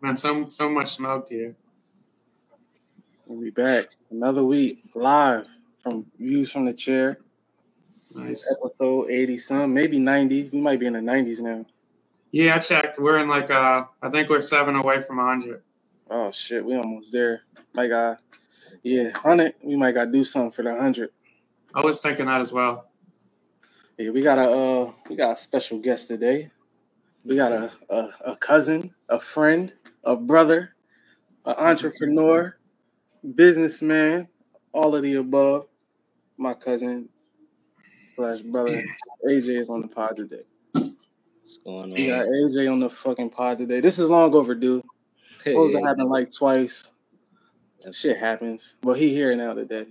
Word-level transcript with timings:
Man, 0.00 0.14
so 0.14 0.46
so 0.48 0.68
much 0.68 0.88
smoke 0.94 1.28
here. 1.30 1.56
We'll 3.26 3.40
be 3.40 3.50
back 3.50 3.86
another 4.10 4.44
week 4.44 4.82
live 4.94 5.46
from 5.82 6.06
Views 6.18 6.52
from 6.52 6.66
the 6.66 6.74
Chair. 6.74 7.18
Nice. 8.14 8.54
Episode 8.62 9.10
80 9.10 9.38
some, 9.38 9.74
maybe 9.74 9.98
90. 9.98 10.50
We 10.52 10.60
might 10.60 10.78
be 10.80 10.86
in 10.86 10.92
the 10.92 11.00
90s 11.00 11.40
now. 11.40 11.66
Yeah, 12.30 12.56
I 12.56 12.58
checked. 12.58 12.98
We're 12.98 13.18
in 13.18 13.28
like 13.28 13.50
uh 13.50 13.84
I 14.02 14.10
think 14.10 14.28
we're 14.28 14.40
seven 14.40 14.76
away 14.76 15.00
from 15.00 15.16
100. 15.16 15.62
Oh 16.10 16.30
shit, 16.30 16.64
we 16.64 16.76
almost 16.76 17.10
there. 17.10 17.42
My 17.72 17.88
God. 17.88 18.18
Yeah, 18.82 19.04
100. 19.04 19.54
We 19.62 19.76
might 19.76 19.92
gotta 19.92 20.12
do 20.12 20.24
something 20.24 20.52
for 20.52 20.62
the 20.62 20.72
100. 20.72 21.10
I 21.74 21.80
was 21.80 22.02
thinking 22.02 22.26
that 22.26 22.42
as 22.42 22.52
well. 22.52 22.88
Yeah, 23.96 24.10
we 24.10 24.22
got 24.22 24.38
a 24.38 24.50
uh, 24.50 24.92
we 25.08 25.16
got 25.16 25.38
a 25.38 25.40
special 25.40 25.78
guest 25.78 26.08
today. 26.08 26.50
We 27.24 27.34
got 27.34 27.50
a, 27.50 27.72
a, 27.90 28.08
a 28.26 28.36
cousin, 28.36 28.94
a 29.08 29.18
friend, 29.18 29.72
a 30.06 30.16
brother, 30.16 30.74
an 31.44 31.54
entrepreneur, 31.58 32.56
businessman, 33.34 34.28
all 34.72 34.94
of 34.94 35.02
the 35.02 35.16
above. 35.16 35.66
My 36.38 36.54
cousin 36.54 37.08
slash 38.14 38.40
brother 38.40 38.82
AJ 39.28 39.60
is 39.60 39.68
on 39.68 39.82
the 39.82 39.88
pod 39.88 40.16
today. 40.16 40.44
What's 40.72 41.58
going 41.64 41.84
on? 41.84 41.90
We 41.92 42.06
got 42.06 42.26
AJ 42.26 42.70
on 42.70 42.80
the 42.80 42.90
fucking 42.90 43.30
pod 43.30 43.58
today. 43.58 43.80
This 43.80 43.98
is 43.98 44.08
long 44.08 44.34
overdue. 44.34 44.82
Supposed 45.42 45.74
to 45.74 45.82
happen 45.82 46.08
like 46.08 46.30
twice. 46.30 46.92
Shit 47.92 48.18
happens, 48.18 48.76
but 48.80 48.94
he 48.94 49.10
here 49.10 49.34
now 49.36 49.54
today. 49.54 49.86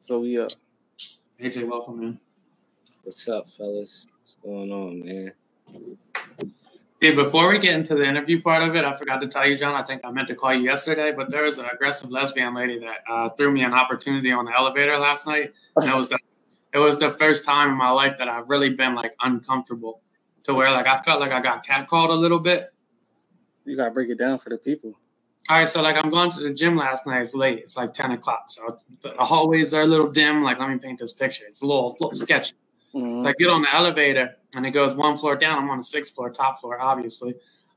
So 0.00 0.20
we 0.20 0.38
uh, 0.38 0.44
up. 0.44 0.52
AJ, 1.40 1.68
welcome 1.68 2.02
in. 2.02 2.20
What's 3.02 3.26
up, 3.28 3.48
fellas? 3.56 4.06
What's 4.22 4.36
going 4.42 4.72
on, 4.72 5.04
man? 5.04 5.32
Hey, 6.98 7.14
before 7.14 7.50
we 7.50 7.58
get 7.58 7.74
into 7.74 7.94
the 7.94 8.08
interview 8.08 8.40
part 8.40 8.62
of 8.62 8.74
it, 8.74 8.82
I 8.82 8.96
forgot 8.96 9.20
to 9.20 9.28
tell 9.28 9.46
you, 9.46 9.54
John. 9.58 9.74
I 9.74 9.82
think 9.82 10.00
I 10.02 10.10
meant 10.10 10.28
to 10.28 10.34
call 10.34 10.54
you 10.54 10.62
yesterday, 10.62 11.12
but 11.12 11.30
there 11.30 11.42
was 11.42 11.58
an 11.58 11.66
aggressive 11.70 12.10
lesbian 12.10 12.54
lady 12.54 12.78
that 12.78 13.02
uh, 13.06 13.28
threw 13.30 13.52
me 13.52 13.64
an 13.64 13.74
opportunity 13.74 14.32
on 14.32 14.46
the 14.46 14.52
elevator 14.52 14.96
last 14.96 15.26
night. 15.26 15.52
And 15.76 15.90
it 15.90 15.94
was 15.94 16.08
the 16.08 16.18
it 16.72 16.78
was 16.78 16.98
the 16.98 17.10
first 17.10 17.44
time 17.44 17.68
in 17.68 17.76
my 17.76 17.90
life 17.90 18.16
that 18.16 18.28
I've 18.28 18.48
really 18.48 18.70
been 18.70 18.94
like 18.94 19.14
uncomfortable 19.20 20.00
to 20.44 20.54
where 20.54 20.70
like 20.70 20.86
I 20.86 20.96
felt 20.96 21.20
like 21.20 21.32
I 21.32 21.40
got 21.40 21.66
catcalled 21.66 22.08
a 22.08 22.14
little 22.14 22.38
bit. 22.38 22.72
You 23.66 23.76
gotta 23.76 23.90
break 23.90 24.08
it 24.08 24.18
down 24.18 24.38
for 24.38 24.48
the 24.48 24.58
people. 24.58 24.94
All 25.50 25.58
right, 25.58 25.68
so 25.68 25.82
like 25.82 26.02
I'm 26.02 26.10
going 26.10 26.30
to 26.30 26.40
the 26.40 26.54
gym 26.54 26.76
last 26.76 27.06
night. 27.06 27.20
It's 27.20 27.34
late. 27.34 27.58
It's 27.58 27.76
like 27.76 27.92
ten 27.92 28.12
o'clock. 28.12 28.44
So 28.48 28.62
the 29.02 29.12
hallways 29.18 29.74
are 29.74 29.82
a 29.82 29.86
little 29.86 30.10
dim. 30.10 30.42
Like 30.42 30.58
let 30.60 30.70
me 30.70 30.78
paint 30.78 30.98
this 30.98 31.12
picture. 31.12 31.44
It's 31.46 31.60
a 31.60 31.66
little, 31.66 31.90
little 32.00 32.14
sketchy. 32.14 32.54
Mhm. 32.96 33.22
So 33.22 33.28
I 33.28 33.34
get 33.38 33.48
on 33.48 33.62
the 33.62 33.74
elevator 33.74 34.36
and 34.56 34.64
it 34.64 34.70
goes 34.70 34.94
one 34.94 35.16
floor 35.16 35.36
down. 35.36 35.58
I'm 35.58 35.70
on 35.70 35.78
the 35.78 35.82
sixth 35.84 36.14
floor, 36.14 36.30
top 36.30 36.58
floor, 36.58 36.80
obviously. 36.80 37.34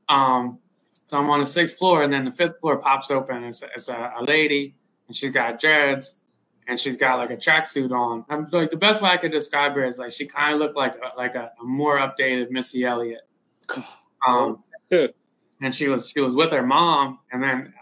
Um, 0.08 0.58
so 1.04 1.18
I'm 1.18 1.28
on 1.28 1.40
the 1.40 1.46
sixth 1.46 1.76
floor, 1.76 2.02
and 2.02 2.12
then 2.12 2.24
the 2.24 2.30
fifth 2.30 2.60
floor 2.60 2.78
pops 2.78 3.10
open. 3.10 3.44
It's, 3.44 3.62
it's 3.62 3.88
a, 3.88 4.12
a 4.18 4.24
lady, 4.24 4.76
and 5.08 5.16
she's 5.16 5.32
got 5.32 5.60
dreads, 5.60 6.20
and 6.68 6.78
she's 6.78 6.96
got 6.96 7.18
like 7.18 7.30
a 7.30 7.36
tracksuit 7.36 7.90
on. 7.90 8.24
I'm 8.28 8.46
like 8.52 8.70
the 8.70 8.76
best 8.76 9.02
way 9.02 9.10
I 9.10 9.16
could 9.16 9.32
describe 9.32 9.74
her 9.74 9.84
is 9.84 9.98
like 9.98 10.12
she 10.12 10.26
kind 10.26 10.54
of 10.54 10.60
looked 10.60 10.76
like 10.76 10.94
a, 10.96 11.16
like 11.18 11.34
a, 11.34 11.50
a 11.60 11.64
more 11.64 11.98
updated 11.98 12.50
Missy 12.50 12.84
Elliott. 12.84 13.22
Um, 14.26 14.62
and 15.60 15.74
she 15.74 15.88
was 15.88 16.10
she 16.10 16.20
was 16.20 16.34
with 16.34 16.52
her 16.52 16.62
mom, 16.64 17.18
and 17.32 17.42
then 17.42 17.74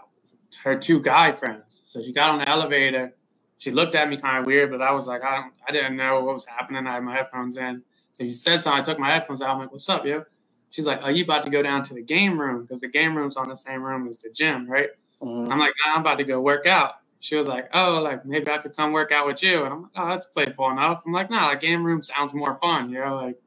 her 0.63 0.75
two 0.77 0.99
guy 0.99 1.31
friends. 1.31 1.83
So 1.85 2.01
she 2.01 2.11
got 2.11 2.31
on 2.31 2.39
the 2.39 2.49
elevator. 2.49 3.13
She 3.59 3.71
looked 3.71 3.93
at 3.93 4.09
me 4.09 4.17
kind 4.17 4.37
of 4.37 4.45
weird, 4.45 4.71
but 4.71 4.81
I 4.81 4.91
was 4.91 5.05
like, 5.05 5.21
I 5.21 5.35
don't, 5.35 5.53
I 5.67 5.71
didn't 5.73 5.97
know 5.97 6.23
what 6.23 6.33
was 6.33 6.45
happening. 6.45 6.87
I 6.87 6.93
had 6.93 7.03
my 7.03 7.13
headphones 7.13 7.57
in. 7.57 7.83
So 8.13 8.23
she 8.23 8.31
said 8.31 8.61
something. 8.61 8.81
I 8.81 8.83
took 8.83 8.97
my 8.97 9.11
headphones 9.11 9.41
out. 9.41 9.49
I'm 9.49 9.59
like, 9.59 9.71
"What's 9.71 9.87
up, 9.89 10.05
yo?" 10.05 10.23
She's 10.71 10.85
like, 10.87 11.03
"Are 11.03 11.11
you 11.11 11.25
about 11.25 11.43
to 11.43 11.49
go 11.49 11.61
down 11.61 11.83
to 11.83 11.93
the 11.93 12.01
game 12.01 12.39
room 12.39 12.61
because 12.61 12.79
the 12.79 12.87
game 12.87 13.15
room's 13.17 13.35
on 13.37 13.49
the 13.49 13.55
same 13.55 13.83
room 13.83 14.07
as 14.07 14.17
the 14.17 14.29
gym, 14.29 14.65
right?" 14.65 14.89
Mhm. 15.21 15.51
I'm 15.51 15.59
like, 15.59 15.73
"Nah, 15.85 15.93
I'm 15.95 16.01
about 16.01 16.17
to 16.19 16.23
go 16.23 16.39
work 16.39 16.65
out." 16.65 16.95
She 17.19 17.35
was 17.35 17.49
like, 17.49 17.69
"Oh, 17.73 17.99
like 18.01 18.25
maybe 18.25 18.49
I 18.49 18.59
could 18.59 18.75
come 18.75 18.93
work 18.93 19.11
out 19.11 19.27
with 19.27 19.43
you." 19.43 19.65
And 19.65 19.73
I'm 19.73 19.81
like, 19.83 19.91
"Oh, 19.97 20.09
that's 20.09 20.25
playful 20.27 20.71
enough." 20.71 21.03
I'm 21.05 21.11
like, 21.11 21.29
"Nah, 21.29 21.51
the 21.51 21.57
game 21.57 21.83
room 21.83 22.01
sounds 22.01 22.33
more 22.33 22.55
fun, 22.55 22.89
you 22.89 22.99
know." 22.99 23.15
Like 23.15 23.41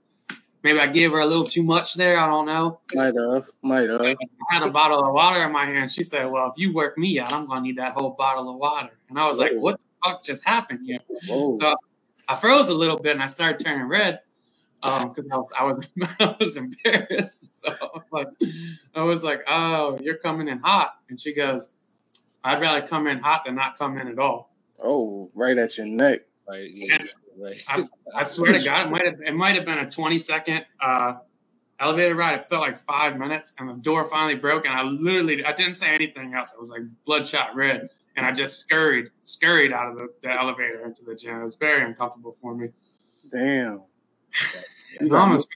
maybe 0.63 0.79
I 0.79 0.89
gave 0.89 1.13
her 1.13 1.21
a 1.21 1.27
little 1.27 1.45
too 1.45 1.63
much 1.63 1.95
there. 1.95 2.19
I 2.19 2.27
don't 2.27 2.45
know. 2.47 2.81
Might 2.93 3.15
have, 3.17 3.45
might 3.63 3.89
have. 3.89 4.01
I 4.03 4.17
had 4.51 4.63
a 4.63 4.71
bottle 4.71 5.03
of 5.03 5.15
water 5.15 5.43
in 5.43 5.53
my 5.53 5.65
hand. 5.65 5.91
She 5.91 6.03
said, 6.03 6.27
"Well, 6.27 6.49
if 6.49 6.55
you 6.59 6.75
work 6.75 6.99
me 6.99 7.19
out, 7.19 7.33
I'm 7.33 7.47
gonna 7.47 7.63
need 7.63 7.77
that 7.77 7.93
whole 7.93 8.11
bottle 8.11 8.51
of 8.51 8.57
water." 8.57 8.91
And 9.09 9.19
I 9.19 9.27
was 9.27 9.39
like, 9.39 9.53
"What 9.55 9.81
fuck 10.05 10.23
just 10.23 10.47
happened 10.47 10.81
here?" 10.85 10.99
Whoa. 11.29 11.55
So 11.55 11.77
I 12.29 12.35
froze 12.35 12.69
a 12.69 12.75
little 12.75 12.99
bit 12.99 13.13
and 13.13 13.23
I 13.23 13.27
started 13.27 13.65
turning 13.65 13.87
red 13.87 14.21
because 14.81 15.07
I, 15.33 15.39
was 15.39 15.53
I 15.59 15.65
was 15.65 15.81
I 16.21 16.37
was 16.39 16.57
embarrassed. 16.57 17.61
So 17.61 17.75
I 17.81 17.87
was 17.95 18.07
like, 18.11 18.29
I 18.95 19.03
was 19.03 19.25
like, 19.25 19.43
"Oh, 19.47 19.99
you're 20.03 20.17
coming 20.17 20.49
in 20.49 20.59
hot," 20.59 20.97
and 21.09 21.21
she 21.21 21.33
goes, 21.33 21.73
"I'd 22.45 22.61
rather 22.61 22.87
come 22.87 23.07
in 23.07 23.19
hot 23.19 23.45
than 23.45 23.55
not 23.55 23.79
come 23.79 23.99
in 23.99 24.09
at 24.09 24.19
all." 24.19 24.53
oh, 24.83 25.31
right 25.35 25.57
at 25.59 25.77
your 25.77 25.87
neck. 25.87 26.23
Right, 26.49 26.71
yeah, 26.73 27.05
right. 27.39 27.63
I, 27.69 27.85
I 28.15 28.25
swear 28.25 28.53
to 28.53 28.65
God, 28.65 28.87
it 28.87 28.91
might 28.91 29.07
have 29.07 29.21
it 29.21 29.35
might 29.35 29.55
have 29.55 29.65
been 29.65 29.79
a 29.79 29.91
20 29.91 30.19
second 30.19 30.67
uh, 30.81 31.15
elevator 31.81 32.15
ride. 32.15 32.35
It 32.35 32.43
felt 32.43 32.63
like 32.63 32.77
five 32.77 33.17
minutes, 33.17 33.55
and 33.59 33.69
the 33.69 33.75
door 33.75 34.05
finally 34.05 34.35
broke, 34.35 34.67
and 34.67 34.75
I 34.75 34.83
literally 34.83 35.45
I 35.45 35.53
didn't 35.53 35.75
say 35.75 35.95
anything 35.95 36.35
else. 36.35 36.53
I 36.57 36.61
was 36.61 36.71
like 36.71 36.83
bloodshot 37.05 37.55
red, 37.55 37.91
and 38.17 38.27
I 38.27 38.33
just 38.33 38.59
scurried 38.61 39.09
scurried 39.23 39.73
out 39.73 39.89
of 39.91 39.97
the, 39.97 40.09
the 40.23 40.31
elevator 40.33 40.85
into 40.85 41.05
the 41.05 41.15
gym. 41.15 41.41
It 41.41 41.43
was 41.43 41.57
very 41.57 41.85
uncomfortable 41.85 42.33
for 42.41 42.55
me. 42.55 42.69
Damn. 43.31 43.83
I 45.01 45.15
almost, 45.17 45.49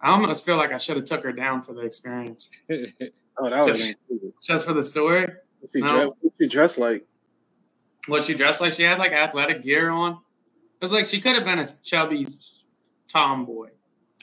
I 0.00 0.10
almost 0.10 0.44
feel 0.46 0.56
like 0.56 0.72
I 0.72 0.76
should 0.78 0.96
have 0.96 1.04
took 1.06 1.22
her 1.24 1.32
down 1.32 1.62
for 1.62 1.72
the 1.74 1.80
experience, 1.82 2.50
Oh, 3.38 3.48
that 3.48 3.64
was 3.66 3.78
Just- 3.78 3.96
just 4.42 4.66
for 4.66 4.72
the 4.74 4.82
story. 4.82 5.26
what 5.60 5.70
she, 5.74 5.80
no. 5.80 5.92
dress, 5.94 6.14
what 6.20 6.32
she 6.40 6.46
dressed 6.48 6.78
like. 6.78 7.06
What 8.06 8.22
she 8.24 8.34
dressed 8.34 8.60
like? 8.60 8.72
She 8.74 8.82
had 8.82 8.98
like 8.98 9.12
athletic 9.12 9.62
gear 9.62 9.90
on. 9.90 10.12
It 10.12 10.18
was 10.82 10.92
like 10.92 11.06
she 11.06 11.20
could 11.20 11.34
have 11.34 11.44
been 11.44 11.58
a 11.58 11.66
chubby 11.82 12.26
tomboy. 13.08 13.68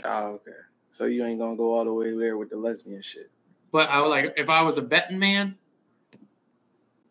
Oh, 0.04 0.34
okay. 0.34 0.52
So 0.92 1.06
you 1.06 1.24
ain't 1.26 1.40
gonna 1.40 1.56
go 1.56 1.74
all 1.76 1.86
the 1.86 1.94
way 1.94 2.16
there 2.18 2.38
with 2.38 2.50
the 2.50 2.58
lesbian 2.58 3.02
shit. 3.02 3.30
But 3.72 3.90
I 3.90 4.02
was 4.02 4.10
like 4.10 4.34
if 4.38 4.50
I 4.50 4.62
was 4.64 4.78
a 4.78 4.82
betting 4.82 5.20
man, 5.20 5.58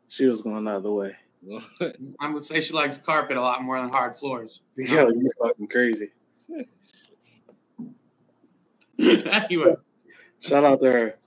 She 0.08 0.26
was 0.26 0.42
going 0.42 0.66
out 0.68 0.76
of 0.76 0.82
the 0.82 0.88
other 0.90 0.92
way. 0.92 1.16
I 2.20 2.30
would 2.30 2.44
say 2.44 2.60
she 2.60 2.72
likes 2.74 2.98
carpet 2.98 3.36
a 3.36 3.40
lot 3.40 3.62
more 3.62 3.80
than 3.80 3.88
hard 3.90 4.14
floors. 4.14 4.62
You 4.76 4.84
Yo, 4.96 5.04
know? 5.08 5.14
you 5.14 5.30
fucking 5.42 5.68
crazy. 5.68 6.10
anyway, 8.98 9.74
Shout 10.40 10.64
out 10.64 10.80
to 10.80 10.92
her. 10.92 11.18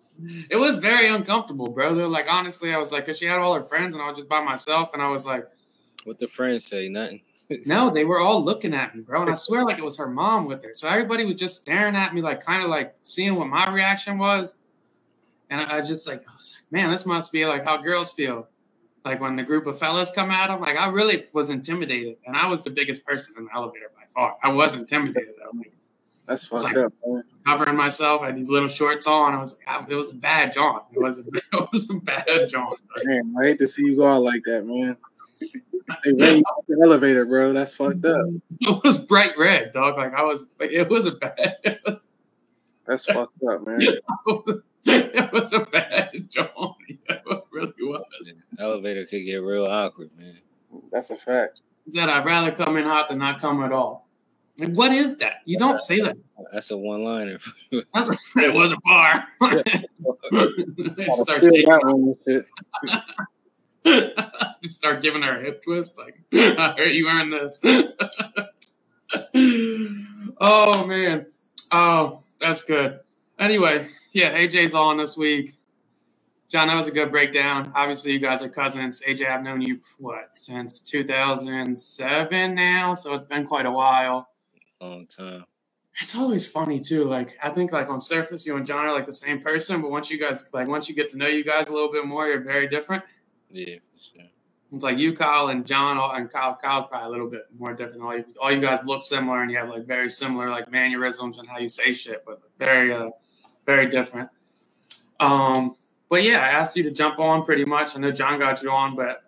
it 0.49 0.55
was 0.55 0.77
very 0.77 1.07
uncomfortable, 1.07 1.69
brother. 1.69 2.07
Like 2.07 2.25
honestly, 2.29 2.73
I 2.73 2.77
was 2.77 2.91
like, 2.91 3.05
cause 3.05 3.17
she 3.17 3.25
had 3.25 3.39
all 3.39 3.53
her 3.53 3.61
friends 3.61 3.95
and 3.95 4.03
I 4.03 4.07
was 4.07 4.17
just 4.17 4.29
by 4.29 4.43
myself, 4.43 4.93
and 4.93 5.01
I 5.01 5.09
was 5.09 5.25
like, 5.25 5.45
what 6.05 6.17
the 6.17 6.27
friends 6.27 6.65
say? 6.65 6.89
Nothing. 6.89 7.21
no, 7.65 7.89
they 7.89 8.05
were 8.05 8.19
all 8.19 8.43
looking 8.43 8.73
at 8.73 8.95
me, 8.95 9.01
bro, 9.01 9.21
and 9.21 9.29
I 9.29 9.35
swear 9.35 9.63
like 9.63 9.77
it 9.77 9.83
was 9.83 9.97
her 9.97 10.09
mom 10.09 10.45
with 10.45 10.63
her. 10.63 10.71
So 10.73 10.87
everybody 10.89 11.25
was 11.25 11.35
just 11.35 11.57
staring 11.61 11.95
at 11.95 12.13
me, 12.13 12.21
like 12.21 12.43
kind 12.43 12.63
of 12.63 12.69
like 12.69 12.95
seeing 13.03 13.35
what 13.35 13.47
my 13.47 13.71
reaction 13.71 14.17
was, 14.17 14.55
and 15.49 15.61
I, 15.61 15.77
I 15.77 15.81
just 15.81 16.07
like, 16.07 16.19
I 16.27 16.35
was 16.37 16.55
like, 16.57 16.71
man, 16.71 16.91
this 16.91 17.05
must 17.05 17.31
be 17.31 17.45
like 17.45 17.65
how 17.65 17.77
girls 17.77 18.11
feel. 18.13 18.47
Like 19.05 19.21
when 19.21 19.35
the 19.35 19.43
group 19.43 19.65
of 19.67 19.77
fellas 19.79 20.11
come 20.11 20.29
at 20.31 20.47
them, 20.47 20.59
like 20.61 20.77
I 20.77 20.89
really 20.89 21.25
was 21.33 21.49
intimidated, 21.49 22.17
and 22.25 22.35
I 22.35 22.47
was 22.47 22.63
the 22.63 22.69
biggest 22.69 23.05
person 23.05 23.35
in 23.37 23.45
the 23.45 23.51
elevator 23.55 23.91
by 23.95 24.03
far. 24.07 24.35
I 24.43 24.51
was 24.51 24.75
intimidated 24.75 25.33
though. 25.39 25.57
Like, 25.57 25.73
That's 26.27 26.45
fucked 26.45 26.63
like- 26.65 26.77
up, 26.77 26.93
man. 27.05 27.23
covering 27.45 27.75
myself. 27.77 28.21
I 28.21 28.27
had 28.27 28.35
these 28.35 28.49
little 28.49 28.67
shorts 28.67 29.07
on. 29.07 29.33
I 29.33 29.39
was 29.39 29.59
it 29.89 29.95
was 29.95 30.09
a 30.11 30.15
bad 30.15 30.51
John. 30.53 30.81
It 30.93 30.99
was 31.01 31.19
a, 31.19 31.23
it 31.57 31.69
was 31.71 31.89
a 31.89 31.95
bad 31.95 32.49
John. 32.49 32.73
Man, 33.05 33.33
I 33.39 33.45
hate 33.45 33.59
to 33.59 33.67
see 33.67 33.83
you 33.83 33.95
go 33.95 34.05
out 34.07 34.21
like 34.23 34.43
that, 34.45 34.65
man. 34.65 34.97
They 36.05 36.11
ran 36.11 36.37
you 36.37 36.43
the 36.67 36.81
elevator, 36.83 37.25
bro. 37.25 37.51
That's 37.53 37.73
fucked 37.73 38.05
up. 38.05 38.27
It 38.59 38.83
was 38.83 38.99
bright 38.99 39.35
red, 39.39 39.73
dog. 39.73 39.97
Like 39.97 40.13
I 40.13 40.21
was 40.23 40.49
like 40.59 40.69
it 40.71 40.87
was 40.87 41.07
a 41.07 41.13
bad 41.13 41.55
it 41.63 41.79
was 41.83 42.11
That's 42.85 43.05
fucked 43.05 43.41
up, 43.43 43.65
man. 43.65 43.79
it 44.85 45.31
was 45.31 45.53
a 45.53 45.61
bad 45.61 46.11
John. 46.29 46.49
It 47.09 47.21
really 47.51 47.73
was. 47.81 48.33
Elevator 48.57 49.05
could 49.05 49.25
get 49.25 49.37
real 49.37 49.65
awkward, 49.65 50.09
man. 50.17 50.37
That's 50.91 51.09
a 51.09 51.17
fact. 51.17 51.61
He 51.85 51.91
said 51.91 52.07
I'd 52.07 52.25
rather 52.25 52.51
come 52.51 52.77
in 52.77 52.85
hot 52.85 53.09
than 53.09 53.17
not 53.17 53.41
come 53.41 53.63
at 53.63 53.71
all. 53.71 54.07
Like 54.57 54.73
what 54.73 54.91
is 54.91 55.17
that? 55.17 55.41
You 55.45 55.57
don't 55.57 55.79
say 55.79 55.99
that. 56.01 56.15
That's 56.53 56.71
a 56.71 56.77
one-liner. 56.77 57.39
That's 57.93 58.35
it 58.37 58.53
was 58.53 58.71
a 58.71 58.77
bar. 58.83 59.25
Start 59.39 59.67
shaking. 61.41 61.65
that 61.65 61.81
one 61.83 62.13
and 62.13 62.17
shit. 62.25 62.45
Just 64.61 64.75
start 64.75 65.01
giving 65.01 65.21
her 65.23 65.41
a 65.41 65.43
hip 65.43 65.63
twist. 65.63 65.97
Like, 65.97 66.21
I 66.33 66.75
heard 66.77 66.95
you 66.95 67.07
earned 67.07 67.33
this. 67.33 67.61
oh 70.39 70.85
man. 70.87 71.25
Oh, 71.71 72.19
that's 72.39 72.63
good. 72.63 72.99
Anyway, 73.37 73.87
yeah, 74.11 74.37
AJ's 74.37 74.73
on 74.73 74.97
this 74.97 75.17
week. 75.17 75.51
John, 76.49 76.67
that 76.67 76.75
was 76.75 76.87
a 76.87 76.91
good 76.91 77.11
breakdown. 77.11 77.71
Obviously, 77.75 78.11
you 78.11 78.19
guys 78.19 78.41
are 78.41 78.49
cousins. 78.49 79.03
AJ, 79.07 79.29
I've 79.29 79.43
known 79.43 79.61
you 79.61 79.79
what 79.99 80.35
since 80.35 80.81
2007 80.81 82.55
now, 82.55 82.93
so 82.95 83.13
it's 83.13 83.23
been 83.23 83.45
quite 83.45 83.67
a 83.67 83.71
while. 83.71 84.29
Long 84.81 85.05
time. 85.05 85.45
it's 85.99 86.17
always 86.17 86.47
funny 86.47 86.79
too. 86.79 87.03
Like 87.03 87.37
I 87.43 87.49
think 87.49 87.71
like 87.71 87.89
on 87.89 88.01
surface, 88.01 88.47
you 88.47 88.55
and 88.55 88.65
John 88.65 88.85
are 88.85 88.93
like 88.93 89.05
the 89.05 89.13
same 89.13 89.39
person, 89.39 89.81
but 89.81 89.91
once 89.91 90.09
you 90.09 90.17
guys 90.17 90.49
like 90.53 90.67
once 90.67 90.89
you 90.89 90.95
get 90.95 91.09
to 91.09 91.17
know 91.17 91.27
you 91.27 91.43
guys 91.43 91.69
a 91.69 91.73
little 91.73 91.91
bit 91.91 92.05
more, 92.05 92.27
you're 92.27 92.41
very 92.41 92.67
different. 92.67 93.03
Yeah, 93.51 93.75
for 93.93 94.01
sure. 94.01 94.25
It's 94.71 94.83
like 94.83 94.99
you, 94.99 95.13
Kyle, 95.13 95.47
and 95.47 95.65
John, 95.65 95.97
and 96.15 96.31
Kyle. 96.31 96.55
Kyle's 96.55 96.87
probably 96.89 97.07
a 97.07 97.11
little 97.11 97.29
bit 97.29 97.45
more 97.57 97.73
different. 97.73 98.03
All 98.03 98.15
you, 98.15 98.25
all 98.39 98.51
you 98.51 98.61
guys 98.61 98.85
look 98.85 99.01
similar, 99.03 99.41
and 99.41 99.51
you 99.51 99.57
have 99.57 99.69
like 99.69 99.85
very 99.85 100.09
similar 100.09 100.49
like 100.49 100.71
mannerisms 100.71 101.39
and 101.39 101.47
how 101.47 101.57
you 101.57 101.67
say 101.67 101.93
shit, 101.93 102.23
but 102.25 102.41
very, 102.59 102.93
uh, 102.93 103.09
very 103.69 103.85
different. 103.85 104.27
Um, 105.19 105.75
but 106.09 106.23
yeah, 106.23 106.41
I 106.41 106.49
asked 106.49 106.75
you 106.75 106.81
to 106.81 106.91
jump 106.91 107.19
on 107.19 107.45
pretty 107.45 107.65
much. 107.65 107.95
I 107.95 107.99
know 107.99 108.11
John 108.11 108.39
got 108.39 108.63
you 108.63 108.71
on, 108.71 108.95
but 108.95 109.21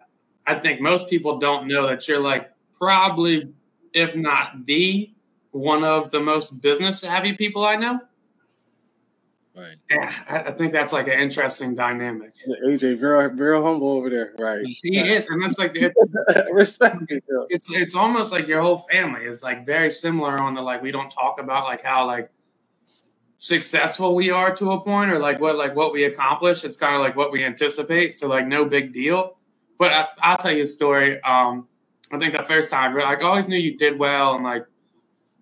I 0.48 0.56
think 0.56 0.82
most 0.82 1.12
people 1.12 1.38
don't 1.38 1.68
know 1.68 1.86
that 1.86 2.08
you're 2.08 2.20
like 2.20 2.50
probably, 2.74 3.54
if 3.94 4.16
not 4.16 4.66
the 4.66 5.12
one 5.52 5.84
of 5.84 6.10
the 6.10 6.20
most 6.20 6.64
business 6.64 7.02
savvy 7.02 7.34
people 7.34 7.64
I 7.64 7.76
know. 7.76 8.00
Right. 9.56 9.76
Yeah, 9.92 10.12
I, 10.28 10.40
I 10.40 10.52
think 10.54 10.72
that's 10.72 10.94
like 10.94 11.08
an 11.08 11.20
interesting 11.20 11.76
dynamic. 11.76 12.34
AJ, 12.66 12.98
very 12.98 13.30
very 13.36 13.62
humble 13.62 13.90
over 13.90 14.10
there, 14.10 14.34
right? 14.40 14.66
He 14.66 14.98
is, 14.98 15.30
and 15.30 15.40
that's 15.44 15.60
like 15.60 15.74
it's 15.76 16.14
Respect 16.52 17.04
it's 17.50 17.72
it's 17.72 17.94
almost 17.94 18.32
like 18.32 18.48
your 18.48 18.62
whole 18.62 18.78
family 18.78 19.26
is 19.26 19.44
like 19.44 19.68
very 19.68 19.92
similar 19.92 20.42
on 20.42 20.56
the 20.56 20.62
like 20.62 20.82
we 20.82 20.92
don't 20.92 21.12
talk 21.12 21.40
about 21.40 21.66
like 21.66 21.84
how 21.84 22.08
like 22.08 22.32
successful 23.42 24.14
we 24.14 24.30
are 24.30 24.56
to 24.56 24.70
a 24.70 24.80
point 24.80 25.10
or 25.10 25.18
like 25.18 25.40
what 25.40 25.56
like 25.56 25.76
what 25.76 25.92
we 25.92 26.04
accomplish. 26.04 26.64
It's 26.64 26.78
kind 26.78 26.96
of 26.96 27.02
like 27.02 27.16
what 27.16 27.32
we 27.32 27.44
anticipate. 27.44 28.18
So 28.18 28.28
like 28.28 28.46
no 28.46 28.66
big 28.66 28.94
deal. 28.94 29.38
But 29.80 29.92
I, 29.92 30.08
I'll 30.20 30.38
tell 30.38 30.52
you 30.52 30.62
a 30.62 30.68
story. 30.68 31.20
Um, 31.24 31.68
I 32.12 32.20
think 32.20 32.34
the 32.34 32.44
first 32.44 32.70
time, 32.70 32.96
like 32.96 33.24
I 33.24 33.24
always 33.24 33.48
knew 33.48 33.58
you 33.58 33.76
did 33.78 33.98
well 33.98 34.36
and 34.36 34.44
like 34.44 34.66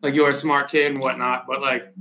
like 0.02 0.14
you 0.14 0.24
were 0.24 0.30
a 0.30 0.34
smart 0.34 0.72
kid 0.72 0.94
and 0.94 1.04
whatnot. 1.04 1.46
But 1.46 1.62
like 1.62 1.94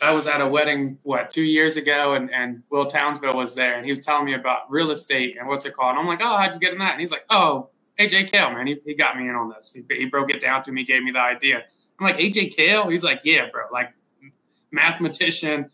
I 0.00 0.10
was 0.12 0.26
at 0.26 0.40
a 0.40 0.46
wedding 0.46 0.98
what 1.04 1.30
two 1.34 1.42
years 1.42 1.76
ago, 1.76 2.14
and 2.14 2.32
and 2.32 2.62
Will 2.70 2.86
Townsville 2.86 3.36
was 3.36 3.54
there, 3.54 3.76
and 3.76 3.84
he 3.84 3.92
was 3.92 4.00
telling 4.00 4.24
me 4.24 4.32
about 4.32 4.70
real 4.70 4.90
estate 4.90 5.36
and 5.38 5.46
what's 5.46 5.66
it 5.66 5.74
called. 5.74 5.90
And 5.90 5.98
I'm 5.98 6.06
like, 6.06 6.22
oh, 6.22 6.36
how'd 6.38 6.54
you 6.54 6.60
get 6.60 6.72
in 6.72 6.78
that? 6.78 6.92
And 6.92 7.00
he's 7.00 7.12
like, 7.12 7.26
oh, 7.28 7.68
AJ 7.98 8.32
Kale, 8.32 8.52
man, 8.52 8.66
he, 8.66 8.78
he 8.86 8.94
got 8.94 9.18
me 9.18 9.28
in 9.28 9.34
on 9.34 9.50
this. 9.50 9.74
He, 9.74 9.84
he 9.94 10.06
broke 10.06 10.32
it 10.32 10.40
down 10.40 10.62
to 10.62 10.72
me, 10.72 10.82
gave 10.82 11.02
me 11.02 11.10
the 11.10 11.20
idea. 11.20 11.62
I'm 12.00 12.06
like, 12.06 12.16
AJ 12.16 12.56
Kale? 12.56 12.88
He's 12.88 13.04
like, 13.04 13.20
yeah, 13.24 13.50
bro, 13.52 13.64
like 13.70 13.92
mathematician, 14.70 15.70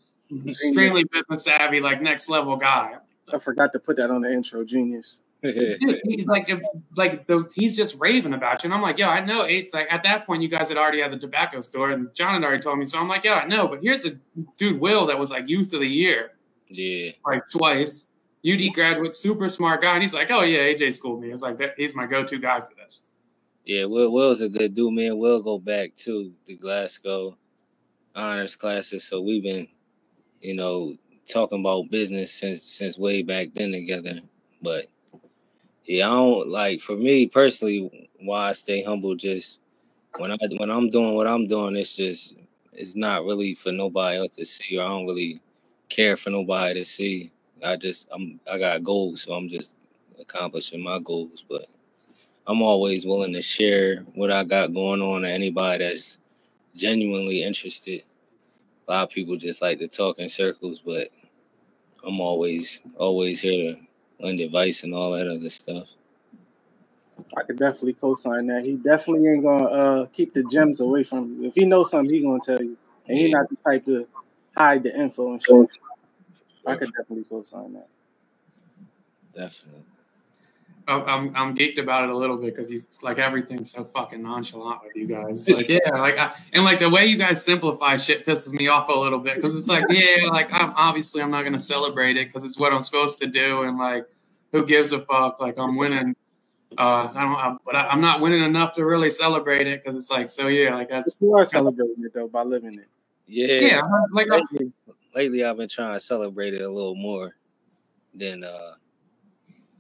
extremely 0.47 1.05
business 1.05 1.45
savvy, 1.45 1.81
like 1.81 2.01
next 2.03 2.29
level 2.29 2.57
guy. 2.57 2.97
I 3.33 3.39
forgot 3.39 3.73
to 3.73 3.79
put 3.79 3.97
that 3.97 4.11
on 4.11 4.23
the 4.23 4.33
intro. 4.33 4.65
Genius. 4.65 5.23
Dude, 5.43 6.01
he's 6.05 6.29
like, 6.29 6.49
like 6.97 7.27
the, 7.27 7.51
he's 7.55 7.77
just 7.77 8.01
raving 8.01 8.33
about 8.33 8.63
you, 8.63 8.69
and 8.69 8.75
I'm 8.75 8.81
like, 8.81 8.99
yo, 8.99 9.09
I 9.09 9.25
know. 9.25 9.43
It's 9.43 9.75
like 9.75 9.93
at 9.93 10.05
that 10.05 10.25
point, 10.25 10.41
you 10.41 10.49
guys 10.49 10.69
had 10.69 10.79
already 10.79 11.01
had 11.01 11.13
the 11.13 11.19
tobacco 11.19 11.61
store, 11.61 11.91
and 11.91 12.15
John 12.15 12.35
had 12.35 12.45
already 12.45 12.63
told 12.63 12.79
me. 12.79 12.85
So 12.85 13.01
I'm 13.01 13.09
like, 13.09 13.25
yeah, 13.25 13.35
I 13.35 13.47
know. 13.47 13.67
But 13.67 13.81
here's 13.83 14.05
a 14.07 14.13
dude, 14.57 14.81
Will, 14.81 15.07
that 15.07 15.19
was 15.19 15.33
like 15.33 15.49
youth 15.49 15.75
of 15.75 15.81
the 15.81 15.89
year, 15.89 16.31
yeah. 16.69 17.11
like 17.27 17.43
twice. 17.51 18.09
UD 18.45 18.73
graduate, 18.75 19.15
super 19.15 19.49
smart 19.49 19.83
guy, 19.83 19.95
and 19.95 20.03
he's 20.03 20.15
like, 20.15 20.31
oh 20.31 20.43
yeah, 20.43 20.61
AJ 20.61 20.95
schooled 20.95 21.21
me. 21.21 21.31
It's 21.31 21.43
like 21.43 21.57
that, 21.59 21.75
he's 21.77 21.95
my 21.95 22.07
go-to 22.07 22.39
guy 22.39 22.61
for 22.61 22.75
this. 22.77 23.07
Yeah, 23.65 23.85
Will 23.85 24.13
Will's 24.13 24.41
a 24.41 24.49
good 24.49 24.75
dude, 24.75 24.93
man. 24.93 25.19
We'll 25.19 25.43
go 25.43 25.59
back 25.59 25.95
to 25.97 26.33
the 26.47 26.57
Glasgow 26.57 27.37
honors 28.15 28.57
classes. 28.57 29.05
So 29.05 29.21
we've 29.21 29.43
been, 29.43 29.69
you 30.41 30.55
know, 30.57 30.97
talking 31.29 31.61
about 31.61 31.91
business 31.91 32.33
since 32.33 32.63
since 32.63 32.99
way 32.99 33.23
back 33.23 33.49
then 33.55 33.73
together. 33.73 34.21
But 34.63 34.87
yeah, 35.85 36.09
I 36.09 36.15
don't 36.15 36.49
like 36.49 36.81
for 36.81 36.97
me 36.97 37.27
personally, 37.27 38.11
why 38.21 38.51
I 38.51 38.53
stay 38.53 38.83
humble 38.83 39.15
just 39.17 39.61
when 40.19 40.33
I 40.33 40.37
when 40.59 40.71
I'm 40.71 40.91
doing 40.91 41.15
what 41.15 41.27
I'm 41.27 41.47
doing, 41.47 41.77
it's 41.77 41.97
just 41.97 42.35
it's 42.73 42.97
not 42.97 43.25
really 43.25 43.55
for 43.55 43.73
nobody 43.73 44.19
else 44.19 44.37
to 44.37 44.45
see, 44.45 44.79
or 44.79 44.85
I 44.85 44.89
don't 44.89 45.07
really 45.07 45.41
care 45.89 46.17
for 46.17 46.31
nobody 46.31 46.75
to 46.75 46.85
see. 46.85 47.33
I 47.65 47.77
just 47.77 48.09
I'm 48.13 48.41
I 48.51 48.59
got 48.59 48.85
goals, 48.85 49.23
so 49.23 49.33
I'm 49.35 49.49
just 49.49 49.77
accomplishing 50.21 50.83
my 50.83 50.99
goals. 50.99 51.45
But 51.49 51.67
I'm 52.47 52.63
always 52.63 53.07
willing 53.07 53.33
to 53.35 53.43
share 53.43 54.01
what 54.15 54.31
I 54.31 54.45
got 54.45 54.75
going 54.75 55.01
on 55.01 55.23
to 55.23 55.31
anybody 55.31 55.85
that's 55.85 56.19
genuinely 56.75 57.43
interested. 57.43 58.03
A 58.89 58.93
lot 58.93 59.03
of 59.05 59.11
people 59.11 59.37
just 59.37 59.63
like 59.63 59.79
to 59.79 59.89
talk 59.89 60.19
in 60.19 60.29
circles, 60.29 60.81
but 60.85 61.09
I'm 62.05 62.21
always 62.21 62.83
always 62.97 63.41
here 63.41 63.75
to 63.75 63.81
lend 64.25 64.41
advice 64.41 64.83
and 64.83 64.95
all 64.95 65.13
that 65.13 65.27
other 65.29 65.49
stuff. 65.49 65.89
I 67.37 67.43
could 67.43 67.59
definitely 67.59 67.95
co-sign 67.95 68.47
that. 68.49 68.65
He 68.65 68.77
definitely 68.77 69.29
ain't 69.29 69.45
gonna 69.45 69.65
uh, 69.65 70.07
keep 70.07 70.35
the 70.35 70.43
gems 70.45 70.81
away 70.81 71.05
from 71.05 71.41
you. 71.41 71.49
If 71.49 71.55
he 71.55 71.65
knows 71.65 71.91
something, 71.91 72.13
he 72.13 72.23
gonna 72.23 72.41
tell 72.41 72.63
you, 72.63 72.77
and 73.09 73.19
he 73.19 73.31
not 73.31 73.49
the 73.49 73.57
type 73.65 73.85
to 73.87 74.07
hide 74.57 74.83
the 74.83 74.99
info 74.99 75.33
and 75.33 75.43
shit. 75.43 75.71
I 76.67 76.77
could 76.77 76.93
definitely 76.93 77.25
co-sign 77.25 77.75
that. 77.75 77.89
Definitely. 79.35 79.83
I'm 80.89 81.03
I'm, 81.03 81.37
I'm 81.37 81.55
geeked 81.55 81.79
about 81.79 82.05
it 82.05 82.11
a 82.11 82.17
little 82.17 82.37
bit 82.37 82.55
because 82.55 82.69
he's 82.69 83.03
like 83.03 83.19
everything's 83.19 83.71
so 83.71 83.85
fucking 83.85 84.23
nonchalant 84.23 84.81
with 84.83 84.97
you 84.97 85.07
guys. 85.07 85.49
Like 85.53 85.69
yeah, 85.69 85.79
like 85.93 86.19
I, 86.19 86.33
and 86.53 86.65
like 86.65 86.79
the 86.79 86.91
way 86.91 87.07
you 87.07 87.17
guys 87.17 87.45
simplify 87.45 87.97
shit 87.97 88.25
pisses 88.25 88.53
me 88.53 88.69
off 88.69 88.89
a 88.89 88.99
little 88.99 89.19
bit 89.19 89.37
because 89.37 89.57
it's 89.59 89.69
like 89.69 89.85
yeah, 89.91 90.29
like 90.29 90.53
I'm 90.53 90.73
obviously 90.77 91.23
I'm 91.23 91.31
not 91.31 91.45
gonna 91.45 91.59
celebrate 91.59 92.17
it 92.17 92.29
because 92.29 92.45
it's 92.45 92.59
what 92.59 92.73
I'm 92.73 92.83
supposed 92.83 93.21
to 93.21 93.27
do 93.27 93.63
and 93.63 93.79
like 93.79 94.07
who 94.53 94.65
gives 94.65 94.93
a 94.93 95.01
fuck? 95.01 95.41
Like 95.41 95.59
I'm 95.59 95.77
winning. 95.77 96.15
Uh, 96.79 97.11
I 97.15 97.23
don't, 97.23 97.35
I, 97.35 97.57
but 97.67 97.77
I, 97.77 97.89
I'm 97.89 98.01
not 98.01 98.21
winning 98.21 98.43
enough 98.43 98.75
to 98.75 98.87
really 98.87 99.11
celebrate 99.11 99.67
it 99.67 99.83
because 99.83 99.95
it's 99.95 100.11
like 100.11 100.29
so 100.29 100.49
yeah, 100.49 100.75
like 100.75 100.89
that's 100.89 101.21
You 101.21 101.35
are 101.37 101.47
celebrating 101.47 101.97
it 101.99 102.15
though 102.15 102.29
by 102.29 102.43
living 102.43 102.79
it. 102.79 102.89
Yeah. 103.27 103.61
yeah, 103.61 103.83
like 104.13 104.29
I, 104.31 104.37
Lately, 104.37 104.73
lately 105.15 105.45
I've 105.45 105.57
been 105.57 105.69
trying 105.69 105.95
to 105.95 106.01
celebrate 106.01 106.55
it 106.55 106.63
a 106.63 106.69
little 106.69 106.95
more 106.95 107.37
than 108.15 108.45
uh 108.45 108.73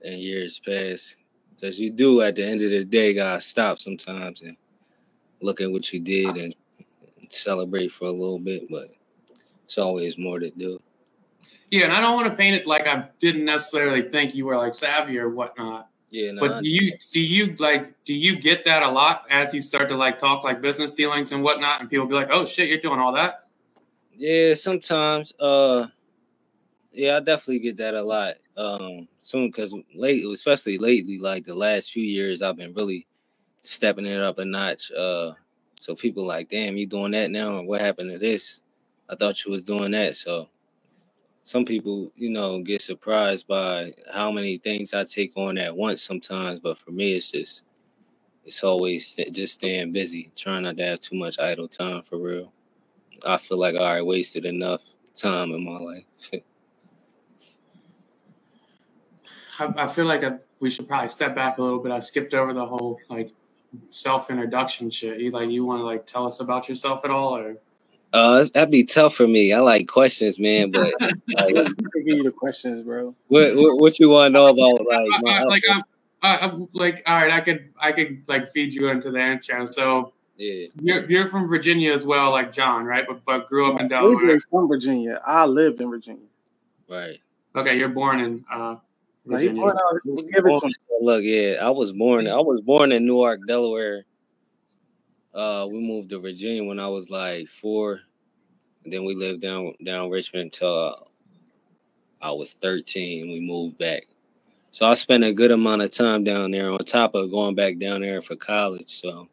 in 0.04 0.18
years 0.18 0.60
past. 0.66 1.16
Because 1.54 1.78
you 1.78 1.90
do 1.90 2.22
at 2.22 2.36
the 2.36 2.44
end 2.44 2.62
of 2.62 2.70
the 2.70 2.84
day 2.84 3.14
gotta 3.14 3.40
stop 3.40 3.78
sometimes 3.78 4.42
and 4.42 4.56
look 5.40 5.60
at 5.60 5.70
what 5.70 5.92
you 5.92 6.00
did 6.00 6.36
and, 6.36 6.54
and 7.20 7.32
celebrate 7.32 7.92
for 7.92 8.06
a 8.06 8.10
little 8.12 8.38
bit, 8.38 8.68
but 8.70 8.88
it's 9.64 9.78
always 9.78 10.18
more 10.18 10.38
to 10.38 10.50
do. 10.50 10.80
yeah, 11.70 11.84
and 11.84 11.92
I 11.92 12.00
don't 12.00 12.14
want 12.14 12.28
to 12.28 12.34
paint 12.36 12.56
it 12.56 12.66
like 12.66 12.86
I 12.86 13.08
didn't 13.20 13.44
necessarily 13.44 14.02
think 14.02 14.34
you 14.34 14.44
were 14.46 14.56
like 14.56 14.74
savvy 14.74 15.18
or 15.18 15.30
whatnot. 15.30 15.88
Yeah, 16.10 16.32
no, 16.32 16.40
But 16.40 16.62
do 16.62 16.68
you 16.68 16.92
do 17.10 17.20
you 17.20 17.54
like 17.54 17.94
do 18.04 18.12
you 18.12 18.36
get 18.36 18.64
that 18.66 18.82
a 18.82 18.90
lot 18.90 19.24
as 19.30 19.54
you 19.54 19.62
start 19.62 19.88
to 19.88 19.96
like 19.96 20.18
talk 20.18 20.44
like 20.44 20.60
business 20.60 20.92
dealings 20.92 21.32
and 21.32 21.42
whatnot, 21.42 21.80
and 21.80 21.88
people 21.88 22.06
be 22.06 22.14
like, 22.14 22.28
"Oh 22.30 22.44
shit, 22.44 22.68
you're 22.68 22.80
doing 22.80 23.00
all 23.00 23.12
that." 23.12 23.46
Yeah, 24.14 24.52
sometimes. 24.54 25.32
Uh, 25.40 25.86
yeah, 26.92 27.16
I 27.16 27.20
definitely 27.20 27.60
get 27.60 27.78
that 27.78 27.94
a 27.94 28.02
lot. 28.02 28.34
Um, 28.56 29.08
soon 29.18 29.48
because 29.48 29.74
late, 29.94 30.24
especially 30.26 30.78
lately, 30.78 31.18
like 31.18 31.44
the 31.44 31.54
last 31.54 31.92
few 31.92 32.04
years, 32.04 32.42
I've 32.42 32.56
been 32.56 32.74
really 32.74 33.06
stepping 33.62 34.06
it 34.06 34.20
up 34.20 34.38
a 34.38 34.44
notch. 34.44 34.92
Uh, 34.92 35.32
so 35.80 35.94
people 35.94 36.26
like, 36.26 36.48
damn, 36.48 36.76
you 36.76 36.86
doing 36.86 37.12
that 37.12 37.30
now? 37.30 37.56
Or 37.58 37.64
what 37.64 37.80
happened 37.80 38.10
to 38.12 38.18
this? 38.18 38.62
I 39.08 39.16
thought 39.16 39.44
you 39.44 39.52
was 39.52 39.64
doing 39.64 39.92
that. 39.92 40.16
So 40.16 40.48
some 41.44 41.64
people, 41.64 42.12
you 42.16 42.30
know, 42.30 42.62
get 42.62 42.82
surprised 42.82 43.48
by 43.48 43.92
how 44.12 44.32
many 44.32 44.58
things 44.58 44.94
I 44.94 45.04
take 45.04 45.32
on 45.36 45.58
at 45.58 45.76
once 45.76 46.02
sometimes. 46.02 46.60
But 46.60 46.78
for 46.78 46.92
me, 46.92 47.14
it's 47.14 47.30
just, 47.30 47.64
it's 48.44 48.64
always 48.64 49.06
st- 49.08 49.34
just 49.34 49.54
staying 49.54 49.92
busy, 49.92 50.32
trying 50.36 50.64
not 50.64 50.76
to 50.78 50.84
have 50.86 51.00
too 51.00 51.16
much 51.16 51.38
idle 51.40 51.68
time 51.68 52.02
for 52.02 52.18
real. 52.18 52.52
I 53.26 53.38
feel 53.38 53.58
like 53.58 53.76
I 53.76 53.80
already 53.84 54.02
wasted 54.04 54.44
enough 54.46 54.82
time 55.14 55.52
in 55.52 55.64
my 55.64 55.78
life. 55.78 56.04
I, 59.58 59.72
I 59.76 59.86
feel 59.86 60.06
like 60.06 60.24
I, 60.24 60.38
we 60.60 60.70
should 60.70 60.88
probably 60.88 61.08
step 61.08 61.34
back 61.34 61.58
a 61.58 61.62
little 61.62 61.78
bit. 61.78 61.92
I 61.92 61.98
skipped 61.98 62.34
over 62.34 62.52
the 62.52 62.64
whole 62.64 62.98
like 63.08 63.30
self 63.90 64.30
introduction 64.30 64.90
shit. 64.90 65.20
You 65.20 65.30
like 65.30 65.50
you 65.50 65.64
want 65.64 65.80
to 65.80 65.84
like 65.84 66.06
tell 66.06 66.26
us 66.26 66.40
about 66.40 66.68
yourself 66.68 67.04
at 67.04 67.10
all, 67.10 67.36
or 67.36 67.56
uh, 68.12 68.44
that'd 68.52 68.70
be 68.70 68.84
tough 68.84 69.14
for 69.14 69.26
me. 69.26 69.52
I 69.52 69.60
like 69.60 69.88
questions, 69.88 70.38
man. 70.38 70.70
But 70.70 70.92
like, 71.00 71.54
give 71.54 72.06
you 72.06 72.22
the 72.22 72.32
questions, 72.32 72.82
bro. 72.82 73.14
what, 73.28 73.56
what 73.56 73.80
what 73.80 74.00
you 74.00 74.10
want 74.10 74.32
to 74.32 74.38
know 74.38 74.48
about 74.48 74.86
like 74.86 75.22
my 75.22 75.30
I, 75.30 75.38
I, 75.38 75.42
like 75.44 75.62
I'm, 75.70 75.82
I, 76.22 76.38
I'm 76.38 76.68
like 76.74 77.02
all 77.06 77.16
right, 77.16 77.32
I 77.32 77.40
could 77.40 77.70
I 77.80 77.92
could 77.92 78.22
like 78.28 78.46
feed 78.48 78.72
you 78.72 78.88
into 78.88 79.10
the 79.10 79.20
intro. 79.20 79.64
So 79.66 80.12
yeah 80.36 80.66
you're 80.80 81.10
you're 81.10 81.26
from 81.26 81.48
Virginia 81.48 81.92
as 81.92 82.06
well, 82.06 82.30
like 82.30 82.52
John, 82.52 82.84
right? 82.84 83.04
But 83.06 83.24
but 83.24 83.48
grew 83.48 83.70
up 83.72 83.80
in 83.80 83.86
AJ 83.86 83.90
Delaware. 83.90 84.40
from 84.50 84.68
Virginia. 84.68 85.20
I 85.26 85.46
lived 85.46 85.80
in 85.80 85.90
Virginia. 85.90 86.26
right. 86.88 87.18
Okay, 87.54 87.76
you're 87.76 87.90
born 87.90 88.18
in 88.20 88.44
uh, 88.50 88.76
Like, 89.24 89.42
he 89.42 89.48
Virginia. 89.48 89.62
born 89.62 89.76
out- 89.76 90.00
give 90.04 90.46
it 90.46 90.60
to 90.60 90.66
him. 90.66 90.72
Look, 91.00 91.22
yeah, 91.24 91.58
I 91.60 91.70
was 91.70 91.92
born. 91.92 92.26
I 92.28 92.38
was 92.40 92.60
born 92.60 92.92
in 92.92 93.04
Newark, 93.04 93.40
Delaware. 93.46 94.04
Uh, 95.34 95.66
we 95.70 95.78
moved 95.80 96.10
to 96.10 96.18
Virginia 96.18 96.62
when 96.64 96.78
I 96.78 96.88
was 96.88 97.08
like 97.10 97.48
four, 97.48 98.00
and 98.84 98.92
then 98.92 99.04
we 99.04 99.14
lived 99.14 99.40
down 99.40 99.74
down 99.84 100.10
Richmond 100.10 100.44
until 100.52 101.08
I 102.20 102.30
was 102.32 102.52
thirteen. 102.54 103.32
We 103.32 103.40
moved 103.40 103.78
back, 103.78 104.06
so 104.70 104.86
I 104.86 104.94
spent 104.94 105.24
a 105.24 105.32
good 105.32 105.50
amount 105.50 105.82
of 105.82 105.90
time 105.90 106.22
down 106.22 106.50
there. 106.50 106.70
On 106.70 106.78
top 106.78 107.14
of 107.14 107.30
going 107.30 107.54
back 107.54 107.78
down 107.78 108.02
there 108.02 108.20
for 108.20 108.36
college, 108.36 109.00
so 109.00 109.28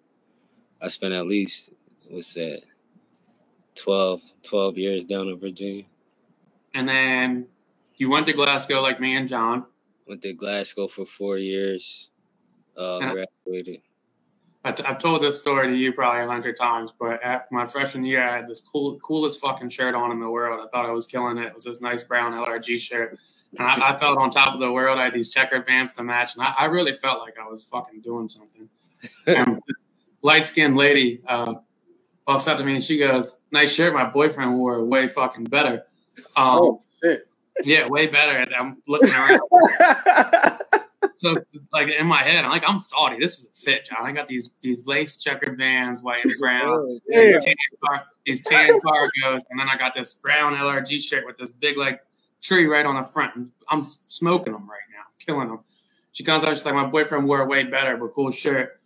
I 0.81 0.87
spent 0.87 1.13
at 1.13 1.27
least 1.27 1.71
what's 2.09 2.33
that, 2.35 2.61
12, 3.75 4.21
12 4.43 4.77
years 4.77 5.05
down 5.05 5.27
in 5.27 5.37
Virginia. 5.39 5.83
And 6.73 6.87
then 6.87 7.47
you 7.97 8.09
went 8.09 8.25
to 8.27 8.33
Glasgow 8.33 8.81
like 8.81 8.99
me 8.99 9.15
and 9.15 9.27
John. 9.27 9.65
Went 10.09 10.23
to 10.23 10.33
Glasgow 10.33 10.87
for 10.87 11.05
four 11.05 11.37
years. 11.37 12.09
Uh, 12.75 13.13
graduated. 13.45 13.81
I 14.63 14.71
t- 14.71 14.83
I've 14.83 14.97
told 14.97 15.21
this 15.21 15.39
story 15.39 15.67
to 15.67 15.75
you 15.75 15.93
probably 15.93 16.23
a 16.23 16.27
hundred 16.27 16.57
times, 16.57 16.91
but 16.99 17.21
at 17.23 17.49
my 17.51 17.67
freshman 17.67 18.03
year, 18.03 18.23
I 18.23 18.37
had 18.37 18.47
this 18.47 18.67
cool, 18.67 18.99
coolest 18.99 19.39
fucking 19.39 19.69
shirt 19.69 19.93
on 19.93 20.11
in 20.11 20.19
the 20.19 20.29
world. 20.29 20.61
I 20.65 20.67
thought 20.69 20.87
I 20.87 20.91
was 20.91 21.05
killing 21.05 21.37
it. 21.37 21.45
It 21.45 21.53
was 21.53 21.63
this 21.63 21.79
nice 21.79 22.03
brown 22.03 22.33
LRG 22.33 22.79
shirt, 22.79 23.19
and 23.57 23.67
I, 23.67 23.91
I 23.91 23.95
felt 23.95 24.17
on 24.17 24.31
top 24.31 24.55
of 24.55 24.59
the 24.59 24.71
world. 24.71 24.97
I 24.97 25.05
had 25.05 25.13
these 25.13 25.31
checkered 25.31 25.67
pants 25.67 25.93
to 25.93 26.03
match, 26.03 26.35
and 26.35 26.43
I, 26.43 26.55
I 26.57 26.65
really 26.65 26.93
felt 26.95 27.19
like 27.19 27.35
I 27.39 27.47
was 27.47 27.63
fucking 27.65 28.01
doing 28.01 28.27
something. 28.27 28.67
And 29.27 29.61
light 30.23 30.43
skinned 30.43 30.75
lady 30.75 31.21
uh, 31.27 31.53
walks 32.27 32.49
up 32.49 32.57
to 32.57 32.65
me 32.65 32.73
and 32.73 32.83
she 32.83 32.97
goes, 32.97 33.41
"Nice 33.51 33.71
shirt. 33.73 33.93
My 33.93 34.09
boyfriend 34.09 34.57
wore 34.57 34.83
way 34.83 35.07
fucking 35.07 35.45
better." 35.45 35.85
Um, 36.35 36.59
Oh 36.59 36.79
shit. 37.01 37.21
Yeah, 37.63 37.87
way 37.87 38.07
better. 38.07 38.45
I'm 38.57 38.75
looking 38.87 39.09
around. 39.13 40.59
So, 41.21 41.35
like 41.73 41.89
in 41.89 42.07
my 42.07 42.23
head, 42.23 42.45
I'm 42.45 42.51
like, 42.51 42.63
I'm 42.65 42.79
salty. 42.79 43.17
This 43.19 43.39
is 43.39 43.45
a 43.47 43.53
fit, 43.71 43.85
John. 43.85 44.05
I 44.05 44.13
got 44.13 44.27
these 44.27 44.53
these 44.61 44.87
lace 44.87 45.17
checkered 45.17 45.57
bands, 45.57 46.01
white 46.01 46.23
and 46.23 46.33
brown. 46.39 46.67
Oh, 46.69 46.99
These 47.07 47.33
Yeah. 47.35 47.39
tan, 47.41 47.55
car, 47.85 48.05
these 48.25 48.41
tan 48.41 48.69
cargos, 48.79 49.41
and 49.49 49.59
then 49.59 49.67
I 49.67 49.77
got 49.77 49.93
this 49.93 50.13
brown 50.13 50.53
LRG 50.55 51.01
shirt 51.01 51.25
with 51.25 51.37
this 51.37 51.51
big 51.51 51.77
like 51.77 52.01
tree 52.41 52.67
right 52.67 52.85
on 52.85 52.95
the 52.95 53.03
front. 53.03 53.51
I'm 53.67 53.83
smoking 53.83 54.53
them 54.53 54.69
right 54.69 54.79
now, 54.93 55.03
killing 55.25 55.49
them. 55.49 55.59
She 56.13 56.23
comes 56.23 56.45
out, 56.45 56.55
she's 56.55 56.65
like, 56.65 56.75
my 56.75 56.85
boyfriend 56.87 57.27
wore 57.27 57.45
way 57.45 57.63
better, 57.63 57.97
but 57.97 58.13
cool 58.13 58.31
shirt. 58.31 58.78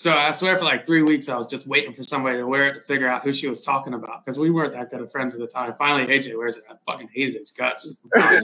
So 0.00 0.16
I 0.16 0.30
swear 0.30 0.56
for 0.56 0.64
like 0.64 0.86
three 0.86 1.02
weeks, 1.02 1.28
I 1.28 1.36
was 1.36 1.46
just 1.46 1.66
waiting 1.66 1.92
for 1.92 2.02
somebody 2.02 2.38
to 2.38 2.46
wear 2.46 2.68
it 2.68 2.72
to 2.72 2.80
figure 2.80 3.06
out 3.06 3.22
who 3.22 3.34
she 3.34 3.48
was 3.48 3.62
talking 3.62 3.92
about 3.92 4.24
because 4.24 4.38
we 4.38 4.48
weren't 4.48 4.72
that 4.72 4.88
good 4.88 5.02
of 5.02 5.12
friends 5.12 5.34
at 5.34 5.40
the 5.40 5.46
time. 5.46 5.74
Finally, 5.74 6.06
AJ 6.06 6.38
wears 6.38 6.56
it. 6.56 6.64
I 6.70 6.74
fucking 6.90 7.10
hated 7.12 7.34
his 7.34 7.50
guts. 7.50 8.00
LRG 8.14 8.40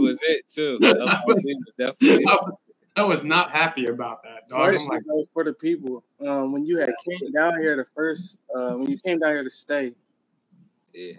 was 0.00 0.18
it 0.22 0.48
too. 0.48 0.78
LRG 0.80 1.20
was 1.26 1.58
definitely 1.78 2.24
I 2.24 2.34
was- 2.36 2.54
I 2.96 3.04
was 3.04 3.22
not 3.22 3.52
happy 3.52 3.86
about 3.86 4.22
that, 4.22 4.48
dog. 4.48 4.74
I'm 4.74 4.86
like, 4.86 5.02
for 5.32 5.44
the 5.44 5.52
people. 5.52 6.02
Um, 6.26 6.52
when 6.52 6.64
you 6.64 6.78
had 6.78 6.94
came 7.08 7.32
down 7.32 7.58
here 7.58 7.76
the 7.76 7.86
first, 7.94 8.38
uh, 8.54 8.76
when 8.76 8.90
you 8.90 8.98
came 8.98 9.18
down 9.18 9.32
here 9.32 9.44
to 9.44 9.50
stay, 9.50 9.92
yeah. 10.94 11.12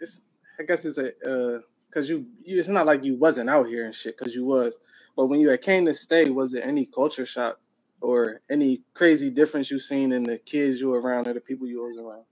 it's 0.00 0.22
I 0.58 0.62
guess 0.62 0.84
it's 0.84 0.98
a 0.98 1.62
because 1.88 2.08
you, 2.08 2.26
you 2.42 2.58
it's 2.58 2.68
not 2.68 2.86
like 2.86 3.04
you 3.04 3.16
wasn't 3.16 3.50
out 3.50 3.66
here 3.66 3.86
and 3.86 3.94
shit 3.94 4.16
because 4.18 4.34
you 4.34 4.44
was, 4.44 4.78
but 5.16 5.26
when 5.26 5.40
you 5.40 5.56
came 5.58 5.86
to 5.86 5.94
stay, 5.94 6.30
was 6.30 6.52
there 6.52 6.64
any 6.64 6.86
culture 6.86 7.26
shock 7.26 7.60
or 8.00 8.40
any 8.50 8.82
crazy 8.94 9.30
difference 9.30 9.70
you 9.70 9.78
seen 9.78 10.12
in 10.12 10.22
the 10.22 10.38
kids 10.38 10.80
you 10.80 10.90
were 10.90 11.00
around 11.00 11.26
or 11.26 11.34
the 11.34 11.40
people 11.40 11.66
you 11.66 11.82
was 11.82 11.98
around? 11.98 12.24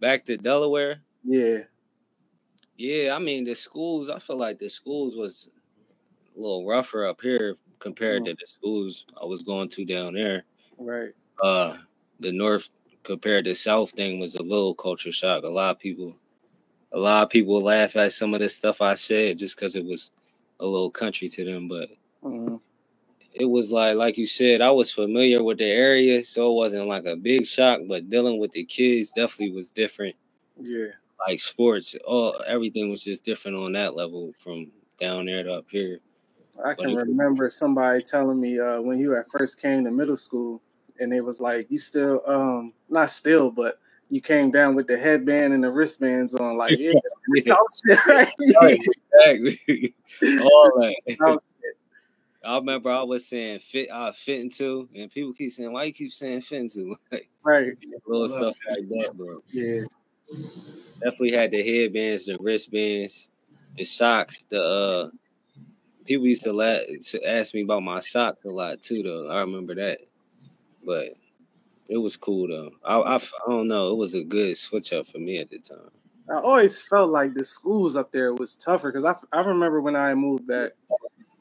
Back 0.00 0.24
to 0.26 0.36
Delaware. 0.36 1.00
Yeah, 1.24 1.58
Yeah, 2.76 3.14
I 3.14 3.18
mean 3.18 3.44
the 3.44 3.54
schools. 3.54 4.08
I 4.08 4.18
feel 4.18 4.38
like 4.38 4.58
the 4.58 4.68
schools 4.68 5.16
was 5.16 5.50
a 6.36 6.40
little 6.40 6.66
rougher 6.66 7.06
up 7.06 7.20
here 7.20 7.56
compared 7.78 8.24
to 8.24 8.32
the 8.32 8.46
schools 8.46 9.06
I 9.20 9.26
was 9.26 9.42
going 9.42 9.68
to 9.70 9.84
down 9.84 10.14
there. 10.14 10.44
right. 10.78 11.10
Uh, 11.42 11.76
the 12.20 12.32
north 12.32 12.70
compared 13.02 13.44
to 13.44 13.54
south 13.54 13.90
thing 13.90 14.20
was 14.20 14.36
a 14.36 14.42
little 14.42 14.74
culture 14.74 15.12
shock. 15.12 15.44
A 15.44 15.48
lot 15.48 15.72
of 15.72 15.78
people, 15.78 16.16
a 16.92 16.98
lot 16.98 17.22
of 17.24 17.30
people 17.30 17.62
laugh 17.62 17.96
at 17.96 18.12
some 18.12 18.34
of 18.34 18.40
the 18.40 18.48
stuff 18.48 18.80
I 18.80 18.94
said 18.94 19.38
just 19.38 19.56
because 19.56 19.76
it 19.76 19.84
was 19.84 20.10
a 20.60 20.66
little 20.66 20.90
country 20.90 21.28
to 21.28 21.44
them. 21.44 21.68
But 21.68 21.88
Mhm. 22.22 22.60
it 23.34 23.46
was 23.46 23.72
like, 23.72 23.96
like 23.96 24.18
you 24.18 24.26
said, 24.26 24.60
I 24.60 24.70
was 24.70 24.92
familiar 24.92 25.42
with 25.42 25.58
the 25.58 25.64
area, 25.66 26.22
so 26.22 26.50
it 26.52 26.54
wasn't 26.54 26.86
like 26.88 27.04
a 27.06 27.16
big 27.16 27.46
shock. 27.46 27.80
But 27.88 28.10
dealing 28.10 28.38
with 28.38 28.52
the 28.52 28.64
kids 28.64 29.12
definitely 29.12 29.54
was 29.56 29.70
different. 29.70 30.16
Yeah, 30.60 30.88
like 31.26 31.40
sports, 31.40 31.96
all 32.06 32.40
everything 32.46 32.90
was 32.90 33.02
just 33.02 33.24
different 33.24 33.56
on 33.56 33.72
that 33.72 33.96
level 33.96 34.32
from 34.38 34.70
down 35.00 35.26
there 35.26 35.42
to 35.42 35.54
up 35.54 35.66
here. 35.70 35.98
I 36.62 36.74
can 36.74 36.92
But 36.92 37.02
it- 37.02 37.08
remember 37.08 37.48
somebody 37.48 38.02
telling 38.02 38.38
me 38.38 38.58
uh, 38.60 38.82
when 38.82 38.98
you 38.98 39.16
at 39.16 39.30
first 39.30 39.60
came 39.60 39.84
to 39.84 39.90
middle 39.90 40.16
school, 40.18 40.60
and 41.00 41.12
it 41.12 41.22
was 41.22 41.40
like 41.40 41.70
you 41.70 41.78
still, 41.78 42.22
um, 42.26 42.74
not 42.90 43.10
still, 43.10 43.50
but 43.50 43.78
you 44.12 44.20
came 44.20 44.50
down 44.50 44.74
with 44.74 44.86
the 44.88 44.98
headband 44.98 45.54
and 45.54 45.64
the 45.64 45.70
wristbands 45.70 46.34
on, 46.34 46.58
like 46.58 46.78
yeah, 46.78 46.92
it's, 46.94 47.14
it's 47.28 47.50
all 47.50 47.66
shit, 47.82 48.06
right? 48.06 48.78
Exactly. 49.16 49.94
all 50.42 50.70
that. 50.76 51.16
Oh, 51.22 51.38
I 52.44 52.56
remember 52.56 52.90
I 52.90 53.02
was 53.04 53.26
saying 53.26 53.60
fit 53.60 53.88
I 53.90 54.12
fit 54.12 54.40
into 54.40 54.86
and 54.94 55.10
people 55.10 55.32
keep 55.32 55.50
saying, 55.50 55.72
Why 55.72 55.84
you 55.84 55.94
keep 55.94 56.12
saying 56.12 56.42
fit 56.42 56.60
into? 56.60 56.94
Like 57.10 57.30
right. 57.42 57.72
little 58.06 58.28
stuff 58.28 58.58
like 58.68 58.86
that, 58.86 59.16
bro. 59.16 59.42
Yeah. 59.50 59.84
Definitely 61.02 61.32
had 61.32 61.50
the 61.50 61.62
headbands, 61.62 62.26
the 62.26 62.36
wristbands, 62.38 63.30
the 63.78 63.84
socks, 63.84 64.44
the 64.50 64.62
uh 64.62 65.08
people 66.04 66.26
used 66.26 66.42
to, 66.42 66.52
la- 66.52 66.80
to 67.00 67.26
ask 67.26 67.54
me 67.54 67.62
about 67.62 67.82
my 67.82 68.00
socks 68.00 68.44
a 68.44 68.50
lot 68.50 68.82
too 68.82 69.02
though. 69.02 69.30
I 69.30 69.40
remember 69.40 69.74
that. 69.76 70.00
But 70.84 71.14
it 71.88 71.98
was 71.98 72.16
cool 72.16 72.48
though. 72.48 72.70
I, 72.84 72.96
I, 72.96 73.16
I 73.16 73.20
don't 73.48 73.68
know. 73.68 73.90
It 73.90 73.96
was 73.96 74.14
a 74.14 74.22
good 74.22 74.56
switch 74.56 74.92
up 74.92 75.06
for 75.06 75.18
me 75.18 75.38
at 75.38 75.50
the 75.50 75.58
time. 75.58 75.90
I 76.30 76.36
always 76.36 76.80
felt 76.80 77.10
like 77.10 77.34
the 77.34 77.44
schools 77.44 77.96
up 77.96 78.12
there 78.12 78.32
was 78.34 78.54
tougher 78.54 78.92
because 78.92 79.04
I, 79.04 79.36
I 79.36 79.42
remember 79.42 79.80
when 79.80 79.96
I 79.96 80.14
moved 80.14 80.46
back 80.46 80.72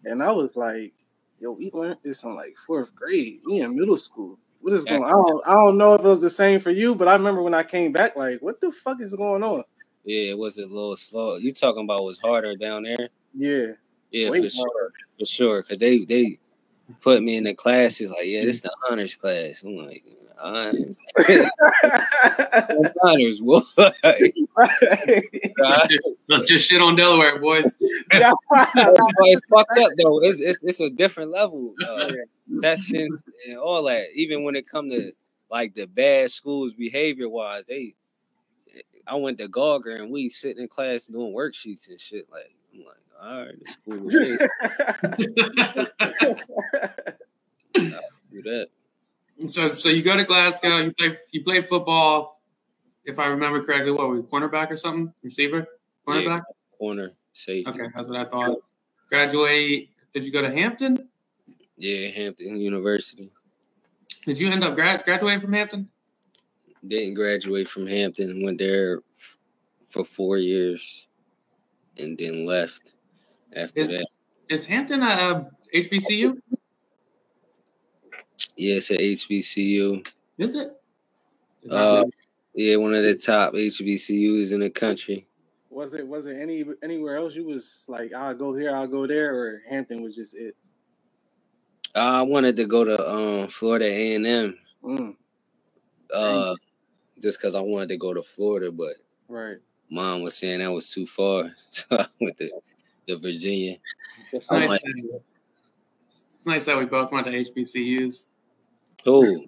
and 0.05 0.23
I 0.23 0.31
was 0.31 0.55
like, 0.55 0.93
yo, 1.39 1.51
we 1.51 1.71
learned 1.73 1.97
this 2.03 2.23
in 2.23 2.35
like 2.35 2.55
fourth 2.65 2.93
grade. 2.95 3.41
We 3.45 3.61
in 3.61 3.75
middle 3.75 3.97
school. 3.97 4.37
What 4.61 4.73
is 4.73 4.85
going 4.85 5.03
on? 5.03 5.09
I 5.09 5.11
don't, 5.11 5.47
I 5.47 5.53
don't 5.53 5.77
know 5.77 5.95
if 5.95 6.01
it 6.01 6.07
was 6.07 6.21
the 6.21 6.29
same 6.29 6.59
for 6.59 6.69
you, 6.69 6.93
but 6.93 7.07
I 7.07 7.13
remember 7.13 7.41
when 7.41 7.53
I 7.53 7.63
came 7.63 7.91
back, 7.91 8.15
like, 8.15 8.41
what 8.41 8.61
the 8.61 8.71
fuck 8.71 9.01
is 9.01 9.15
going 9.15 9.43
on? 9.43 9.63
Yeah, 10.03 10.31
it 10.31 10.37
was 10.37 10.57
a 10.57 10.65
little 10.65 10.97
slow. 10.97 11.37
You 11.37 11.53
talking 11.53 11.83
about 11.83 12.03
was 12.03 12.19
harder 12.19 12.55
down 12.55 12.83
there? 12.83 13.09
Yeah. 13.35 13.73
Yeah, 14.11 14.29
Way 14.29 14.43
for 14.43 14.49
sure, 14.49 14.93
for 15.17 15.25
sure. 15.25 15.63
Cause 15.63 15.77
they 15.77 15.99
they 15.99 16.37
put 17.01 17.23
me 17.23 17.37
in 17.37 17.43
the 17.45 17.53
classes 17.53 18.09
like, 18.09 18.25
yeah, 18.25 18.43
this 18.43 18.57
is 18.57 18.61
the 18.61 18.75
honors 18.89 19.15
class. 19.15 19.63
I'm 19.63 19.77
like, 19.77 20.03
honors, 20.39 20.99
honors, 23.03 23.41
what? 23.41 23.65
let's 26.27 26.47
just 26.47 26.69
shit 26.69 26.81
on 26.81 26.95
Delaware, 26.95 27.39
boys. 27.39 27.77
it's 28.11 29.47
fucked 29.49 29.77
up 29.77 29.91
though. 29.97 30.23
It's, 30.23 30.41
it's 30.41 30.59
it's 30.63 30.79
a 30.79 30.89
different 30.89 31.31
level. 31.31 31.73
Uh, 31.87 32.11
testing 32.61 33.09
and 33.47 33.57
all 33.57 33.83
that. 33.83 34.07
Even 34.13 34.43
when 34.43 34.55
it 34.55 34.67
come 34.67 34.89
to 34.89 35.11
like 35.49 35.73
the 35.75 35.85
bad 35.85 36.31
schools 36.31 36.73
behavior 36.73 37.29
wise, 37.29 37.63
they. 37.67 37.95
I 39.07 39.15
went 39.15 39.39
to 39.39 39.47
Gauger 39.47 39.95
and 39.95 40.11
we 40.11 40.29
sitting 40.29 40.61
in 40.61 40.69
class 40.69 41.07
doing 41.07 41.33
worksheets 41.33 41.89
and 41.89 41.99
shit. 41.99 42.27
Like 42.31 42.53
I'm 42.73 42.85
like, 42.85 42.95
all 43.21 43.45
right, 43.45 43.55
this 43.63 43.77
cool. 43.87 43.99
with 44.05 44.13
me. 44.15 44.37
Do 48.31 48.41
that. 48.43 48.67
so, 49.47 49.71
so 49.71 49.89
you 49.89 50.03
go 50.03 50.17
to 50.17 50.23
Glasgow. 50.23 50.77
You 50.77 50.91
play. 50.97 51.15
You 51.31 51.43
play 51.43 51.61
football. 51.61 52.41
If 53.05 53.19
I 53.19 53.27
remember 53.27 53.63
correctly, 53.63 53.91
what 53.91 54.07
were 54.09 54.15
you, 54.15 54.23
cornerback 54.23 54.71
or 54.71 54.77
something? 54.77 55.13
Receiver, 55.23 55.67
cornerback. 56.07 56.41
Corner 56.77 57.11
safety. 57.33 57.69
Okay, 57.69 57.89
that's 57.95 58.09
what 58.09 58.17
I 58.19 58.25
thought. 58.25 58.57
Graduate. 59.09 59.89
Did 60.13 60.25
you 60.25 60.31
go 60.31 60.41
to 60.41 60.49
Hampton? 60.49 61.07
Yeah, 61.77 62.07
Hampton 62.09 62.59
University. 62.59 63.31
Did 64.25 64.39
you 64.39 64.51
end 64.51 64.63
up 64.63 64.75
grad, 64.75 65.03
graduating 65.03 65.39
from 65.39 65.53
Hampton? 65.53 65.89
Didn't 66.87 67.13
graduate 67.13 67.67
from 67.67 67.87
Hampton. 67.87 68.43
Went 68.43 68.57
there 68.57 69.01
f- 69.17 69.37
for 69.89 70.03
four 70.03 70.37
years, 70.37 71.07
and 71.97 72.17
then 72.17 72.45
left 72.45 72.93
after 73.55 73.81
Is- 73.81 73.87
that. 73.89 74.07
Is 74.49 74.65
Hampton 74.67 75.01
a, 75.01 75.05
uh 75.05 75.43
HBCU? 75.73 76.37
Yeah, 78.57 78.75
it's 78.75 78.91
at 78.91 78.99
HBCU. 78.99 80.05
Is 80.37 80.55
it? 80.55 80.73
Uh, 81.69 82.03
yeah, 82.53 82.75
one 82.75 82.93
of 82.93 83.03
the 83.03 83.15
top 83.15 83.53
HBCUs 83.53 84.51
in 84.51 84.59
the 84.59 84.69
country. 84.69 85.25
was 85.69 85.93
it 85.93 86.05
was 86.05 86.25
it 86.25 86.35
any 86.37 86.65
anywhere 86.83 87.15
else 87.15 87.33
you 87.33 87.45
was 87.45 87.85
like, 87.87 88.13
I'll 88.13 88.35
go 88.35 88.53
here, 88.53 88.71
I'll 88.75 88.87
go 88.87 89.07
there, 89.07 89.33
or 89.33 89.61
Hampton 89.69 90.01
was 90.01 90.15
just 90.15 90.35
it? 90.35 90.55
I 91.95 92.21
wanted 92.23 92.55
to 92.57 92.65
go 92.65 92.83
to 92.83 93.09
um, 93.09 93.47
Florida 93.47 93.85
A 93.85 94.15
and 94.15 94.25
M, 94.27 94.57
Mm, 94.83 95.15
uh, 96.13 96.55
just 97.21 97.39
because 97.39 97.55
I 97.55 97.61
wanted 97.61 97.89
to 97.89 97.97
go 97.97 98.13
to 98.13 98.23
Florida, 98.23 98.71
but 98.71 98.93
right. 99.29 99.57
mom 99.89 100.23
was 100.23 100.35
saying 100.35 100.59
that 100.59 100.71
was 100.71 100.89
too 100.91 101.05
far, 101.07 101.51
so 101.69 101.85
I 101.91 102.05
went 102.19 102.37
to, 102.37 102.49
to 103.11 103.17
Virginia. 103.21 103.77
it's 104.33 104.51
nice. 104.51 104.69
like- 104.69 104.81
that, 104.81 105.21
it's 106.07 106.45
nice 106.45 106.65
that 106.65 106.77
we 106.77 106.85
both 106.85 107.11
went 107.11 107.25
to 107.27 107.31
HBCUs 107.31 108.27
Oh, 109.05 109.45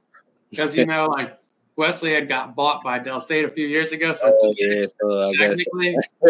because 0.49 0.75
you 0.75 0.85
know, 0.85 1.05
like 1.07 1.33
Wesley 1.75 2.13
had 2.13 2.27
got 2.27 2.55
bought 2.55 2.83
by 2.83 2.99
Del 2.99 3.19
State 3.19 3.45
a 3.45 3.49
few 3.49 3.67
years 3.67 3.91
ago, 3.91 4.13
so 4.13 4.35
oh 4.41 4.53
yeah, 4.57 4.85
so 4.85 5.29
I 5.29 5.35
technically, 5.35 5.95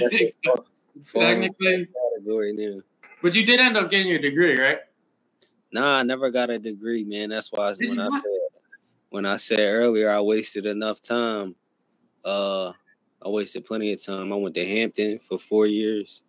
that's 0.00 0.14
a 0.14 0.32
far- 0.44 0.64
far 1.04 1.22
technically, 1.22 1.88
category 2.16 2.52
now. 2.54 2.80
but 3.22 3.34
you 3.34 3.44
did 3.44 3.60
end 3.60 3.76
up 3.76 3.90
getting 3.90 4.08
your 4.08 4.18
degree, 4.18 4.58
right? 4.58 4.78
Nah, 5.72 5.98
I 5.98 6.02
never 6.02 6.30
got 6.30 6.50
a 6.50 6.58
degree, 6.58 7.04
man. 7.04 7.28
That's 7.30 7.50
why 7.52 7.68
I, 7.70 7.74
when 7.78 8.00
I 8.00 8.08
said 8.08 8.22
when 9.10 9.26
I 9.26 9.36
said 9.36 9.60
earlier 9.60 10.10
I 10.10 10.20
wasted 10.20 10.66
enough 10.66 11.00
time, 11.00 11.54
uh, 12.24 12.72
I 13.24 13.28
wasted 13.28 13.64
plenty 13.64 13.92
of 13.92 14.04
time. 14.04 14.32
I 14.32 14.36
went 14.36 14.54
to 14.54 14.66
Hampton 14.66 15.18
for 15.18 15.38
four 15.38 15.66
years, 15.66 16.22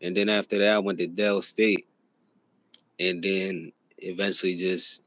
and 0.00 0.16
then 0.16 0.28
after 0.28 0.58
that 0.58 0.76
I 0.76 0.78
went 0.78 0.98
to 0.98 1.06
Del 1.06 1.42
State, 1.42 1.86
and 2.98 3.22
then 3.22 3.72
eventually 3.98 4.56
just 4.56 5.02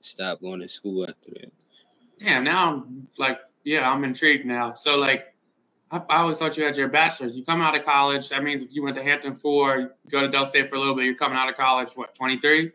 stopped 0.00 0.42
going 0.42 0.60
to 0.60 0.68
school 0.68 1.04
after 1.08 1.30
that. 1.40 1.52
Yeah, 2.18 2.40
now 2.40 2.72
I'm 2.72 3.08
like, 3.18 3.40
yeah, 3.64 3.90
I'm 3.90 4.04
intrigued 4.04 4.46
now. 4.46 4.74
So 4.74 4.96
like, 4.96 5.34
I, 5.90 6.02
I 6.08 6.18
always 6.18 6.38
thought 6.38 6.56
you 6.56 6.64
had 6.64 6.76
your 6.76 6.88
bachelor's. 6.88 7.36
You 7.36 7.44
come 7.44 7.62
out 7.62 7.76
of 7.76 7.84
college. 7.84 8.28
That 8.28 8.44
means 8.44 8.62
if 8.62 8.72
you 8.72 8.82
went 8.82 8.96
to 8.96 9.02
Hampton 9.02 9.34
you 9.34 9.90
go 10.10 10.20
to 10.20 10.28
Del 10.28 10.46
State 10.46 10.68
for 10.68 10.76
a 10.76 10.78
little 10.78 10.94
bit. 10.94 11.04
You're 11.04 11.14
coming 11.14 11.38
out 11.38 11.48
of 11.48 11.56
college. 11.56 11.92
What, 11.94 12.14
23? 12.14 12.70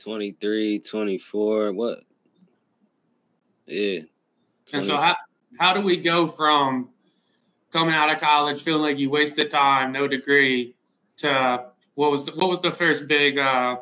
23, 0.00 0.78
24, 0.80 1.72
what? 1.72 1.98
Yeah. 3.66 4.00
And 4.72 4.82
so 4.82 4.96
how 4.96 5.16
how 5.58 5.72
do 5.72 5.80
we 5.80 5.96
go 5.96 6.26
from 6.26 6.88
coming 7.74 7.94
out 7.94 8.08
of 8.08 8.20
college 8.20 8.62
feeling 8.62 8.82
like 8.82 8.98
you 8.98 9.10
wasted 9.10 9.50
time, 9.50 9.90
no 9.90 10.06
degree, 10.06 10.76
to 11.16 11.66
what 11.96 12.10
was 12.12 12.24
the, 12.24 12.32
what 12.32 12.48
was 12.48 12.60
the 12.60 12.70
first 12.70 13.08
big 13.08 13.36
uh, 13.36 13.78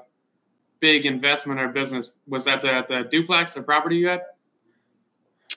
big 0.80 1.04
investment 1.04 1.60
or 1.60 1.68
business? 1.68 2.16
Was 2.26 2.46
that 2.46 2.62
the 2.62 2.84
the 2.88 3.08
duplex, 3.08 3.54
the 3.54 3.62
property 3.62 3.96
you 3.96 4.08
had? 4.08 4.22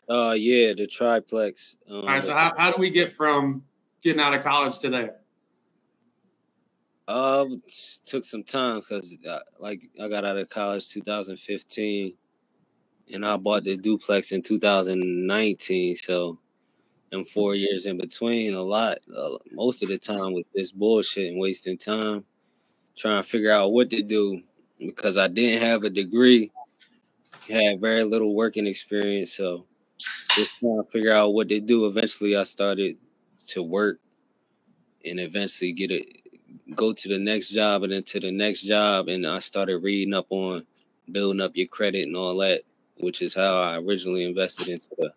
Uh, 0.10 0.36
yeah, 0.38 0.74
the 0.74 0.86
triplex. 0.86 1.78
Um, 1.90 1.96
All 1.96 2.08
right. 2.08 2.22
So 2.22 2.34
how 2.34 2.54
how 2.58 2.72
do 2.72 2.80
we 2.80 2.90
get 2.90 3.12
from 3.12 3.64
getting 4.02 4.22
out 4.22 4.34
of 4.34 4.44
college 4.44 4.78
to 4.80 4.90
there? 4.90 5.16
Uh, 7.08 7.46
took 8.06 8.26
some 8.26 8.44
time 8.44 8.80
because, 8.80 9.16
uh, 9.30 9.38
like, 9.60 9.90
I 10.02 10.08
got 10.08 10.26
out 10.26 10.38
of 10.38 10.50
college 10.50 10.90
2015, 10.90 12.14
and 13.14 13.26
I 13.26 13.38
bought 13.38 13.64
the 13.64 13.78
duplex 13.78 14.32
in 14.32 14.42
2019. 14.42 15.98
So, 15.98 16.40
in 17.16 17.26
four 17.26 17.56
years 17.56 17.86
in 17.86 17.98
between, 17.98 18.54
a 18.54 18.62
lot, 18.62 19.00
uh, 19.16 19.38
most 19.52 19.82
of 19.84 19.90
the 19.90 19.98
time 19.98 20.34
with 20.34 20.48
this 20.54 20.72
bullshit 20.72 21.32
and 21.32 21.40
wasting 21.40 21.78
time, 21.78 22.24
trying 22.96 23.22
to 23.22 23.28
figure 23.28 23.52
out 23.52 23.72
what 23.72 23.90
to 23.90 24.02
do 24.02 24.42
because 24.80 25.18
I 25.18 25.28
didn't 25.28 25.64
have 25.64 25.84
a 25.84 25.90
degree, 25.90 26.52
had 27.50 27.82
very 27.82 28.04
little 28.04 28.36
working 28.36 28.68
experience. 28.68 29.34
So, 29.34 29.66
just 29.98 30.60
trying 30.60 30.84
to 30.84 30.90
figure 30.92 31.14
out 31.14 31.34
what 31.34 31.48
to 31.50 31.60
do. 31.60 31.86
Eventually, 31.86 32.36
I 32.36 32.44
started 32.44 32.98
to 33.48 33.64
work 33.64 34.00
and 35.06 35.20
eventually 35.20 35.72
get 35.72 35.92
a 35.92 36.06
go 36.74 36.94
to 36.94 37.08
the 37.08 37.18
next 37.18 37.50
job 37.50 37.84
and 37.84 37.94
then 37.94 38.04
to 38.04 38.20
the 38.20 38.32
next 38.32 38.62
job 38.62 39.08
and 39.08 39.26
I 39.26 39.40
started 39.40 39.84
reading 39.84 40.14
up 40.14 40.26
on 40.30 40.66
building 41.12 41.42
up 41.42 41.56
your 41.56 41.68
credit 41.68 42.08
and 42.08 42.16
all 42.16 42.36
that, 42.38 42.64
which 42.98 43.22
is 43.22 43.36
how 43.36 43.62
I 43.62 43.78
originally 43.78 44.24
invested 44.24 44.70
into 44.70 44.88
the 44.98 45.12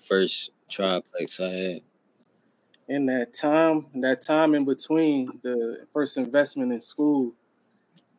first 0.00 0.50
triplex 0.68 1.40
I 1.40 1.48
had. 1.50 1.80
In 2.88 3.06
that 3.06 3.34
time, 3.34 3.86
that 3.96 4.22
time 4.22 4.54
in 4.54 4.64
between 4.64 5.40
the 5.42 5.86
first 5.92 6.16
investment 6.16 6.72
in 6.72 6.80
school, 6.80 7.34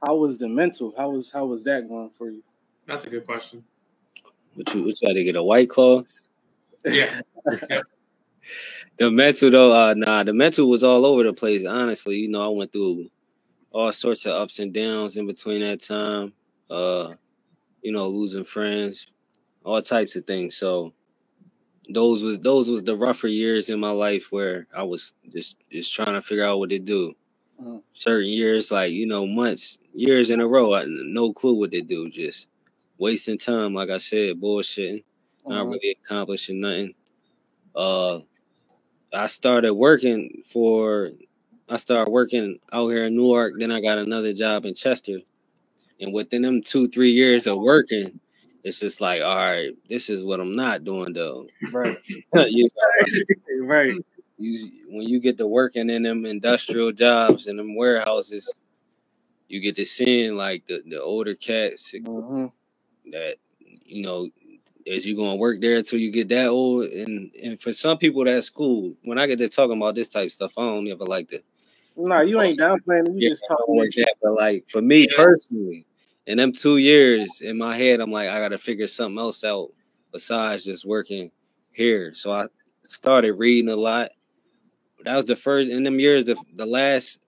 how 0.05 0.15
was 0.15 0.37
the 0.37 0.47
mental? 0.47 0.93
How 0.95 1.09
was 1.09 1.31
how 1.31 1.45
was 1.45 1.63
that 1.63 1.87
going 1.87 2.11
for 2.17 2.29
you? 2.29 2.43
That's 2.85 3.05
a 3.05 3.09
good 3.09 3.25
question. 3.25 3.63
But 4.55 4.73
you, 4.73 4.85
you 4.85 4.95
try 5.03 5.13
to 5.13 5.23
get 5.23 5.35
a 5.35 5.43
white 5.43 5.69
claw? 5.69 6.03
Yeah. 6.85 7.21
the 8.97 9.11
mental 9.11 9.49
though, 9.49 9.73
uh 9.73 9.93
nah, 9.95 10.23
the 10.23 10.33
mental 10.33 10.69
was 10.69 10.83
all 10.83 11.05
over 11.05 11.23
the 11.23 11.33
place, 11.33 11.65
honestly. 11.65 12.17
You 12.17 12.29
know, 12.29 12.45
I 12.45 12.55
went 12.55 12.71
through 12.71 13.09
all 13.73 13.91
sorts 13.91 14.25
of 14.25 14.33
ups 14.33 14.59
and 14.59 14.73
downs 14.73 15.17
in 15.17 15.27
between 15.27 15.61
that 15.61 15.81
time. 15.81 16.33
Uh, 16.69 17.13
you 17.81 17.91
know, 17.91 18.07
losing 18.07 18.43
friends, 18.43 19.07
all 19.63 19.81
types 19.81 20.15
of 20.15 20.25
things. 20.25 20.55
So 20.55 20.93
those 21.89 22.23
was 22.23 22.39
those 22.39 22.69
was 22.69 22.83
the 22.83 22.95
rougher 22.95 23.27
years 23.27 23.69
in 23.69 23.79
my 23.79 23.91
life 23.91 24.31
where 24.31 24.67
I 24.75 24.83
was 24.83 25.13
just 25.33 25.57
just 25.71 25.93
trying 25.93 26.13
to 26.13 26.21
figure 26.21 26.45
out 26.45 26.59
what 26.59 26.69
to 26.69 26.79
do. 26.79 27.15
Mhm. 27.61 27.83
Certain 27.91 28.29
years, 28.29 28.71
like 28.71 28.91
you 28.93 29.05
know, 29.07 29.25
months, 29.27 29.79
years 29.93 30.29
in 30.29 30.39
a 30.41 30.47
row, 30.47 30.73
I 30.73 30.85
no 30.87 31.33
clue 31.33 31.53
what 31.55 31.71
to 31.71 31.81
do. 31.81 32.09
Just 32.09 32.49
wasting 32.97 33.37
time, 33.37 33.73
like 33.73 33.89
I 33.89 33.97
said, 33.97 34.39
bullshitting, 34.41 35.03
not 35.47 35.65
Mhm. 35.65 35.71
really 35.73 35.97
accomplishing 36.03 36.61
nothing. 36.61 36.95
Uh, 37.75 38.21
I 39.13 39.27
started 39.27 39.73
working 39.73 40.41
for. 40.45 41.11
I 41.69 41.77
started 41.77 42.11
working 42.11 42.59
out 42.73 42.89
here 42.89 43.05
in 43.05 43.15
Newark. 43.15 43.53
Then 43.59 43.71
I 43.71 43.81
got 43.81 43.97
another 43.99 44.33
job 44.33 44.65
in 44.65 44.73
Chester, 44.75 45.19
and 46.01 46.13
within 46.13 46.41
them 46.43 46.61
two 46.61 46.87
three 46.87 47.11
years 47.11 47.47
of 47.47 47.59
working, 47.59 48.19
it's 48.63 48.79
just 48.79 49.01
like, 49.01 49.21
all 49.21 49.35
right, 49.35 49.71
this 49.87 50.09
is 50.09 50.23
what 50.23 50.39
I'm 50.39 50.51
not 50.51 50.83
doing 50.83 51.13
though. 51.13 51.47
Right, 51.71 51.97
you, 52.33 52.69
right. 53.61 53.93
you 54.37 54.71
when 54.89 55.07
you 55.07 55.19
get 55.19 55.37
to 55.37 55.47
working 55.47 55.89
in 55.89 56.03
them 56.03 56.25
industrial 56.25 56.91
jobs 56.91 57.47
and 57.47 57.57
them 57.57 57.75
warehouses, 57.75 58.53
you 59.47 59.59
get 59.59 59.75
to 59.75 59.85
seeing 59.85 60.35
like 60.35 60.65
the, 60.65 60.81
the 60.87 61.01
older 61.01 61.35
cats 61.35 61.93
hmm 62.05 62.47
that 63.11 63.37
you 63.85 64.03
know 64.03 64.29
as 64.91 65.05
you 65.05 65.15
gonna 65.15 65.35
work 65.35 65.61
there 65.61 65.77
until 65.77 65.99
you 65.99 66.11
get 66.11 66.29
that 66.29 66.47
old 66.47 66.85
and 66.85 67.31
and 67.41 67.61
for 67.61 67.73
some 67.73 67.97
people 67.97 68.23
that's 68.23 68.49
cool. 68.49 68.95
When 69.03 69.17
I 69.17 69.27
get 69.27 69.37
to 69.39 69.49
talking 69.49 69.77
about 69.77 69.95
this 69.95 70.09
type 70.09 70.27
of 70.27 70.31
stuff, 70.31 70.53
I 70.57 70.61
don't 70.61 70.87
ever 70.87 71.05
like 71.05 71.29
to 71.29 71.41
No, 71.95 72.21
you 72.21 72.41
ain't 72.41 72.59
downplaying 72.59 73.07
it. 73.07 73.13
You 73.13 73.19
yeah, 73.19 73.29
just 73.29 73.45
talking 73.47 73.77
like 73.77 73.91
that. 73.95 74.15
But 74.21 74.33
like 74.33 74.65
for 74.71 74.81
me 74.81 75.07
personally, 75.15 75.85
in 76.29 76.37
them 76.37 76.53
two 76.53 76.77
years 76.77 77.41
in 77.41 77.57
my 77.57 77.75
head, 77.75 77.99
I'm 77.99 78.11
like, 78.11 78.29
I 78.29 78.39
gotta 78.39 78.59
figure 78.59 78.85
something 78.85 79.17
else 79.17 79.43
out 79.43 79.71
besides 80.13 80.63
just 80.63 80.85
working 80.85 81.31
here. 81.71 82.13
So 82.13 82.31
I 82.31 82.45
started 82.83 83.33
reading 83.33 83.71
a 83.71 83.75
lot. 83.75 84.11
That 85.05 85.15
was 85.15 85.25
the 85.25 85.35
first 85.35 85.71
in 85.71 85.81
them 85.81 85.99
years, 85.99 86.25
the 86.25 86.37
the 86.53 86.67
last 86.67 87.19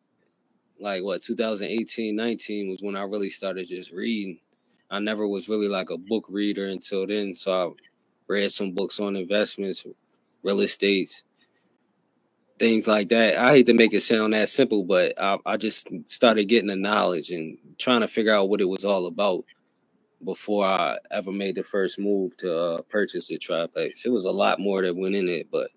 like 0.79 1.03
what 1.03 1.23
2018, 1.23 2.15
19 2.15 2.69
was 2.69 2.83
when 2.83 2.95
I 2.95 3.01
really 3.01 3.31
started 3.31 3.67
just 3.67 3.91
reading. 3.91 4.39
I 4.91 4.99
never 4.99 5.27
was 5.27 5.49
really 5.49 5.67
like 5.67 5.89
a 5.89 5.97
book 5.97 6.25
reader 6.29 6.67
until 6.67 7.07
then. 7.07 7.33
So 7.33 7.71
I 7.71 7.73
read 8.27 8.51
some 8.51 8.71
books 8.71 8.99
on 8.99 9.15
investments, 9.15 9.83
real 10.43 10.61
estates, 10.61 11.23
things 12.59 12.85
like 12.85 13.09
that. 13.09 13.37
I 13.37 13.49
hate 13.49 13.65
to 13.65 13.73
make 13.73 13.95
it 13.95 14.01
sound 14.01 14.33
that 14.33 14.49
simple, 14.49 14.83
but 14.83 15.19
I, 15.19 15.39
I 15.43 15.57
just 15.57 15.89
started 16.05 16.45
getting 16.45 16.67
the 16.67 16.75
knowledge 16.75 17.31
and 17.31 17.57
trying 17.77 18.01
to 18.01 18.07
figure 18.07 18.33
out 18.33 18.49
what 18.49 18.61
it 18.61 18.65
was 18.65 18.85
all 18.85 19.07
about 19.07 19.43
before 20.23 20.65
I 20.65 20.97
ever 21.09 21.31
made 21.31 21.55
the 21.55 21.63
first 21.63 21.97
move 21.97 22.37
to 22.37 22.57
uh, 22.57 22.81
purchase 22.83 23.27
the 23.27 23.37
triplex. 23.37 24.05
It 24.05 24.09
was 24.09 24.25
a 24.25 24.31
lot 24.31 24.59
more 24.59 24.81
that 24.81 24.95
went 24.95 25.15
in 25.15 25.27
it, 25.27 25.47
but 25.51 25.69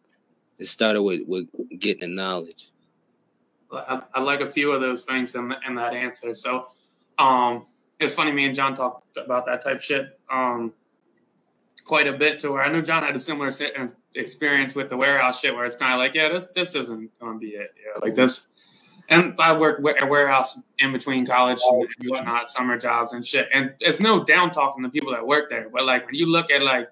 it 0.58 0.66
started 0.66 1.02
with, 1.02 1.22
with 1.26 1.46
getting 1.78 2.02
the 2.02 2.08
knowledge. 2.08 2.70
I, 3.72 4.02
I 4.14 4.20
like 4.20 4.40
a 4.40 4.46
few 4.46 4.72
of 4.72 4.80
those 4.80 5.04
things 5.04 5.34
in, 5.34 5.52
in 5.66 5.74
that 5.76 5.94
answer. 5.94 6.34
So, 6.34 6.68
um, 7.18 7.64
it's 7.98 8.14
funny. 8.14 8.32
Me 8.32 8.44
and 8.44 8.54
John 8.54 8.74
talked 8.74 9.16
about 9.16 9.46
that 9.46 9.62
type 9.62 9.80
shit 9.80 10.18
um, 10.30 10.72
quite 11.84 12.06
a 12.06 12.12
bit. 12.12 12.38
To 12.40 12.50
where 12.50 12.62
I 12.62 12.70
knew 12.70 12.82
John 12.82 13.02
had 13.02 13.14
a 13.16 13.18
similar 13.20 13.50
si- 13.50 13.72
experience 14.14 14.74
with 14.74 14.88
the 14.90 14.96
warehouse 14.96 15.40
shit, 15.40 15.54
where 15.54 15.64
it's 15.64 15.76
kind 15.76 15.92
of 15.92 15.98
like, 15.98 16.14
yeah, 16.14 16.28
this 16.28 16.46
this 16.48 16.74
isn't 16.74 17.18
going 17.18 17.34
to 17.34 17.38
be 17.38 17.52
it. 17.52 17.72
Yeah, 17.76 18.00
like 18.02 18.14
this. 18.14 18.52
And 19.08 19.34
I 19.38 19.56
worked 19.56 19.86
at 19.86 20.08
warehouse 20.08 20.64
in 20.78 20.92
between 20.92 21.26
college 21.26 21.60
and 21.68 21.88
whatnot, 22.08 22.48
summer 22.48 22.78
jobs 22.78 23.12
and 23.12 23.26
shit. 23.26 23.48
And 23.52 23.74
it's 23.80 24.00
no 24.00 24.24
down 24.24 24.50
talking 24.50 24.82
to 24.82 24.88
people 24.88 25.12
that 25.12 25.26
work 25.26 25.50
there, 25.50 25.68
but 25.68 25.84
like 25.84 26.06
when 26.06 26.14
you 26.14 26.26
look 26.30 26.50
at 26.50 26.62
like 26.62 26.88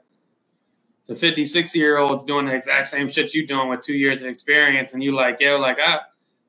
the 1.07 1.15
50, 1.15 1.45
60 1.45 1.79
year 1.79 1.99
olds 1.99 2.25
doing 2.25 2.47
the 2.47 2.55
exact 2.55 2.89
same 2.89 3.09
shit 3.09 3.35
you're 3.35 3.47
doing 3.47 3.69
with 3.69 3.81
two 3.81 3.97
years 3.97 4.23
of 4.23 4.29
experience, 4.29 4.95
and 4.95 5.03
you 5.03 5.13
like, 5.13 5.41
yo, 5.41 5.59
like, 5.59 5.79
ah, 5.81 6.03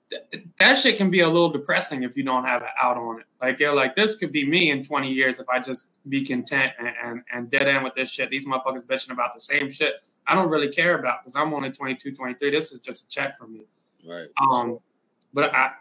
th- 0.10 0.22
th- 0.32 0.44
that 0.60 0.78
shit 0.78 0.98
can 0.98 1.10
be 1.10 1.22
a 1.22 1.28
little 1.28 1.50
depressing 1.50 2.04
if 2.04 2.16
you 2.16 2.24
don't 2.24 2.44
have 2.44 2.62
it 2.62 2.70
out 2.80 2.98
on 2.98 3.22
it. 3.22 3.26
Like, 3.42 3.60
yo, 3.60 3.74
like 3.74 3.96
this 3.96 4.18
could 4.18 4.32
be 4.32 4.46
me 4.46 4.70
in 4.70 4.84
20 4.84 5.12
years 5.12 5.40
if 5.40 5.50
I 5.50 5.60
just 5.60 5.96
be 6.08 6.24
content 6.24 6.74
and, 6.78 6.90
and, 7.04 7.24
and 7.34 7.50
dead 7.50 7.68
end 7.68 7.84
with 7.84 7.94
this 7.94 8.12
shit. 8.12 8.30
These 8.30 8.46
motherfuckers 8.46 8.86
bitching 8.86 9.12
about 9.12 9.34
the 9.34 9.40
same 9.40 9.70
shit 9.70 9.96
I 10.28 10.36
don't 10.36 10.50
really 10.50 10.70
care 10.70 10.98
about 10.98 11.22
because 11.22 11.36
I'm 11.36 11.54
only 11.54 11.72
22, 11.72 12.14
23. 12.14 12.50
This 12.50 12.72
is 12.72 12.80
just 12.80 13.06
a 13.06 13.10
check 13.10 13.38
for 13.38 13.48
me. 13.48 13.66
Right. 14.08 14.28
Um, 14.50 14.80
but 15.34 15.54
I, 15.54 15.72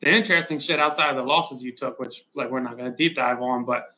the 0.00 0.10
interesting 0.10 0.58
shit 0.58 0.78
outside 0.78 1.10
of 1.10 1.16
the 1.16 1.22
losses 1.22 1.62
you 1.62 1.72
took, 1.72 1.98
which 1.98 2.24
like 2.34 2.50
we're 2.50 2.60
not 2.60 2.76
going 2.76 2.90
to 2.90 2.96
deep 2.96 3.16
dive 3.16 3.42
on, 3.42 3.64
but 3.64 3.94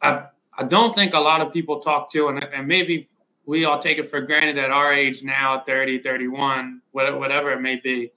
I 0.00 0.26
I 0.56 0.64
don't 0.64 0.94
think 0.94 1.14
a 1.14 1.20
lot 1.20 1.40
of 1.40 1.52
people 1.52 1.80
talk 1.80 2.10
to, 2.12 2.28
and, 2.28 2.42
and 2.42 2.68
maybe 2.68 3.08
we 3.46 3.64
all 3.64 3.78
take 3.78 3.98
it 3.98 4.06
for 4.06 4.20
granted 4.20 4.56
at 4.58 4.70
our 4.70 4.92
age 4.92 5.22
now, 5.24 5.60
30, 5.66 5.98
31, 5.98 6.80
whatever, 6.92 7.18
whatever 7.18 7.52
it 7.52 7.60
may 7.60 7.76
be, 7.76 8.12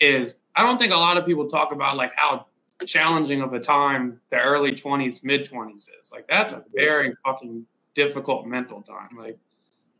is 0.00 0.36
I 0.56 0.62
don't 0.62 0.78
think 0.78 0.92
a 0.92 0.96
lot 0.96 1.16
of 1.16 1.26
people 1.26 1.46
talk 1.46 1.72
about 1.72 1.96
like 1.96 2.12
how 2.16 2.46
challenging 2.86 3.42
of 3.42 3.52
a 3.52 3.60
time 3.60 4.20
the 4.30 4.40
early 4.40 4.72
20s, 4.72 5.24
mid 5.24 5.42
20s 5.42 5.90
is. 6.00 6.10
Like 6.12 6.26
that's 6.28 6.52
a 6.52 6.64
very 6.74 7.14
fucking 7.24 7.66
difficult 7.94 8.46
mental 8.46 8.82
time. 8.82 9.10
Like 9.16 9.38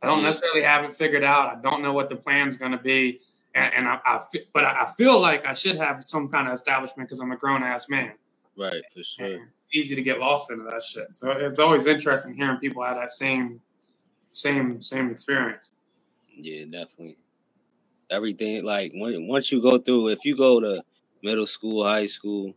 I 0.03 0.07
don't 0.07 0.19
mm-hmm. 0.19 0.27
necessarily 0.27 0.63
have 0.63 0.85
it 0.85 0.93
figured 0.93 1.25
out. 1.25 1.57
I 1.57 1.69
don't 1.69 1.83
know 1.83 1.93
what 1.93 2.09
the 2.09 2.17
plan's 2.17 2.57
going 2.57 2.73
to 2.73 2.79
be 2.79 3.21
and, 3.55 3.73
and 3.75 3.89
I, 3.89 3.99
I 4.05 4.21
but 4.53 4.65
I 4.65 4.87
feel 4.97 5.21
like 5.21 5.47
I 5.47 5.53
should 5.55 5.77
have 5.77 6.03
some 6.03 6.29
kind 6.29 6.49
of 6.49 6.55
establishment 6.55 7.09
because 7.09 7.21
I'm 7.21 7.33
a 7.33 7.37
grown 7.37 7.63
ass 7.63 7.89
man. 7.89 8.13
Right, 8.57 8.83
for 8.95 9.03
sure. 9.03 9.27
And 9.27 9.49
it's 9.55 9.67
easy 9.75 9.95
to 9.95 10.03
get 10.03 10.21
lost 10.21 10.51
into 10.51 10.65
that 10.65 10.83
shit. 10.83 11.15
So 11.15 11.31
it's 11.31 11.59
always 11.59 11.87
interesting 11.87 12.35
hearing 12.35 12.59
people 12.59 12.85
have 12.85 12.97
that 12.97 13.11
same, 13.11 13.61
same, 14.31 14.81
same 14.81 15.11
experience. 15.11 15.73
Yeah, 16.37 16.65
definitely. 16.65 17.19
Everything 18.11 18.65
like 18.65 18.93
when 18.95 19.27
once 19.27 19.51
you 19.51 19.61
go 19.61 19.79
through, 19.79 20.09
if 20.09 20.25
you 20.25 20.37
go 20.37 20.61
to 20.61 20.83
middle 21.23 21.47
school, 21.47 21.85
high 21.85 22.07
school, 22.07 22.53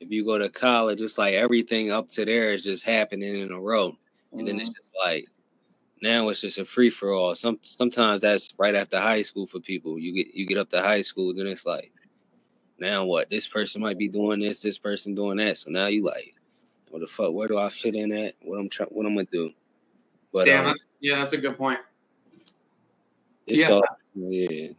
if 0.00 0.10
you 0.10 0.24
go 0.24 0.36
to 0.38 0.48
college, 0.50 1.00
it's 1.00 1.16
like 1.16 1.34
everything 1.34 1.92
up 1.92 2.08
to 2.10 2.24
there 2.24 2.52
is 2.52 2.62
just 2.64 2.84
happening 2.84 3.36
in 3.36 3.52
a 3.52 3.60
row, 3.60 3.96
and 4.32 4.46
then 4.46 4.60
it's 4.60 4.70
Mhm. 4.70 4.74
just 4.74 4.92
like 5.02 5.28
now 6.02 6.28
it's 6.28 6.40
just 6.40 6.58
a 6.58 6.64
free 6.64 6.90
for 6.90 7.12
all. 7.12 7.34
Some 7.34 7.58
sometimes 7.62 8.20
that's 8.20 8.52
right 8.58 8.74
after 8.74 8.98
high 8.98 9.22
school 9.22 9.46
for 9.46 9.60
people. 9.60 9.98
You 9.98 10.12
get 10.12 10.34
you 10.34 10.44
get 10.44 10.58
up 10.58 10.68
to 10.70 10.82
high 10.82 11.00
school, 11.00 11.32
then 11.32 11.46
it's 11.46 11.64
like 11.64 11.92
now 12.78 13.04
what? 13.04 13.30
This 13.30 13.46
person 13.46 13.80
might 13.80 13.98
be 13.98 14.08
doing 14.08 14.40
this, 14.40 14.60
this 14.60 14.78
person 14.78 15.14
doing 15.14 15.38
that. 15.38 15.56
So 15.56 15.70
now 15.70 15.86
you 15.86 16.04
like, 16.04 16.34
what 16.90 17.00
the 17.00 17.06
fuck? 17.06 17.32
Where 17.32 17.46
do 17.46 17.56
I 17.56 17.68
fit 17.68 17.94
in 17.94 18.12
at? 18.12 18.34
What 18.42 18.58
I'm 18.58 18.68
trying? 18.68 18.88
What 18.90 19.06
I'm 19.06 19.14
gonna 19.14 19.28
do? 19.32 19.52
But 20.32 20.46
Damn, 20.46 20.60
um, 20.60 20.66
that's, 20.72 20.86
yeah, 21.00 21.18
that's 21.18 21.32
a 21.34 21.38
good 21.38 21.56
point. 21.56 21.78
it's 23.46 23.60
yeah. 23.60 23.68
all 23.68 23.84
yeah. 24.14 24.72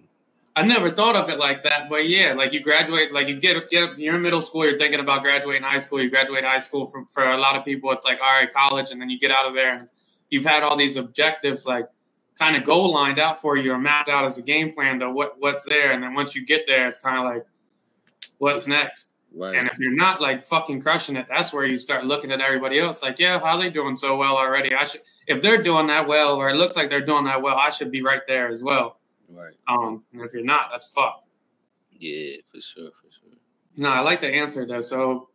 I 0.55 0.63
never 0.63 0.91
thought 0.91 1.15
of 1.15 1.29
it 1.29 1.39
like 1.39 1.63
that, 1.63 1.89
but 1.89 2.07
yeah, 2.07 2.33
like 2.33 2.53
you 2.53 2.59
graduate, 2.59 3.11
like 3.11 3.27
you 3.27 3.39
get 3.39 3.69
get 3.69 3.97
you're 3.97 4.15
in 4.15 4.21
middle 4.21 4.41
school, 4.41 4.65
you're 4.65 4.77
thinking 4.77 4.99
about 4.99 5.23
graduating 5.23 5.63
high 5.63 5.79
school. 5.79 6.01
You 6.01 6.09
graduate 6.09 6.43
high 6.43 6.59
school 6.59 6.85
for 6.85 7.05
for 7.05 7.23
a 7.23 7.37
lot 7.37 7.55
of 7.55 7.63
people, 7.63 7.91
it's 7.91 8.05
like 8.05 8.19
all 8.21 8.33
right, 8.33 8.53
college, 8.53 8.91
and 8.91 9.01
then 9.01 9.09
you 9.09 9.17
get 9.17 9.31
out 9.31 9.47
of 9.47 9.53
there, 9.53 9.77
and 9.77 9.87
you've 10.33 10.45
had 10.45 10.63
all 10.63 10.75
these 10.75 10.97
objectives 10.97 11.67
like 11.67 11.87
kind 12.39 12.55
of 12.55 12.63
goal 12.63 12.91
lined 12.91 13.19
out 13.19 13.37
for 13.37 13.55
you 13.55 13.71
or 13.71 13.77
mapped 13.77 14.09
out 14.09 14.25
as 14.25 14.39
a 14.39 14.41
game 14.41 14.73
plan 14.73 14.99
to 14.99 15.11
what 15.11 15.35
what's 15.37 15.63
there, 15.65 15.91
and 15.91 16.01
then 16.01 16.15
once 16.15 16.35
you 16.35 16.43
get 16.43 16.65
there, 16.65 16.87
it's 16.87 16.99
kind 16.99 17.19
of 17.19 17.23
like 17.23 17.45
what's 18.39 18.65
next. 18.65 19.15
Right. 19.35 19.55
And 19.55 19.67
if 19.67 19.77
you're 19.77 19.95
not 19.95 20.21
like 20.21 20.43
fucking 20.43 20.81
crushing 20.81 21.15
it, 21.17 21.27
that's 21.27 21.53
where 21.53 21.65
you 21.65 21.77
start 21.77 22.05
looking 22.05 22.31
at 22.31 22.41
everybody 22.41 22.79
else. 22.79 23.03
Like, 23.03 23.19
yeah, 23.19 23.39
how 23.39 23.57
are 23.57 23.61
they 23.61 23.69
doing 23.69 23.95
so 23.95 24.15
well 24.15 24.37
already? 24.37 24.73
I 24.73 24.83
should, 24.83 25.01
if 25.27 25.41
they're 25.41 25.61
doing 25.61 25.87
that 25.87 26.07
well, 26.07 26.35
or 26.35 26.49
it 26.49 26.55
looks 26.55 26.75
like 26.75 26.89
they're 26.89 27.05
doing 27.05 27.25
that 27.25 27.41
well, 27.41 27.55
I 27.55 27.69
should 27.69 27.91
be 27.91 28.01
right 28.01 28.21
there 28.27 28.49
as 28.49 28.63
well. 28.63 28.99
right. 29.29 29.53
Um, 29.67 30.03
and 30.13 30.21
if 30.21 30.33
you're 30.33 30.43
not, 30.43 30.69
that's 30.71 30.91
fucked. 30.93 31.27
Yeah, 31.91 32.37
for 32.51 32.61
sure, 32.61 32.89
for 33.01 33.11
sure. 33.11 33.37
No, 33.77 33.89
I 33.89 34.01
like 34.01 34.21
the 34.21 34.29
answer 34.29 34.65
though. 34.65 34.81
So 34.81 35.29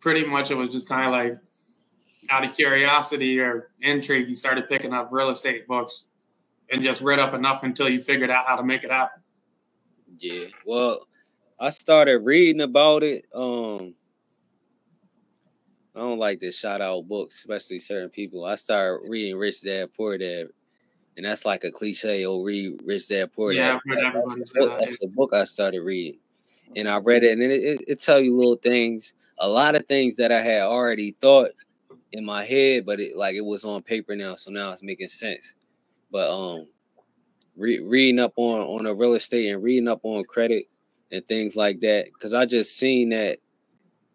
pretty 0.00 0.24
much 0.24 0.50
it 0.50 0.56
was 0.56 0.70
just 0.70 0.88
kind 0.88 1.06
of 1.06 1.12
like 1.12 1.40
out 2.30 2.44
of 2.44 2.54
curiosity 2.54 3.40
or 3.40 3.70
intrigue, 3.80 4.28
you 4.28 4.34
started 4.34 4.68
picking 4.68 4.92
up 4.92 5.08
real 5.10 5.30
estate 5.30 5.66
books 5.66 6.12
and 6.70 6.82
just 6.82 7.02
read 7.02 7.18
up 7.18 7.34
enough 7.34 7.62
until 7.64 7.88
you 7.88 8.00
figured 8.00 8.30
out 8.30 8.46
how 8.46 8.56
to 8.56 8.62
make 8.62 8.84
it 8.84 8.90
happen. 8.90 9.22
Yeah. 10.18 10.46
Well, 10.64 11.06
I 11.58 11.70
started 11.70 12.18
reading 12.18 12.60
about 12.60 13.02
it. 13.02 13.24
Um 13.34 13.94
I 15.94 16.00
don't 16.00 16.18
like 16.18 16.40
to 16.40 16.50
shout 16.50 16.80
out 16.80 17.06
books, 17.06 17.36
especially 17.36 17.78
certain 17.78 18.08
people. 18.08 18.46
I 18.46 18.54
started 18.54 19.10
reading 19.10 19.36
Rich 19.36 19.62
Dad 19.62 19.90
Poor 19.94 20.16
Dad, 20.16 20.48
and 21.16 21.26
that's 21.26 21.44
like 21.44 21.64
a 21.64 21.70
cliche. 21.70 22.24
Oh, 22.24 22.42
read 22.42 22.80
Rich 22.82 23.08
Dad 23.08 23.30
Poor 23.32 23.52
Yeah, 23.52 23.78
Dad. 23.86 23.98
I've 24.06 24.12
heard 24.14 24.38
That's 24.38 24.52
the, 24.52 24.68
that. 24.68 24.78
that's 24.78 24.98
the 25.00 25.08
book 25.08 25.34
I 25.34 25.44
started 25.44 25.82
reading, 25.82 26.18
and 26.76 26.88
I 26.88 26.96
read 26.96 27.24
it, 27.24 27.32
and 27.32 27.42
it, 27.42 27.50
it, 27.50 27.84
it 27.86 28.00
tell 28.00 28.20
you 28.20 28.34
little 28.34 28.56
things, 28.56 29.12
a 29.38 29.46
lot 29.46 29.74
of 29.74 29.84
things 29.84 30.16
that 30.16 30.32
I 30.32 30.40
had 30.40 30.62
already 30.62 31.10
thought 31.10 31.50
in 32.12 32.24
my 32.24 32.44
head, 32.44 32.84
but 32.86 33.00
it 33.00 33.16
like 33.16 33.34
it 33.34 33.44
was 33.44 33.64
on 33.64 33.82
paper 33.82 34.14
now, 34.14 34.34
so 34.34 34.50
now 34.50 34.70
it's 34.70 34.82
making 34.82 35.08
sense. 35.08 35.54
But 36.10 36.30
um, 36.30 36.68
re- 37.56 37.80
reading 37.80 38.20
up 38.20 38.34
on 38.36 38.60
on 38.60 38.86
a 38.86 38.94
real 38.94 39.14
estate 39.14 39.50
and 39.50 39.62
reading 39.62 39.88
up 39.88 40.00
on 40.04 40.24
credit 40.24 40.66
and 41.10 41.24
things 41.26 41.56
like 41.56 41.80
that, 41.80 42.06
because 42.06 42.34
I 42.34 42.46
just 42.46 42.76
seen 42.76 43.10
that 43.10 43.38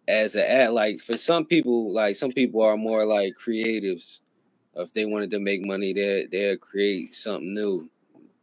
as 0.07 0.36
a 0.36 0.49
ad. 0.49 0.71
Like 0.71 0.99
for 0.99 1.17
some 1.17 1.45
people, 1.45 1.91
like 1.93 2.15
some 2.15 2.31
people 2.31 2.62
are 2.62 2.77
more 2.77 3.05
like 3.05 3.33
creatives. 3.43 4.19
If 4.75 4.93
they 4.93 5.05
wanted 5.05 5.31
to 5.31 5.39
make 5.39 5.65
money, 5.65 5.93
they 5.93 6.27
they'll 6.31 6.57
create 6.57 7.15
something 7.15 7.53
new. 7.53 7.89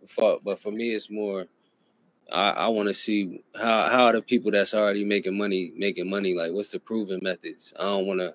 For, 0.09 0.39
but 0.45 0.59
for 0.59 0.73
me, 0.73 0.91
it's 0.91 1.11
more. 1.11 1.47
I, 2.33 2.51
I 2.51 2.69
want 2.69 2.89
to 2.89 2.95
see 2.95 3.43
how 3.55 3.89
how 3.89 4.05
are 4.07 4.13
the 4.15 4.23
people 4.23 4.51
that's 4.51 4.75
already 4.75 5.05
making 5.05 5.39
money 5.39 5.73
making 5.77 6.11
money. 6.11 6.35
Like, 6.35 6.53
what's 6.53 6.71
the 6.71 6.81
proven 6.81 7.21
methods? 7.23 7.73
I 7.79 7.85
don't 7.85 8.07
want 8.07 8.21
to 8.21 8.35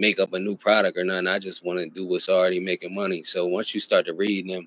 make 0.00 0.18
up 0.18 0.32
a 0.32 0.38
new 0.38 0.56
product 0.56 0.96
or 0.96 1.04
nothing. 1.04 1.26
I 1.26 1.38
just 1.38 1.62
want 1.62 1.78
to 1.78 1.86
do 1.86 2.06
what's 2.06 2.30
already 2.30 2.58
making 2.58 2.94
money. 2.94 3.22
So 3.22 3.46
once 3.46 3.74
you 3.74 3.80
start 3.80 4.06
to 4.06 4.14
read 4.14 4.48
them 4.48 4.66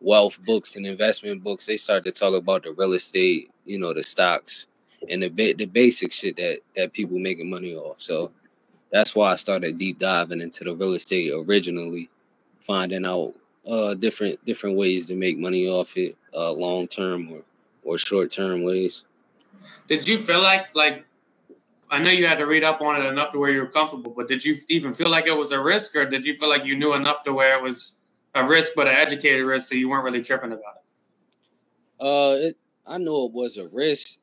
wealth 0.00 0.40
books 0.44 0.76
and 0.76 0.86
investment 0.86 1.42
books, 1.42 1.66
they 1.66 1.76
start 1.76 2.04
to 2.04 2.12
talk 2.12 2.32
about 2.32 2.62
the 2.62 2.72
real 2.72 2.92
estate, 2.92 3.50
you 3.64 3.80
know, 3.80 3.92
the 3.92 4.04
stocks 4.04 4.68
and 5.10 5.20
the 5.20 5.28
ba- 5.28 5.54
the 5.54 5.66
basic 5.66 6.12
shit 6.12 6.36
that 6.36 6.60
that 6.76 6.92
people 6.92 7.18
making 7.18 7.50
money 7.50 7.74
off. 7.74 8.00
So 8.00 8.30
that's 8.92 9.16
why 9.16 9.32
I 9.32 9.34
started 9.34 9.78
deep 9.78 9.98
diving 9.98 10.40
into 10.40 10.62
the 10.62 10.74
real 10.74 10.94
estate 10.94 11.32
originally, 11.34 12.08
finding 12.60 13.04
out 13.04 13.34
uh 13.68 13.94
different 13.94 14.42
different 14.44 14.76
ways 14.76 15.06
to 15.06 15.16
make 15.16 15.38
money 15.38 15.66
off 15.66 15.96
it, 15.96 16.16
uh 16.32 16.52
long 16.52 16.86
term 16.86 17.32
or 17.32 17.42
or 17.82 17.98
short 17.98 18.30
term 18.30 18.62
ways. 18.62 19.02
Did 19.88 20.06
you 20.06 20.18
feel 20.18 20.40
like 20.40 20.72
like 20.76 21.04
I 21.90 21.98
know 21.98 22.10
you 22.10 22.26
had 22.26 22.38
to 22.38 22.46
read 22.46 22.64
up 22.64 22.80
on 22.80 23.00
it 23.00 23.06
enough 23.06 23.32
to 23.32 23.38
where 23.38 23.50
you 23.50 23.60
were 23.60 23.70
comfortable, 23.70 24.12
but 24.14 24.28
did 24.28 24.44
you 24.44 24.56
even 24.68 24.92
feel 24.92 25.08
like 25.08 25.26
it 25.26 25.36
was 25.36 25.52
a 25.52 25.62
risk, 25.62 25.96
or 25.96 26.04
did 26.04 26.24
you 26.24 26.34
feel 26.34 26.48
like 26.48 26.64
you 26.64 26.76
knew 26.76 26.94
enough 26.94 27.22
to 27.24 27.32
where 27.32 27.56
it 27.56 27.62
was 27.62 28.00
a 28.34 28.46
risk, 28.46 28.72
but 28.76 28.86
an 28.86 28.94
educated 28.94 29.44
risk, 29.46 29.68
so 29.68 29.74
you 29.74 29.88
weren't 29.88 30.04
really 30.04 30.22
tripping 30.22 30.52
about 30.52 30.76
it? 30.76 32.04
Uh, 32.04 32.48
it, 32.48 32.58
I 32.86 32.98
know 32.98 33.26
it 33.26 33.32
was 33.32 33.56
a 33.56 33.68
risk. 33.68 34.18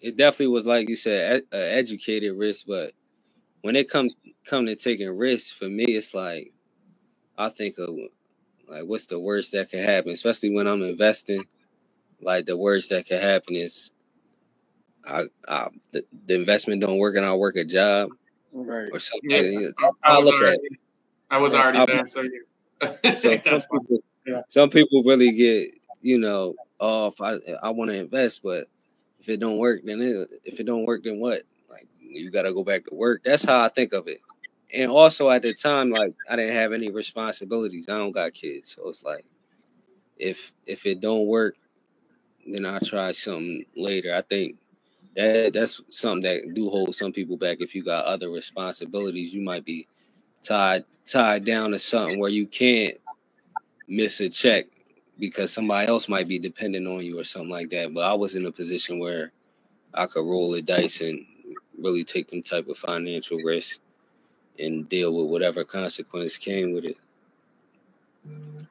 It 0.00 0.16
definitely 0.16 0.48
was, 0.48 0.64
like 0.64 0.88
you 0.88 0.96
said, 0.96 1.42
an 1.52 1.60
educated 1.60 2.36
risk. 2.36 2.66
But 2.66 2.92
when 3.62 3.76
it 3.76 3.90
come 3.90 4.08
come 4.46 4.66
to 4.66 4.76
taking 4.76 5.16
risks, 5.16 5.52
for 5.52 5.68
me, 5.68 5.84
it's 5.84 6.14
like 6.14 6.52
I 7.36 7.48
think 7.48 7.76
of 7.78 7.90
like 8.68 8.84
what's 8.84 9.06
the 9.06 9.18
worst 9.18 9.52
that 9.52 9.70
could 9.70 9.84
happen, 9.84 10.12
especially 10.12 10.54
when 10.54 10.66
I'm 10.66 10.82
investing. 10.82 11.44
Like 12.22 12.46
the 12.46 12.56
worst 12.56 12.90
that 12.90 13.06
could 13.06 13.22
happen 13.22 13.56
is 13.56 13.92
I, 15.06 15.24
I 15.48 15.68
the, 15.92 16.04
the 16.26 16.34
investment 16.34 16.80
don't 16.80 16.98
work 16.98 17.16
and 17.16 17.24
I 17.24 17.34
work 17.34 17.56
a 17.56 17.64
job 17.64 18.10
Right. 18.52 18.88
or 18.92 18.98
something. 18.98 19.30
Yeah, 19.30 19.40
Yeah, 19.42 19.68
I 19.78 20.14
I 20.14 20.18
was 20.18 20.28
look 20.28 20.36
at 20.42 20.42
already, 20.48 20.78
I 21.30 21.38
was 21.38 21.54
already 21.54 21.78
I- 21.78 21.86
there, 21.86 22.08
so 22.08 22.22
you. 22.22 22.44
So 23.16 23.36
some 23.38 23.60
people, 23.60 23.98
Yeah. 24.26 24.42
some 24.48 24.70
people 24.70 25.02
really 25.04 25.32
get, 25.32 25.70
you 26.02 26.18
know, 26.18 26.54
oh, 26.80 27.08
if 27.08 27.20
I 27.20 27.36
I 27.62 27.70
want 27.70 27.90
to 27.90 27.96
invest, 27.98 28.42
but 28.42 28.68
if 29.20 29.28
it 29.28 29.40
don't 29.40 29.58
work, 29.58 29.82
then 29.84 30.00
it, 30.00 30.30
if 30.44 30.60
it 30.60 30.66
don't 30.66 30.84
work, 30.86 31.04
then 31.04 31.20
what? 31.20 31.42
Like 31.70 31.86
you 32.00 32.30
got 32.30 32.42
to 32.42 32.52
go 32.54 32.64
back 32.64 32.86
to 32.86 32.94
work. 32.94 33.22
That's 33.24 33.44
how 33.44 33.60
I 33.60 33.68
think 33.68 33.92
of 33.92 34.08
it. 34.08 34.18
And 34.74 34.90
also 34.90 35.30
at 35.30 35.42
the 35.42 35.54
time, 35.54 35.90
like 35.90 36.14
I 36.28 36.36
didn't 36.36 36.54
have 36.56 36.72
any 36.72 36.90
responsibilities. 36.90 37.88
I 37.88 37.98
don't 37.98 38.12
got 38.12 38.34
kids, 38.34 38.74
so 38.76 38.88
it's 38.88 39.04
like 39.04 39.24
if 40.18 40.52
if 40.66 40.86
it 40.86 41.00
don't 41.00 41.26
work, 41.26 41.56
then 42.46 42.66
I'll 42.66 42.80
try 42.80 43.12
something 43.12 43.64
later. 43.76 44.14
I 44.14 44.22
think 44.22 44.56
that 45.16 45.52
that's 45.52 45.80
something 45.88 46.22
that 46.22 46.54
do 46.54 46.70
hold 46.70 46.94
some 46.94 47.12
people 47.12 47.36
back. 47.36 47.58
If 47.60 47.74
you 47.74 47.82
got 47.82 48.04
other 48.04 48.30
responsibilities, 48.30 49.34
you 49.34 49.42
might 49.42 49.64
be 49.64 49.86
tied 50.42 50.84
tied 51.06 51.44
down 51.44 51.72
to 51.72 51.78
something 51.78 52.18
where 52.18 52.30
you 52.30 52.46
can't 52.46 52.96
miss 53.88 54.20
a 54.20 54.28
check 54.28 54.66
because 55.18 55.52
somebody 55.52 55.88
else 55.88 56.08
might 56.08 56.28
be 56.28 56.38
dependent 56.38 56.86
on 56.86 57.04
you 57.04 57.18
or 57.18 57.24
something 57.24 57.50
like 57.50 57.70
that. 57.70 57.92
But 57.92 58.04
I 58.04 58.14
was 58.14 58.36
in 58.36 58.46
a 58.46 58.52
position 58.52 58.98
where 58.98 59.32
I 59.92 60.06
could 60.06 60.24
roll 60.24 60.52
the 60.52 60.62
dice 60.62 61.00
and 61.00 61.26
really 61.78 62.04
take 62.04 62.28
them 62.28 62.42
type 62.42 62.68
of 62.68 62.78
financial 62.78 63.38
risk 63.38 63.80
and 64.58 64.88
deal 64.88 65.14
with 65.14 65.30
whatever 65.30 65.64
consequence 65.64 66.36
came 66.36 66.72
with 66.72 66.84
it. 66.84 66.96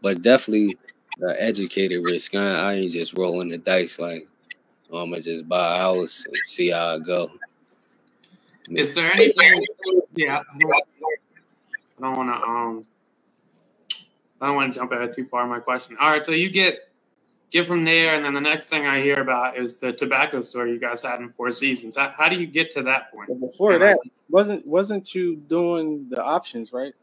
But 0.01 0.21
definitely 0.21 0.77
uh, 1.21 1.31
educated 1.31 2.03
risk. 2.03 2.35
I, 2.35 2.71
I 2.71 2.73
ain't 2.75 2.93
just 2.93 3.17
rolling 3.17 3.49
the 3.49 3.57
dice 3.57 3.99
like 3.99 4.27
I'm 4.91 5.11
gonna 5.11 5.21
just 5.21 5.47
buy 5.47 5.77
a 5.77 5.79
house 5.79 6.25
and 6.25 6.35
see 6.43 6.69
how 6.69 6.95
I 6.95 6.99
go. 6.99 7.31
Is 8.69 8.95
there 8.95 9.11
anything? 9.13 9.65
Yeah, 10.15 10.41
I 10.41 10.57
don't 12.01 12.17
want 12.17 12.29
to. 12.29 12.47
Um, 12.47 12.85
I 14.41 14.47
don't 14.47 14.55
want 14.55 14.73
to 14.73 14.79
jump 14.79 14.91
ahead 14.91 15.13
too 15.13 15.25
far. 15.25 15.43
in 15.43 15.49
My 15.49 15.59
question. 15.59 15.97
All 15.99 16.09
right, 16.09 16.25
so 16.25 16.31
you 16.31 16.49
get 16.49 16.89
get 17.51 17.65
from 17.65 17.83
there, 17.83 18.15
and 18.15 18.23
then 18.23 18.33
the 18.33 18.41
next 18.41 18.69
thing 18.69 18.85
I 18.85 19.01
hear 19.01 19.19
about 19.19 19.57
is 19.57 19.79
the 19.79 19.91
tobacco 19.91 20.41
store 20.41 20.67
you 20.67 20.79
guys 20.79 21.03
had 21.03 21.19
in 21.19 21.29
Four 21.29 21.51
Seasons. 21.51 21.97
How, 21.97 22.09
how 22.09 22.29
do 22.29 22.35
you 22.35 22.47
get 22.47 22.71
to 22.71 22.83
that 22.83 23.11
point? 23.11 23.29
But 23.29 23.39
before 23.39 23.73
And 23.73 23.83
that, 23.83 23.99
wasn't 24.29 24.65
wasn't 24.65 25.13
you 25.13 25.35
doing 25.35 26.07
the 26.09 26.23
options, 26.23 26.71
right? 26.71 26.93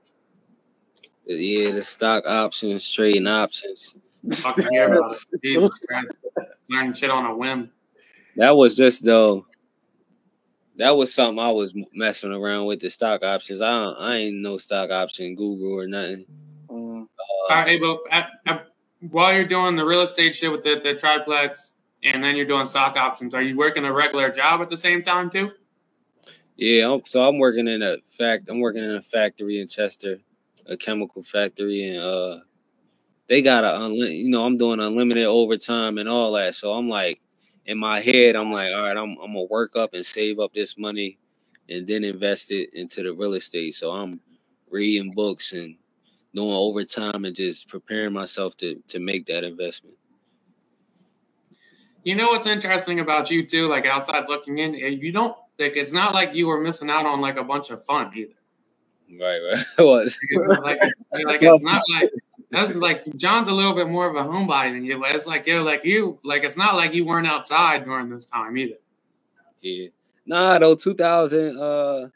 Yeah, 1.26 1.72
the 1.72 1.82
stock 1.82 2.24
options, 2.26 2.88
trading 2.88 3.26
options. 3.26 3.94
I 4.30 4.34
fucking 4.34 4.66
hear 4.70 4.92
about 4.92 5.16
it. 5.32 5.42
Jesus 5.42 5.78
Christ, 5.78 6.16
learning 6.68 6.92
shit 6.92 7.10
on 7.10 7.26
a 7.26 7.36
whim. 7.36 7.70
That 8.36 8.56
was 8.56 8.76
just 8.76 9.04
though. 9.04 9.46
That 10.76 10.90
was 10.90 11.14
something 11.14 11.38
I 11.38 11.50
was 11.52 11.72
messing 11.94 12.32
around 12.32 12.66
with 12.66 12.80
the 12.80 12.90
stock 12.90 13.22
options. 13.22 13.62
I 13.62 13.70
don't, 13.70 13.96
I 13.98 14.16
ain't 14.16 14.36
no 14.36 14.58
stock 14.58 14.90
option 14.90 15.34
guru 15.34 15.78
or 15.78 15.86
nothing. 15.86 16.26
Mm, 16.68 17.02
Uh, 17.04 17.52
All 17.52 17.62
right, 17.62 17.80
but 17.80 17.98
at, 18.10 18.30
at, 18.44 18.66
while 19.00 19.34
you're 19.34 19.46
doing 19.46 19.76
the 19.76 19.86
real 19.86 20.02
estate 20.02 20.34
shit 20.34 20.52
with 20.52 20.62
the, 20.62 20.78
the 20.78 20.94
triplex, 20.94 21.72
and 22.02 22.22
then 22.22 22.36
you're 22.36 22.44
doing 22.44 22.66
stock 22.66 22.94
options, 22.96 23.34
are 23.34 23.40
you 23.40 23.56
working 23.56 23.86
a 23.86 23.92
regular 23.92 24.30
job 24.30 24.60
at 24.60 24.68
the 24.68 24.76
same 24.76 25.02
time 25.02 25.30
too? 25.30 25.50
Yeah, 26.56 26.92
I'm, 26.92 27.04
so 27.06 27.26
I'm 27.26 27.38
working 27.38 27.68
in 27.68 27.82
a 27.82 27.96
fact. 28.10 28.48
I'm 28.50 28.60
working 28.60 28.84
in 28.84 28.96
a 28.96 29.02
factory 29.02 29.60
in 29.60 29.68
Chester, 29.68 30.18
a 30.66 30.76
chemical 30.76 31.22
factory, 31.22 31.88
and 31.88 31.98
uh, 31.98 32.36
they 33.28 33.40
got 33.40 33.64
a 33.64 33.78
unli- 33.78 34.18
you 34.18 34.28
know 34.28 34.44
I'm 34.44 34.58
doing 34.58 34.80
unlimited 34.80 35.24
overtime 35.24 35.96
and 35.96 36.08
all 36.08 36.32
that. 36.32 36.54
So 36.54 36.72
I'm 36.72 36.88
like, 36.88 37.20
in 37.66 37.78
my 37.78 38.00
head, 38.00 38.36
I'm 38.36 38.52
like, 38.52 38.72
all 38.72 38.82
right, 38.82 38.96
I'm 38.96 39.16
I'm 39.22 39.34
gonna 39.34 39.44
work 39.44 39.76
up 39.76 39.94
and 39.94 40.06
save 40.06 40.38
up 40.38 40.54
this 40.54 40.78
money, 40.78 41.18
and 41.68 41.86
then 41.86 42.04
invest 42.04 42.50
it 42.52 42.70
into 42.72 43.02
the 43.02 43.12
real 43.12 43.34
estate. 43.34 43.74
So 43.74 43.90
I'm 43.90 44.20
reading 44.70 45.12
books 45.12 45.52
and 45.52 45.76
doing 46.34 46.52
overtime 46.52 47.24
and 47.24 47.34
just 47.34 47.68
preparing 47.68 48.12
myself 48.12 48.56
to 48.58 48.82
to 48.88 48.98
make 49.00 49.26
that 49.26 49.44
investment. 49.44 49.96
You 52.04 52.14
know 52.14 52.26
what's 52.28 52.46
interesting 52.46 53.00
about 53.00 53.30
you 53.30 53.44
too? 53.44 53.66
Like 53.66 53.84
outside 53.84 54.28
looking 54.28 54.58
in, 54.58 54.76
eh, 54.76 54.88
you 54.88 55.10
don't 55.10 55.36
like. 55.58 55.76
It's 55.76 55.92
not 55.92 56.14
like 56.14 56.34
you 56.34 56.46
were 56.46 56.60
missing 56.60 56.88
out 56.88 57.04
on 57.04 57.20
like 57.20 57.36
a 57.36 57.42
bunch 57.42 57.70
of 57.70 57.82
fun 57.82 58.12
either. 58.14 58.32
Right, 59.20 59.40
right. 59.40 59.64
It 59.78 59.82
was 59.82 60.18
like, 60.62 60.78
like 61.24 61.42
it's 61.42 61.62
not 61.62 61.82
like 61.98 62.10
that's 62.56 62.74
like 62.74 63.04
John's 63.16 63.48
a 63.48 63.54
little 63.54 63.74
bit 63.74 63.88
more 63.88 64.08
of 64.08 64.16
a 64.16 64.22
homebody 64.22 64.72
than 64.72 64.84
you, 64.84 64.98
but 64.98 65.14
it's 65.14 65.26
like 65.26 65.46
yo, 65.46 65.62
like 65.62 65.84
you, 65.84 66.18
like 66.24 66.42
it's 66.42 66.56
not 66.56 66.74
like 66.74 66.94
you 66.94 67.04
weren't 67.04 67.26
outside 67.26 67.84
during 67.84 68.08
this 68.08 68.26
time 68.26 68.56
either. 68.56 68.76
Yeah. 69.60 69.88
Nah, 70.26 70.58
though, 70.58 70.74
2000, 70.74 71.58
uh, 71.58 72.08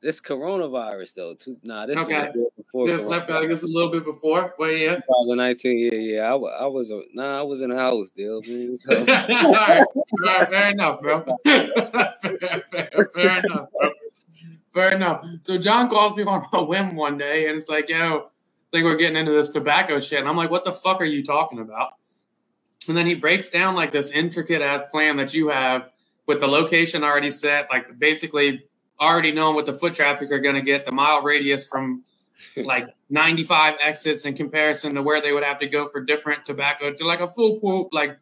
this 0.00 0.20
coronavirus 0.20 1.14
though. 1.14 1.34
Two, 1.34 1.56
nah, 1.64 1.86
this 1.86 1.98
Okay. 1.98 2.30
was 2.34 2.50
before. 2.56 2.86
This 2.88 3.06
left 3.06 3.28
this 3.28 3.62
a 3.62 3.66
little 3.66 3.90
bit 3.90 4.04
before, 4.04 4.54
but 4.58 4.76
yeah. 4.76 4.96
2019, 4.96 5.78
yeah, 5.78 5.98
yeah. 5.98 6.34
I, 6.34 6.36
I 6.36 6.66
was, 6.66 6.90
uh, 6.90 7.00
nah, 7.14 7.40
I 7.40 7.42
was 7.42 7.60
in 7.60 7.70
the 7.70 7.76
house, 7.76 8.10
deal, 8.10 8.40
man. 8.46 8.78
all, 8.90 9.52
right. 9.52 9.84
all 9.96 10.04
right, 10.24 10.48
fair 10.48 10.70
enough, 10.70 11.00
bro. 11.00 11.24
fair, 11.44 11.68
fair, 12.70 12.90
fair 13.14 13.38
enough, 13.38 13.68
bro. 13.72 13.90
Fair 14.74 14.94
enough. 14.94 15.24
So 15.40 15.56
John 15.56 15.88
calls 15.88 16.16
me 16.16 16.24
on 16.24 16.44
a 16.52 16.64
whim 16.64 16.96
one 16.96 17.16
day, 17.16 17.46
and 17.46 17.56
it's 17.56 17.68
like, 17.68 17.88
yo, 17.88 18.30
think 18.74 18.86
we're 18.86 18.96
getting 18.96 19.16
into 19.16 19.30
this 19.30 19.50
tobacco 19.50 20.00
shit. 20.00 20.18
And 20.18 20.28
I'm 20.28 20.36
like, 20.36 20.50
what 20.50 20.64
the 20.64 20.72
fuck 20.72 21.00
are 21.00 21.04
you 21.04 21.22
talking 21.22 21.60
about? 21.60 21.92
And 22.88 22.96
then 22.96 23.06
he 23.06 23.14
breaks 23.14 23.48
down 23.48 23.76
like 23.76 23.92
this 23.92 24.10
intricate 24.10 24.62
ass 24.62 24.84
plan 24.86 25.16
that 25.18 25.32
you 25.32 25.48
have 25.48 25.90
with 26.26 26.40
the 26.40 26.48
location 26.48 27.04
already 27.04 27.30
set, 27.30 27.68
like 27.70 27.96
basically 28.00 28.64
already 29.00 29.30
knowing 29.30 29.54
what 29.54 29.66
the 29.66 29.72
foot 29.72 29.94
traffic 29.94 30.32
are 30.32 30.40
going 30.40 30.56
to 30.56 30.60
get, 30.60 30.86
the 30.86 30.90
mile 30.90 31.22
radius 31.22 31.68
from 31.68 32.02
like 32.56 32.88
95 33.10 33.76
exits 33.80 34.26
in 34.26 34.34
comparison 34.34 34.94
to 34.94 35.02
where 35.02 35.20
they 35.20 35.32
would 35.32 35.44
have 35.44 35.60
to 35.60 35.68
go 35.68 35.86
for 35.86 36.00
different 36.00 36.44
tobacco 36.44 36.92
to 36.92 37.06
like 37.06 37.20
a 37.20 37.28
full 37.28 37.60
pool, 37.60 37.88
like 37.92 38.18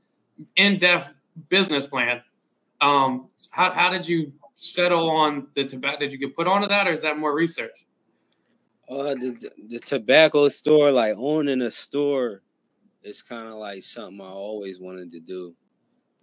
in-depth 0.56 1.18
business 1.48 1.86
plan. 1.86 2.20
Um, 2.82 3.28
how, 3.52 3.70
how 3.70 3.88
did 3.88 4.06
you 4.06 4.34
settle 4.52 5.08
on 5.08 5.46
the 5.54 5.64
tobacco? 5.64 6.00
Did 6.00 6.12
you 6.12 6.18
get 6.18 6.34
put 6.34 6.46
onto 6.46 6.68
that 6.68 6.86
or 6.86 6.90
is 6.90 7.00
that 7.02 7.18
more 7.18 7.34
research? 7.34 7.86
Uh, 8.88 9.14
the 9.14 9.50
the 9.68 9.78
tobacco 9.80 10.48
store, 10.48 10.92
like 10.92 11.14
owning 11.18 11.62
a 11.62 11.70
store, 11.70 12.42
is 13.02 13.22
kind 13.22 13.48
of 13.48 13.54
like 13.54 13.82
something 13.82 14.20
I 14.20 14.30
always 14.30 14.80
wanted 14.80 15.10
to 15.12 15.20
do, 15.20 15.54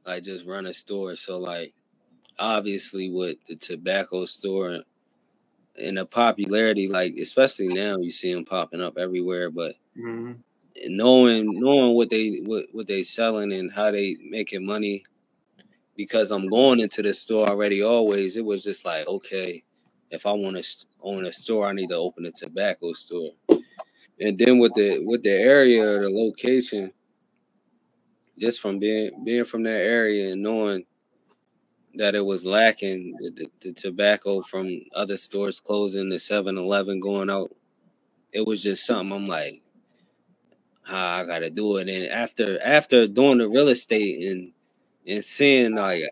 like 0.05 0.23
just 0.23 0.45
run 0.47 0.65
a 0.67 0.73
store. 0.73 1.15
So 1.15 1.37
like, 1.37 1.73
obviously 2.39 3.09
with 3.09 3.37
the 3.47 3.55
tobacco 3.55 4.25
store 4.25 4.81
and 5.77 5.97
the 5.97 6.05
popularity, 6.05 6.87
like 6.87 7.15
especially 7.21 7.69
now 7.69 7.97
you 7.97 8.11
see 8.11 8.33
them 8.33 8.45
popping 8.45 8.81
up 8.81 8.97
everywhere, 8.97 9.49
but 9.51 9.75
Mhm. 9.97 10.43
knowing 10.87 11.59
knowing 11.59 11.95
what 11.95 12.09
they 12.09 12.37
what, 12.45 12.65
what 12.71 12.87
they 12.87 13.03
selling 13.03 13.51
and 13.53 13.71
how 13.71 13.91
they 13.91 14.15
making 14.29 14.65
money 14.65 15.03
because 15.95 16.31
I'm 16.31 16.49
going 16.49 16.79
into 16.79 17.01
the 17.03 17.13
store 17.13 17.47
already 17.47 17.83
always 17.83 18.37
it 18.37 18.45
was 18.45 18.63
just 18.63 18.85
like 18.85 19.07
okay 19.07 19.63
if 20.11 20.25
I 20.25 20.31
want 20.33 20.57
to 20.63 20.87
own 21.01 21.25
a 21.25 21.33
store 21.33 21.67
I 21.67 21.73
need 21.73 21.89
to 21.89 21.95
open 21.95 22.25
a 22.25 22.31
tobacco 22.31 22.93
store 22.93 23.31
and 24.19 24.37
then 24.37 24.59
with 24.59 24.73
the 24.73 24.99
with 25.05 25.23
the 25.23 25.31
area 25.31 25.83
the 25.99 26.09
location 26.09 26.91
just 28.37 28.61
from 28.61 28.79
being 28.79 29.23
being 29.23 29.45
from 29.45 29.63
that 29.63 29.79
area 29.79 30.33
and 30.33 30.43
knowing 30.43 30.85
that 31.95 32.15
it 32.15 32.23
was 32.23 32.45
lacking 32.45 33.15
the, 33.19 33.29
the, 33.31 33.51
the 33.61 33.73
tobacco 33.73 34.41
from 34.41 34.81
other 34.95 35.17
stores 35.17 35.59
closing 35.59 36.09
the 36.09 36.15
7-Eleven 36.15 36.99
going 36.99 37.29
out 37.29 37.51
it 38.31 38.45
was 38.45 38.61
just 38.61 38.85
something 38.85 39.11
I'm 39.11 39.25
like 39.25 39.61
how 40.89 41.19
I 41.19 41.25
gotta 41.25 41.49
do 41.49 41.77
it. 41.77 41.87
And 41.87 42.07
after 42.11 42.59
after 42.63 43.07
doing 43.07 43.37
the 43.37 43.47
real 43.47 43.69
estate 43.69 44.31
and 44.31 44.51
and 45.07 45.23
seeing 45.23 45.75
like 45.75 46.03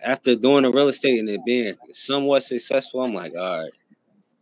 after 0.00 0.34
doing 0.34 0.62
the 0.62 0.70
real 0.70 0.88
estate 0.88 1.18
and 1.18 1.28
it 1.28 1.40
being 1.44 1.74
somewhat 1.92 2.42
successful, 2.42 3.02
I'm 3.02 3.14
like, 3.14 3.32
all 3.36 3.62
right, 3.62 3.72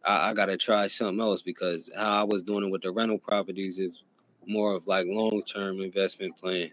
I, 0.07 0.31
I 0.31 0.33
gotta 0.35 0.57
try 0.57 0.87
something 0.87 1.21
else 1.21 1.43
because 1.43 1.91
how 1.97 2.21
I 2.21 2.25
was 2.25 2.43
doing 2.43 2.65
it 2.65 2.71
with 2.71 2.83
the 2.83 2.93
rental 2.93 3.19
properties 3.19 3.79
is 3.79 4.03
more 4.47 4.75
of 4.75 4.87
like 4.87 5.07
long 5.09 5.43
term 5.43 5.81
investment 5.81 6.37
plan. 6.37 6.71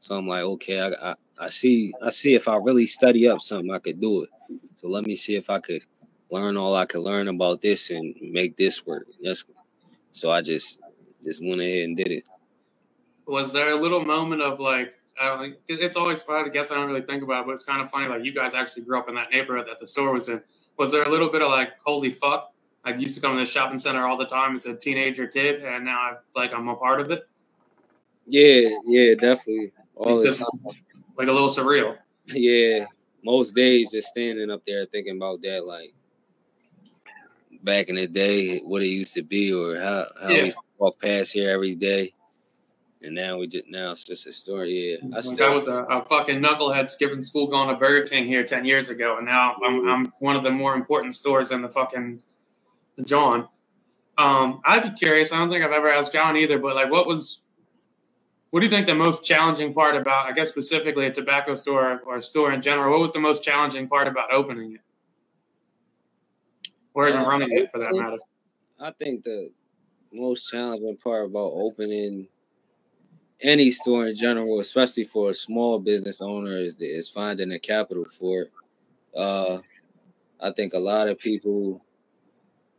So 0.00 0.16
I'm 0.16 0.28
like, 0.28 0.42
okay, 0.42 0.80
I, 0.80 1.10
I 1.10 1.14
I 1.40 1.46
see 1.48 1.92
I 2.02 2.10
see 2.10 2.34
if 2.34 2.48
I 2.48 2.56
really 2.56 2.86
study 2.86 3.28
up 3.28 3.40
something, 3.40 3.70
I 3.70 3.78
could 3.78 4.00
do 4.00 4.22
it. 4.22 4.30
So 4.76 4.88
let 4.88 5.06
me 5.06 5.16
see 5.16 5.34
if 5.34 5.50
I 5.50 5.58
could 5.58 5.82
learn 6.30 6.56
all 6.56 6.74
I 6.76 6.86
could 6.86 7.00
learn 7.00 7.28
about 7.28 7.60
this 7.60 7.90
and 7.90 8.14
make 8.20 8.56
this 8.56 8.86
work. 8.86 9.06
That's 9.22 9.44
so 10.12 10.30
I 10.30 10.42
just 10.42 10.78
just 11.24 11.42
went 11.42 11.60
ahead 11.60 11.84
and 11.84 11.96
did 11.96 12.08
it. 12.08 12.24
Was 13.26 13.52
there 13.52 13.72
a 13.72 13.76
little 13.76 14.04
moment 14.04 14.40
of 14.40 14.58
like, 14.58 14.94
I 15.20 15.26
don't 15.26 15.56
it's 15.68 15.96
always 15.96 16.22
fun. 16.22 16.44
I 16.44 16.48
guess 16.48 16.70
I 16.70 16.76
don't 16.76 16.88
really 16.88 17.02
think 17.02 17.22
about 17.22 17.42
it, 17.42 17.46
but 17.46 17.52
it's 17.52 17.64
kind 17.64 17.80
of 17.80 17.90
funny. 17.90 18.08
Like 18.08 18.24
you 18.24 18.32
guys 18.32 18.54
actually 18.54 18.84
grew 18.84 18.98
up 18.98 19.08
in 19.08 19.14
that 19.16 19.30
neighborhood 19.30 19.66
that 19.68 19.78
the 19.78 19.86
store 19.86 20.12
was 20.12 20.28
in. 20.28 20.42
Was 20.76 20.92
there 20.92 21.02
a 21.02 21.08
little 21.08 21.28
bit 21.28 21.42
of 21.42 21.50
like, 21.50 21.72
holy 21.84 22.10
fuck? 22.10 22.52
I 22.88 22.96
used 22.96 23.14
to 23.16 23.20
come 23.20 23.34
to 23.34 23.40
the 23.40 23.46
shopping 23.46 23.78
center 23.78 24.06
all 24.06 24.16
the 24.16 24.24
time 24.26 24.54
as 24.54 24.64
a 24.64 24.74
teenager 24.74 25.26
kid, 25.26 25.62
and 25.62 25.84
now 25.84 25.98
I 25.98 26.14
like 26.34 26.54
I'm 26.54 26.68
a 26.68 26.74
part 26.76 27.00
of 27.00 27.10
it. 27.10 27.28
Yeah, 28.26 28.70
yeah, 28.86 29.14
definitely. 29.14 29.72
All 29.94 30.22
This 30.22 30.40
is 30.40 30.50
like 31.16 31.28
a 31.28 31.32
little 31.32 31.48
surreal. 31.48 31.96
Yeah, 32.26 32.86
most 33.22 33.54
days 33.54 33.90
just 33.92 34.08
standing 34.08 34.50
up 34.50 34.62
there 34.66 34.86
thinking 34.86 35.16
about 35.16 35.42
that, 35.42 35.66
like 35.66 35.92
back 37.62 37.88
in 37.88 37.96
the 37.96 38.06
day, 38.06 38.60
what 38.60 38.82
it 38.82 38.86
used 38.88 39.14
to 39.14 39.22
be, 39.22 39.52
or 39.52 39.78
how 39.78 40.06
how 40.20 40.28
Yeah. 40.30 40.38
we 40.38 40.44
used 40.44 40.58
to 40.58 40.66
walk 40.78 41.00
past 41.00 41.32
here 41.32 41.50
every 41.50 41.74
day, 41.74 42.14
and 43.02 43.14
now 43.14 43.36
we 43.38 43.48
just 43.48 43.66
now 43.68 43.90
it's 43.90 44.04
just 44.04 44.26
a 44.26 44.32
story. 44.32 44.92
Yeah, 45.02 45.08
I 45.14 45.18
I 45.18 45.20
still 45.20 45.58
was 45.58 45.68
a, 45.68 45.82
a 45.84 46.02
fucking 46.02 46.40
knucklehead 46.40 46.88
skipping 46.88 47.20
school 47.20 47.48
going 47.48 47.68
to 47.68 47.74
Burger 47.74 48.06
King 48.06 48.26
here 48.26 48.44
ten 48.44 48.64
years 48.64 48.88
ago, 48.88 49.18
and 49.18 49.26
now 49.26 49.56
I'm, 49.66 49.86
I'm 49.86 50.12
one 50.20 50.36
of 50.36 50.42
the 50.42 50.50
more 50.50 50.74
important 50.74 51.14
stores 51.14 51.52
in 51.52 51.60
the 51.60 51.68
fucking 51.70 52.22
John. 53.04 53.48
Um, 54.16 54.60
I'd 54.64 54.82
be 54.82 54.90
curious. 54.90 55.32
I 55.32 55.38
don't 55.38 55.50
think 55.50 55.64
I've 55.64 55.72
ever 55.72 55.90
asked 55.90 56.12
John 56.12 56.36
either, 56.36 56.58
but 56.58 56.74
like, 56.74 56.90
what 56.90 57.06
was, 57.06 57.46
what 58.50 58.60
do 58.60 58.66
you 58.66 58.70
think 58.70 58.86
the 58.86 58.94
most 58.94 59.24
challenging 59.24 59.72
part 59.72 59.94
about? 59.94 60.26
I 60.26 60.32
guess 60.32 60.48
specifically 60.48 61.06
a 61.06 61.12
tobacco 61.12 61.54
store 61.54 62.00
or 62.04 62.16
a 62.16 62.22
store 62.22 62.52
in 62.52 62.60
general. 62.60 62.90
What 62.90 63.00
was 63.00 63.12
the 63.12 63.20
most 63.20 63.44
challenging 63.44 63.88
part 63.88 64.08
about 64.08 64.32
opening 64.32 64.74
it, 64.74 64.80
or 66.94 67.08
even 67.08 67.20
Uh, 67.20 67.26
running 67.26 67.48
it 67.52 67.70
for 67.70 67.78
that 67.78 67.94
matter? 67.94 68.18
I 68.80 68.90
think 68.90 69.22
the 69.22 69.50
most 70.12 70.50
challenging 70.50 70.96
part 70.96 71.26
about 71.26 71.52
opening 71.54 72.26
any 73.40 73.70
store 73.70 74.08
in 74.08 74.16
general, 74.16 74.58
especially 74.58 75.04
for 75.04 75.30
a 75.30 75.34
small 75.34 75.78
business 75.78 76.20
owner, 76.20 76.56
is 76.56 76.74
is 76.80 77.08
finding 77.08 77.50
the 77.50 77.58
capital 77.60 78.04
for 78.04 78.42
it. 78.42 78.52
Uh, 79.16 79.58
I 80.40 80.50
think 80.50 80.74
a 80.74 80.78
lot 80.78 81.08
of 81.08 81.18
people, 81.18 81.84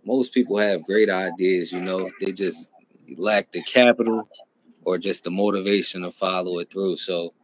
most 0.09 0.33
people 0.33 0.57
have 0.57 0.83
great 0.83 1.07
ideas. 1.07 1.71
You 1.71 1.81
know, 1.81 2.09
they 2.19 2.31
just 2.31 2.71
lack 3.15 3.51
the 3.51 3.61
capital 3.61 4.27
or 4.83 4.97
just 4.97 5.23
the 5.23 5.29
motivation 5.29 6.01
to 6.01 6.09
follow 6.11 6.57
it 6.57 6.71
through. 6.71 6.97
So 6.97 7.35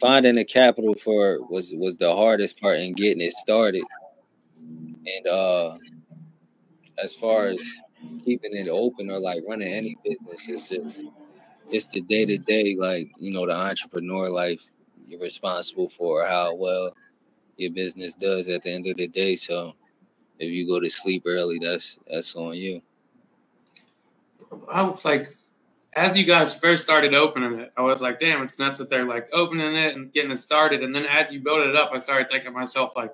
finding 0.00 0.34
the 0.34 0.44
capital 0.44 0.94
for 0.94 1.34
it 1.34 1.48
was 1.48 1.72
was 1.76 1.96
the 1.96 2.12
hardest 2.12 2.60
part 2.60 2.80
in 2.80 2.94
getting 2.94 3.20
it 3.20 3.32
started. 3.32 3.84
And 4.56 5.26
uh, 5.28 5.78
as 7.00 7.14
far 7.14 7.46
as 7.46 7.60
keeping 8.24 8.56
it 8.56 8.68
open 8.68 9.08
or 9.08 9.20
like 9.20 9.44
running 9.48 9.72
any 9.72 9.96
business, 10.04 10.48
it's 10.48 10.68
just 10.68 10.88
it's 11.70 11.86
the 11.86 12.00
day 12.00 12.26
to 12.26 12.38
day, 12.38 12.74
like 12.76 13.08
you 13.18 13.32
know, 13.32 13.46
the 13.46 13.54
entrepreneur 13.54 14.28
life. 14.28 14.64
You're 15.06 15.20
responsible 15.20 15.88
for 15.88 16.26
how 16.26 16.56
well 16.56 16.92
your 17.56 17.70
business 17.70 18.14
does 18.14 18.48
at 18.48 18.64
the 18.64 18.72
end 18.72 18.88
of 18.88 18.96
the 18.96 19.06
day. 19.06 19.36
So 19.36 19.74
if 20.38 20.50
you 20.50 20.66
go 20.66 20.80
to 20.80 20.88
sleep 20.88 21.24
early, 21.26 21.58
that's 21.58 21.98
that's 22.06 22.34
on 22.36 22.54
you. 22.54 22.82
I 24.70 24.82
was 24.82 25.04
like, 25.04 25.28
as 25.94 26.16
you 26.16 26.24
guys 26.24 26.58
first 26.58 26.82
started 26.82 27.14
opening 27.14 27.60
it, 27.60 27.72
I 27.76 27.82
was 27.82 28.00
like, 28.00 28.20
damn, 28.20 28.42
it's 28.42 28.58
nuts 28.58 28.78
that 28.78 28.88
they're 28.88 29.04
like 29.04 29.28
opening 29.32 29.74
it 29.74 29.96
and 29.96 30.12
getting 30.12 30.30
it 30.30 30.36
started. 30.36 30.82
And 30.82 30.94
then 30.94 31.06
as 31.06 31.32
you 31.32 31.40
build 31.40 31.66
it 31.66 31.76
up, 31.76 31.90
I 31.92 31.98
started 31.98 32.30
thinking 32.30 32.52
to 32.52 32.58
myself, 32.58 32.94
like, 32.96 33.12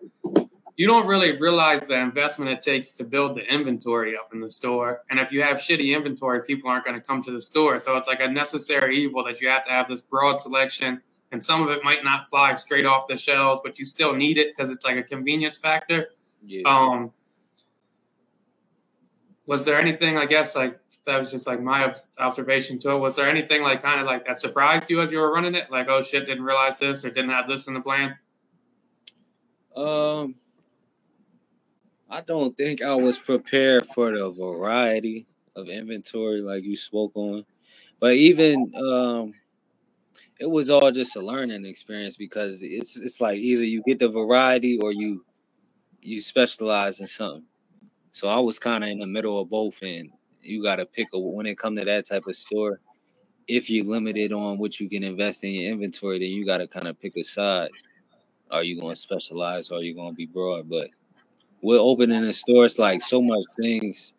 you 0.77 0.87
don't 0.87 1.07
really 1.07 1.39
realize 1.39 1.87
the 1.87 1.99
investment 1.99 2.51
it 2.51 2.63
takes 2.63 2.91
to 2.93 3.05
build 3.05 3.37
the 3.37 3.53
inventory 3.53 4.17
up 4.17 4.31
in 4.33 4.41
the 4.41 4.51
store. 4.51 5.03
And 5.09 5.21
if 5.21 5.33
you 5.33 5.43
have 5.43 5.57
shitty 5.57 5.95
inventory, 5.95 6.43
people 6.43 6.69
aren't 6.69 6.85
going 6.85 7.01
to 7.01 7.05
come 7.05 7.23
to 7.23 7.31
the 7.31 7.41
store. 7.41 7.79
So 7.79 7.97
it's 7.97 8.09
like 8.09 8.21
a 8.21 8.29
necessary 8.29 8.99
evil 8.99 9.25
that 9.25 9.41
you 9.41 9.49
have 9.49 9.65
to 9.67 9.71
have 9.71 9.89
this 9.89 10.03
broad 10.03 10.43
selection 10.43 11.01
and 11.35 11.43
some 11.43 11.63
of 11.63 11.71
it 11.71 11.83
might 11.83 12.05
not 12.05 12.31
fly 12.31 12.55
straight 12.55 12.87
off 12.87 13.09
the 13.09 13.17
shelves, 13.17 13.61
but 13.65 13.77
you 13.77 13.85
still 13.85 14.15
need 14.15 14.39
it 14.39 14.55
because 14.55 14.71
it's 14.71 14.85
like 14.85 14.97
a 14.97 15.03
convenience 15.03 15.59
factor. 15.59 16.11
Yeah. 16.47 16.63
Um, 16.67 17.13
was 19.47 19.65
there 19.65 19.79
anything? 19.79 20.17
I 20.17 20.27
guess 20.27 20.57
like 20.57 20.79
that 21.05 21.19
was 21.19 21.31
just 21.31 21.47
like 21.47 21.61
my 21.61 21.95
observation 22.19 22.79
to 22.81 22.91
it. 22.93 22.99
Was 22.99 23.17
there 23.17 23.29
anything 23.29 23.63
like 23.63 23.83
kind 23.83 24.01
of 24.01 24.07
like 24.07 24.27
that 24.27 24.41
surprised 24.41 24.89
you 24.91 25.01
as 25.01 25.13
you 25.13 25.19
were 25.19 25.33
running 25.33 25.55
it? 25.55 25.71
Like, 25.71 25.89
oh 25.89 26.03
shit, 26.03 26.27
didn't 26.27 26.45
realize 26.45 26.79
this 26.79 27.05
or 27.05 27.11
didn't 27.11 27.31
have 27.31 27.47
this 27.47 27.69
in 27.69 27.75
the 27.75 27.81
plan. 27.81 28.17
Um, 29.77 30.37
I 32.09 32.21
don't 32.21 32.57
think 32.57 32.81
I 32.81 32.95
was 32.95 33.19
prepared 33.19 33.87
for 33.87 34.17
the 34.17 34.31
variety 34.31 35.27
of 35.57 35.69
inventory 35.69 36.41
like 36.41 36.65
you 36.65 36.77
spoke 36.77 37.13
on, 37.15 37.45
but 38.01 38.13
even 38.15 38.73
um, 38.77 39.35
it 40.39 40.49
was 40.49 40.71
all 40.71 40.91
just 40.91 41.17
a 41.17 41.21
learning 41.21 41.65
experience 41.65 42.17
because 42.17 42.59
it's 42.63 42.97
it's 42.97 43.21
like 43.21 43.39
either 43.39 43.65
you 43.65 43.83
get 43.85 43.99
the 43.99 44.09
variety 44.09 44.79
or 44.79 44.93
you 44.93 45.25
you 46.05 46.21
specialize 46.21 47.01
in 47.01 47.07
something. 47.07 47.45
So 48.13 48.29
I 48.29 48.39
was 48.39 48.59
kind 48.59 48.85
of 48.85 48.91
in 48.91 48.99
the 48.99 49.07
middle 49.07 49.41
of 49.41 49.51
both, 49.51 49.83
and 49.83 50.11
you 50.41 50.63
got 50.63 50.77
to 50.77 50.87
pick 50.87 51.09
a 51.15 51.19
when 51.19 51.47
it 51.47 51.59
come 51.59 51.75
to 51.77 51.85
that 51.85 52.07
type 52.07 52.27
of 52.27 52.37
store. 52.37 52.81
If 53.49 53.69
you're 53.69 53.85
limited 53.85 54.33
on 54.33 54.59
what 54.59 54.79
you 54.79 54.89
can 54.89 55.03
invest 55.03 55.43
in 55.45 55.53
your 55.53 55.73
inventory, 55.73 56.19
then 56.19 56.29
you 56.29 56.47
got 56.47 56.59
to 56.59 56.69
kind 56.69 56.87
of 56.87 57.01
pick 57.01 57.17
a 57.17 57.25
side. 57.25 57.71
Are 58.51 58.63
you 58.63 58.81
going 58.81 58.95
to 58.95 59.01
specialize 59.01 59.71
or 59.71 59.79
are 59.79 59.83
you 59.83 59.95
going 59.95 60.13
to 60.13 60.17
be 60.17 60.27
broad? 60.27 60.69
But 60.69 60.89
we're 61.61 61.79
opening 61.79 62.23
the 62.23 62.33
store. 62.33 62.67
It's 62.67 62.79
like 62.79 63.03
so 63.03 63.21
much 63.21 63.43
things 63.61 64.13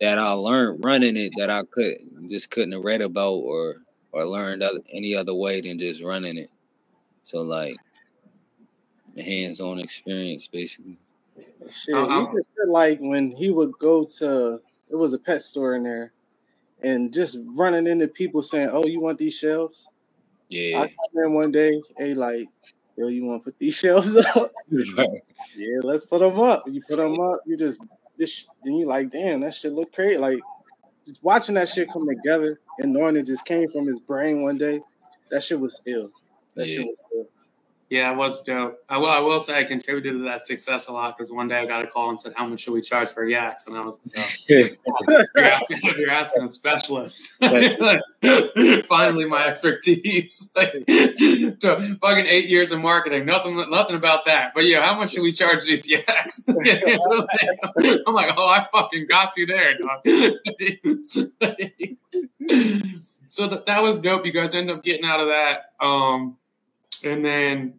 that 0.00 0.18
I 0.18 0.30
learned 0.32 0.84
running 0.84 1.16
it 1.16 1.32
that 1.38 1.48
I 1.48 1.62
could 1.64 1.96
just 2.28 2.50
couldn't 2.50 2.72
have 2.72 2.84
read 2.84 3.00
about 3.00 3.34
or 3.34 3.76
or 4.12 4.24
learned 4.24 4.64
any 4.92 5.14
other 5.14 5.34
way 5.34 5.60
than 5.60 5.78
just 5.78 6.02
running 6.02 6.36
it. 6.36 6.50
So 7.24 7.38
like 7.38 7.76
hands-on 9.22 9.78
experience, 9.78 10.46
basically. 10.46 10.98
Shit, 11.70 11.94
Uh, 11.94 12.02
you 12.08 12.26
um, 12.26 12.32
could 12.32 12.44
feel 12.56 12.72
like 12.72 12.98
when 13.00 13.30
he 13.30 13.50
would 13.50 13.72
go 13.78 14.04
to 14.18 14.60
it 14.88 14.94
was 14.96 15.12
a 15.12 15.18
pet 15.18 15.42
store 15.42 15.74
in 15.74 15.82
there, 15.82 16.12
and 16.82 17.12
just 17.12 17.38
running 17.54 17.86
into 17.86 18.08
people 18.08 18.42
saying, 18.42 18.70
"Oh, 18.72 18.86
you 18.86 19.00
want 19.00 19.18
these 19.18 19.34
shelves?" 19.34 19.88
Yeah, 20.48 20.82
I 20.82 20.86
come 20.86 21.24
in 21.24 21.34
one 21.34 21.50
day, 21.50 21.80
hey, 21.96 22.14
like, 22.14 22.48
yo, 22.96 23.08
you 23.08 23.24
want 23.24 23.42
to 23.42 23.44
put 23.50 23.58
these 23.58 23.74
shelves 23.78 24.14
up? 24.14 24.52
right. 24.96 25.08
yeah, 25.56 25.80
let's 25.82 26.04
put 26.06 26.20
them 26.20 26.38
up. 26.38 26.64
You 26.68 26.82
put 26.82 26.96
them 26.96 27.18
up, 27.20 27.40
you 27.46 27.56
just 27.56 27.80
this. 28.16 28.46
Then 28.62 28.74
you 28.74 28.86
like, 28.86 29.10
damn, 29.10 29.40
that 29.40 29.54
shit 29.54 29.72
look 29.72 29.92
crazy. 29.92 30.18
Like 30.18 30.40
just 31.06 31.22
watching 31.22 31.54
that 31.56 31.68
shit 31.68 31.92
come 31.92 32.06
together 32.06 32.60
and 32.78 32.92
knowing 32.92 33.16
it 33.16 33.26
just 33.26 33.44
came 33.44 33.68
from 33.68 33.86
his 33.86 33.98
brain 34.00 34.42
one 34.42 34.58
day, 34.58 34.80
that 35.30 35.42
shit 35.42 35.58
was 35.58 35.80
ill. 35.86 36.10
That 36.54 36.66
Yeah. 36.68 36.76
shit 36.76 36.86
was 36.86 37.02
ill. 37.14 37.26
Yeah, 37.88 38.12
it 38.12 38.16
was 38.16 38.42
dope. 38.42 38.78
I 38.88 38.98
will. 38.98 39.06
I 39.06 39.20
will 39.20 39.38
say 39.38 39.60
I 39.60 39.64
contributed 39.64 40.14
to 40.14 40.24
that 40.24 40.40
success 40.40 40.88
a 40.88 40.92
lot 40.92 41.16
because 41.16 41.30
one 41.30 41.46
day 41.46 41.56
I 41.56 41.66
got 41.66 41.84
a 41.84 41.86
call 41.86 42.10
and 42.10 42.20
said, 42.20 42.32
"How 42.34 42.44
much 42.44 42.60
should 42.60 42.72
we 42.74 42.80
charge 42.80 43.10
for 43.10 43.24
yaks?" 43.24 43.68
And 43.68 43.76
I 43.76 43.84
was, 43.84 44.00
like, 44.04 44.26
oh, 44.48 44.68
you're, 45.68 45.98
you're 45.98 46.10
asking 46.10 46.42
a 46.42 46.48
specialist. 46.48 47.34
Finally, 48.86 49.26
my 49.26 49.46
expertise. 49.46 50.52
Like, 50.66 50.72
fucking 52.00 52.26
eight 52.26 52.48
years 52.48 52.72
of 52.72 52.80
marketing, 52.80 53.26
nothing, 53.26 53.56
nothing 53.70 53.96
about 53.96 54.24
that. 54.24 54.52
But 54.54 54.64
yeah, 54.64 54.82
how 54.82 54.98
much 54.98 55.10
should 55.10 55.22
we 55.22 55.32
charge 55.32 55.64
these 55.64 55.88
yaks? 55.88 56.46
I'm 56.48 56.54
like, 58.14 58.34
oh, 58.36 58.48
I 58.48 58.66
fucking 58.72 59.06
got 59.06 59.36
you 59.36 59.46
there, 59.46 59.76
dog. 59.78 60.00
so 63.28 63.48
that, 63.48 63.66
that 63.66 63.82
was 63.82 64.00
dope. 64.00 64.24
You 64.24 64.32
guys 64.32 64.54
end 64.54 64.70
up 64.70 64.82
getting 64.82 65.04
out 65.04 65.20
of 65.20 65.28
that. 65.28 65.72
Um, 65.80 66.36
and 67.04 67.24
then 67.24 67.74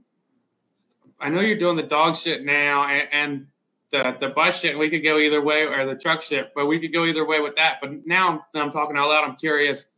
I 1.20 1.30
know 1.30 1.42
you're 1.42 1.58
doing 1.58 1.76
the 1.76 1.84
dog 1.84 2.16
shit 2.16 2.46
now 2.46 2.86
and, 2.86 3.08
and 3.12 3.48
the 3.90 4.16
the 4.20 4.30
bus 4.30 4.60
shit. 4.60 4.78
We 4.78 4.90
could 4.90 5.04
go 5.04 5.18
either 5.18 5.42
way, 5.42 5.66
or 5.66 5.86
the 5.86 5.96
truck 5.96 6.22
shit, 6.22 6.52
but 6.54 6.68
we 6.68 6.80
could 6.80 6.94
go 6.94 7.06
either 7.06 7.26
way 7.26 7.40
with 7.40 7.56
that. 7.56 7.80
But 7.82 8.06
now 8.06 8.46
that 8.54 8.62
I'm 8.62 8.72
talking 8.72 8.98
out 8.98 9.10
loud, 9.10 9.24
I'm 9.24 9.36
curious. 9.36 9.90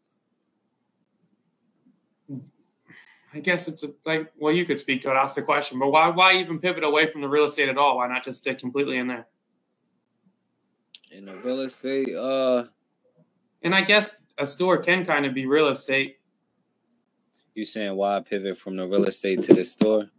I 3.32 3.40
guess 3.42 3.68
it's 3.68 3.84
a, 3.84 3.90
like, 4.06 4.32
well, 4.40 4.54
you 4.54 4.66
could 4.66 4.80
speak 4.80 5.02
to 5.04 5.12
it. 5.12 5.14
Ask 5.14 5.36
the 5.36 5.44
question, 5.44 5.78
but 5.80 5.92
why 5.92 6.10
why 6.10 6.38
even 6.38 6.60
pivot 6.60 6.84
away 6.84 7.06
from 7.06 7.22
the 7.22 7.30
real 7.30 7.46
estate 7.46 7.70
at 7.70 7.78
all? 7.78 7.98
Why 7.98 8.08
not 8.08 8.24
just 8.24 8.42
stick 8.42 8.58
completely 8.58 8.98
in 8.98 9.08
there? 9.08 9.28
In 11.12 11.26
the 11.26 11.36
real 11.38 11.62
estate, 11.62 12.16
uh, 12.16 12.66
And 13.62 13.76
I 13.76 13.82
guess 13.82 14.26
a 14.38 14.46
store 14.46 14.78
can 14.78 15.04
kind 15.06 15.26
of 15.26 15.34
be 15.34 15.46
real 15.46 15.68
estate. 15.68 16.19
You 17.54 17.66
saying 17.66 17.96
why 17.96 18.20
pivot 18.22 18.58
from 18.58 18.78
the 18.78 18.88
real 18.88 19.06
estate 19.06 19.42
to 19.44 19.54
the 19.54 19.66
store? 19.66 20.10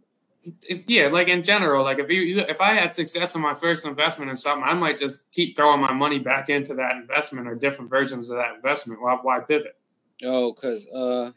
Yeah, 0.87 1.07
like 1.07 1.27
in 1.27 1.43
general, 1.43 1.83
like 1.83 1.99
if 1.99 2.09
you, 2.09 2.39
if 2.39 2.61
I 2.61 2.73
had 2.73 2.95
success 2.95 3.35
in 3.35 3.41
my 3.41 3.53
first 3.53 3.85
investment 3.85 4.29
in 4.29 4.35
something, 4.35 4.67
I 4.67 4.73
might 4.73 4.97
just 4.97 5.31
keep 5.31 5.55
throwing 5.55 5.81
my 5.81 5.93
money 5.93 6.17
back 6.17 6.49
into 6.49 6.73
that 6.75 6.95
investment 6.95 7.47
or 7.47 7.55
different 7.55 7.91
versions 7.91 8.29
of 8.29 8.37
that 8.37 8.55
investment. 8.55 9.01
Why 9.01 9.17
why 9.21 9.39
pivot? 9.39 9.77
Oh, 10.23 10.53
cause 10.53 10.87
uh, 10.87 11.31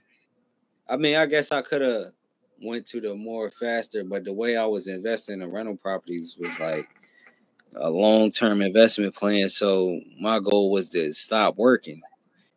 I 0.89 0.97
mean, 0.97 1.17
I 1.17 1.27
guess 1.27 1.53
I 1.53 1.63
could 1.63 1.83
have 1.83 2.13
went 2.63 2.87
to 2.87 3.01
the 3.01 3.15
more 3.15 3.51
faster, 3.51 4.05
but 4.05 4.25
the 4.25 4.33
way 4.33 4.57
I 4.57 4.67
was 4.67 4.89
investing 4.89 5.43
in 5.43 5.51
rental 5.51 5.77
properties 5.77 6.37
was 6.39 6.59
like 6.59 6.89
a 7.77 7.91
long 7.91 8.31
term 8.31 8.63
investment 8.63 9.15
plan. 9.15 9.49
So 9.49 10.01
my 10.21 10.39
goal 10.39 10.71
was 10.71 10.91
to 10.91 11.13
stop 11.13 11.57
working, 11.57 12.01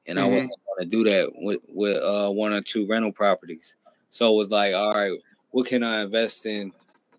and 0.05 0.19
I 0.19 0.23
Mhm. 0.23 0.47
Wasn't 0.77 0.91
to 0.91 0.97
do 0.97 1.03
that 1.09 1.31
with 1.35 1.59
with 1.67 2.01
uh, 2.01 2.29
one 2.29 2.53
or 2.53 2.61
two 2.61 2.87
rental 2.87 3.11
properties. 3.11 3.75
So 4.09 4.33
it 4.33 4.37
was 4.37 4.49
like, 4.49 4.73
all 4.73 4.93
right, 4.93 5.17
what 5.51 5.67
can 5.67 5.83
I 5.83 6.01
invest 6.01 6.45
in 6.45 6.71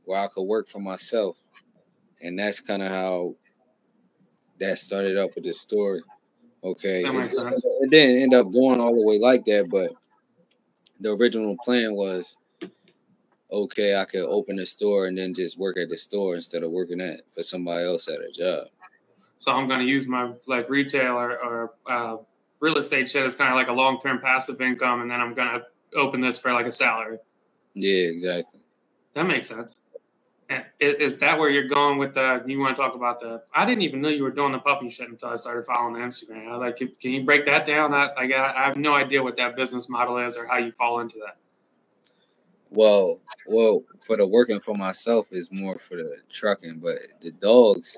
where 0.05 0.21
I 0.21 0.29
could 0.29 0.45
work 0.45 0.69
for 0.69 0.81
myself, 0.81 1.41
and 2.23 2.39
that's 2.39 2.61
kind 2.61 2.83
of 2.83 2.91
how 2.91 3.35
that 4.59 4.79
started 4.79 5.17
up 5.17 5.35
with 5.35 5.45
the 5.45 5.53
story. 5.53 6.03
Okay, 6.65 7.05
it, 7.05 7.35
it 7.35 7.91
didn't 7.91 8.23
end 8.23 8.35
up 8.35 8.51
going 8.53 8.81
all 8.81 8.95
the 8.95 9.07
way 9.07 9.19
like 9.19 9.45
that, 9.45 9.69
but 9.71 9.93
the 11.01 11.11
original 11.11 11.57
plan 11.65 11.95
was 11.95 12.37
okay, 13.51 13.97
I 13.97 14.05
could 14.05 14.25
open 14.25 14.59
a 14.59 14.67
store 14.67 15.07
and 15.07 15.17
then 15.17 15.33
just 15.33 15.59
work 15.59 15.79
at 15.79 15.89
the 15.89 15.97
store 15.97 16.35
instead 16.35 16.63
of 16.63 16.71
working 16.71 17.01
at 17.01 17.21
for 17.33 17.43
somebody 17.43 17.85
else 17.85 18.09
at 18.09 18.21
a 18.21 18.31
job. 18.31 18.67
So 19.39 19.53
I'm 19.53 19.69
going 19.69 19.79
to 19.79 19.87
use 19.87 20.07
my 20.07 20.31
like 20.49 20.69
retail 20.69 21.15
or, 21.15 21.39
or 21.39 21.75
uh, 21.87 22.17
real 22.61 22.77
estate 22.79 23.09
shit 23.09 23.25
is 23.25 23.35
kind 23.35 23.51
of 23.51 23.57
like 23.57 23.69
a 23.69 23.73
long 23.73 24.01
term 24.01 24.21
passive 24.21 24.61
income, 24.61 25.03
and 25.03 25.11
then 25.11 25.21
I'm 25.21 25.35
going 25.35 25.49
to 25.51 25.63
open 25.95 26.21
this 26.21 26.39
for 26.39 26.53
like 26.53 26.67
a 26.67 26.73
salary. 26.73 27.19
Yeah, 27.75 28.09
exactly. 28.09 28.61
That 29.15 29.27
makes 29.27 29.49
sense. 29.49 29.81
And 30.51 30.65
Is 30.81 31.19
that 31.19 31.39
where 31.39 31.51
you're 31.51 31.69
going 31.69 31.99
with 31.99 32.15
the? 32.15 32.43
You 32.47 32.59
want 32.59 32.75
to 32.75 32.83
talk 32.83 32.95
about 32.95 33.21
the? 33.21 33.43
I 33.55 33.67
didn't 33.67 33.83
even 33.83 34.01
know 34.01 34.09
you 34.09 34.23
were 34.23 34.31
doing 34.31 34.53
the 34.53 34.59
puppy 34.59 34.89
shit 34.89 35.09
until 35.09 35.29
I 35.29 35.35
started 35.35 35.65
following 35.65 35.95
the 35.95 36.01
Instagram. 36.01 36.49
I 36.49 36.57
like, 36.57 36.77
can 36.77 37.11
you 37.11 37.25
break 37.25 37.45
that 37.45 37.67
down? 37.67 37.93
I, 37.93 38.13
like, 38.15 38.33
I 38.33 38.55
I 38.57 38.65
have 38.65 38.77
no 38.77 38.95
idea 38.95 39.23
what 39.23 39.37
that 39.37 39.57
business 39.57 39.91
model 39.91 40.19
is 40.19 40.39
or 40.39 40.47
how 40.47 40.57
you 40.57 40.71
fall 40.71 41.01
into 41.01 41.19
that. 41.19 41.37
Well, 42.71 43.21
well, 43.49 43.83
for 44.07 44.17
the 44.17 44.27
working 44.27 44.61
for 44.61 44.75
myself 44.75 45.33
is 45.33 45.51
more 45.51 45.79
for 45.79 45.97
the 45.97 46.17
trucking, 46.31 46.81
but 46.83 46.99
the 47.21 47.31
dogs, 47.31 47.97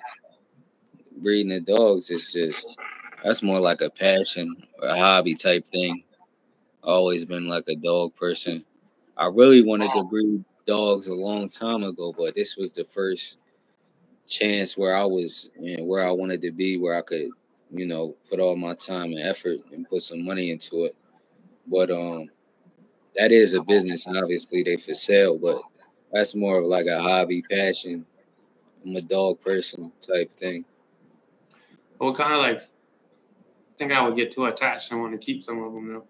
breeding 1.18 1.48
the 1.48 1.60
dogs 1.60 2.10
is 2.10 2.32
just 2.32 2.66
that's 3.24 3.42
more 3.42 3.60
like 3.60 3.80
a 3.80 3.90
passion 3.90 4.54
or 4.80 4.88
a 4.88 4.96
hobby 4.98 5.34
type 5.34 5.66
thing. 5.66 6.04
Always 6.82 7.24
been 7.24 7.46
like 7.46 7.64
a 7.68 7.76
dog 7.76 8.14
person. 8.16 8.64
I 9.16 9.26
really 9.26 9.62
wanted 9.62 9.90
to 9.92 10.04
breed 10.04 10.44
dogs 10.66 11.06
a 11.08 11.14
long 11.14 11.48
time 11.48 11.82
ago, 11.82 12.14
but 12.16 12.34
this 12.34 12.56
was 12.56 12.72
the 12.72 12.84
first 12.84 13.38
chance 14.26 14.78
where 14.78 14.96
I 14.96 15.04
was 15.04 15.50
you 15.58 15.76
know, 15.78 15.84
where 15.84 16.06
I 16.06 16.10
wanted 16.12 16.40
to 16.42 16.52
be, 16.52 16.78
where 16.78 16.96
I 16.96 17.02
could, 17.02 17.28
you 17.70 17.86
know, 17.86 18.16
put 18.28 18.40
all 18.40 18.56
my 18.56 18.74
time 18.74 19.12
and 19.12 19.20
effort 19.20 19.58
and 19.72 19.88
put 19.88 20.02
some 20.02 20.24
money 20.24 20.50
into 20.50 20.84
it. 20.84 20.96
But 21.66 21.90
um 21.90 22.30
that 23.16 23.32
is 23.32 23.54
a 23.54 23.62
business 23.62 24.06
and 24.06 24.16
obviously 24.16 24.62
they 24.62 24.76
for 24.76 24.94
sale, 24.94 25.36
but 25.36 25.60
that's 26.12 26.34
more 26.34 26.58
of 26.58 26.66
like 26.66 26.86
a 26.86 27.00
hobby, 27.00 27.42
passion. 27.42 28.06
I'm 28.84 28.96
a 28.96 29.02
dog 29.02 29.40
person 29.40 29.92
type 30.00 30.34
thing. 30.36 30.64
Well, 31.98 32.14
kind 32.14 32.32
of 32.32 32.38
like, 32.38 32.62
think 33.80 33.92
I 33.92 34.02
would 34.02 34.14
get 34.14 34.30
too 34.30 34.44
attached 34.44 34.92
and 34.92 35.00
want 35.00 35.18
to 35.18 35.18
keep 35.18 35.42
some 35.42 35.62
of 35.62 35.72
them 35.72 35.88
though. 35.88 36.04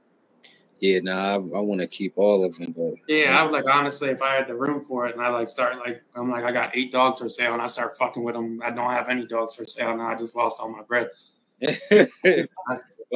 Yeah, 0.80 0.98
nah, 1.02 1.32
I, 1.32 1.34
I 1.34 1.60
want 1.60 1.80
to 1.80 1.86
keep 1.86 2.14
all 2.16 2.42
of 2.42 2.56
them, 2.56 2.74
but 2.76 2.94
Yeah, 3.06 3.38
I 3.38 3.42
was 3.42 3.52
like, 3.52 3.66
honestly, 3.66 4.08
if 4.08 4.22
I 4.22 4.34
had 4.34 4.48
the 4.48 4.56
room 4.56 4.80
for 4.80 5.06
it, 5.06 5.14
and 5.14 5.22
I 5.22 5.28
like 5.28 5.48
start 5.48 5.78
like, 5.78 6.02
I'm 6.16 6.30
like, 6.30 6.42
I 6.42 6.52
got 6.52 6.76
eight 6.76 6.90
dogs 6.90 7.20
for 7.20 7.28
sale, 7.28 7.52
and 7.52 7.62
I 7.62 7.66
start 7.66 7.96
fucking 7.96 8.24
with 8.24 8.34
them. 8.34 8.60
I 8.64 8.70
don't 8.70 8.90
have 8.90 9.08
any 9.08 9.24
dogs 9.24 9.54
for 9.54 9.64
sale, 9.64 9.92
and 9.92 10.02
I 10.02 10.16
just 10.16 10.34
lost 10.34 10.58
all 10.58 10.70
my 10.70 10.82
bread. 10.82 11.10
if 11.60 12.48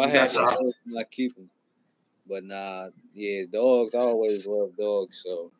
I 0.01 0.07
had 0.07 0.31
dogs, 0.31 0.75
I 0.97 1.05
keep 1.05 1.35
them. 1.35 1.51
But 2.29 2.45
nah, 2.45 2.91
yeah, 3.15 3.43
dogs. 3.51 3.95
I 3.95 4.01
always 4.01 4.47
love 4.47 4.77
dogs, 4.79 5.23
so 5.25 5.51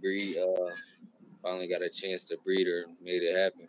breed. 0.00 0.36
Uh, 0.38 0.70
finally 1.42 1.68
got 1.68 1.82
a 1.82 1.90
chance 1.90 2.24
to 2.24 2.38
breed 2.44 2.66
her, 2.68 2.84
made 3.02 3.22
it 3.22 3.36
happen. 3.36 3.66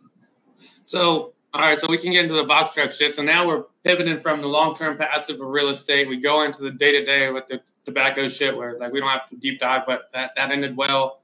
So 0.83 1.33
All 1.53 1.61
right, 1.61 1.77
so 1.77 1.87
we 1.89 1.97
can 1.97 2.11
get 2.11 2.23
into 2.23 2.35
the 2.35 2.45
box 2.45 2.73
truck 2.73 2.91
shit. 2.91 3.13
So 3.13 3.23
now 3.23 3.45
we're 3.45 3.65
pivoting 3.83 4.17
from 4.17 4.41
the 4.41 4.47
long 4.47 4.73
term 4.73 4.97
passive 4.97 5.41
of 5.41 5.47
real 5.47 5.67
estate. 5.67 6.07
We 6.07 6.17
go 6.17 6.43
into 6.43 6.63
the 6.63 6.71
day 6.71 6.93
to 6.93 7.05
day 7.05 7.29
with 7.29 7.47
the 7.47 7.61
tobacco 7.83 8.29
shit, 8.29 8.55
where 8.55 8.77
like 8.79 8.93
we 8.93 9.01
don't 9.01 9.09
have 9.09 9.27
to 9.29 9.35
deep 9.35 9.59
dive, 9.59 9.83
but 9.85 10.11
that 10.13 10.31
that 10.37 10.51
ended 10.51 10.77
well 10.77 11.23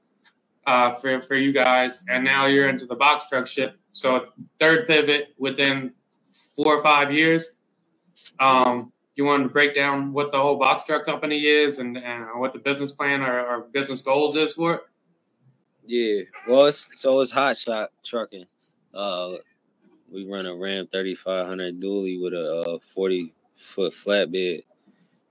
uh, 0.66 0.90
for 0.92 1.22
for 1.22 1.34
you 1.34 1.52
guys. 1.52 2.04
And 2.10 2.22
now 2.24 2.44
you're 2.44 2.68
into 2.68 2.84
the 2.84 2.94
box 2.94 3.28
truck 3.28 3.46
shit. 3.46 3.74
So 3.92 4.26
third 4.58 4.86
pivot 4.86 5.34
within 5.38 5.94
four 6.54 6.74
or 6.74 6.82
five 6.82 7.10
years. 7.10 7.56
Um, 8.38 8.92
you 9.14 9.24
wanted 9.24 9.44
to 9.44 9.48
break 9.48 9.74
down 9.74 10.12
what 10.12 10.30
the 10.30 10.38
whole 10.38 10.56
box 10.56 10.84
truck 10.84 11.04
company 11.04 11.46
is 11.46 11.78
and, 11.78 11.96
and 11.96 12.26
what 12.38 12.52
the 12.52 12.58
business 12.58 12.92
plan 12.92 13.22
or, 13.22 13.40
or 13.40 13.60
business 13.72 14.02
goals 14.02 14.36
is 14.36 14.54
for 14.54 14.74
it. 14.74 14.80
Yeah, 15.86 16.22
well, 16.46 16.66
it's, 16.66 17.00
so 17.00 17.18
it's 17.20 17.30
hot 17.30 17.56
shot 17.56 17.90
trucking. 18.04 18.44
Uh, 18.92 19.30
we 20.12 20.26
run 20.26 20.46
a 20.46 20.54
Ram 20.54 20.86
3500 20.86 21.80
dually 21.80 22.20
with 22.20 22.32
a 22.32 22.60
uh, 22.60 22.78
40 22.94 23.34
foot 23.56 23.92
flatbed. 23.92 24.62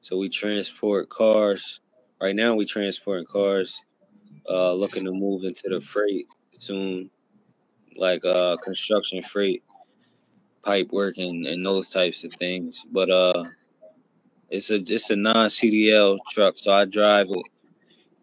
So 0.02 0.18
we 0.18 0.30
transport 0.30 1.10
cars. 1.10 1.82
Right 2.22 2.36
now, 2.36 2.56
we 2.56 2.66
transporting 2.66 3.26
cars. 3.26 3.82
Uh, 4.50 4.74
looking 4.74 5.04
to 5.04 5.12
move 5.12 5.44
into 5.44 5.68
the 5.68 5.82
freight 5.82 6.26
soon, 6.54 7.10
like 7.98 8.24
uh, 8.24 8.56
construction 8.64 9.22
freight, 9.22 9.62
pipe 10.64 10.90
work, 10.92 11.18
and, 11.18 11.46
and 11.46 11.66
those 11.66 11.90
types 11.90 12.24
of 12.24 12.32
things. 12.40 12.86
But 12.90 13.10
uh, 13.10 13.44
it's 14.50 14.70
a 14.70 14.76
it's 14.76 15.10
a 15.10 15.18
non 15.18 15.48
CDL 15.48 16.20
truck, 16.32 16.58
so 16.58 16.72
I 16.72 16.86
drive 16.86 17.28
it. 17.30 17.50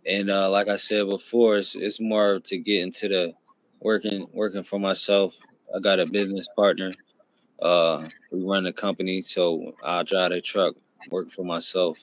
And 0.06 0.30
uh, 0.30 0.48
like 0.48 0.68
I 0.68 0.76
said 0.76 1.06
before, 1.10 1.58
it's, 1.58 1.74
it's 1.74 2.00
more 2.00 2.40
to 2.40 2.56
get 2.56 2.82
into 2.82 3.08
the 3.08 3.32
working 3.80 4.26
working 4.32 4.62
for 4.62 4.78
myself 4.78 5.34
I 5.74 5.80
got 5.80 6.00
a 6.00 6.06
business 6.06 6.48
partner. 6.56 6.92
Uh, 7.60 8.04
we 8.30 8.42
run 8.44 8.64
the 8.64 8.72
company, 8.72 9.22
so 9.22 9.74
I'll 9.82 10.04
drive 10.04 10.30
the 10.30 10.40
truck, 10.40 10.74
work 11.10 11.30
for 11.30 11.44
myself, 11.44 11.98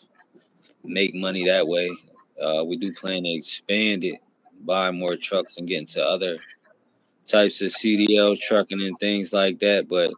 make 0.84 1.16
money 1.16 1.46
that 1.46 1.68
way. 1.68 1.92
Uh, 2.42 2.64
we 2.66 2.78
do 2.78 2.94
plan 2.94 3.24
to 3.24 3.30
expand 3.30 4.04
it, 4.04 4.20
buy 4.66 4.92
more 4.92 5.16
trucks, 5.16 5.58
and 5.58 5.68
get 5.68 5.80
into 5.82 6.04
other 6.06 6.40
types 7.26 7.62
of 7.62 7.72
CDL 7.72 8.40
trucking 8.40 8.82
and 8.82 8.98
things 9.00 9.34
like 9.34 9.60
that. 9.60 9.88
But 9.88 10.12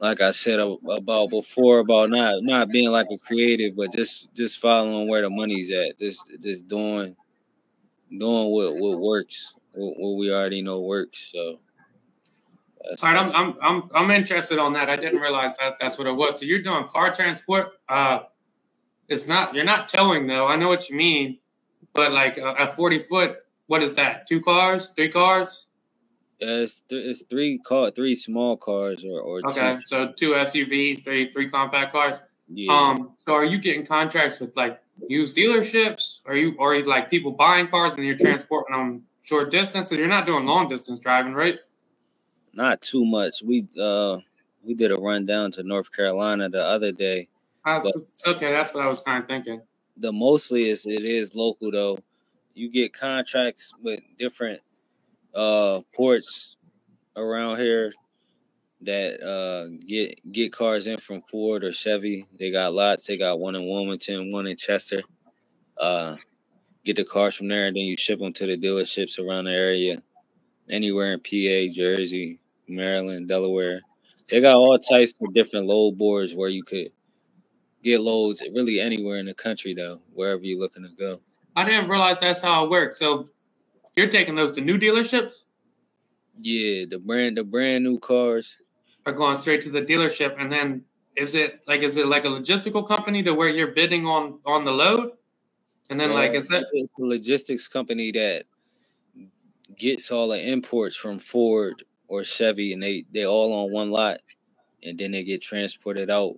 like 0.00 0.20
I 0.20 0.32
said 0.32 0.60
about 0.60 1.30
before, 1.30 1.80
about 1.80 2.10
not 2.10 2.42
not 2.42 2.70
being 2.70 2.90
like 2.90 3.08
a 3.10 3.18
creative, 3.18 3.76
but 3.76 3.92
just 3.92 4.32
just 4.34 4.60
following 4.60 5.08
where 5.08 5.22
the 5.22 5.30
money's 5.30 5.70
at, 5.70 5.98
just 5.98 6.30
just 6.42 6.68
doing 6.68 7.16
doing 8.10 8.50
what 8.50 8.74
what 8.76 9.00
works, 9.00 9.54
what, 9.72 9.94
what 9.98 10.18
we 10.18 10.32
already 10.32 10.62
know 10.62 10.80
works. 10.80 11.30
So 11.32 11.60
that's, 12.88 13.04
All 13.04 13.12
right, 13.12 13.18
I'm, 13.18 13.34
I'm 13.34 13.56
I'm 13.60 13.90
I'm 13.94 14.10
interested 14.10 14.58
on 14.58 14.72
that. 14.72 14.88
I 14.88 14.96
didn't 14.96 15.20
realize 15.20 15.56
that 15.58 15.76
that's 15.78 15.98
what 15.98 16.06
it 16.06 16.16
was. 16.16 16.40
So 16.40 16.46
you're 16.46 16.62
doing 16.62 16.84
car 16.84 17.12
transport. 17.12 17.72
Uh, 17.88 18.20
it's 19.08 19.28
not 19.28 19.54
you're 19.54 19.64
not 19.64 19.88
towing 19.88 20.26
though. 20.26 20.46
I 20.46 20.56
know 20.56 20.68
what 20.68 20.88
you 20.88 20.96
mean, 20.96 21.38
but 21.92 22.12
like 22.12 22.38
a, 22.38 22.52
a 22.52 22.66
40 22.66 22.98
foot, 23.00 23.36
what 23.66 23.82
is 23.82 23.94
that? 23.94 24.26
Two 24.26 24.40
cars, 24.40 24.90
three 24.90 25.10
cars? 25.10 25.66
Yeah, 26.38 26.48
it's, 26.48 26.80
th- 26.88 27.04
it's 27.04 27.22
three 27.24 27.58
car, 27.58 27.90
three 27.90 28.16
small 28.16 28.56
cars, 28.56 29.04
or, 29.04 29.20
or 29.20 29.46
okay, 29.48 29.74
two. 29.74 29.80
so 29.80 30.12
two 30.18 30.30
SUVs, 30.32 31.04
three 31.04 31.30
three 31.30 31.50
compact 31.50 31.92
cars. 31.92 32.20
Yeah. 32.48 32.72
Um. 32.72 33.12
So 33.18 33.34
are 33.34 33.44
you 33.44 33.60
getting 33.60 33.84
contracts 33.84 34.40
with 34.40 34.56
like 34.56 34.80
used 35.06 35.36
dealerships? 35.36 36.22
Are 36.26 36.34
you 36.34 36.54
or 36.58 36.82
like 36.84 37.10
people 37.10 37.32
buying 37.32 37.66
cars 37.66 37.96
and 37.96 38.06
you're 38.06 38.16
transporting 38.16 38.74
them 38.74 39.02
short 39.20 39.50
distance? 39.50 39.90
Because 39.90 39.98
you're 39.98 40.08
not 40.08 40.24
doing 40.24 40.46
long 40.46 40.66
distance 40.66 40.98
driving, 40.98 41.34
right? 41.34 41.58
Not 42.52 42.80
too 42.80 43.04
much. 43.04 43.42
We 43.42 43.66
uh 43.80 44.18
we 44.62 44.74
did 44.74 44.92
a 44.92 44.96
run 44.96 45.26
down 45.26 45.50
to 45.52 45.62
North 45.62 45.92
Carolina 45.92 46.48
the 46.48 46.64
other 46.64 46.92
day. 46.92 47.28
okay, 48.26 48.52
that's 48.52 48.74
what 48.74 48.84
I 48.84 48.88
was 48.88 49.00
kind 49.00 49.22
of 49.22 49.28
thinking. 49.28 49.62
The 49.96 50.12
mostly 50.12 50.68
is 50.68 50.86
it 50.86 51.04
is 51.04 51.34
local 51.34 51.70
though. 51.70 51.98
You 52.54 52.70
get 52.70 52.92
contracts 52.92 53.72
with 53.82 54.00
different 54.18 54.60
uh 55.34 55.80
ports 55.96 56.56
around 57.16 57.58
here 57.58 57.92
that 58.82 59.20
uh 59.20 59.68
get 59.86 60.32
get 60.32 60.52
cars 60.52 60.86
in 60.86 60.96
from 60.98 61.22
Ford 61.30 61.64
or 61.64 61.72
Chevy. 61.72 62.26
They 62.38 62.50
got 62.50 62.72
lots. 62.72 63.06
They 63.06 63.18
got 63.18 63.38
one 63.38 63.54
in 63.54 63.68
Wilmington, 63.68 64.32
one 64.32 64.46
in 64.46 64.56
Chester. 64.56 65.02
Uh 65.78 66.16
get 66.84 66.96
the 66.96 67.04
cars 67.04 67.34
from 67.34 67.48
there 67.48 67.66
and 67.66 67.76
then 67.76 67.84
you 67.84 67.96
ship 67.96 68.18
them 68.18 68.32
to 68.32 68.46
the 68.46 68.56
dealerships 68.56 69.18
around 69.18 69.44
the 69.44 69.52
area 69.52 70.02
anywhere 70.70 71.12
in 71.12 71.20
PA, 71.20 71.72
Jersey, 71.72 72.39
Maryland, 72.70 73.28
Delaware. 73.28 73.80
They 74.28 74.40
got 74.40 74.56
all 74.56 74.78
types 74.78 75.12
of 75.20 75.34
different 75.34 75.66
load 75.66 75.98
boards 75.98 76.34
where 76.34 76.48
you 76.48 76.62
could 76.62 76.88
get 77.82 78.00
loads 78.00 78.42
really 78.54 78.80
anywhere 78.80 79.18
in 79.18 79.26
the 79.26 79.34
country 79.34 79.74
though, 79.74 80.00
wherever 80.14 80.42
you're 80.42 80.58
looking 80.58 80.84
to 80.84 80.90
go. 80.90 81.20
I 81.56 81.64
didn't 81.64 81.88
realize 81.88 82.20
that's 82.20 82.40
how 82.40 82.64
it 82.64 82.70
works. 82.70 82.98
So 82.98 83.26
you're 83.96 84.08
taking 84.08 84.34
those 84.34 84.52
to 84.52 84.60
new 84.60 84.78
dealerships? 84.78 85.44
Yeah, 86.40 86.84
the 86.88 86.98
brand 86.98 87.36
the 87.36 87.44
brand 87.44 87.84
new 87.84 87.98
cars 87.98 88.62
are 89.06 89.12
going 89.12 89.36
straight 89.36 89.60
to 89.62 89.70
the 89.70 89.82
dealership 89.82 90.36
and 90.38 90.50
then 90.50 90.84
is 91.16 91.34
it 91.34 91.62
like 91.66 91.82
is 91.82 91.96
it 91.96 92.06
like 92.06 92.24
a 92.24 92.28
logistical 92.28 92.86
company 92.86 93.22
to 93.24 93.34
where 93.34 93.48
you're 93.48 93.72
bidding 93.72 94.06
on 94.06 94.38
on 94.46 94.64
the 94.64 94.72
load? 94.72 95.12
And 95.90 95.98
then 95.98 96.12
like 96.12 96.32
is 96.32 96.48
that 96.48 96.64
it's 96.72 96.92
a 96.98 97.02
logistics 97.02 97.66
company 97.66 98.12
that 98.12 98.44
gets 99.76 100.10
all 100.10 100.28
the 100.28 100.40
imports 100.40 100.96
from 100.96 101.18
Ford 101.18 101.84
or 102.10 102.24
Chevy, 102.24 102.72
and 102.74 102.82
they 102.82 103.06
they 103.12 103.24
all 103.24 103.52
on 103.52 103.72
one 103.72 103.90
lot, 103.90 104.18
and 104.82 104.98
then 104.98 105.12
they 105.12 105.22
get 105.22 105.40
transported 105.40 106.10
out. 106.10 106.36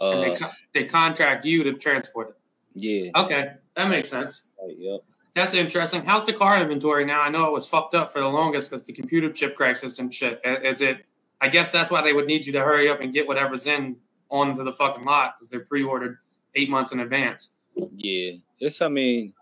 Uh, 0.00 0.10
and 0.10 0.22
they, 0.22 0.36
uh, 0.36 0.48
they 0.74 0.84
contract 0.84 1.44
you 1.44 1.64
to 1.64 1.72
transport 1.72 2.28
it. 2.28 2.36
Yeah. 2.74 3.22
Okay, 3.22 3.52
that 3.76 3.88
makes 3.88 4.10
sense. 4.10 4.52
Right, 4.62 4.76
yep. 4.78 5.00
That's 5.34 5.54
interesting. 5.54 6.04
How's 6.04 6.26
the 6.26 6.34
car 6.34 6.58
inventory 6.58 7.04
now? 7.04 7.22
I 7.22 7.30
know 7.30 7.46
it 7.46 7.52
was 7.52 7.68
fucked 7.68 7.94
up 7.94 8.10
for 8.10 8.20
the 8.20 8.28
longest 8.28 8.70
because 8.70 8.86
the 8.86 8.92
computer 8.92 9.32
chip 9.32 9.56
crisis 9.56 9.98
and 9.98 10.12
shit. 10.12 10.40
Is 10.44 10.82
it? 10.82 11.04
I 11.40 11.48
guess 11.48 11.72
that's 11.72 11.90
why 11.90 12.02
they 12.02 12.12
would 12.12 12.26
need 12.26 12.46
you 12.46 12.52
to 12.52 12.60
hurry 12.60 12.88
up 12.88 13.00
and 13.00 13.12
get 13.12 13.26
whatever's 13.26 13.66
in 13.66 13.96
onto 14.30 14.64
the 14.64 14.72
fucking 14.72 15.04
lot 15.04 15.36
because 15.36 15.50
they're 15.50 15.60
pre-ordered 15.60 16.18
eight 16.54 16.68
months 16.68 16.92
in 16.92 17.00
advance. 17.00 17.56
Yeah, 17.96 18.32
it's. 18.60 18.82
I 18.82 18.88
mean, 18.88 19.32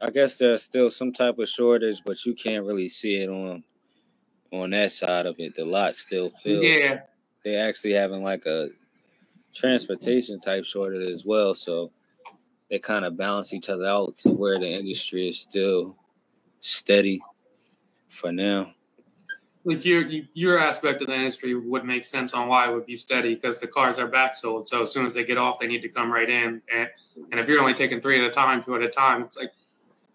I 0.00 0.08
guess 0.08 0.36
there's 0.36 0.62
still 0.62 0.88
some 0.88 1.12
type 1.12 1.38
of 1.38 1.48
shortage, 1.48 2.02
but 2.06 2.24
you 2.24 2.34
can't 2.34 2.64
really 2.64 2.88
see 2.88 3.16
it 3.16 3.28
on 3.28 3.64
on 4.52 4.70
that 4.70 4.92
side 4.92 5.26
of 5.26 5.36
it. 5.38 5.54
The 5.54 5.64
lot 5.64 5.94
still 5.94 6.30
filled. 6.30 6.64
Yeah, 6.64 7.00
they 7.44 7.56
actually 7.56 7.92
having 7.92 8.22
like 8.22 8.46
a 8.46 8.68
transportation 9.54 10.40
type 10.40 10.64
shortage 10.64 11.08
as 11.10 11.24
well, 11.24 11.54
so 11.54 11.90
they 12.70 12.78
kind 12.78 13.04
of 13.04 13.16
balance 13.16 13.52
each 13.52 13.68
other 13.68 13.86
out 13.86 14.16
to 14.18 14.30
where 14.30 14.58
the 14.58 14.68
industry 14.68 15.28
is 15.28 15.40
still 15.40 15.96
steady 16.60 17.20
for 18.08 18.32
now. 18.32 18.72
Like 19.64 19.84
your 19.84 20.08
your 20.32 20.58
aspect 20.58 21.02
of 21.02 21.08
the 21.08 21.14
industry 21.14 21.54
would 21.54 21.84
make 21.84 22.04
sense 22.04 22.32
on 22.32 22.48
why 22.48 22.70
it 22.70 22.74
would 22.74 22.86
be 22.86 22.96
steady 22.96 23.34
because 23.34 23.60
the 23.60 23.66
cars 23.66 23.98
are 23.98 24.06
back 24.06 24.34
sold. 24.34 24.66
So 24.66 24.82
as 24.82 24.92
soon 24.92 25.04
as 25.04 25.12
they 25.12 25.24
get 25.24 25.36
off, 25.36 25.58
they 25.58 25.66
need 25.66 25.82
to 25.82 25.88
come 25.88 26.10
right 26.10 26.30
in. 26.30 26.62
And 26.74 26.88
and 27.30 27.38
if 27.38 27.46
you're 27.46 27.60
only 27.60 27.74
taking 27.74 28.00
three 28.00 28.18
at 28.18 28.24
a 28.24 28.30
time, 28.30 28.62
two 28.62 28.74
at 28.74 28.82
a 28.82 28.88
time, 28.88 29.22
it's 29.22 29.36
like 29.36 29.52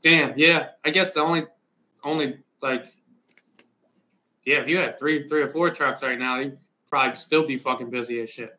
Damn, 0.06 0.38
yeah. 0.38 0.68
I 0.86 0.92
guess 0.92 1.16
the 1.16 1.22
only 1.22 1.48
only 2.04 2.38
like 2.62 2.86
yeah, 4.46 4.58
if 4.58 4.68
you 4.68 4.78
had 4.78 4.98
three 4.98 5.28
three 5.28 5.42
or 5.42 5.48
four 5.48 5.70
trucks 5.70 6.04
right 6.04 6.20
now, 6.20 6.38
you'd 6.38 6.58
probably 6.90 7.18
still 7.18 7.46
be 7.46 7.58
fucking 7.58 7.90
busy 7.90 8.22
as 8.22 8.32
shit. 8.32 8.58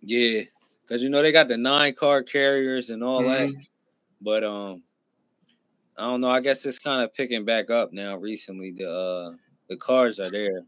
Yeah. 0.00 0.42
Cause 0.88 1.02
you 1.02 1.08
know 1.08 1.22
they 1.22 1.32
got 1.32 1.48
the 1.48 1.56
nine 1.56 1.94
car 1.94 2.22
carriers 2.22 2.90
and 2.90 3.02
all 3.02 3.22
mm-hmm. 3.22 3.52
that. 3.52 3.66
But 4.20 4.44
um 4.44 4.82
I 5.96 6.04
don't 6.04 6.20
know, 6.20 6.30
I 6.30 6.40
guess 6.40 6.64
it's 6.66 6.78
kind 6.78 7.02
of 7.02 7.14
picking 7.14 7.44
back 7.44 7.70
up 7.70 7.92
now 7.92 8.16
recently. 8.16 8.72
The 8.72 8.90
uh 8.90 9.30
the 9.68 9.76
cars 9.76 10.20
are 10.20 10.30
there. 10.30 10.62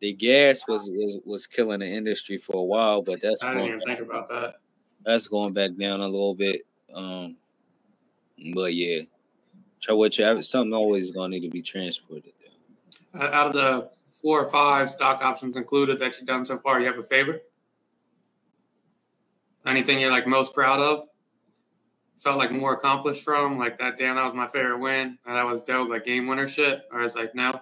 The 0.00 0.12
gas 0.12 0.62
was 0.68 0.88
was, 0.88 1.18
was 1.24 1.46
killing 1.46 1.80
the 1.80 1.86
industry 1.86 2.38
for 2.38 2.56
a 2.56 2.64
while, 2.64 3.02
but 3.02 3.18
that's 3.22 3.42
I 3.42 3.54
didn't 3.54 3.68
even 3.68 3.80
think 3.80 4.00
about 4.00 4.28
that. 4.28 4.54
That's 5.04 5.26
going 5.26 5.52
back 5.52 5.76
down 5.76 6.00
a 6.00 6.04
little 6.06 6.34
bit. 6.34 6.62
Um 6.94 7.36
but 8.54 8.74
yeah, 8.74 9.02
Try 9.80 9.94
what 9.94 10.18
you 10.18 10.42
something 10.42 10.72
always 10.72 11.10
gonna 11.10 11.28
need 11.28 11.40
to 11.40 11.50
be 11.50 11.62
transported. 11.62 12.32
There. 13.18 13.32
Out 13.32 13.46
of 13.48 13.52
the 13.52 13.88
four 14.22 14.40
or 14.40 14.50
five 14.50 14.90
stock 14.90 15.22
options 15.22 15.56
included 15.56 15.98
that 15.98 16.16
you've 16.16 16.26
done 16.26 16.44
so 16.44 16.58
far, 16.58 16.80
you 16.80 16.86
have 16.86 16.98
a 16.98 17.02
favorite? 17.02 17.50
Anything 19.66 20.00
you're 20.00 20.10
like 20.10 20.26
most 20.26 20.54
proud 20.54 20.80
of? 20.80 21.06
Felt 22.18 22.38
like 22.38 22.50
more 22.50 22.72
accomplished 22.72 23.24
from? 23.24 23.58
Like 23.58 23.78
that, 23.78 23.98
damn, 23.98 24.16
that 24.16 24.24
was 24.24 24.34
my 24.34 24.46
favorite 24.46 24.78
win. 24.78 25.18
That 25.26 25.44
was 25.44 25.60
dope, 25.62 25.90
like 25.90 26.04
game 26.04 26.26
winner 26.26 26.48
shit. 26.48 26.82
Or 26.92 27.02
it's 27.02 27.16
like, 27.16 27.34
no, 27.34 27.52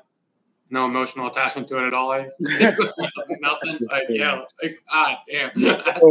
no 0.70 0.86
emotional 0.86 1.26
attachment 1.26 1.68
to 1.68 1.78
it 1.78 1.86
at 1.86 1.94
all. 1.94 2.12
Eh? 2.12 2.28
Nothing. 2.38 3.78
Like, 3.90 4.04
yeah, 4.08 4.42
like, 4.62 4.78
God 4.92 5.18
damn. 5.28 5.50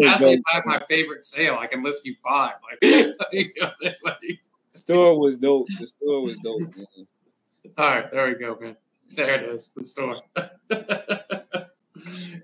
Ask 0.06 0.22
me 0.22 0.42
back 0.52 0.66
my 0.66 0.82
favorite 0.90 1.24
sale. 1.24 1.58
I 1.60 1.68
can 1.68 1.84
list 1.84 2.06
you 2.06 2.16
five. 2.24 2.54
Like, 2.64 2.80
like 4.04 4.20
the 4.72 4.78
store 4.78 5.20
was 5.20 5.38
dope. 5.38 5.68
The 5.80 5.88
store 5.88 6.24
was 6.24 6.38
dope. 6.44 6.60
Man. 6.62 7.08
All 7.78 7.96
right, 7.96 8.12
there 8.12 8.28
we 8.28 8.36
go, 8.36 8.58
man. 8.60 8.76
There 9.16 9.36
it 9.36 9.44
is, 9.50 9.70
the 9.76 9.84
store. 9.84 10.22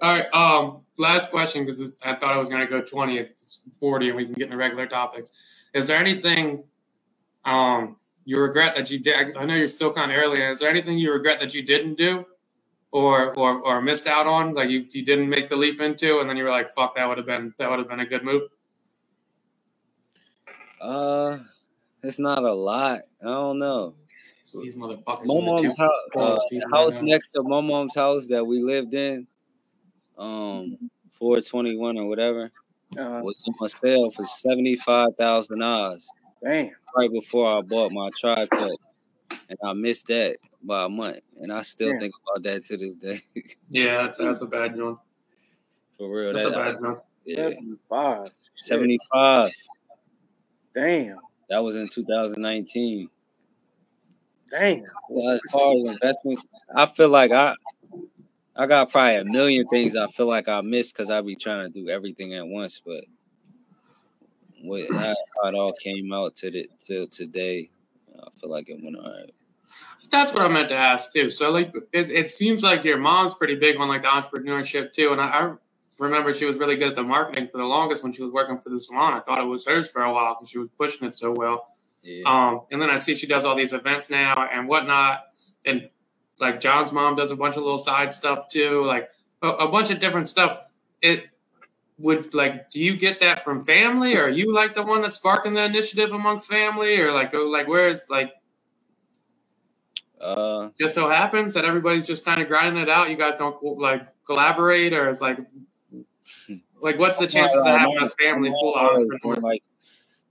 All 0.01 0.17
right. 0.17 0.34
Um, 0.34 0.78
last 0.97 1.32
question 1.32 1.65
because 1.65 1.99
I 2.03 2.13
thought 2.13 2.34
I 2.34 2.38
was 2.38 2.47
going 2.47 2.61
to 2.61 2.67
go 2.67 2.82
20 2.82 3.20
at 3.20 3.32
40 3.80 4.09
and 4.09 4.17
we 4.17 4.26
can 4.26 4.34
get 4.34 4.45
into 4.45 4.57
regular 4.57 4.86
topics. 4.86 5.67
Is 5.74 5.88
there 5.88 5.97
anything 5.97 6.63
um, 7.43 7.95
you 8.24 8.39
regret 8.39 8.76
that 8.76 8.91
you 8.91 8.99
did? 8.99 9.36
I 9.36 9.45
know 9.45 9.55
you're 9.55 9.67
still 9.67 9.91
kind 9.91 10.11
of 10.11 10.17
early. 10.17 10.41
Is 10.41 10.59
there 10.59 10.70
anything 10.70 10.97
you 10.97 11.11
regret 11.11 11.39
that 11.39 11.53
you 11.53 11.63
didn't 11.63 11.97
do 11.97 12.26
or, 12.91 13.34
or, 13.36 13.59
or 13.61 13.82
missed 13.82 14.07
out 14.07 14.28
on? 14.28 14.53
Like 14.53 14.70
you, 14.70 14.86
you 14.93 15.03
didn't 15.03 15.28
make 15.28 15.49
the 15.49 15.57
leap 15.57 15.82
into 15.82 16.20
and 16.20 16.30
then 16.30 16.38
you 16.38 16.43
were 16.43 16.51
like, 16.51 16.67
fuck, 16.67 16.95
that 16.95 17.07
would 17.07 17.17
have 17.17 17.28
been, 17.28 17.53
that 17.57 17.70
would 17.70 17.80
have 17.80 17.89
been 17.89 17.99
a 17.99 18.05
good 18.05 18.24
move. 18.24 18.43
Uh, 20.80 21.39
it's 22.03 22.20
not 22.20 22.43
a 22.43 22.53
lot. 22.53 23.01
I 23.22 23.26
don't 23.26 23.59
know. 23.59 23.95
These 24.54 24.76
motherfuckers. 24.76 25.26
My 25.28 25.36
are 25.36 25.41
the 25.41 25.45
mom's 25.45 25.78
house, 25.78 25.91
uh, 26.16 26.38
the 26.50 26.68
house 26.72 27.02
next 27.02 27.32
to 27.34 27.43
my 27.43 27.62
mom's 27.62 27.95
house 27.95 28.28
that 28.28 28.45
we 28.45 28.62
lived 28.62 28.93
in, 28.93 29.28
um, 30.18 30.78
four 31.12 31.39
twenty 31.41 31.76
one 31.78 31.97
or 31.97 32.08
whatever, 32.08 32.52
Uh, 32.97 33.22
was 33.24 33.43
on 33.62 33.70
sale 33.70 34.10
for 34.12 34.26
seventy 34.26 34.76
five 34.76 35.16
thousand 35.18 35.60
dollars 35.60 36.10
damn. 36.43 36.72
right 36.97 37.12
before 37.12 37.58
I 37.58 37.62
bought 37.62 37.91
my 37.91 38.10
tripod, 38.18 38.78
and 39.50 39.60
I 39.64 39.74
missed 39.74 40.08
that 40.08 40.38
by 40.64 40.86
a 40.86 40.89
month, 40.89 41.20
and 41.39 41.52
I 41.54 41.62
still 41.62 41.91
Yeah. 41.93 42.00
think 42.00 42.14
about 42.28 42.43
that 42.43 42.66
to 42.66 42.78
this 42.78 42.95
day. 42.95 43.22
Yeah, 43.72 44.04
that's, 44.04 44.18
that's 44.18 44.41
a 44.41 44.47
bad 44.47 44.76
one. 44.80 44.97
For 45.97 46.10
real, 46.10 46.32
That's 46.34 46.45
a 46.45 46.50
that 46.50 46.56
bad 46.56 46.82
one. 46.82 47.02
yeah, 47.26 47.36
Seventy 47.50 47.76
five. 47.88 48.28
Seventy 48.56 49.00
five. 49.14 49.52
Damn. 50.74 51.20
That 51.50 51.60
was 51.64 51.76
in 51.76 51.88
two 51.88 52.04
thousand 52.06 52.41
nineteen. 52.41 53.10
Damn. 54.50 54.84
Well, 55.10 55.36
as 55.36 55.41
far 55.52 55.74
as 55.74 55.84
investments, 55.84 56.45
I 56.76 56.86
feel 56.86 57.10
like 57.10 57.32
I 57.32 57.56
I 58.56 58.66
got 58.66 58.91
probably 58.91 59.16
a 59.16 59.24
million 59.24 59.68
things 59.68 59.95
I 59.95 60.08
feel 60.08 60.28
like 60.28 60.47
I 60.47 60.62
missed 60.62 60.93
because 60.93 61.10
I 61.10 61.22
be 61.22 61.36
trying 61.36 61.72
to 61.72 61.80
do 61.82 61.89
everything 61.89 62.34
at 62.34 62.45
once. 62.45 62.82
But 62.86 63.06
what 64.62 64.91
how, 64.91 65.16
how 65.41 65.50
it 65.50 65.56
all 65.56 65.74
came 65.82 66.12
out 66.12 66.36
to 66.38 66.52
the 66.52 66.70
till 66.86 67.08
today, 67.08 67.70
I 68.22 68.30
feel 68.39 68.50
like 68.50 68.70
it 68.70 68.80
went 68.82 68.97
all 68.97 69.12
right. 69.12 69.34
That's 70.12 70.34
what 70.34 70.43
I 70.43 70.47
meant 70.47 70.70
to 70.70 70.76
ask 70.76 71.14
too. 71.14 71.30
So 71.30 71.52
like, 71.52 71.74
it, 71.93 72.10
it 72.10 72.30
seems 72.30 72.64
like 72.64 72.84
your 72.84 72.97
mom's 72.97 73.36
pretty 73.36 73.56
big 73.56 73.78
on 73.78 73.88
like 73.88 74.02
the 74.02 74.08
entrepreneurship 74.08 74.91
too, 74.93 75.12
and 75.12 75.22
I, 75.22 75.28
I 75.28 75.54
remember 76.00 76.34
she 76.34 76.45
was 76.45 76.58
really 76.58 76.76
good 76.76 76.89
at 76.89 76.95
the 76.95 77.04
marketing 77.04 77.47
for 77.52 77.60
the 77.60 77.66
longest 77.66 78.04
when 78.04 78.12
she 78.12 78.24
was 78.24 78.32
working 78.32 78.60
for 78.60 78.70
the 78.70 78.80
salon. 78.80 79.14
I 79.14 79.20
thought 79.20 79.39
it 79.39 79.45
was 79.45 79.66
hers 79.66 79.91
for 79.91 80.02
a 80.02 80.12
while 80.12 80.36
because 80.36 80.50
she 80.50 80.58
was 80.58 80.70
pushing 80.70 81.08
it 81.08 81.14
so 81.14 81.32
well. 81.32 81.66
Yeah, 82.02 82.24
Um, 82.26 82.62
and 82.72 82.82
then 82.82 82.89
I 82.89 82.97
see 82.97 83.16
she 83.16 83.28
does 83.28 83.45
all 83.45 83.56
these 83.56 83.74
events 83.74 84.10
now 84.10 84.47
and 84.52 84.68
whatnot, 84.68 85.26
and 85.66 85.89
like 86.39 86.60
John's 86.60 86.93
mom 86.93 87.16
does 87.16 87.32
a 87.32 87.36
bunch 87.36 87.58
of 87.58 87.64
little 87.64 87.78
side 87.78 88.14
stuff 88.14 88.47
too, 88.47 88.86
like 88.86 89.10
a, 89.41 89.47
a 89.47 89.68
bunch 89.68 89.91
of 89.91 90.00
different 90.00 90.30
stuff. 90.30 90.60
It 91.02 91.28
would 91.97 92.34
like, 92.34 92.70
do 92.70 92.80
you 92.80 92.95
get 92.95 93.20
that 93.20 93.39
from 93.39 93.62
family, 93.62 94.16
or 94.16 94.24
are 94.24 94.30
you 94.30 94.54
like 94.54 94.76
the 94.76 94.84
one 94.84 95.02
that's 95.02 95.16
sparking 95.16 95.54
the 95.54 95.66
initiative 95.66 96.12
amongst 96.12 96.52
family, 96.52 97.00
or 97.00 97.12
like, 97.12 97.36
oh, 97.36 97.43
like 97.47 97.68
where 97.68 97.89
is 97.89 98.06
like 98.10 98.34
uh, 100.22 100.70
just 100.78 100.95
so 100.95 101.10
happens 101.10 101.54
that 101.54 101.66
everybody's 101.66 102.06
just 102.06 102.26
kind 102.26 102.41
of 102.41 102.47
grinding 102.47 102.82
it 102.82 102.89
out. 102.89 103.10
You 103.10 103.16
guys 103.18 103.36
don't 103.36 103.62
like 103.78 104.06
collaborate, 104.26 104.93
or 104.93 105.08
it's 105.08 105.22
like, 105.22 105.39
like 106.82 107.00
what's 107.00 107.20
the 107.20 107.28
chances 107.28 107.66
of 107.66 107.68
having 107.68 107.97
a 108.02 108.10
family 108.10 108.50
full 108.50 108.74
always 108.74 109.08
like 109.41 109.64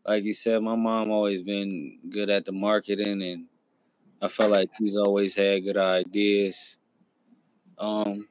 like 0.08 0.24
you 0.24 0.32
said, 0.32 0.62
my 0.62 0.74
mom 0.74 1.10
always 1.10 1.42
been 1.42 1.98
good 2.08 2.30
at 2.30 2.46
the 2.46 2.52
marketing, 2.52 3.22
and 3.22 3.44
I 4.22 4.28
felt 4.28 4.50
like 4.50 4.70
she's 4.78 4.96
always 4.96 5.34
had 5.34 5.64
good 5.64 5.76
ideas. 5.76 6.78
Um, 7.78 8.26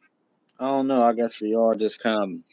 I 0.60 0.66
don't 0.66 0.88
know. 0.88 1.06
I 1.06 1.14
guess 1.14 1.40
we 1.40 1.56
all 1.56 1.76
just 1.76 2.02
kind 2.02 2.44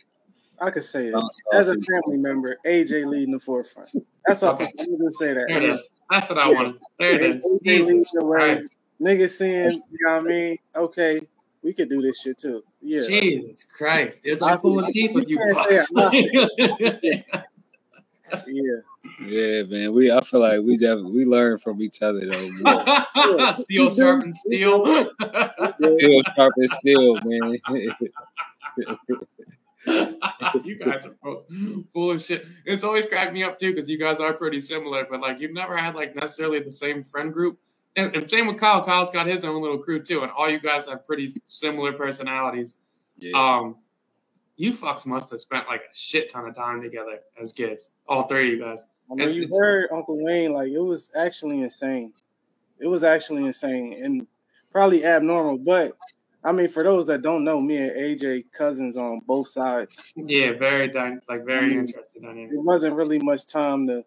I 0.60 0.70
could 0.70 0.84
say 0.84 1.08
it. 1.08 1.14
As 1.52 1.68
a 1.68 1.74
family 1.74 2.18
member, 2.18 2.58
AJ 2.66 3.06
leading 3.06 3.32
the 3.32 3.40
forefront. 3.40 3.90
That's 4.26 4.42
all. 4.42 4.54
I 4.54 4.66
can 4.66 4.98
just 4.98 5.18
say 5.18 5.32
that. 5.32 5.46
There 5.48 5.56
it 5.56 5.64
is. 5.64 5.88
That's 6.10 6.28
what 6.28 6.38
I 6.38 6.48
wanted. 6.48 6.76
There 6.98 7.14
it 7.14 7.22
is. 7.22 7.44
AJ 7.44 7.58
leading 7.62 7.86
Jesus 7.86 8.12
the 8.12 8.24
way. 8.26 8.54
Christ. 8.54 8.76
Niggas 9.00 9.30
saying, 9.30 9.72
you 9.72 10.06
know 10.06 10.12
what 10.12 10.20
I 10.20 10.28
mean? 10.28 10.58
Okay, 10.76 11.20
we 11.62 11.72
could 11.72 11.88
do 11.88 12.02
this 12.02 12.20
shit 12.20 12.38
too. 12.38 12.62
Yeah. 12.80 13.02
Jesus 13.02 13.64
Christ, 13.64 14.22
dude! 14.22 14.40
Like 14.40 14.60
pulling 14.60 14.92
teeth 14.92 15.12
with 15.14 15.28
you 15.28 15.38
You 15.38 15.54
can't 15.54 15.72
say 15.72 17.24
fucks. 17.34 17.44
Yeah. 18.46 19.26
Yeah, 19.26 19.62
man. 19.64 19.92
We 19.92 20.10
I 20.10 20.20
feel 20.22 20.40
like 20.40 20.60
we 20.60 20.76
definitely 20.76 21.12
we 21.12 21.24
learn 21.24 21.58
from 21.58 21.82
each 21.82 22.02
other 22.02 22.20
though. 22.26 23.52
Steel 23.56 23.94
sharpens 23.94 24.40
steel. 24.40 24.86
Steel 25.76 26.22
sharp 26.36 26.54
as 26.62 26.72
steel, 26.76 27.18
man. 27.22 27.58
you 30.64 30.76
guys 30.76 31.06
are 31.06 31.14
both 31.22 31.44
full 31.92 32.10
of 32.10 32.22
shit. 32.22 32.46
It's 32.64 32.84
always 32.84 33.06
cracked 33.06 33.32
me 33.32 33.42
up 33.42 33.58
too 33.58 33.74
because 33.74 33.88
you 33.90 33.98
guys 33.98 34.20
are 34.20 34.32
pretty 34.32 34.60
similar, 34.60 35.06
but 35.08 35.20
like 35.20 35.40
you've 35.40 35.52
never 35.52 35.76
had 35.76 35.94
like 35.94 36.14
necessarily 36.14 36.60
the 36.60 36.72
same 36.72 37.02
friend 37.02 37.32
group. 37.32 37.58
And, 37.96 38.14
and 38.16 38.28
same 38.28 38.48
with 38.48 38.58
Kyle. 38.58 38.84
Kyle's 38.84 39.10
got 39.10 39.26
his 39.26 39.44
own 39.44 39.62
little 39.62 39.78
crew 39.78 40.02
too, 40.02 40.22
and 40.22 40.30
all 40.32 40.50
you 40.50 40.58
guys 40.58 40.88
have 40.88 41.06
pretty 41.06 41.28
similar 41.44 41.92
personalities. 41.92 42.76
yeah. 43.18 43.38
Um, 43.38 43.76
you 44.56 44.72
fucks 44.72 45.06
must 45.06 45.30
have 45.30 45.40
spent 45.40 45.66
like 45.66 45.80
a 45.82 45.94
shit 45.96 46.30
ton 46.30 46.46
of 46.48 46.54
time 46.54 46.80
together 46.82 47.18
as 47.40 47.52
kids, 47.52 47.92
all 48.08 48.22
three 48.22 48.52
of 48.52 48.58
you 48.58 48.64
guys. 48.64 48.84
I 49.10 49.14
mean, 49.14 49.20
It's- 49.20 49.36
you 49.36 49.42
it's- 49.44 49.58
heard 49.60 49.88
Uncle 49.92 50.22
Wayne, 50.22 50.52
like 50.52 50.68
it 50.70 50.78
was 50.80 51.10
actually 51.16 51.60
insane. 51.62 52.12
It 52.78 52.86
was 52.86 53.04
actually 53.04 53.44
insane 53.44 53.92
and 54.02 54.26
probably 54.72 55.04
abnormal. 55.04 55.58
But 55.58 55.96
I 56.46 56.52
mean, 56.52 56.68
for 56.68 56.82
those 56.82 57.06
that 57.06 57.22
don't 57.22 57.42
know, 57.42 57.58
me 57.60 57.78
and 57.78 57.92
AJ 57.96 58.44
cousins 58.52 58.96
on 58.98 59.20
both 59.26 59.48
sides. 59.48 60.12
Yeah, 60.14 60.52
very 60.52 60.88
dy- 60.88 61.18
like 61.28 61.44
very 61.44 61.72
Mm. 61.74 61.78
interesting 61.78 62.22
dynamic. 62.22 62.52
It 62.52 62.58
wasn't 62.62 62.96
really 62.96 63.18
much 63.18 63.46
time 63.46 63.86
to. 63.86 64.04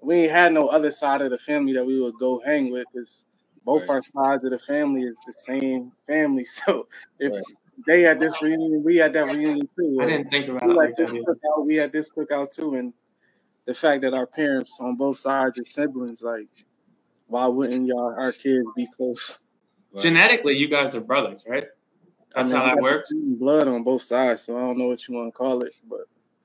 We 0.00 0.14
ain't 0.16 0.32
had 0.32 0.52
no 0.54 0.68
other 0.68 0.90
side 0.90 1.20
of 1.22 1.30
the 1.30 1.38
family 1.38 1.72
that 1.74 1.84
we 1.84 2.00
would 2.00 2.14
go 2.18 2.40
hang 2.40 2.70
with 2.70 2.86
because 2.92 3.26
both 3.64 3.82
Right. 3.82 3.90
our 3.90 4.00
sides 4.02 4.44
of 4.44 4.50
the 4.52 4.58
family 4.58 5.02
is 5.02 5.18
the 5.26 5.32
same 5.34 5.92
family. 6.06 6.44
So 6.66 6.88
if 7.18 7.32
Right. 7.32 7.42
They 7.86 8.02
had 8.02 8.20
this 8.20 8.40
reunion, 8.42 8.82
we 8.84 8.96
had 8.96 9.12
that 9.14 9.26
reunion 9.26 9.66
too. 9.78 9.98
I 10.00 10.06
didn't 10.06 10.28
think 10.30 10.48
about 10.48 10.64
we 10.66 10.72
it 10.72 10.76
like 10.76 10.88
like 10.88 10.96
this 10.96 11.06
that. 11.08 11.16
either. 11.16 11.34
cookout. 11.34 11.66
We 11.66 11.74
had 11.76 11.92
this 11.92 12.10
cookout 12.10 12.50
too, 12.50 12.74
and 12.74 12.92
the 13.66 13.74
fact 13.74 14.02
that 14.02 14.14
our 14.14 14.26
parents 14.26 14.78
on 14.80 14.96
both 14.96 15.18
sides 15.18 15.58
are 15.58 15.64
siblings, 15.64 16.22
like, 16.22 16.46
why 17.26 17.46
wouldn't 17.46 17.86
y'all 17.86 18.14
our 18.18 18.32
kids 18.32 18.66
be 18.76 18.86
close? 18.96 19.38
Genetically, 19.98 20.56
you 20.56 20.68
guys 20.68 20.94
are 20.94 21.00
brothers, 21.00 21.44
right? 21.48 21.64
That's 22.34 22.52
I 22.52 22.54
mean, 22.54 22.62
how 22.68 22.74
we 22.74 22.80
that 22.80 22.82
works. 22.82 23.12
Blood 23.14 23.68
on 23.68 23.82
both 23.84 24.02
sides, 24.02 24.42
so 24.42 24.56
I 24.56 24.60
don't 24.60 24.76
know 24.78 24.88
what 24.88 25.06
you 25.08 25.14
want 25.14 25.28
to 25.32 25.36
call 25.36 25.62
it, 25.62 25.72
but 25.88 26.00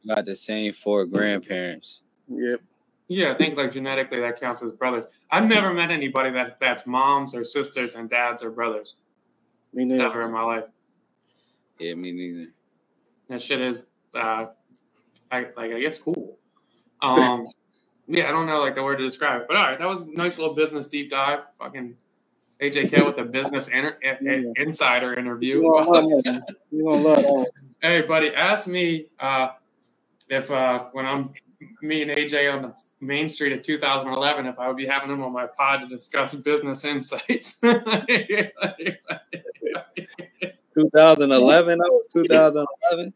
Got 0.07 0.25
the 0.25 0.35
same 0.35 0.71
four 0.71 1.05
grandparents. 1.05 2.01
yep. 2.29 2.61
Yeah, 3.11 3.31
I 3.31 3.33
think 3.33 3.57
like 3.57 3.71
genetically 3.71 4.19
that 4.19 4.39
counts 4.39 4.61
as 4.61 4.71
brothers. 4.73 5.05
I've 5.31 5.47
never 5.49 5.73
met 5.73 5.89
anybody 5.89 6.29
that 6.29 6.59
that's 6.59 6.85
moms 6.85 7.33
or 7.33 7.43
sisters 7.43 7.95
and 7.95 8.07
dads 8.07 8.43
or 8.43 8.51
brothers. 8.51 8.97
Me 9.73 9.83
neither. 9.83 10.03
Never 10.03 10.21
in 10.21 10.31
my 10.31 10.43
life. 10.43 10.65
Yeah, 11.79 11.95
me 11.95 12.11
neither. 12.11 12.51
That 13.29 13.41
shit 13.41 13.61
is, 13.61 13.85
uh, 14.15 14.47
I 15.31 15.39
like 15.57 15.71
I 15.73 15.79
guess 15.79 15.97
cool. 15.99 16.37
Um, 17.01 17.47
yeah, 18.07 18.29
I 18.29 18.31
don't 18.31 18.45
know 18.47 18.59
like 18.59 18.75
the 18.75 18.83
word 18.83 18.97
to 18.97 19.03
describe 19.03 19.41
it, 19.41 19.47
but 19.47 19.57
all 19.57 19.63
right, 19.63 19.79
that 19.79 19.87
was 19.87 20.07
a 20.07 20.13
nice 20.13 20.37
little 20.39 20.55
business 20.55 20.87
deep 20.87 21.09
dive. 21.11 21.41
Fucking 21.57 21.95
AJ 22.61 22.89
K 22.91 23.01
with 23.03 23.17
a 23.17 23.23
business 23.25 23.67
inter- 23.69 23.97
in- 24.01 24.27
in- 24.27 24.53
insider 24.57 25.13
interview. 25.13 25.57
You 25.57 25.61
gonna 25.63 25.89
love 25.91 26.05
that. 26.23 26.55
You 26.71 26.83
gonna 26.85 27.01
love 27.01 27.17
that. 27.17 27.51
Hey, 27.81 28.01
buddy, 28.01 28.33
ask 28.35 28.67
me 28.67 29.07
uh, 29.19 29.49
if 30.29 30.51
uh, 30.51 30.85
when 30.91 31.05
I'm 31.05 31.33
me 31.81 32.01
and 32.03 32.11
AJ 32.11 32.53
on 32.53 32.61
the 32.63 32.73
main 33.01 33.27
street 33.29 33.53
of 33.53 33.61
2011, 33.61 34.45
if 34.45 34.59
I 34.59 34.67
would 34.67 34.77
be 34.77 34.85
having 34.85 35.09
him 35.11 35.23
on 35.23 35.31
my 35.33 35.47
pod 35.47 35.81
to 35.81 35.87
discuss 35.87 36.35
business 36.35 36.83
insights. 36.85 37.59
2011. 40.75 41.77
That 41.77 41.89
was 41.89 42.07
2011. 42.13 43.13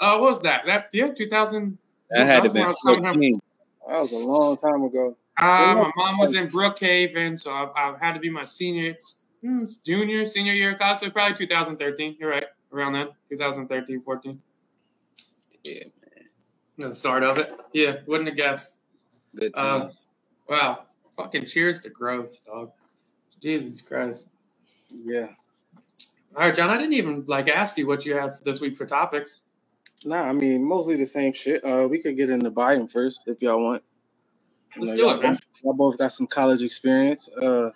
uh, 0.00 0.18
what 0.18 0.20
was 0.20 0.42
that? 0.42 0.66
That 0.66 0.88
yeah, 0.92 1.12
2000. 1.12 1.78
That 2.10 2.26
had 2.26 2.42
to 2.44 2.50
be 2.50 2.60
That's 2.60 2.84
was 2.84 3.02
14. 3.02 3.40
That 3.88 4.00
was 4.00 4.12
a 4.12 4.26
long 4.26 4.56
time 4.56 4.82
ago. 4.82 5.16
Uh, 5.40 5.74
my 5.74 5.90
mom 5.96 6.18
was 6.18 6.34
in 6.34 6.46
Brookhaven, 6.46 7.38
so 7.38 7.52
I, 7.52 7.70
I 7.74 7.96
had 7.98 8.12
to 8.12 8.20
be 8.20 8.30
my 8.30 8.44
senior, 8.44 8.90
it's, 8.90 9.24
hmm, 9.42 9.64
junior, 9.84 10.24
senior 10.24 10.52
year 10.52 10.72
of 10.72 10.78
college. 10.78 10.98
So 10.98 11.10
probably 11.10 11.36
2013. 11.36 12.16
You're 12.20 12.30
right, 12.30 12.44
around 12.72 12.92
then, 12.92 13.08
2013, 13.30 14.00
14. 14.00 14.40
Yeah, 15.64 15.84
The 16.78 16.94
start 16.94 17.24
of 17.24 17.38
it. 17.38 17.52
Yeah, 17.72 17.96
wouldn't 18.06 18.28
have 18.28 18.36
guessed. 18.36 18.78
good 19.34 19.52
Uh. 19.56 19.88
Wow. 20.48 20.84
Fucking 21.16 21.46
cheers 21.46 21.82
to 21.82 21.90
growth, 21.90 22.44
dog. 22.44 22.72
Jesus 23.40 23.80
Christ. 23.80 24.26
Yeah. 24.88 25.28
All 26.36 26.42
right, 26.42 26.54
John, 26.54 26.70
I 26.70 26.76
didn't 26.78 26.94
even 26.94 27.24
like 27.26 27.48
ask 27.48 27.78
you 27.78 27.86
what 27.86 28.04
you 28.04 28.16
have 28.16 28.32
this 28.44 28.60
week 28.60 28.76
for 28.76 28.86
topics. 28.86 29.42
Nah, 30.04 30.22
I 30.22 30.32
mean 30.32 30.64
mostly 30.64 30.96
the 30.96 31.06
same 31.06 31.32
shit. 31.32 31.64
Uh, 31.64 31.86
we 31.88 31.98
could 32.00 32.16
get 32.16 32.28
into 32.28 32.50
Biden 32.50 32.90
first 32.90 33.20
if 33.26 33.40
y'all 33.40 33.62
want. 33.62 33.82
You 34.76 34.82
Let's 34.82 34.90
know, 34.90 34.96
do 34.96 35.02
y'all 35.02 35.18
it, 35.18 35.22
man. 35.22 35.32
both- 35.34 35.40
Y'all 35.62 35.72
both 35.74 35.98
got 35.98 36.12
some 36.12 36.26
college 36.26 36.62
experience. 36.62 37.28
Uh, 37.40 37.70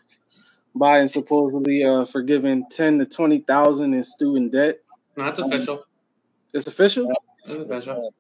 Biden 0.77 1.09
supposedly 1.09 1.85
uh, 1.85 2.05
forgiving 2.05 2.67
ten 2.71 2.99
to 2.99 3.07
twenty 3.07 3.39
thousand 3.39 3.95
in 3.95 4.03
student 4.05 4.53
debt. 4.53 4.81
No, 5.17 5.25
that's 5.25 5.39
official. 5.39 5.85
It's 6.53 6.67
official. 6.67 7.11
That's 7.47 7.61
official. 7.61 8.13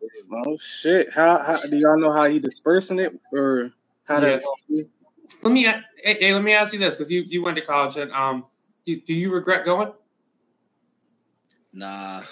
Oh 0.46 0.56
shit! 0.58 1.12
How, 1.12 1.38
how 1.42 1.60
do 1.66 1.76
y'all 1.76 1.98
know 2.00 2.12
how 2.12 2.24
he 2.26 2.38
dispersing 2.38 2.98
it, 2.98 3.18
or 3.32 3.72
how 4.04 4.20
does? 4.20 4.40
Let 5.42 5.52
me 5.52 5.64
hey, 5.64 5.82
hey, 6.02 6.32
let 6.32 6.42
me 6.42 6.52
ask 6.52 6.72
you 6.72 6.78
this 6.78 6.96
because 6.96 7.10
you, 7.10 7.22
you 7.22 7.42
went 7.42 7.56
to 7.56 7.62
college 7.62 7.96
and 7.98 8.10
um 8.12 8.44
do, 8.86 8.98
do 9.00 9.12
you 9.12 9.30
regret 9.30 9.64
going? 9.64 9.92
Nah. 11.72 12.22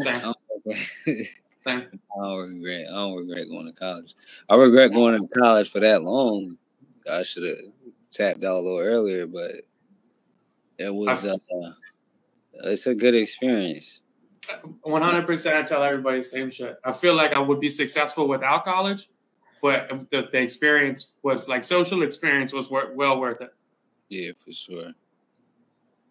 Same. 0.00 0.34
Same. 1.60 1.86
I 2.16 2.20
don't 2.20 2.54
regret. 2.54 2.86
I 2.88 2.94
don't 2.94 3.16
regret 3.16 3.48
going 3.48 3.66
to 3.66 3.72
college. 3.72 4.14
I 4.48 4.54
regret 4.54 4.92
going 4.92 5.20
to 5.20 5.38
college 5.38 5.70
for 5.70 5.80
that 5.80 6.02
long. 6.02 6.56
I 7.10 7.22
should 7.22 7.44
have 7.44 7.56
tapped 8.10 8.44
out 8.44 8.56
a 8.56 8.60
little 8.60 8.78
earlier, 8.78 9.26
but 9.26 9.52
it 10.78 10.94
was. 10.94 11.26
Uh, 11.26 11.72
it's 12.64 12.86
a 12.86 12.94
good 12.94 13.14
experience. 13.14 14.02
One 14.82 15.02
hundred 15.02 15.26
percent. 15.26 15.56
I 15.56 15.62
tell 15.62 15.82
everybody 15.82 16.18
the 16.18 16.24
same 16.24 16.50
shit. 16.50 16.78
I 16.84 16.92
feel 16.92 17.14
like 17.14 17.34
I 17.34 17.38
would 17.38 17.60
be 17.60 17.68
successful 17.68 18.28
without 18.28 18.64
college, 18.64 19.08
but 19.60 19.88
the, 20.10 20.28
the 20.30 20.40
experience 20.40 21.16
was 21.22 21.48
like 21.48 21.64
social 21.64 22.02
experience 22.02 22.52
was 22.52 22.70
well 22.70 23.20
worth 23.20 23.40
it. 23.40 23.50
Yeah, 24.08 24.30
for 24.42 24.52
sure. 24.52 24.92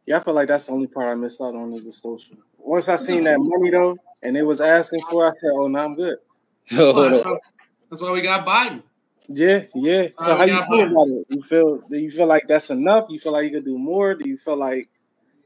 Yeah, 0.08 0.18
I 0.18 0.20
feel 0.22 0.34
like 0.34 0.48
that's 0.48 0.66
the 0.66 0.72
only 0.72 0.88
part 0.88 1.10
I 1.10 1.16
missed 1.16 1.42
out 1.42 1.54
on 1.54 1.74
is 1.74 1.84
the 1.84 1.92
social. 1.92 2.38
Once 2.58 2.88
I 2.88 2.96
seen 2.96 3.26
that 3.26 3.38
money 3.40 3.70
though, 3.70 3.98
and 4.24 4.36
they 4.36 4.42
was 4.42 4.62
asking 4.62 5.02
for, 5.12 5.28
I 5.28 5.32
said, 5.32 5.52
"Oh, 5.54 5.68
now 5.68 5.84
I'm 5.84 5.96
good." 5.96 6.18
that's 6.72 8.02
why 8.02 8.12
we 8.12 8.22
got 8.22 8.48
Biden. 8.48 8.84
Yeah, 9.28 9.66
yeah. 9.76 10.08
So 10.18 10.36
how 10.36 10.46
you 10.46 10.64
feel 10.64 10.84
about 10.90 11.10
it? 11.10 11.26
You 11.30 11.44
feel 11.44 11.78
do 11.90 11.98
you 11.98 12.10
feel 12.10 12.26
like 12.26 12.48
that's 12.48 12.70
enough? 12.70 13.08
You 13.10 13.20
feel 13.20 13.34
like 13.34 13.44
you 13.46 13.52
could 13.52 13.66
do 13.66 13.78
more? 13.78 14.16
Do 14.16 14.28
you 14.30 14.38
feel 14.38 14.56
like 14.56 14.88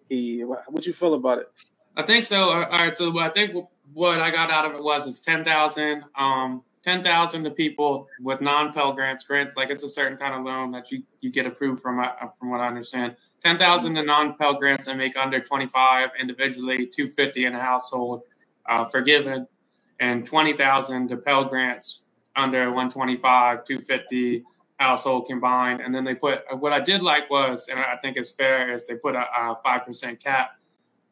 he? 0.07 0.41
What 0.41 0.85
you 0.85 0.93
feel 0.93 1.15
about 1.15 1.39
it? 1.39 1.47
I 1.97 2.03
think 2.03 2.23
so. 2.23 2.51
All 2.51 2.61
right. 2.69 2.95
So 2.95 3.17
I 3.19 3.29
think 3.29 3.55
what 3.93 4.19
I 4.21 4.29
got 4.29 4.51
out 4.51 4.65
of 4.65 4.73
it 4.75 4.83
was 4.83 5.07
it's 5.07 5.21
ten 5.21 5.43
thousand. 5.43 6.03
Um, 6.15 6.61
ten 6.83 7.03
thousand 7.03 7.43
to 7.43 7.51
people 7.51 8.07
with 8.19 8.41
non-Pell 8.41 8.93
grants. 8.93 9.23
Grants 9.23 9.55
like 9.55 9.69
it's 9.69 9.83
a 9.83 9.89
certain 9.89 10.17
kind 10.17 10.33
of 10.33 10.43
loan 10.43 10.69
that 10.71 10.91
you 10.91 11.03
you 11.19 11.29
get 11.29 11.45
approved 11.45 11.81
from. 11.81 11.99
Uh, 11.99 12.09
from 12.37 12.49
what 12.49 12.59
I 12.59 12.67
understand, 12.67 13.15
ten 13.43 13.57
thousand 13.57 13.95
to 13.95 14.03
non-Pell 14.03 14.55
grants 14.55 14.85
that 14.85 14.97
make 14.97 15.15
under 15.17 15.39
twenty 15.39 15.67
five 15.67 16.09
individually, 16.19 16.87
two 16.87 17.07
fifty 17.07 17.45
in 17.45 17.55
a 17.55 17.59
household, 17.59 18.21
uh, 18.67 18.83
forgiven, 18.85 19.47
and 19.99 20.25
twenty 20.25 20.53
thousand 20.53 21.09
to 21.09 21.17
Pell 21.17 21.45
grants 21.45 22.05
under 22.35 22.71
one 22.71 22.89
twenty 22.89 23.15
five, 23.17 23.63
two 23.63 23.77
fifty 23.77 24.43
household 24.77 25.27
combined. 25.27 25.81
And 25.81 25.93
then 25.93 26.03
they 26.03 26.15
put 26.15 26.43
what 26.59 26.73
I 26.73 26.79
did 26.79 27.03
like 27.03 27.29
was, 27.29 27.67
and 27.69 27.79
I 27.79 27.97
think 28.01 28.17
it's 28.17 28.31
fair, 28.31 28.73
is 28.73 28.87
they 28.87 28.95
put 28.95 29.15
a 29.15 29.55
five 29.63 29.85
percent 29.85 30.23
cap 30.23 30.51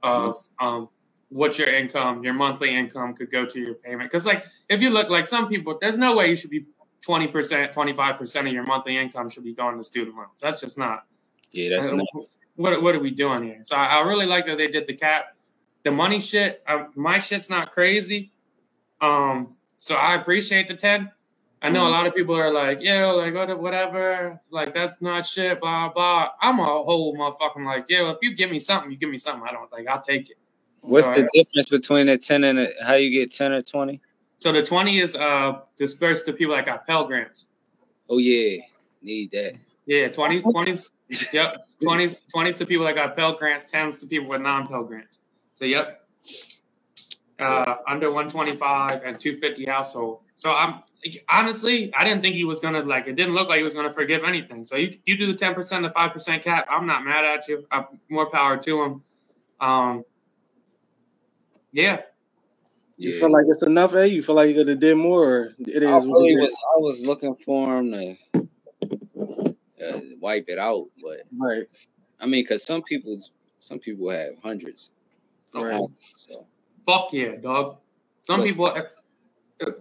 of 0.01 0.35
um, 0.59 0.89
what 1.29 1.59
your 1.59 1.69
income, 1.69 2.23
your 2.23 2.33
monthly 2.33 2.75
income 2.75 3.13
could 3.13 3.31
go 3.31 3.45
to 3.45 3.59
your 3.59 3.75
payment. 3.75 4.09
Because 4.09 4.25
like 4.25 4.45
if 4.67 4.81
you 4.81 4.89
look 4.89 5.09
like 5.09 5.25
some 5.25 5.47
people, 5.47 5.77
there's 5.79 5.97
no 5.97 6.15
way 6.15 6.29
you 6.29 6.35
should 6.35 6.49
be 6.49 6.65
20%, 7.07 7.73
25% 7.73 8.39
of 8.39 8.47
your 8.47 8.63
monthly 8.63 8.97
income 8.97 9.29
should 9.29 9.43
be 9.43 9.53
going 9.53 9.77
to 9.77 9.83
student 9.83 10.15
loans. 10.15 10.41
That's 10.41 10.59
just 10.59 10.77
not. 10.77 11.05
Yeah, 11.51 11.69
that's 11.69 11.91
not. 11.91 12.05
What, 12.55 12.81
what 12.81 12.95
are 12.95 12.99
we 12.99 13.11
doing 13.11 13.43
here? 13.43 13.59
So 13.63 13.75
I, 13.75 13.85
I, 13.85 14.01
really 14.01 14.25
like 14.25 14.45
that 14.47 14.57
they 14.57 14.67
did 14.67 14.85
the 14.85 14.93
cap. 14.93 15.35
The 15.83 15.91
money 15.91 16.19
shit, 16.19 16.61
uh, 16.67 16.85
my 16.95 17.19
shit's 17.19 17.49
not 17.49 17.71
crazy. 17.71 18.33
Um, 18.99 19.55
so 19.77 19.95
I 19.95 20.15
appreciate 20.15 20.67
the 20.67 20.75
10. 20.75 21.09
I 21.61 21.69
know 21.69 21.87
a 21.87 21.89
lot 21.89 22.07
of 22.07 22.13
people 22.13 22.35
are 22.35 22.51
like, 22.51 22.81
yo, 22.81 23.15
like 23.15 23.33
whatever, 23.59 24.39
like 24.49 24.73
that's 24.73 25.01
not 25.01 25.25
shit, 25.25 25.59
blah 25.59 25.89
blah. 25.89 26.29
I'm 26.41 26.59
a 26.59 26.63
whole 26.63 27.15
motherfucking 27.17 27.65
like, 27.65 27.89
yo, 27.89 28.09
if 28.11 28.17
you 28.21 28.33
give 28.33 28.49
me 28.49 28.59
something, 28.59 28.89
you 28.91 28.97
give 28.97 29.09
me 29.09 29.17
something. 29.17 29.45
I 29.47 29.51
don't 29.51 29.71
like, 29.71 29.87
I'll 29.87 30.01
take 30.01 30.29
it. 30.29 30.37
What's 30.81 31.07
so, 31.07 31.13
the 31.13 31.29
difference 31.33 31.69
between 31.69 32.09
a 32.09 32.17
ten 32.17 32.43
and 32.43 32.59
a, 32.59 32.69
how 32.85 32.93
you 32.95 33.09
get 33.09 33.31
ten 33.31 33.51
or 33.51 33.61
twenty? 33.61 34.01
So 34.37 34.51
the 34.51 34.63
twenty 34.63 34.99
is 34.99 35.15
uh 35.15 35.59
dispersed 35.77 36.25
to 36.27 36.33
people 36.33 36.55
that 36.55 36.65
got 36.65 36.87
Pell 36.87 37.05
grants. 37.05 37.49
Oh 38.09 38.17
yeah, 38.17 38.61
need 39.01 39.31
that. 39.31 39.53
Yeah, 39.85 40.07
20s, 40.07 40.43
20s, 40.43 40.91
yep, 41.33 41.65
20s, 41.83 42.25
20s 42.35 42.59
to 42.59 42.65
people 42.67 42.85
that 42.85 42.93
got 42.93 43.15
Pell 43.15 43.33
grants, 43.33 43.71
10s 43.71 43.99
to 44.01 44.05
people 44.05 44.29
with 44.29 44.39
non-Pell 44.39 44.83
grants. 44.83 45.23
So 45.55 45.65
yep, 45.65 46.07
uh, 47.39 47.77
under 47.87 48.11
125 48.11 49.03
and 49.03 49.19
250 49.19 49.65
household. 49.65 50.19
So 50.35 50.53
I'm 50.53 50.81
honestly, 51.29 51.93
I 51.95 52.03
didn't 52.03 52.21
think 52.21 52.35
he 52.35 52.45
was 52.45 52.59
gonna 52.59 52.83
like. 52.83 53.07
It 53.07 53.15
didn't 53.15 53.33
look 53.33 53.49
like 53.49 53.57
he 53.57 53.63
was 53.63 53.73
gonna 53.73 53.91
forgive 53.91 54.23
anything. 54.23 54.63
So 54.63 54.75
you 54.75 54.93
you 55.05 55.17
do 55.17 55.27
the 55.27 55.33
10 55.33 55.53
percent, 55.53 55.83
the 55.83 55.91
five 55.91 56.13
percent 56.13 56.43
cap. 56.43 56.67
I'm 56.69 56.85
not 56.85 57.03
mad 57.03 57.25
at 57.25 57.47
you. 57.47 57.65
I'm, 57.71 57.85
more 58.09 58.29
power 58.29 58.57
to 58.57 58.83
him. 58.83 59.03
Um, 59.59 60.05
yeah. 61.71 62.01
You 62.97 63.11
yeah. 63.11 63.19
feel 63.19 63.31
like 63.31 63.45
it's 63.47 63.63
enough, 63.63 63.93
eh? 63.95 64.05
You 64.05 64.21
feel 64.21 64.35
like 64.35 64.49
you 64.49 64.55
could 64.55 64.67
have 64.67 64.79
did 64.79 64.95
more? 64.95 65.53
It 65.59 65.83
is. 65.83 65.87
I, 65.87 65.97
really 65.97 66.35
was, 66.35 66.53
I 66.53 66.79
was 66.79 67.01
looking 67.01 67.33
for 67.33 67.77
him 67.77 67.91
to 67.91 68.15
uh, 69.81 69.99
wipe 70.19 70.45
it 70.49 70.59
out, 70.59 70.87
but 71.01 71.21
right. 71.37 71.63
I 72.19 72.25
mean, 72.25 72.43
because 72.43 72.65
some 72.65 72.81
people, 72.81 73.17
some 73.59 73.79
people 73.79 74.09
have 74.09 74.33
hundreds. 74.43 74.91
Right. 75.55 75.79
So. 76.17 76.45
Fuck 76.85 77.13
yeah, 77.13 77.35
dog. 77.35 77.77
Some 78.23 78.43
people. 78.43 78.65
Uh, 78.65 78.81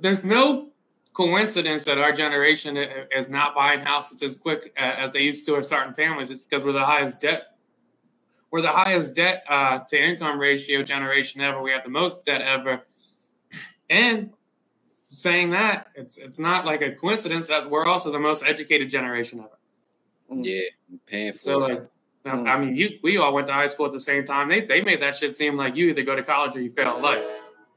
there's 0.00 0.22
no 0.22 0.68
coincidence 1.12 1.84
that 1.84 1.98
our 1.98 2.12
generation 2.12 2.76
is 2.76 3.28
not 3.28 3.52
buying 3.52 3.80
houses 3.80 4.22
as 4.22 4.36
quick 4.36 4.72
as 4.76 5.12
they 5.12 5.22
used 5.22 5.44
to 5.46 5.54
or 5.54 5.62
starting 5.64 5.92
families. 5.92 6.30
It's 6.30 6.42
because 6.42 6.64
we're 6.64 6.72
the 6.72 6.84
highest 6.84 7.20
debt 7.20 7.57
we're 8.50 8.62
the 8.62 8.68
highest 8.68 9.14
debt 9.14 9.44
uh, 9.48 9.80
to 9.80 10.02
income 10.02 10.38
ratio 10.38 10.82
generation 10.82 11.40
ever. 11.40 11.62
We 11.62 11.70
have 11.72 11.84
the 11.84 11.90
most 11.90 12.24
debt 12.24 12.40
ever. 12.40 12.82
And 13.90 14.30
saying 15.08 15.50
that, 15.50 15.88
it's 15.94 16.18
it's 16.18 16.38
not 16.38 16.64
like 16.64 16.82
a 16.82 16.92
coincidence 16.92 17.48
that 17.48 17.68
we're 17.70 17.84
also 17.84 18.12
the 18.12 18.18
most 18.18 18.44
educated 18.46 18.90
generation 18.90 19.40
ever. 19.40 19.58
Mm. 20.30 20.44
Yeah, 20.44 20.98
paying 21.06 21.32
for 21.32 21.40
so 21.40 21.58
like. 21.58 21.88
Mm. 22.24 22.48
I 22.48 22.58
mean, 22.58 22.76
you 22.76 22.98
we 23.02 23.16
all 23.16 23.32
went 23.32 23.46
to 23.46 23.52
high 23.52 23.68
school 23.68 23.86
at 23.86 23.92
the 23.92 24.00
same 24.00 24.24
time. 24.24 24.48
They 24.48 24.62
they 24.62 24.82
made 24.82 25.00
that 25.00 25.16
shit 25.16 25.34
seem 25.34 25.56
like 25.56 25.76
you 25.76 25.86
either 25.86 26.02
go 26.02 26.16
to 26.16 26.22
college 26.22 26.56
or 26.56 26.60
you 26.60 26.68
fail 26.68 27.00
life. 27.00 27.24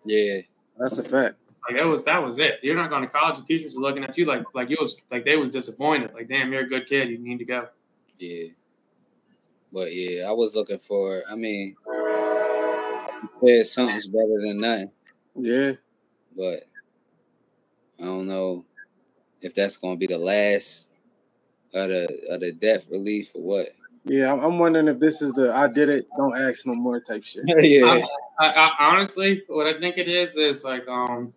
Yeah, 0.03 0.41
that's 0.77 0.97
a 0.97 1.03
fact. 1.03 1.35
Like 1.69 1.77
that 1.77 1.85
was 1.85 2.03
that 2.05 2.21
was 2.21 2.39
it. 2.39 2.59
You're 2.63 2.75
not 2.75 2.89
going 2.89 3.03
to 3.03 3.07
college. 3.07 3.37
The 3.37 3.43
teachers 3.43 3.75
were 3.75 3.81
looking 3.81 4.03
at 4.03 4.17
you 4.17 4.25
like 4.25 4.43
like 4.53 4.69
you 4.69 4.77
was 4.79 5.05
like 5.11 5.23
they 5.23 5.37
was 5.37 5.51
disappointed. 5.51 6.13
Like 6.13 6.27
damn, 6.27 6.51
you're 6.51 6.63
a 6.63 6.67
good 6.67 6.87
kid. 6.87 7.09
You 7.09 7.19
need 7.19 7.37
to 7.37 7.45
go. 7.45 7.67
Yeah. 8.17 8.47
But 9.71 9.93
yeah, 9.93 10.27
I 10.27 10.31
was 10.31 10.55
looking 10.55 10.79
for. 10.79 11.23
I 11.29 11.35
mean, 11.35 11.75
said 13.43 13.67
something's 13.67 14.07
better 14.07 14.41
than 14.41 14.57
nothing. 14.57 14.91
Yeah. 15.35 15.73
But 16.35 16.63
I 17.99 18.05
don't 18.05 18.27
know 18.27 18.65
if 19.41 19.53
that's 19.53 19.77
going 19.77 19.95
to 19.95 19.99
be 19.99 20.11
the 20.11 20.19
last 20.19 20.87
of 21.73 21.89
the 21.89 22.07
of 22.29 22.41
the 22.41 22.51
death 22.51 22.85
relief 22.89 23.31
or 23.35 23.41
what. 23.41 23.67
Yeah, 24.03 24.33
I'm 24.33 24.57
wondering 24.57 24.87
if 24.87 24.99
this 24.99 25.21
is 25.21 25.33
the 25.33 25.53
"I 25.53 25.67
did 25.67 25.89
it, 25.89 26.05
don't 26.17 26.35
ask 26.35 26.65
no 26.65 26.73
more" 26.73 26.99
type 26.99 27.23
shit. 27.23 27.43
yeah. 27.63 27.85
I, 28.39 28.47
I, 28.47 28.49
I, 28.49 28.91
honestly, 28.91 29.43
what 29.47 29.67
I 29.67 29.79
think 29.79 29.97
it 29.97 30.07
is 30.07 30.35
is 30.35 30.63
like 30.63 30.87
um 30.87 31.31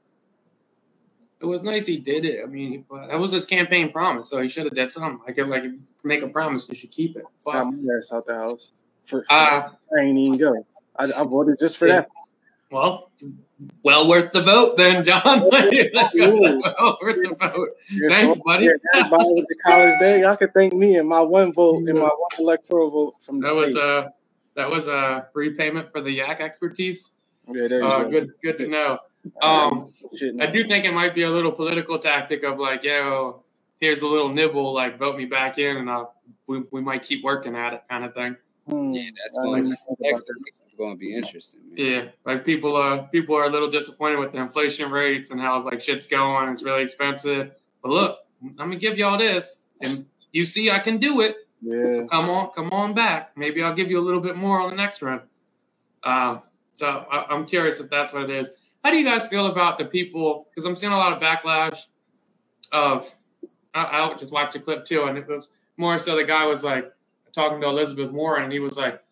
it 1.45 1.49
was 1.49 1.63
nice 1.63 1.87
he 1.87 1.99
did 1.99 2.25
it. 2.25 2.41
I 2.43 2.47
mean, 2.47 2.87
that 2.91 3.19
was 3.19 3.31
his 3.31 3.45
campaign 3.45 3.93
promise, 3.93 4.31
so 4.31 4.41
he 4.41 4.49
should 4.49 4.65
have 4.65 4.75
done 4.75 4.89
something. 4.89 5.21
Like, 5.27 5.37
if, 5.37 5.47
like, 5.47 5.65
make 6.03 6.23
a 6.23 6.29
promise, 6.29 6.67
you 6.69 6.75
should 6.75 6.91
keep 6.91 7.17
it. 7.17 7.25
Fuck. 7.39 7.55
I'm 7.55 7.75
ass 7.99 8.13
out 8.13 8.25
the 8.25 8.35
house. 8.35 8.71
For, 9.05 9.23
for 9.25 9.33
uh, 9.33 9.71
I 9.97 10.01
ain't 10.01 10.19
even 10.19 10.39
go. 10.39 10.67
I, 10.97 11.05
I 11.05 11.25
voted 11.25 11.59
just 11.59 11.77
for 11.77 11.87
yeah. 11.87 12.01
that. 12.01 12.09
Well, 12.71 13.11
well 13.83 14.09
worth 14.09 14.33
the 14.33 14.41
vote 14.41 14.79
then, 14.79 15.05
John. 15.05 15.23
well 15.25 15.51
worth 15.51 15.53
the 15.53 17.37
vote. 17.39 17.69
You're 17.91 18.11
Thanks, 18.11 18.37
so, 18.37 18.43
buddy. 18.43 18.71
Everybody 18.95 19.35
with 19.35 19.47
the 19.47 19.57
college 19.67 19.99
day, 20.01 20.23
y'all 20.23 20.37
can 20.37 20.51
thank 20.51 20.73
me 20.73 20.97
and 20.97 21.07
my 21.07 21.21
one 21.21 21.53
vote 21.53 21.87
and 21.87 21.99
my 21.99 22.05
one 22.05 22.31
electoral 22.39 22.89
vote 22.89 23.15
from 23.21 23.41
that 23.41 23.55
was 23.55 23.77
a 23.77 24.13
that 24.57 24.71
was 24.71 24.89
a 24.89 25.29
repayment 25.35 25.93
for 25.93 26.01
the 26.01 26.11
yak 26.11 26.41
expertise. 26.41 27.19
Yeah, 27.53 27.69
there 27.69 27.81
you 27.81 27.87
uh, 27.87 28.05
go. 28.05 28.11
Good, 28.11 28.31
good 28.43 28.59
to 28.59 28.69
know. 28.69 28.99
Um, 29.41 29.93
I 30.41 30.47
do 30.47 30.67
think 30.69 30.85
it 30.85 30.93
might 30.93 31.15
be 31.15 31.23
a 31.23 31.31
little 31.31 31.53
political 31.53 31.99
tactic 31.99 32.43
of 32.43 32.59
like, 32.59 32.85
yo, 32.85 33.43
here's 33.81 34.03
a 34.03 34.07
little 34.07 34.29
nibble, 34.29 34.73
like 34.73 34.99
vote 34.99 35.17
me 35.17 35.25
back 35.25 35.59
in, 35.59 35.77
and 35.77 35.91
I'll, 35.91 36.15
we 36.47 36.63
we 36.71 36.81
might 36.81 37.03
keep 37.03 37.25
working 37.25 37.57
at 37.57 37.73
it, 37.73 37.83
kind 37.89 38.05
of 38.05 38.15
thing. 38.15 38.37
Hmm. 38.69 38.93
Yeah, 38.93 39.11
that's 39.23 39.39
going, 39.39 39.71
to, 39.71 39.77
going 40.79 40.95
to 40.95 40.99
be 40.99 41.15
interesting. 41.15 41.61
Man. 41.69 41.87
Yeah, 41.87 42.05
like 42.25 42.45
people 42.45 42.77
are 42.77 43.07
people 43.09 43.35
are 43.37 43.45
a 43.45 43.51
little 43.51 43.71
disappointed 43.71 44.19
with 44.19 44.33
the 44.33 44.39
inflation 44.39 44.91
rates 44.91 45.31
and 45.31 45.41
how 45.41 45.63
like 45.63 45.81
shit's 45.81 46.07
going. 46.07 46.49
It's 46.51 46.65
really 46.65 46.83
expensive. 46.83 47.53
But 47.83 47.91
look, 47.91 48.19
I'm 48.43 48.55
gonna 48.57 48.77
give 48.77 48.99
y'all 48.99 49.19
this, 49.19 49.67
and 49.81 50.07
you 50.33 50.45
see, 50.45 50.71
I 50.71 50.79
can 50.79 50.99
do 50.99 51.21
it. 51.21 51.37
Yeah. 51.63 51.93
So 51.93 52.07
come 52.07 52.29
on, 52.29 52.51
come 52.51 52.71
on 52.73 52.95
back. 52.95 53.37
Maybe 53.37 53.63
I'll 53.63 53.75
give 53.75 53.91
you 53.91 54.01
a 54.01 54.05
little 54.05 54.21
bit 54.21 54.37
more 54.37 54.61
on 54.61 54.71
the 54.71 54.77
next 54.77 55.03
run. 55.03 55.23
Uh, 56.03 56.39
so 56.73 57.07
I, 57.11 57.27
I'm 57.31 57.47
curious 57.47 57.81
if 57.81 57.89
that's 57.89 58.13
what 58.13 58.25
it 58.25 58.31
is. 58.31 58.51
How 58.85 58.91
do 58.91 58.99
you 58.99 59.05
guys 59.05 59.27
feel 59.27 59.47
about 59.47 59.79
the 59.79 59.87
people? 59.87 60.47
Because 60.51 60.67
I'm 60.67 60.77
seeing 60.77 60.93
a 60.93 60.99
lot 60.99 61.13
of 61.13 61.21
backlash 61.21 61.87
of. 62.71 63.11
I, 63.73 64.03
I 64.03 64.15
just 64.15 64.33
watched 64.33 64.55
a 64.55 64.61
clip 64.61 64.85
too, 64.85 65.05
and 65.05 65.19
it 65.19 65.27
was 65.27 65.49
more 65.79 65.99
so 65.99 66.15
the 66.15 66.25
guy 66.25 66.47
was 66.47 66.63
like, 66.63 66.93
talking 67.33 67.61
to 67.61 67.67
Elizabeth 67.67 68.13
Warren, 68.13 68.45
and 68.45 68.53
he 68.53 68.61
was 68.61 68.77
like, 68.79 69.03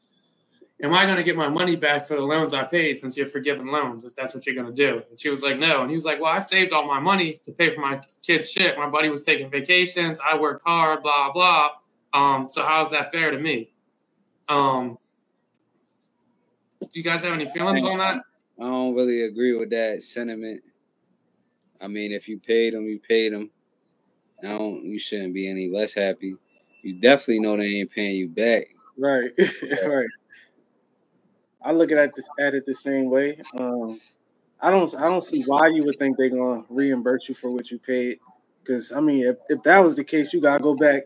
"Am 0.83 0.93
I 0.93 1.05
going 1.05 1.17
to 1.17 1.25
get 1.25 1.37
my 1.37 1.49
money 1.49 1.75
back 1.75 2.05
for 2.05 2.15
the 2.15 2.23
loans 2.23 2.55
I 2.55 2.65
paid 2.65 3.01
since 3.01 3.17
you're 3.17 3.27
forgiving 3.27 3.67
loans? 3.67 4.05
If 4.05 4.15
that's 4.15 4.35
what 4.35 4.47
you're 4.47 4.55
going 4.55 4.69
to 4.69 4.73
do?" 4.73 5.03
And 5.11 5.19
she 5.19 5.31
was 5.31 5.43
like, 5.43 5.59
"No." 5.59 5.81
And 5.81 5.91
he 5.91 5.97
was 5.97 6.05
like, 6.05 6.21
"Well, 6.21 6.33
I 6.33 6.39
saved 6.39 6.73
all 6.73 6.87
my 6.87 7.01
money 7.01 7.39
to 7.45 7.51
pay 7.51 7.71
for 7.71 7.81
my 7.81 8.01
kids' 8.23 8.51
shit. 8.53 8.77
My 8.79 8.89
buddy 8.89 9.09
was 9.09 9.25
taking 9.25 9.51
vacations. 9.51 10.21
I 10.21 10.39
worked 10.39 10.63
hard. 10.67 11.03
Blah 11.03 11.33
blah. 11.33 11.71
Um, 12.13 12.47
so 12.47 12.63
how's 12.63 12.91
that 12.91 13.11
fair 13.11 13.31
to 13.31 13.39
me?" 13.39 13.73
Um, 14.49 14.99
do 16.81 16.89
you 16.93 17.03
guys 17.03 17.25
have 17.25 17.33
any 17.33 17.47
feelings 17.47 17.85
on 17.85 17.99
that? 17.99 18.23
I 18.61 18.65
don't 18.65 18.95
really 18.95 19.23
agree 19.23 19.55
with 19.57 19.71
that 19.71 20.03
sentiment. 20.03 20.63
I 21.81 21.89
mean, 21.89 22.13
if 22.13 22.29
you 22.29 22.39
paid 22.39 22.75
them, 22.75 22.85
you 22.85 23.01
paid 23.01 23.33
them. 23.33 23.51
I 24.43 24.49
don't. 24.49 24.85
You 24.85 24.99
shouldn't 24.99 25.35
be 25.35 25.49
any 25.49 25.69
less 25.69 25.95
happy. 25.95 26.37
You 26.83 26.95
definitely 26.95 27.41
know 27.41 27.57
they 27.57 27.79
ain't 27.79 27.91
paying 27.91 28.17
you 28.17 28.29
back. 28.29 28.69
Right, 28.99 29.31
right. 29.87 30.09
I 31.63 31.73
look 31.73 31.93
at 31.93 32.15
this 32.15 32.29
at 32.39 32.55
it 32.55 32.67
the 32.67 32.75
same 32.75 33.11
way. 33.11 33.41
Um, 33.57 34.01
I 34.61 34.71
don't. 34.71 34.95
I 34.97 35.03
don't 35.03 35.23
see 35.23 35.43
why 35.45 35.69
you 35.69 35.85
would 35.85 35.99
think 35.99 36.17
they're 36.17 36.31
gonna 36.31 36.65
reimburse 36.69 37.29
you 37.29 37.35
for 37.35 37.51
what 37.51 37.71
you 37.71 37.79
paid. 37.79 38.19
Because 38.63 38.93
I 38.93 39.01
mean, 39.01 39.27
if, 39.27 39.37
if 39.49 39.63
that 39.65 39.81
was 39.81 39.97
the 39.97 40.05
case, 40.05 40.33
you 40.33 40.41
gotta 40.41 40.63
go 40.63 40.75
back 40.75 41.05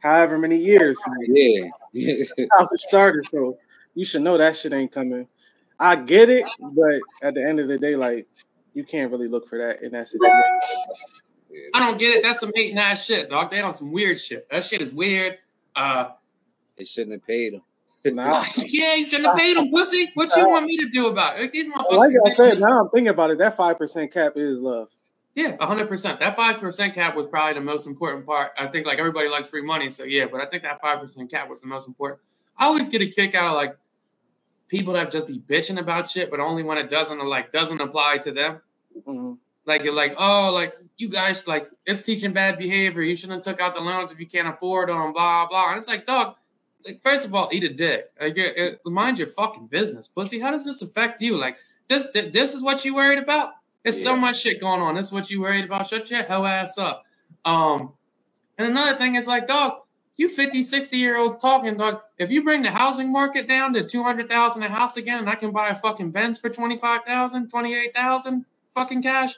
however 0.00 0.38
many 0.38 0.56
years. 0.56 1.00
Yeah, 1.28 1.68
how 2.58 2.68
it 2.70 2.78
started. 2.78 3.24
So 3.24 3.58
you 3.94 4.04
should 4.04 4.22
know 4.22 4.38
that 4.38 4.56
shit 4.56 4.72
ain't 4.72 4.92
coming. 4.92 5.28
I 5.82 5.96
get 5.96 6.30
it, 6.30 6.44
but 6.60 7.00
at 7.22 7.34
the 7.34 7.44
end 7.44 7.58
of 7.58 7.68
the 7.68 7.76
day, 7.76 7.96
like 7.96 8.28
you 8.72 8.84
can't 8.84 9.10
really 9.10 9.28
look 9.28 9.48
for 9.48 9.58
that 9.58 9.82
in 9.82 9.92
that 9.92 10.06
situation. 10.06 10.42
I 11.74 11.80
don't 11.80 11.98
get 11.98 12.14
it. 12.14 12.22
That's 12.22 12.40
some 12.40 12.52
hating 12.54 12.78
ass 12.78 13.04
shit, 13.04 13.28
dog. 13.28 13.50
They 13.50 13.60
on 13.60 13.74
some 13.74 13.92
weird 13.92 14.18
shit. 14.18 14.48
That 14.50 14.64
shit 14.64 14.80
is 14.80 14.94
weird. 14.94 15.38
Uh, 15.74 16.10
they 16.78 16.84
shouldn't 16.84 17.12
have 17.12 17.26
paid 17.26 17.54
him. 17.54 17.62
Nah. 18.04 18.44
yeah, 18.56 18.94
you 18.94 19.06
shouldn't 19.06 19.28
have 19.28 19.36
paid 19.36 19.56
him, 19.56 19.70
pussy. 19.70 20.10
What 20.14 20.34
you 20.36 20.48
want 20.48 20.66
me 20.66 20.76
to 20.78 20.88
do 20.88 21.08
about 21.08 21.36
it? 21.36 21.42
Like, 21.42 21.52
these 21.52 21.68
motherfuckers. 21.68 21.96
Like 21.96 22.12
I 22.26 22.30
said, 22.30 22.60
now 22.60 22.80
I'm 22.80 22.88
thinking 22.88 23.08
about 23.08 23.30
it. 23.30 23.38
That 23.38 23.56
five 23.56 23.78
percent 23.78 24.12
cap 24.12 24.32
is 24.36 24.60
love. 24.60 24.88
Yeah, 25.34 25.56
hundred 25.60 25.88
percent. 25.88 26.20
That 26.20 26.36
five 26.36 26.58
percent 26.58 26.94
cap 26.94 27.16
was 27.16 27.26
probably 27.26 27.54
the 27.54 27.60
most 27.60 27.86
important 27.86 28.26
part. 28.26 28.52
I 28.58 28.66
think 28.66 28.86
like 28.86 28.98
everybody 28.98 29.28
likes 29.28 29.48
free 29.50 29.62
money, 29.62 29.88
so 29.88 30.04
yeah. 30.04 30.26
But 30.30 30.40
I 30.40 30.46
think 30.46 30.62
that 30.62 30.80
five 30.80 31.00
percent 31.00 31.30
cap 31.30 31.48
was 31.48 31.60
the 31.60 31.68
most 31.68 31.88
important. 31.88 32.20
I 32.58 32.66
always 32.66 32.88
get 32.88 33.02
a 33.02 33.06
kick 33.06 33.34
out 33.34 33.46
of 33.48 33.54
like 33.54 33.76
people 34.72 34.94
that 34.94 35.10
just 35.10 35.28
be 35.28 35.38
bitching 35.38 35.78
about 35.78 36.10
shit, 36.10 36.30
but 36.30 36.40
only 36.40 36.62
when 36.62 36.78
it 36.78 36.88
doesn't 36.88 37.22
like 37.24 37.52
doesn't 37.52 37.80
apply 37.80 38.16
to 38.16 38.32
them. 38.32 38.60
Mm-hmm. 39.06 39.34
Like 39.66 39.84
you're 39.84 39.94
like, 39.94 40.14
oh, 40.16 40.50
like 40.52 40.74
you 40.96 41.10
guys 41.10 41.46
like 41.46 41.68
it's 41.84 42.00
teaching 42.00 42.32
bad 42.32 42.58
behavior. 42.58 43.02
You 43.02 43.14
shouldn't 43.14 43.44
have 43.44 43.54
took 43.54 43.62
out 43.62 43.74
the 43.74 43.82
loans 43.82 44.12
if 44.12 44.18
you 44.18 44.26
can't 44.26 44.48
afford 44.48 44.88
them. 44.88 45.12
Blah 45.12 45.46
blah. 45.46 45.68
And 45.68 45.78
it's 45.78 45.88
like, 45.88 46.06
dog. 46.06 46.36
Like, 46.84 47.00
first 47.00 47.24
of 47.24 47.32
all, 47.32 47.48
eat 47.52 47.62
a 47.62 47.72
dick. 47.72 48.06
Like, 48.20 48.36
it, 48.36 48.56
it, 48.56 48.80
mind 48.86 49.16
your 49.16 49.28
fucking 49.28 49.68
business, 49.68 50.08
pussy. 50.08 50.40
How 50.40 50.50
does 50.50 50.64
this 50.64 50.82
affect 50.82 51.22
you? 51.22 51.36
Like, 51.36 51.56
this 51.88 52.08
this 52.10 52.54
is 52.54 52.62
what 52.62 52.84
you 52.84 52.96
worried 52.96 53.20
about. 53.20 53.50
There's 53.84 54.02
yeah. 54.02 54.10
so 54.10 54.16
much 54.16 54.40
shit 54.40 54.60
going 54.60 54.80
on. 54.80 54.96
This 54.96 55.08
is 55.08 55.12
what 55.12 55.30
you 55.30 55.42
worried 55.42 55.64
about. 55.66 55.86
Shut 55.86 56.10
your 56.10 56.24
hell 56.24 56.44
ass 56.44 56.78
up. 56.78 57.04
Um, 57.44 57.92
and 58.58 58.66
another 58.68 58.96
thing 58.96 59.14
is 59.14 59.28
like, 59.28 59.46
dog, 59.46 59.81
you 60.16 60.28
50, 60.28 60.62
60 60.62 60.96
year 60.96 61.16
olds 61.16 61.38
talking, 61.38 61.76
dog. 61.76 62.00
If 62.18 62.30
you 62.30 62.44
bring 62.44 62.62
the 62.62 62.70
housing 62.70 63.10
market 63.10 63.48
down 63.48 63.72
to 63.74 63.84
200,000 63.84 64.62
a 64.62 64.68
house 64.68 64.96
again 64.96 65.18
and 65.18 65.28
I 65.28 65.34
can 65.34 65.52
buy 65.52 65.68
a 65.68 65.74
fucking 65.74 66.10
Benz 66.10 66.38
for 66.38 66.50
25,000, 66.50 67.48
28,000 67.48 68.44
fucking 68.70 69.02
cash, 69.02 69.34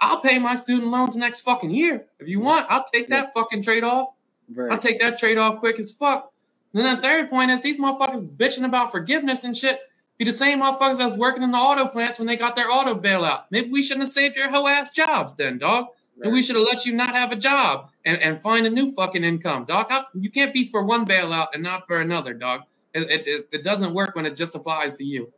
I'll 0.00 0.20
pay 0.20 0.38
my 0.38 0.54
student 0.54 0.90
loans 0.90 1.16
next 1.16 1.40
fucking 1.40 1.70
year. 1.70 2.06
If 2.18 2.28
you 2.28 2.40
want, 2.40 2.66
I'll 2.70 2.86
take 2.92 3.10
that 3.10 3.34
fucking 3.34 3.62
trade 3.62 3.84
off. 3.84 4.08
Right. 4.52 4.72
I'll 4.72 4.78
take 4.78 5.00
that 5.00 5.18
trade 5.18 5.36
off 5.36 5.60
quick 5.60 5.78
as 5.78 5.92
fuck. 5.92 6.32
And 6.72 6.84
then 6.84 6.96
the 6.96 7.02
third 7.02 7.28
point 7.28 7.50
is 7.50 7.62
these 7.62 7.80
motherfuckers 7.80 8.28
bitching 8.28 8.64
about 8.64 8.90
forgiveness 8.90 9.44
and 9.44 9.56
shit 9.56 9.80
be 10.16 10.24
the 10.24 10.32
same 10.32 10.60
motherfuckers 10.60 10.98
that 10.98 11.06
was 11.06 11.18
working 11.18 11.42
in 11.42 11.50
the 11.50 11.58
auto 11.58 11.86
plants 11.86 12.18
when 12.18 12.28
they 12.28 12.36
got 12.36 12.56
their 12.56 12.70
auto 12.70 12.94
bailout. 12.94 13.44
Maybe 13.50 13.70
we 13.70 13.82
shouldn't 13.82 14.02
have 14.02 14.10
saved 14.10 14.36
your 14.36 14.50
whole 14.50 14.68
ass 14.68 14.90
jobs 14.90 15.34
then, 15.34 15.58
dog. 15.58 15.86
Right. 16.16 16.32
we 16.32 16.42
should 16.42 16.56
have 16.56 16.66
let 16.66 16.84
you 16.84 16.92
not 16.92 17.14
have 17.14 17.32
a 17.32 17.36
job 17.36 17.89
and, 18.04 18.20
and 18.22 18.40
find 18.40 18.66
a 18.66 18.70
new 18.70 18.92
fucking 18.92 19.24
income, 19.24 19.64
dog. 19.64 19.90
How, 19.90 20.06
you 20.14 20.30
can't 20.30 20.54
be 20.54 20.64
for 20.64 20.84
one 20.84 21.04
bailout 21.06 21.48
and 21.54 21.62
not 21.62 21.86
for 21.86 22.00
another, 22.00 22.34
dog. 22.34 22.62
It, 22.94 23.26
it, 23.26 23.48
it 23.52 23.64
doesn't 23.64 23.94
work 23.94 24.16
when 24.16 24.26
it 24.26 24.36
just 24.36 24.54
applies 24.54 24.94
to 24.96 25.04
you. 25.04 25.32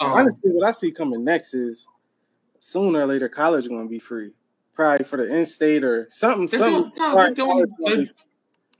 Um, 0.00 0.12
Honestly, 0.12 0.50
what 0.52 0.66
I 0.66 0.70
see 0.70 0.90
coming 0.90 1.24
next 1.24 1.54
is 1.54 1.86
sooner 2.58 3.02
or 3.02 3.06
later 3.06 3.28
college 3.28 3.68
going 3.68 3.86
to 3.86 3.90
be 3.90 3.98
free, 3.98 4.32
probably 4.74 5.04
for 5.04 5.18
the 5.18 5.32
in-state 5.34 5.84
or 5.84 6.08
something. 6.10 6.46
They're 6.46 6.60
something. 6.60 6.82
Doing, 6.82 6.92
no, 6.96 7.14
they're, 7.14 7.34
doing, 7.34 7.66
they're, 7.78 8.06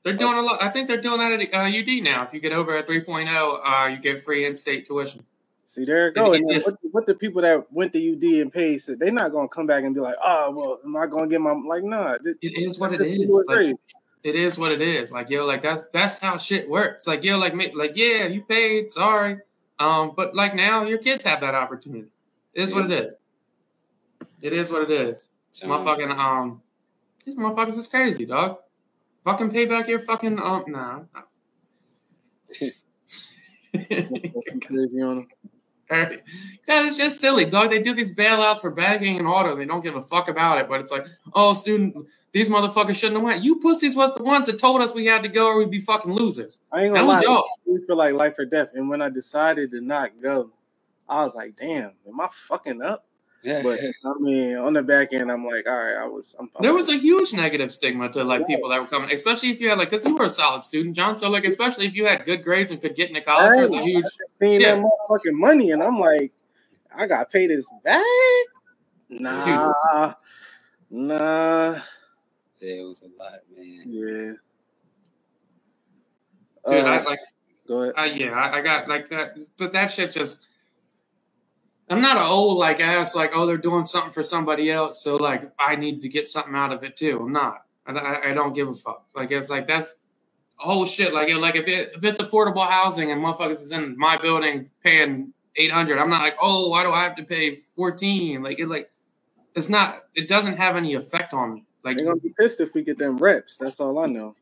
they're, 0.02 0.12
doing 0.14 0.34
a 0.34 0.42
lot. 0.42 0.62
I 0.62 0.68
think 0.68 0.88
they're 0.88 1.00
doing 1.00 1.18
that 1.20 1.32
at 1.32 1.54
uh, 1.54 1.78
UD 1.78 2.02
now. 2.02 2.24
If 2.24 2.32
you 2.32 2.40
get 2.40 2.52
over 2.52 2.76
a 2.76 2.82
3.0, 2.82 3.60
uh, 3.62 3.88
you 3.88 3.98
get 3.98 4.20
free 4.20 4.46
in-state 4.46 4.86
tuition. 4.86 5.24
See, 5.72 5.86
there 5.86 6.08
you 6.08 6.12
go. 6.12 6.34
And 6.34 6.44
what, 6.44 6.62
what, 6.90 7.06
the 7.06 7.14
people 7.14 7.40
that 7.40 7.72
went 7.72 7.94
to 7.94 8.12
UD 8.12 8.42
and 8.42 8.52
paid 8.52 8.76
said, 8.76 8.98
they're 8.98 9.10
not 9.10 9.32
going 9.32 9.48
to 9.48 9.54
come 9.54 9.66
back 9.66 9.84
and 9.84 9.94
be 9.94 10.02
like, 10.02 10.16
oh, 10.22 10.50
well, 10.50 10.80
am 10.84 10.94
I 10.98 11.06
going 11.06 11.30
to 11.30 11.30
get 11.30 11.40
my 11.40 11.52
like? 11.52 11.82
Nah, 11.82 12.18
this, 12.22 12.36
it 12.42 12.58
is 12.58 12.78
what 12.78 12.92
it 12.92 13.00
is. 13.00 13.26
Like, 13.48 13.76
it 14.22 14.34
is 14.34 14.58
what 14.58 14.70
it 14.70 14.82
is. 14.82 15.12
Like 15.12 15.30
yo, 15.30 15.46
like 15.46 15.62
that's 15.62 15.84
that's 15.90 16.18
how 16.18 16.36
shit 16.36 16.68
works. 16.68 17.06
Like 17.06 17.24
yo, 17.24 17.38
like 17.38 17.54
me 17.54 17.72
like 17.74 17.92
yeah, 17.94 18.26
you 18.26 18.42
paid, 18.42 18.90
sorry, 18.90 19.38
um, 19.78 20.12
but 20.14 20.34
like 20.34 20.54
now 20.54 20.84
your 20.84 20.98
kids 20.98 21.24
have 21.24 21.40
that 21.40 21.54
opportunity. 21.54 22.08
It 22.52 22.62
is 22.62 22.72
yeah. 22.72 22.76
what 22.76 22.90
it 22.90 23.06
is. 23.06 23.16
It 24.42 24.52
is 24.52 24.70
what 24.70 24.82
it 24.82 24.90
is. 24.90 25.30
Motherfucking 25.62 26.10
um, 26.14 26.60
these 27.24 27.36
motherfuckers 27.36 27.78
is 27.78 27.88
crazy, 27.88 28.26
dog. 28.26 28.58
Fucking 29.24 29.50
pay 29.50 29.64
back 29.64 29.88
your 29.88 30.00
fucking 30.00 30.38
um, 30.38 30.64
nah. 30.68 31.00
crazy 34.60 35.00
on 35.00 35.16
them. 35.20 35.26
Because 35.88 36.86
it's 36.86 36.96
just 36.96 37.20
silly, 37.20 37.44
dog. 37.44 37.70
They 37.70 37.82
do 37.82 37.92
these 37.94 38.14
bailouts 38.14 38.60
for 38.60 38.70
banking 38.70 39.18
and 39.18 39.26
auto. 39.26 39.56
They 39.56 39.66
don't 39.66 39.82
give 39.82 39.96
a 39.96 40.02
fuck 40.02 40.28
about 40.28 40.58
it. 40.58 40.68
But 40.68 40.80
it's 40.80 40.90
like, 40.90 41.06
oh, 41.34 41.52
student, 41.52 42.06
these 42.32 42.48
motherfuckers 42.48 42.94
shouldn't 42.94 43.16
have 43.16 43.22
went. 43.22 43.44
You 43.44 43.56
pussies 43.56 43.94
was 43.94 44.14
the 44.14 44.22
ones 44.22 44.46
that 44.46 44.58
told 44.58 44.80
us 44.80 44.94
we 44.94 45.06
had 45.06 45.22
to 45.22 45.28
go 45.28 45.48
or 45.48 45.58
we'd 45.58 45.70
be 45.70 45.80
fucking 45.80 46.12
losers. 46.12 46.60
I 46.72 46.84
ain't 46.84 46.94
gonna 46.94 47.06
that 47.06 47.26
lie. 47.26 47.42
We 47.66 47.84
feel 47.86 47.96
like 47.96 48.14
life 48.14 48.38
or 48.38 48.44
death. 48.46 48.70
And 48.74 48.88
when 48.88 49.02
I 49.02 49.10
decided 49.10 49.70
to 49.72 49.80
not 49.80 50.12
go, 50.22 50.50
I 51.08 51.24
was 51.24 51.34
like, 51.34 51.56
damn, 51.56 51.92
am 52.08 52.20
I 52.20 52.28
fucking 52.30 52.80
up? 52.80 53.04
Yeah. 53.42 53.62
But 53.62 53.80
I 53.80 54.12
mean, 54.20 54.56
on 54.56 54.72
the 54.72 54.82
back 54.82 55.12
end, 55.12 55.30
I'm 55.30 55.44
like, 55.44 55.68
all 55.68 55.76
right, 55.76 55.96
I 55.96 56.06
was. 56.06 56.36
I'm, 56.38 56.48
there 56.60 56.74
was 56.74 56.88
a 56.88 56.96
huge 56.96 57.32
negative 57.32 57.72
stigma 57.72 58.10
to 58.12 58.22
like 58.22 58.46
people 58.46 58.68
that 58.70 58.80
were 58.80 58.86
coming, 58.86 59.10
especially 59.10 59.50
if 59.50 59.60
you 59.60 59.68
had 59.68 59.78
like, 59.78 59.90
because 59.90 60.06
you 60.06 60.16
were 60.16 60.26
a 60.26 60.30
solid 60.30 60.62
student, 60.62 60.94
John. 60.94 61.16
So 61.16 61.28
like, 61.28 61.44
especially 61.44 61.86
if 61.86 61.94
you 61.94 62.06
had 62.06 62.24
good 62.24 62.44
grades 62.44 62.70
and 62.70 62.80
could 62.80 62.94
get 62.94 63.08
into 63.08 63.20
college, 63.20 63.56
there's 63.56 63.72
a 63.72 63.82
huge. 63.82 64.04
Seeing 64.38 64.60
yeah. 64.60 64.76
that 64.76 64.84
motherfucking 64.84 65.32
money, 65.32 65.72
and 65.72 65.82
I'm 65.82 65.98
like, 65.98 66.32
I 66.94 67.06
got 67.06 67.30
paid 67.30 67.50
this 67.50 67.68
back. 67.84 68.04
Nah, 69.08 69.44
Dude. 69.44 70.14
nah. 70.90 71.78
Yeah, 72.60 72.74
it 72.74 72.86
was 72.86 73.02
a 73.02 73.06
lot, 73.20 73.40
man. 73.56 73.82
Yeah. 73.86 74.32
Dude, 76.64 76.84
uh, 76.84 76.88
I 76.88 77.02
like. 77.02 77.18
Go 77.66 77.82
ahead. 77.82 77.94
Uh, 77.96 78.14
yeah, 78.14 78.32
I, 78.32 78.58
I 78.58 78.60
got 78.60 78.88
like 78.88 79.08
that. 79.08 79.36
So 79.54 79.66
that 79.66 79.90
shit 79.90 80.12
just 80.12 80.48
I'm 81.92 82.00
not 82.00 82.16
an 82.16 82.26
old 82.26 82.58
like 82.58 82.80
ass 82.80 83.14
like 83.14 83.32
oh 83.34 83.46
they're 83.46 83.56
doing 83.56 83.84
something 83.84 84.12
for 84.12 84.22
somebody 84.22 84.70
else 84.70 85.02
so 85.02 85.16
like 85.16 85.50
I 85.58 85.76
need 85.76 86.00
to 86.02 86.08
get 86.08 86.26
something 86.26 86.54
out 86.54 86.72
of 86.72 86.82
it 86.84 86.96
too. 86.96 87.20
I'm 87.20 87.32
not. 87.32 87.64
I, 87.86 88.30
I 88.30 88.32
don't 88.32 88.54
give 88.54 88.68
a 88.68 88.74
fuck. 88.74 89.06
Like 89.14 89.30
it's 89.30 89.50
like 89.50 89.66
that's 89.66 90.06
whole 90.56 90.84
shit. 90.84 91.12
Like 91.12 91.34
like 91.34 91.56
if 91.56 91.68
it 91.68 91.92
if 91.94 92.04
it's 92.04 92.20
affordable 92.20 92.66
housing 92.66 93.10
and 93.10 93.22
motherfuckers 93.22 93.62
is 93.62 93.72
in 93.72 93.96
my 93.98 94.16
building 94.16 94.70
paying 94.82 95.32
eight 95.56 95.70
hundred, 95.70 95.98
I'm 95.98 96.08
not 96.08 96.22
like 96.22 96.36
oh 96.40 96.68
why 96.68 96.82
do 96.82 96.92
I 96.92 97.02
have 97.02 97.16
to 97.16 97.24
pay 97.24 97.56
fourteen? 97.56 98.42
Like 98.42 98.58
it 98.58 98.68
like 98.68 98.90
it's 99.54 99.68
not. 99.68 100.02
It 100.14 100.28
doesn't 100.28 100.56
have 100.56 100.76
any 100.76 100.94
effect 100.94 101.34
on 101.34 101.54
me. 101.54 101.66
Like 101.84 101.96
they're 101.96 102.06
gonna 102.06 102.20
be 102.20 102.32
pissed 102.38 102.60
if 102.60 102.74
we 102.74 102.82
get 102.82 102.98
them 102.98 103.16
reps. 103.16 103.56
That's 103.56 103.80
all 103.80 103.98
I 103.98 104.06
know. 104.06 104.34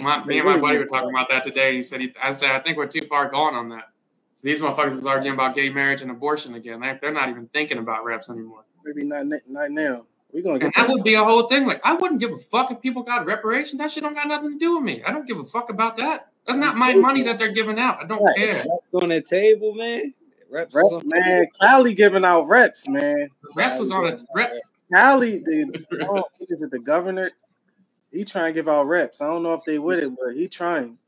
My, 0.00 0.24
me 0.24 0.38
and 0.38 0.46
my 0.46 0.60
buddy 0.60 0.78
were 0.78 0.86
talking 0.86 1.10
about 1.10 1.28
that 1.30 1.44
today. 1.44 1.76
He 1.76 1.82
said 1.82 2.00
he, 2.00 2.12
I 2.22 2.32
said 2.32 2.50
I 2.50 2.60
think 2.60 2.76
we're 2.76 2.86
too 2.86 3.06
far 3.06 3.28
gone 3.28 3.54
on 3.54 3.68
that. 3.70 3.84
So 4.34 4.46
these 4.48 4.60
motherfuckers 4.60 4.92
is 4.92 5.06
arguing 5.06 5.34
about 5.34 5.54
gay 5.54 5.70
marriage 5.70 6.02
and 6.02 6.10
abortion 6.10 6.54
again. 6.54 6.80
They're 7.00 7.12
not 7.12 7.28
even 7.28 7.46
thinking 7.48 7.78
about 7.78 8.04
reps 8.04 8.28
anymore. 8.28 8.64
Maybe 8.84 9.04
not 9.04 9.26
not 9.48 9.70
now. 9.70 10.06
We're 10.32 10.42
gonna 10.42 10.58
get 10.58 10.64
and 10.64 10.74
that 10.74 10.92
would 10.92 11.04
be 11.04 11.14
a 11.14 11.22
whole 11.22 11.46
thing. 11.46 11.66
Like 11.66 11.80
I 11.84 11.94
wouldn't 11.94 12.20
give 12.20 12.32
a 12.32 12.38
fuck 12.38 12.72
if 12.72 12.80
people 12.80 13.02
got 13.02 13.24
reparation. 13.24 13.78
That 13.78 13.90
shit 13.90 14.02
don't 14.02 14.14
got 14.14 14.26
nothing 14.26 14.52
to 14.52 14.58
do 14.58 14.74
with 14.74 14.84
me. 14.84 15.02
I 15.04 15.12
don't 15.12 15.26
give 15.26 15.38
a 15.38 15.44
fuck 15.44 15.70
about 15.70 15.96
that. 15.98 16.28
That's 16.46 16.58
not 16.58 16.76
my 16.76 16.94
money 16.94 17.22
that 17.22 17.38
they're 17.38 17.52
giving 17.52 17.78
out. 17.78 18.02
I 18.02 18.06
don't 18.06 18.22
right. 18.22 18.36
care. 18.36 18.54
Reps 18.54 19.02
on 19.02 19.08
the 19.08 19.20
table, 19.22 19.74
man. 19.74 20.12
Reps, 20.50 20.74
reps 20.74 20.92
on 20.92 21.02
man. 21.06 21.46
Cali 21.60 21.94
giving 21.94 22.24
out 22.24 22.48
reps, 22.48 22.88
man. 22.88 23.28
Reps 23.54 23.78
was 23.78 23.92
on 23.92 24.06
a 24.06 24.18
rep. 24.34 24.52
Cali, 24.92 25.38
the 25.38 25.86
oh, 26.08 26.24
is 26.40 26.62
it 26.62 26.70
the 26.70 26.78
governor? 26.78 27.30
He 28.12 28.24
trying 28.24 28.52
to 28.52 28.58
give 28.58 28.68
out 28.68 28.86
reps. 28.86 29.20
I 29.20 29.26
don't 29.26 29.42
know 29.42 29.54
if 29.54 29.64
they 29.64 29.78
with 29.78 30.00
it, 30.00 30.12
but 30.16 30.34
he 30.34 30.48
trying. 30.48 30.98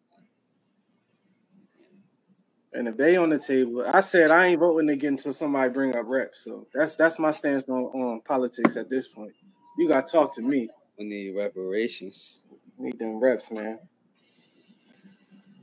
And 2.77 2.89
if 2.89 2.99
they 2.99 3.17
on 3.17 3.31
the 3.31 3.39
table, 3.39 3.85
I 3.87 4.01
said 4.01 4.31
I 4.31 4.49
ain't 4.49 4.61
voting 4.61 4.91
again 4.91 5.15
until 5.15 5.33
somebody 5.33 5.71
bring 5.71 5.97
up 5.97 6.05
reps. 6.07 6.45
So 6.45 6.67
that's 6.75 6.95
that's 6.95 7.19
my 7.19 7.31
stance 7.31 7.71
on, 7.71 7.85
on 7.85 8.21
politics 8.21 8.77
at 8.77 8.91
this 8.91 9.09
point. 9.09 9.33
You 9.79 9.89
gotta 9.89 10.07
talk 10.07 10.35
to 10.35 10.43
me. 10.43 10.69
We 10.99 11.07
need 11.07 11.35
reparations. 11.35 12.41
We 12.77 12.89
need 12.89 12.99
them 12.99 13.19
reps, 13.19 13.51
man. 13.51 13.79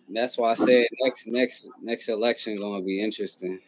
That's 0.09 0.39
why 0.39 0.51
I 0.51 0.53
said 0.55 0.87
next 1.01 1.27
next 1.27 1.69
next 1.83 2.09
election 2.09 2.59
gonna 2.59 2.81
be 2.81 2.99
interesting. 2.99 3.59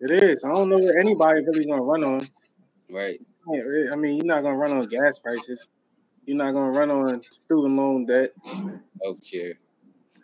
It 0.00 0.10
is. 0.10 0.42
I 0.42 0.48
don't 0.48 0.70
know 0.70 0.78
what 0.78 0.96
anybody 0.96 1.44
really 1.44 1.66
gonna 1.66 1.82
run 1.82 2.04
on. 2.04 2.26
Right. 2.90 3.20
Eh, 3.54 3.92
I 3.92 3.96
mean, 3.96 4.16
you're 4.16 4.24
not 4.24 4.42
gonna 4.42 4.56
run 4.56 4.72
on 4.72 4.86
gas 4.86 5.18
prices. 5.18 5.70
You're 6.24 6.38
not 6.38 6.52
gonna 6.52 6.70
run 6.70 6.90
on 6.90 7.22
student 7.30 7.76
loan 7.76 8.06
debt. 8.06 8.30
Okay. 9.04 9.52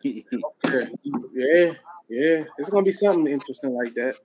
yeah, 0.03 1.73
yeah. 2.11 2.45
It's 2.59 2.69
gonna 2.69 2.83
be 2.83 2.93
something 2.93 3.33
interesting 3.33 3.73
like 3.73 3.95
that. 3.95 4.17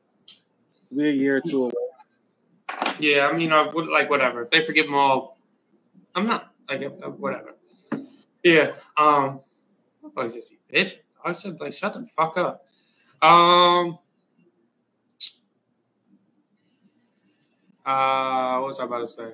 We're 0.92 1.10
a 1.10 1.14
year 1.14 1.38
or 1.38 1.42
two 1.42 1.64
away. 1.66 1.74
Yeah, 3.00 3.30
I 3.32 3.38
mean, 3.38 3.54
I 3.54 3.68
would 3.68 3.88
like 3.88 4.10
whatever. 4.10 4.42
If 4.42 4.50
they 4.50 4.66
forgive 4.66 4.88
them 4.88 4.96
all, 4.96 5.38
I'm 6.16 6.26
not 6.26 6.52
like 6.68 6.82
uh, 6.82 7.10
whatever. 7.10 7.56
Yeah. 8.44 8.72
Um. 8.98 9.40
I 10.18 10.24
was 10.24 10.34
just 10.34 10.52
bitch. 10.74 10.96
I 11.24 11.32
said 11.32 11.60
like 11.60 11.74
shut 11.74 11.94
the 11.94 12.06
fuck 12.06 12.38
up. 12.38 12.66
Um. 13.22 13.98
Uh, 17.86 18.58
what 18.58 18.68
was 18.68 18.80
I 18.80 18.86
about 18.86 19.02
to 19.02 19.08
say? 19.08 19.32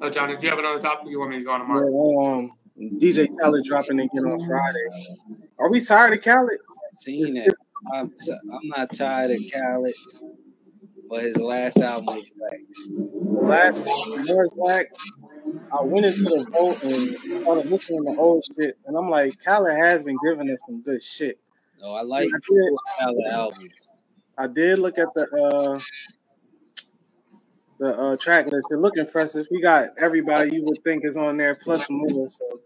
Oh, 0.00 0.08
Johnny, 0.08 0.36
do 0.36 0.44
you 0.44 0.50
have 0.50 0.58
another 0.58 0.80
topic 0.80 1.08
you 1.10 1.18
want 1.18 1.30
me 1.30 1.38
to 1.38 1.44
go 1.44 1.52
on 1.52 1.60
tomorrow? 1.60 1.88
Yeah, 1.90 2.34
um, 2.34 2.52
DJ 2.78 3.28
Khaled 3.40 3.64
dropping 3.64 4.00
again 4.00 4.24
on 4.24 4.44
Friday. 4.46 4.86
Are 5.58 5.70
we 5.70 5.80
tired 5.80 6.12
of 6.12 6.22
Khaled? 6.22 6.58
Seen 6.94 7.36
it. 7.36 7.52
I'm, 7.92 8.10
t- 8.10 8.32
I'm 8.32 8.68
not 8.68 8.92
tired 8.92 9.30
of 9.30 9.38
Khaled, 9.52 9.94
but 11.08 11.22
his 11.22 11.36
last 11.36 11.78
album 11.78 12.16
was 12.16 12.30
back. 12.40 12.60
Last 13.42 13.86
album 13.86 14.22
was 14.22 14.58
back. 14.66 14.86
I 15.72 15.82
went 15.82 16.06
into 16.06 16.22
the 16.22 16.46
vote 16.50 16.82
and 16.82 17.42
started 17.42 17.70
listening 17.70 18.04
to 18.04 18.16
old 18.20 18.44
shit, 18.58 18.76
and 18.86 18.96
I'm 18.96 19.08
like, 19.08 19.32
Khaled 19.44 19.76
has 19.76 20.02
been 20.02 20.16
giving 20.24 20.50
us 20.50 20.60
some 20.66 20.82
good 20.82 21.02
shit. 21.02 21.38
No, 21.80 21.92
I 21.92 22.02
like 22.02 22.26
I 22.26 22.38
did, 22.50 22.72
Khaled 23.00 23.32
albums. 23.32 23.90
I 24.36 24.46
did 24.48 24.78
look 24.80 24.98
at 24.98 25.08
the 25.14 25.28
uh 25.30 25.78
the 27.78 27.88
uh, 27.88 28.16
track 28.16 28.46
list. 28.46 28.70
It 28.70 28.76
look 28.76 28.96
impressive. 28.96 29.46
He 29.50 29.60
got 29.60 29.90
everybody 29.98 30.54
you 30.54 30.64
would 30.64 30.82
think 30.84 31.04
is 31.04 31.16
on 31.16 31.36
there 31.36 31.54
plus 31.54 31.86
more. 31.90 32.28
So 32.28 32.60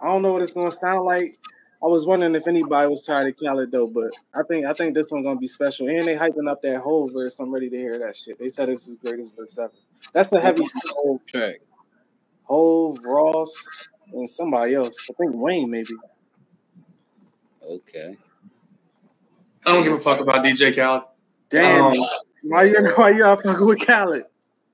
I 0.00 0.08
don't 0.08 0.22
know 0.22 0.32
what 0.32 0.42
it's 0.42 0.52
gonna 0.52 0.72
sound 0.72 1.04
like. 1.04 1.36
I 1.82 1.86
was 1.88 2.06
wondering 2.06 2.34
if 2.34 2.46
anybody 2.46 2.88
was 2.88 3.04
tired 3.04 3.28
of 3.28 3.36
Khaled 3.38 3.70
though, 3.70 3.88
but 3.88 4.10
I 4.34 4.42
think 4.48 4.66
I 4.66 4.72
think 4.72 4.94
this 4.94 5.10
one's 5.10 5.26
gonna 5.26 5.38
be 5.38 5.46
special. 5.46 5.88
And 5.88 6.08
they 6.08 6.16
hyping 6.16 6.50
up 6.50 6.62
that 6.62 6.80
whole 6.80 7.08
verse. 7.08 7.38
I'm 7.38 7.52
ready 7.52 7.68
to 7.68 7.76
hear 7.76 7.98
that 7.98 8.16
shit. 8.16 8.38
They 8.38 8.48
said 8.48 8.68
this 8.68 8.88
is 8.88 8.96
greatest 8.96 9.36
verse 9.36 9.58
ever. 9.58 9.72
That's 10.12 10.32
a 10.32 10.40
heavy 10.40 10.64
whole 10.94 11.20
track. 11.26 11.56
Hove, 12.44 13.04
Ross, 13.04 13.52
and 14.12 14.28
somebody 14.28 14.74
else. 14.74 14.96
I 15.10 15.14
think 15.14 15.34
Wayne 15.34 15.70
maybe. 15.70 15.94
Okay. 17.62 18.16
I 19.66 19.72
don't 19.72 19.82
give 19.82 19.92
a 19.92 19.98
fuck 19.98 20.20
about 20.20 20.44
DJ 20.44 20.74
Khaled. 20.74 21.02
Damn. 21.50 21.84
Um, 21.86 21.94
why 22.44 22.64
you 22.64 22.92
why 22.94 23.10
you 23.10 23.24
all 23.24 23.36
fucking 23.36 23.66
with 23.66 23.86
Khaled? 23.86 24.24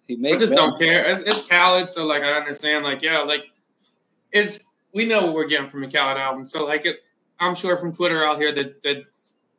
He 0.08 0.32
I 0.32 0.36
just 0.36 0.54
don't 0.54 0.78
care. 0.78 1.04
It's, 1.04 1.22
it's 1.22 1.48
Khaled, 1.48 1.88
so 1.88 2.06
like 2.06 2.22
I 2.22 2.32
understand. 2.32 2.84
Like 2.84 3.02
yeah, 3.02 3.20
like 3.20 3.50
it's 4.32 4.72
we 4.92 5.06
know 5.06 5.26
what 5.26 5.34
we're 5.34 5.46
getting 5.46 5.66
from 5.66 5.84
a 5.84 5.90
Khaled 5.90 6.18
album. 6.18 6.44
So 6.44 6.64
like 6.64 6.86
it, 6.86 7.08
I'm 7.38 7.54
sure 7.54 7.76
from 7.76 7.92
Twitter 7.92 8.24
I'll 8.24 8.38
hear 8.38 8.52
the 8.52 8.74
the 8.82 9.04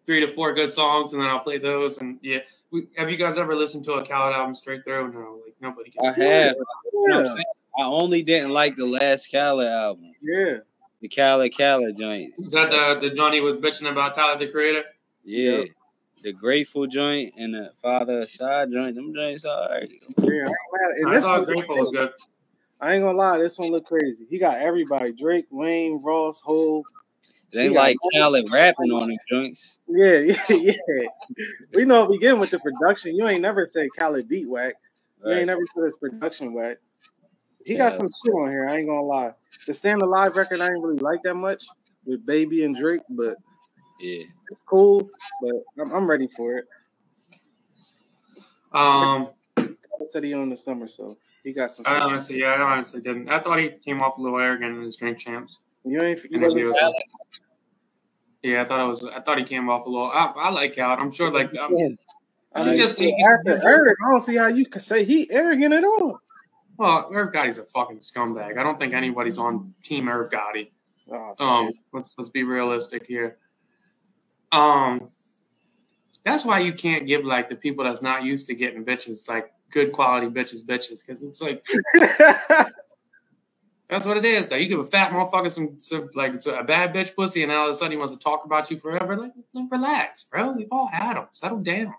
three 0.05 0.19
to 0.19 0.27
four 0.27 0.53
good 0.53 0.71
songs, 0.71 1.13
and 1.13 1.21
then 1.21 1.29
I'll 1.29 1.39
play 1.39 1.57
those. 1.57 1.99
And 1.99 2.19
yeah, 2.21 2.39
we, 2.71 2.87
have 2.97 3.09
you 3.09 3.17
guys 3.17 3.37
ever 3.37 3.55
listened 3.55 3.85
to 3.85 3.93
a 3.93 4.05
Khaled 4.05 4.33
album 4.33 4.53
straight 4.53 4.83
through? 4.83 5.13
No, 5.13 5.41
like 5.45 5.55
nobody. 5.61 5.91
Can 5.91 6.05
I 6.05 6.23
have. 6.23 6.55
You 6.91 7.09
know 7.09 7.35
i 7.75 7.81
only 7.85 8.21
didn't 8.21 8.51
like 8.51 8.75
the 8.75 8.85
last 8.85 9.31
Khaled 9.31 9.67
album. 9.67 10.11
Yeah. 10.21 10.57
The 11.01 11.07
Khaled 11.09 11.57
Khaled 11.57 11.97
joint. 11.97 12.33
Is 12.37 12.51
that 12.51 12.69
the 12.69 13.09
the 13.09 13.15
Johnny 13.15 13.41
was 13.41 13.59
bitching 13.59 13.89
about 13.89 14.13
Tyler 14.13 14.37
the 14.37 14.51
Creator? 14.51 14.83
Yeah. 15.23 15.51
Yep 15.51 15.67
the 16.21 16.33
Grateful 16.33 16.87
joint 16.87 17.33
and 17.37 17.53
the 17.53 17.71
Father 17.81 18.19
of 18.19 18.25
Asahd 18.25 18.71
joint. 18.71 18.95
Them 18.95 19.13
joints 19.13 19.45
are 19.45 19.63
alright. 19.63 19.91
Yeah, 20.21 20.49
I 21.07 21.19
thought 21.19 21.45
Grateful 21.45 21.77
was 21.77 21.91
good. 21.91 22.11
I 22.79 22.95
ain't 22.95 23.03
gonna 23.03 23.17
lie, 23.17 23.37
this 23.37 23.57
one 23.57 23.71
look 23.71 23.85
crazy. 23.85 24.25
He 24.29 24.37
got 24.37 24.57
everybody: 24.57 25.13
Drake, 25.13 25.45
Wayne, 25.49 26.01
Ross, 26.03 26.41
Hove. 26.43 26.83
They 27.53 27.69
like 27.69 27.97
Khaled 28.13 28.51
rapping 28.51 28.91
on 28.91 29.09
them 29.09 29.17
joints. 29.29 29.77
Yeah, 29.87 30.19
yeah, 30.19 30.35
yeah. 30.49 31.07
we 31.73 31.85
know 31.85 32.03
if 32.03 32.09
we 32.09 32.17
get 32.17 32.37
with 32.37 32.49
the 32.49 32.59
production, 32.59 33.15
you 33.15 33.27
ain't 33.27 33.41
never 33.41 33.65
said 33.65 33.89
Khaled 33.97 34.27
beat 34.27 34.49
whack. 34.49 34.73
You 35.23 35.31
right. 35.31 35.37
ain't 35.39 35.47
never 35.47 35.61
said 35.73 35.83
his 35.83 35.97
production 35.97 36.53
whack. 36.53 36.77
He 37.63 37.73
yeah. 37.73 37.89
got 37.89 37.93
some 37.93 38.09
shit 38.09 38.33
on 38.33 38.49
here. 38.49 38.67
I 38.67 38.77
ain't 38.77 38.87
gonna 38.87 39.01
lie. 39.01 39.33
The 39.67 39.73
Staying 39.73 40.01
Alive 40.01 40.35
record, 40.35 40.59
I 40.61 40.65
ain't 40.65 40.83
really 40.83 40.99
like 40.99 41.21
that 41.23 41.35
much 41.35 41.63
with 42.05 42.25
Baby 42.25 42.65
and 42.65 42.75
Drake, 42.75 43.01
but 43.09 43.37
yeah, 43.99 44.23
it's 44.47 44.61
cool, 44.61 45.09
but 45.41 45.55
I'm, 45.79 45.91
I'm 45.91 46.07
ready 46.07 46.27
for 46.27 46.57
it. 46.57 46.65
Um, 48.73 49.29
said 50.09 50.23
he 50.23 50.33
owned 50.33 50.51
the 50.51 50.57
summer, 50.57 50.87
so 50.87 51.17
he 51.43 51.53
got 51.53 51.71
some. 51.71 51.85
I 51.87 51.99
honestly, 51.99 52.39
yeah, 52.39 52.53
I 52.53 52.61
honestly 52.61 53.01
didn't. 53.01 53.29
I 53.29 53.39
thought 53.39 53.59
he 53.59 53.69
came 53.69 54.01
off 54.01 54.17
a 54.17 54.21
little 54.21 54.39
arrogant 54.39 54.75
in 54.77 54.83
his 54.83 54.95
drink 54.95 55.17
champs. 55.17 55.59
You 55.85 56.01
ain't. 56.01 56.19
You 56.29 56.39
wasn't 56.39 56.75
yeah, 58.43 58.61
I 58.61 58.65
thought 58.65 58.81
it 58.81 58.87
was. 58.87 59.05
I 59.05 59.21
thought 59.21 59.37
he 59.37 59.45
came 59.45 59.69
off 59.69 59.85
a 59.85 59.89
little. 59.89 60.11
I, 60.11 60.33
I 60.35 60.49
like 60.49 60.75
Cal. 60.75 60.91
I'm 60.91 61.11
sure, 61.11 61.31
like. 61.31 61.49
I'm, 61.59 61.97
I 62.55 62.65
mean, 62.65 62.75
just 62.75 63.01
after 63.01 63.59
Irv, 63.63 63.95
I 64.05 64.11
don't 64.11 64.21
see 64.21 64.35
how 64.35 64.47
you 64.47 64.65
could 64.65 64.81
say 64.81 65.05
he 65.05 65.31
arrogant 65.31 65.73
at 65.73 65.83
all. 65.83 66.19
Well, 66.77 67.09
Irv 67.11 67.33
Gotti's 67.33 67.57
a 67.57 67.65
fucking 67.65 67.99
scumbag. 67.99 68.57
I 68.57 68.63
don't 68.63 68.79
think 68.79 68.93
anybody's 68.93 69.39
on 69.39 69.73
Team 69.81 70.07
Irv 70.07 70.29
Gotti. 70.29 70.69
Oh, 71.09 71.35
um, 71.39 71.71
let's 71.93 72.13
let's 72.17 72.29
be 72.29 72.43
realistic 72.43 73.07
here. 73.07 73.37
Um, 74.53 75.09
that's 76.23 76.45
why 76.45 76.59
you 76.59 76.73
can't 76.73 77.05
give 77.05 77.25
like 77.25 77.49
the 77.49 77.55
people 77.55 77.83
that's 77.83 78.01
not 78.01 78.23
used 78.23 78.47
to 78.47 78.55
getting 78.55 78.85
bitches 78.85 79.27
like 79.27 79.51
good 79.71 79.91
quality 79.91 80.27
bitches 80.27 80.63
bitches 80.63 81.05
because 81.05 81.23
it's 81.23 81.41
like 81.41 81.65
that's 83.89 84.05
what 84.05 84.17
it 84.17 84.25
is 84.25 84.47
though. 84.47 84.55
You 84.55 84.67
give 84.67 84.79
a 84.79 84.85
fat 84.85 85.11
motherfucker 85.11 85.51
some, 85.51 85.79
some 85.79 86.09
like 86.15 86.33
a 86.47 86.63
bad 86.63 86.93
bitch 86.93 87.15
pussy, 87.15 87.43
and 87.43 87.51
all 87.51 87.65
of 87.65 87.71
a 87.71 87.75
sudden 87.75 87.91
he 87.91 87.97
wants 87.97 88.13
to 88.13 88.19
talk 88.19 88.45
about 88.45 88.71
you 88.71 88.77
forever. 88.77 89.17
Like, 89.17 89.33
relax, 89.71 90.23
bro. 90.23 90.51
We've 90.51 90.71
all 90.71 90.87
had 90.87 91.15
them. 91.15 91.27
Settle 91.31 91.59
down. 91.59 91.93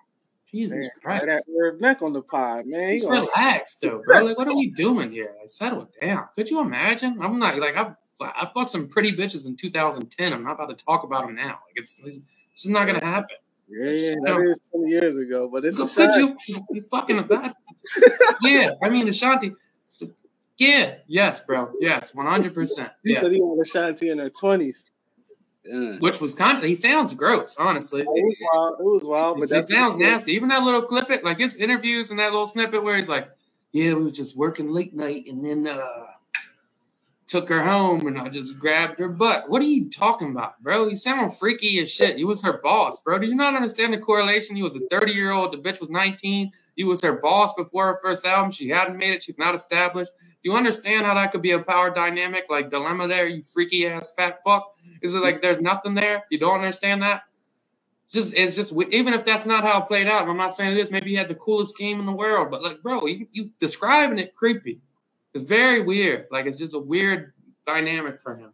Jesus 0.50 0.88
man, 1.04 1.20
Christ. 1.20 1.46
That 1.46 1.76
neck 1.80 2.02
on 2.02 2.12
the 2.12 2.22
pod, 2.22 2.66
man. 2.66 2.96
Just 2.96 3.10
relax, 3.10 3.76
though, 3.76 4.02
bro. 4.04 4.24
Like, 4.24 4.38
what 4.38 4.48
are 4.48 4.56
we 4.56 4.70
doing 4.70 5.10
here? 5.12 5.34
Like, 5.38 5.50
settle 5.50 5.88
down. 6.00 6.28
Could 6.36 6.50
you 6.50 6.60
imagine? 6.60 7.18
I'm 7.20 7.38
not 7.38 7.58
like 7.58 7.76
I've 7.76 7.94
I 8.20 8.48
fucked 8.54 8.70
some 8.70 8.88
pretty 8.88 9.12
bitches 9.12 9.46
in 9.46 9.56
2010. 9.56 10.32
I'm 10.32 10.44
not 10.44 10.52
about 10.52 10.76
to 10.76 10.84
talk 10.84 11.02
about 11.02 11.26
them 11.26 11.34
now. 11.34 11.58
Like, 11.66 11.76
it's 11.76 12.00
it's 12.54 12.66
not 12.66 12.86
gonna 12.86 13.04
happen. 13.04 13.36
Yeah, 13.68 13.90
yeah, 13.90 14.14
that 14.24 14.40
is 14.42 14.70
20 14.70 14.90
years 14.90 15.16
ago, 15.16 15.48
but 15.52 15.64
it's 15.64 15.78
could 15.94 16.10
you, 16.16 16.36
you 16.70 16.82
fucking 16.82 17.18
about 17.18 17.54
Yeah, 18.42 18.70
I 18.82 18.88
mean 18.88 19.08
Ashanti. 19.08 19.52
Yeah, 20.56 20.94
yes, 21.08 21.44
bro. 21.44 21.72
Yes, 21.80 22.14
100. 22.14 22.54
percent 22.54 22.90
He 23.02 23.14
said 23.14 23.32
he 23.32 23.40
had 23.40 23.58
Ashanti 23.60 24.10
in 24.10 24.18
her 24.18 24.30
20s. 24.30 24.84
Yeah. 25.64 25.96
Which 25.98 26.20
was 26.20 26.34
kind 26.34 26.58
of 26.58 26.64
he 26.64 26.74
sounds 26.74 27.14
gross, 27.14 27.56
honestly. 27.58 28.02
It 28.02 28.06
was 28.06 28.38
wild. 28.52 28.80
It 28.80 28.84
was 28.84 29.04
wild, 29.04 29.40
but 29.40 29.48
that 29.48 29.66
sounds 29.66 29.96
nasty. 29.96 30.32
Even 30.32 30.50
that 30.50 30.62
little 30.62 30.82
clip 30.82 31.10
it, 31.10 31.24
like 31.24 31.38
his 31.38 31.56
interviews 31.56 32.10
and 32.10 32.18
that 32.18 32.32
little 32.32 32.46
snippet 32.46 32.84
where 32.84 32.96
he's 32.96 33.08
like, 33.08 33.30
"Yeah, 33.72 33.94
we 33.94 34.04
was 34.04 34.12
just 34.16 34.36
working 34.36 34.68
late 34.68 34.94
night, 34.94 35.26
and 35.26 35.44
then 35.44 35.66
uh 35.66 36.04
took 37.26 37.48
her 37.48 37.62
home 37.62 38.06
and 38.06 38.18
I 38.18 38.28
just 38.28 38.58
grabbed 38.58 38.98
her 38.98 39.08
butt. 39.08 39.48
What 39.48 39.62
are 39.62 39.66
you 39.66 39.88
talking 39.88 40.30
about, 40.30 40.62
bro? 40.62 40.88
You 40.88 40.96
sound 40.96 41.34
freaky 41.34 41.78
as 41.80 41.90
shit. 41.90 42.18
You 42.18 42.26
was 42.26 42.42
her 42.42 42.60
boss, 42.62 43.00
bro. 43.00 43.18
Do 43.18 43.26
you 43.26 43.34
not 43.34 43.54
understand 43.54 43.94
the 43.94 43.98
correlation? 43.98 44.56
You 44.56 44.64
was 44.64 44.76
a 44.76 44.86
30 44.90 45.12
year 45.12 45.30
old, 45.30 45.52
the 45.52 45.58
bitch 45.58 45.80
was 45.80 45.90
19. 45.90 46.50
You 46.76 46.86
was 46.86 47.02
her 47.02 47.20
boss 47.20 47.54
before 47.54 47.86
her 47.86 47.98
first 48.02 48.26
album. 48.26 48.50
She 48.50 48.68
hadn't 48.68 48.98
made 48.98 49.12
it, 49.12 49.22
she's 49.22 49.38
not 49.38 49.54
established. 49.54 50.12
Do 50.18 50.50
you 50.50 50.56
understand 50.56 51.06
how 51.06 51.14
that 51.14 51.32
could 51.32 51.42
be 51.42 51.52
a 51.52 51.60
power 51.60 51.90
dynamic, 51.90 52.46
like 52.50 52.68
dilemma 52.68 53.08
there, 53.08 53.26
you 53.26 53.42
freaky 53.42 53.86
ass 53.86 54.14
fat 54.14 54.40
fuck? 54.44 54.74
Is 55.00 55.14
it 55.14 55.22
like 55.22 55.40
there's 55.40 55.60
nothing 55.60 55.94
there? 55.94 56.24
You 56.30 56.38
don't 56.38 56.56
understand 56.56 57.02
that? 57.02 57.22
Just 58.10 58.34
it's 58.36 58.54
just 58.54 58.74
even 58.92 59.14
if 59.14 59.24
that's 59.24 59.46
not 59.46 59.64
how 59.64 59.80
it 59.80 59.88
played 59.88 60.06
out, 60.06 60.28
I'm 60.28 60.36
not 60.36 60.54
saying 60.54 60.76
it 60.76 60.78
is. 60.78 60.90
Maybe 60.90 61.10
he 61.10 61.16
had 61.16 61.28
the 61.28 61.34
coolest 61.34 61.76
game 61.78 61.98
in 61.98 62.06
the 62.06 62.12
world, 62.12 62.50
but 62.50 62.62
like, 62.62 62.82
bro, 62.82 63.06
you, 63.06 63.26
you 63.32 63.50
describing 63.58 64.18
it 64.18 64.36
creepy. 64.36 64.80
It's 65.34 65.44
very 65.44 65.82
weird. 65.82 66.26
Like 66.30 66.46
it's 66.46 66.58
just 66.58 66.74
a 66.74 66.78
weird 66.78 67.32
dynamic 67.66 68.20
for 68.20 68.36
him. 68.36 68.52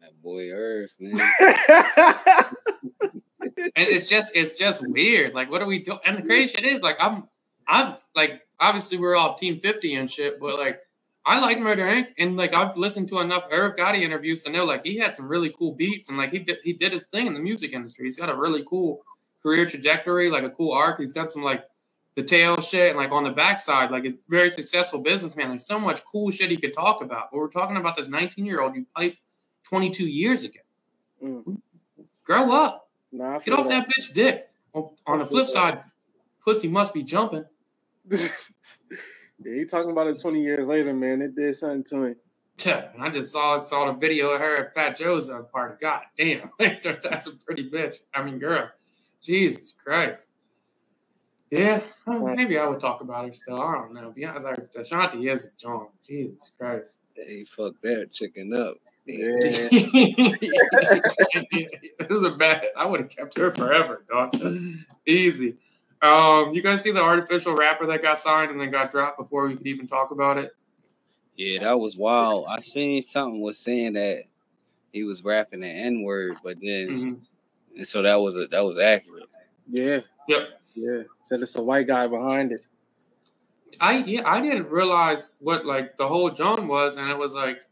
That 0.00 0.20
boy 0.22 0.50
Irv, 0.50 0.90
man. 0.98 1.14
and 3.40 3.70
it's 3.76 4.08
just 4.08 4.36
it's 4.36 4.58
just 4.58 4.82
weird. 4.86 5.34
Like, 5.34 5.50
what 5.50 5.62
are 5.62 5.66
we 5.66 5.78
doing? 5.78 6.00
And 6.04 6.18
the 6.18 6.22
crazy 6.22 6.54
shit 6.54 6.64
is, 6.64 6.80
like, 6.80 6.96
I'm 7.00 7.28
I'm 7.68 7.94
like 8.16 8.42
obviously 8.58 8.98
we're 8.98 9.16
all 9.16 9.34
Team 9.34 9.58
50 9.60 9.94
and 9.94 10.10
shit, 10.10 10.40
but 10.40 10.58
like 10.58 10.80
I 11.24 11.40
like 11.40 11.58
Murder 11.58 11.84
Inc. 11.84 12.08
And 12.18 12.36
like 12.36 12.54
I've 12.54 12.76
listened 12.76 13.08
to 13.08 13.20
enough 13.20 13.46
Irv 13.50 13.76
Gotti 13.76 14.00
interviews 14.00 14.42
to 14.44 14.50
know 14.50 14.64
like 14.64 14.84
he 14.84 14.98
had 14.98 15.14
some 15.14 15.28
really 15.28 15.50
cool 15.50 15.74
beats 15.76 16.08
and 16.08 16.18
like 16.18 16.32
he 16.32 16.40
did 16.40 16.58
he 16.64 16.72
did 16.72 16.92
his 16.92 17.06
thing 17.06 17.26
in 17.26 17.34
the 17.34 17.40
music 17.40 17.72
industry. 17.72 18.06
He's 18.06 18.16
got 18.16 18.28
a 18.28 18.36
really 18.36 18.64
cool 18.68 19.02
career 19.42 19.66
trajectory, 19.66 20.30
like 20.30 20.44
a 20.44 20.50
cool 20.50 20.72
arc. 20.72 20.98
He's 20.98 21.12
done 21.12 21.28
some 21.28 21.42
like 21.42 21.64
the 22.20 22.26
tail 22.26 22.60
shit 22.60 22.90
and 22.90 22.98
like 22.98 23.12
on 23.12 23.24
the 23.24 23.30
backside, 23.30 23.90
like 23.90 24.04
a 24.04 24.12
very 24.28 24.50
successful 24.50 25.00
businessman. 25.00 25.48
There's 25.48 25.66
so 25.66 25.78
much 25.78 26.04
cool 26.04 26.30
shit 26.30 26.50
he 26.50 26.56
could 26.56 26.74
talk 26.74 27.02
about. 27.02 27.30
But 27.30 27.38
we're 27.38 27.48
talking 27.48 27.76
about 27.76 27.96
this 27.96 28.08
19 28.08 28.44
year 28.44 28.60
old 28.60 28.74
you 28.74 28.86
pipe 28.94 29.16
22 29.64 30.06
years 30.06 30.44
ago. 30.44 30.60
Mm. 31.24 31.60
Grow 32.24 32.52
up. 32.52 32.88
Nah, 33.12 33.38
Get 33.38 33.58
off 33.58 33.68
that 33.68 33.88
bitch 33.88 34.12
dick. 34.12 34.48
On, 34.72 34.90
on 35.06 35.18
the 35.18 35.26
flip 35.26 35.48
side, 35.48 35.80
pussy 36.44 36.68
must 36.68 36.94
be 36.94 37.02
jumping. 37.02 37.44
yeah, 38.10 38.18
he 39.42 39.64
talking 39.64 39.90
about 39.90 40.06
it 40.06 40.20
20 40.20 40.40
years 40.40 40.66
later, 40.66 40.92
man. 40.92 41.22
It 41.22 41.34
did 41.34 41.56
something 41.56 41.84
to 41.84 42.04
him. 42.04 42.16
And 42.66 43.02
I 43.02 43.08
just 43.08 43.32
saw 43.32 43.56
saw 43.58 43.86
the 43.86 43.98
video 43.98 44.30
of 44.30 44.40
her 44.40 44.66
at 44.66 44.74
Fat 44.74 44.96
Joe's 44.96 45.30
party. 45.50 45.76
God 45.80 46.02
damn, 46.16 46.50
that's 46.58 47.26
a 47.26 47.32
pretty 47.44 47.68
bitch. 47.68 47.96
I 48.14 48.22
mean, 48.22 48.38
girl, 48.38 48.68
Jesus 49.22 49.72
Christ. 49.72 50.32
Yeah, 51.50 51.82
well, 52.06 52.36
maybe 52.36 52.58
I 52.58 52.66
would 52.68 52.78
talk 52.80 53.00
about 53.00 53.26
her 53.26 53.32
still. 53.32 53.60
I 53.60 53.74
don't 53.74 53.92
know. 53.92 54.12
Be 54.12 54.24
honest, 54.24 54.46
like, 54.46 54.58
Ashanti 54.76 55.28
is 55.28 55.46
a 55.46 55.56
John. 55.58 55.88
Jesus 56.06 56.52
Christ. 56.56 56.98
Hey, 57.14 57.42
fuck 57.44 57.74
that 57.82 58.12
chicken 58.12 58.54
up. 58.54 58.76
Yeah. 59.04 59.28
it 62.00 62.08
was 62.08 62.22
a 62.22 62.30
bad. 62.30 62.66
I 62.76 62.86
would 62.86 63.00
have 63.00 63.10
kept 63.10 63.36
her 63.38 63.50
forever, 63.50 64.04
dog. 64.08 64.36
Easy. 65.06 65.56
Um, 66.02 66.52
you 66.52 66.62
guys 66.62 66.82
see 66.82 66.92
the 66.92 67.02
artificial 67.02 67.54
rapper 67.54 67.86
that 67.86 68.00
got 68.00 68.18
signed 68.18 68.52
and 68.52 68.60
then 68.60 68.70
got 68.70 68.90
dropped 68.90 69.18
before 69.18 69.46
we 69.48 69.56
could 69.56 69.66
even 69.66 69.86
talk 69.86 70.12
about 70.12 70.38
it? 70.38 70.52
Yeah, 71.36 71.64
that 71.64 71.78
was 71.78 71.96
wild. 71.96 72.46
I 72.48 72.60
seen 72.60 73.02
something 73.02 73.40
was 73.40 73.58
saying 73.58 73.94
that 73.94 74.22
he 74.92 75.04
was 75.04 75.22
rapping 75.24 75.60
the 75.60 75.68
N 75.68 76.02
word, 76.02 76.38
but 76.42 76.58
then 76.60 76.88
Mhm. 76.88 77.20
and 77.76 77.88
so 77.88 78.02
that 78.02 78.20
was 78.20 78.36
a 78.36 78.46
that 78.48 78.64
was 78.64 78.78
accurate. 78.78 79.28
Yeah. 79.70 80.00
Yep. 80.30 80.48
Yeah. 80.76 81.02
Said 81.24 81.42
it's 81.42 81.56
a 81.56 81.62
white 81.62 81.88
guy 81.88 82.06
behind 82.06 82.52
it. 82.52 82.60
I 83.80 83.98
yeah, 83.98 84.22
I 84.24 84.40
didn't 84.40 84.68
realize 84.68 85.36
what 85.40 85.66
like 85.66 85.96
the 85.96 86.06
whole 86.06 86.30
John 86.30 86.68
was, 86.68 86.96
and 86.96 87.10
it 87.10 87.18
was 87.18 87.34
like 87.34 87.62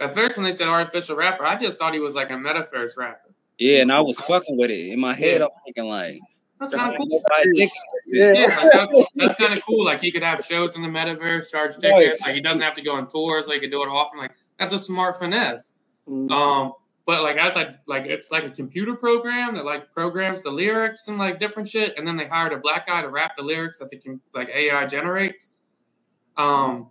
at 0.00 0.12
first 0.12 0.36
when 0.36 0.44
they 0.44 0.52
said 0.52 0.68
artificial 0.68 1.16
rapper, 1.16 1.44
I 1.44 1.56
just 1.56 1.78
thought 1.78 1.94
he 1.94 2.00
was 2.00 2.16
like 2.16 2.30
a 2.30 2.34
metaverse 2.34 2.96
rapper. 2.96 3.30
Yeah, 3.58 3.82
and 3.82 3.92
I 3.92 4.00
was 4.00 4.20
fucking 4.20 4.56
with 4.56 4.70
it 4.70 4.92
in 4.92 4.98
my 4.98 5.14
head. 5.14 5.42
I'm 5.42 5.48
thinking 5.64 5.84
like, 5.84 6.18
That's 6.58 6.74
kind 6.74 6.92
of 6.92 6.98
cool. 6.98 7.22
thinking. 7.44 7.70
Yeah. 8.06 8.32
Yeah, 8.32 8.46
like, 8.46 8.72
that's, 8.72 8.92
that's 9.14 9.34
kind 9.36 9.52
of 9.52 9.64
cool. 9.64 9.84
Like 9.84 10.00
he 10.00 10.10
could 10.10 10.22
have 10.22 10.44
shows 10.44 10.74
in 10.74 10.82
the 10.82 10.88
metaverse, 10.88 11.50
charge 11.50 11.76
tickets. 11.76 12.26
Like 12.26 12.34
he 12.34 12.40
doesn't 12.40 12.62
have 12.62 12.74
to 12.74 12.82
go 12.82 12.94
on 12.94 13.08
tours. 13.08 13.46
Like 13.46 13.56
he 13.56 13.60
could 13.60 13.70
do 13.70 13.82
it 13.82 13.88
often. 13.88 14.18
Like 14.18 14.32
that's 14.58 14.72
a 14.72 14.78
smart 14.78 15.18
finesse. 15.18 15.78
Mm. 16.08 16.30
Um, 16.32 16.72
but 17.06 17.22
like 17.22 17.36
as 17.36 17.56
I 17.56 17.74
like, 17.86 18.06
it's 18.06 18.30
like 18.30 18.44
a 18.44 18.50
computer 18.50 18.94
program 18.94 19.54
that 19.56 19.64
like 19.64 19.90
programs 19.90 20.42
the 20.42 20.50
lyrics 20.50 21.08
and 21.08 21.18
like 21.18 21.40
different 21.40 21.68
shit, 21.68 21.96
and 21.98 22.06
then 22.06 22.16
they 22.16 22.26
hired 22.26 22.52
a 22.52 22.58
black 22.58 22.86
guy 22.86 23.02
to 23.02 23.08
rap 23.08 23.36
the 23.36 23.42
lyrics 23.42 23.78
that 23.78 23.90
the 23.90 23.98
com- 23.98 24.20
like 24.34 24.48
AI 24.54 24.86
generates. 24.86 25.56
Um, 26.36 26.90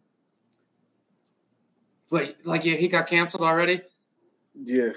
but 2.10 2.36
like 2.44 2.66
yeah, 2.66 2.76
he 2.76 2.88
got 2.88 3.08
canceled 3.08 3.44
already. 3.44 3.82
Yeah. 4.54 4.90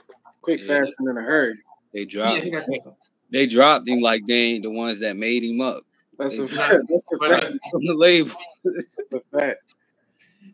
Quick, 0.42 0.60
Yeah. 0.62 0.80
fast, 0.80 0.94
and 0.98 1.08
in 1.08 1.16
a 1.16 1.22
hurry. 1.22 1.54
They 1.92 2.00
Yeah, 2.00 2.04
dropped 2.06 2.42
he 2.42 2.50
got 2.50 2.64
they 3.30 3.46
dropped 3.46 3.88
him 3.88 4.00
like 4.00 4.26
they 4.26 4.34
ain't 4.34 4.64
the 4.64 4.70
ones 4.70 4.98
that 5.00 5.16
made 5.16 5.42
him 5.44 5.60
up 5.60 5.84
That's 6.18 6.38
a 6.38 6.42
Yeah. 6.42 6.46
fact. 6.48 6.82
That's 6.88 7.02
a 7.12 7.28
fact. 7.28 7.46
from 7.70 7.86
the 7.86 7.94
label. 7.96 8.32
That's 8.64 9.24
a 9.34 9.38
fact. 9.38 9.60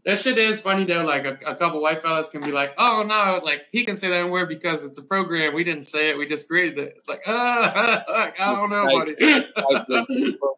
That 0.04 0.18
shit 0.18 0.38
is 0.38 0.60
funny 0.60 0.84
though. 0.84 1.04
Like 1.04 1.24
a, 1.24 1.38
a 1.46 1.54
couple 1.54 1.80
white 1.82 2.02
fellas 2.02 2.28
can 2.28 2.40
be 2.40 2.52
like, 2.52 2.72
"Oh 2.78 3.02
no, 3.02 3.40
like 3.44 3.66
he 3.72 3.84
can 3.84 3.96
say 3.96 4.08
that 4.08 4.28
word 4.30 4.48
because 4.48 4.84
it's 4.84 4.98
a 4.98 5.02
program. 5.02 5.54
We 5.54 5.64
didn't 5.64 5.84
say 5.84 6.10
it. 6.10 6.18
We 6.18 6.26
just 6.26 6.48
created 6.48 6.78
it." 6.78 6.94
It's 6.96 7.08
like, 7.08 7.22
uh, 7.26 8.02
I 8.08 8.32
don't 8.38 8.70
know, 8.70 8.84
Like- 8.84 9.20
like 9.20 9.86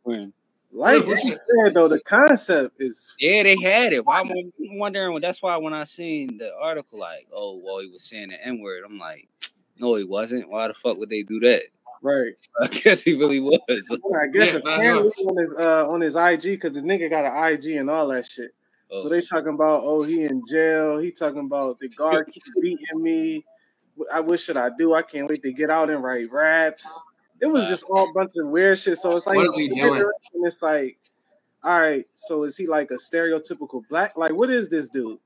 buddy. 0.05 0.33
Like 0.75 1.07
what 1.07 1.23
you 1.25 1.35
said, 1.35 1.75
though, 1.75 1.87
the 1.89 2.01
concept 2.01 2.77
is 2.81 3.15
Yeah, 3.21 3.43
they 3.43 3.61
had 3.61 3.93
it. 3.93 4.07
Why 4.07 4.21
I'm 4.21 4.31
wondering. 4.59 5.21
That's 5.21 5.43
why 5.43 5.57
when 5.59 5.75
I 5.75 5.85
seen 5.85 6.39
the 6.39 6.51
article, 6.59 6.99
like, 6.99 7.27
oh, 7.31 7.61
well, 7.63 7.81
he 7.81 7.89
was 7.89 8.05
saying 8.05 8.31
the 8.31 8.43
N 8.47 8.59
word. 8.61 8.83
I'm 8.87 8.99
like, 8.99 9.29
no, 9.79 9.97
he 9.97 10.05
wasn't. 10.05 10.49
Why 10.51 10.69
the 10.69 10.75
fuck 10.75 10.97
would 10.97 11.11
they 11.11 11.23
do 11.25 11.41
that? 11.41 11.65
right. 12.03 12.33
I 12.61 12.67
guess 12.69 13.03
he 13.03 13.15
really 13.15 13.39
was. 13.39 13.61
I 13.71 14.27
guess 14.29 14.53
Yeah, 14.55 14.59
apparently 14.59 15.11
on 15.27 15.37
his 15.37 15.55
uh 15.59 15.89
on 15.89 16.01
his 16.01 16.17
IG 16.17 16.43
because 16.43 16.73
the 16.75 16.81
nigga 16.81 17.11
got 17.11 17.27
an 17.27 17.53
IG 17.53 17.77
and 17.77 17.91
all 17.91 18.09
that 18.09 18.25
shit. 18.27 18.55
Oh, 18.93 19.03
So 19.03 19.09
they 19.09 19.23
talking 19.23 19.55
about 19.55 19.83
oh 19.85 20.03
he 20.03 20.25
in 20.25 20.43
jail. 20.49 20.99
He 20.99 21.11
talking 21.11 21.41
about 21.41 21.79
the 21.79 21.89
guard 21.89 22.29
keep 22.31 22.43
beating 22.61 23.03
me. 23.03 23.45
I 24.13 24.21
what 24.21 24.39
should 24.39 24.57
I 24.57 24.71
do? 24.77 24.95
I 24.95 25.03
can't 25.03 25.29
wait 25.29 25.43
to 25.43 25.53
get 25.53 25.71
out 25.71 25.91
and 25.91 26.03
write 26.03 26.31
raps. 26.31 27.01
It 27.41 27.47
was 27.47 27.67
just 27.69 27.85
all 27.91 28.09
a 28.09 28.13
bunch 28.13 28.33
of 28.37 28.49
weird 28.49 28.79
shit. 28.79 28.99
So 28.99 29.17
it's 29.17 29.27
like 29.27 29.37
What 29.37 29.47
are 29.47 29.57
we 29.57 29.69
doing? 29.69 30.05
it's 30.35 30.63
like, 30.63 30.99
all 31.65 31.81
right. 31.81 32.05
So 32.13 32.45
is 32.45 32.57
he 32.57 32.67
like 32.67 32.91
a 32.91 32.97
stereotypical 32.97 33.83
black? 33.89 34.17
Like 34.17 34.33
what 34.35 34.51
is 34.51 34.69
this 34.69 34.89
dude? 34.89 35.19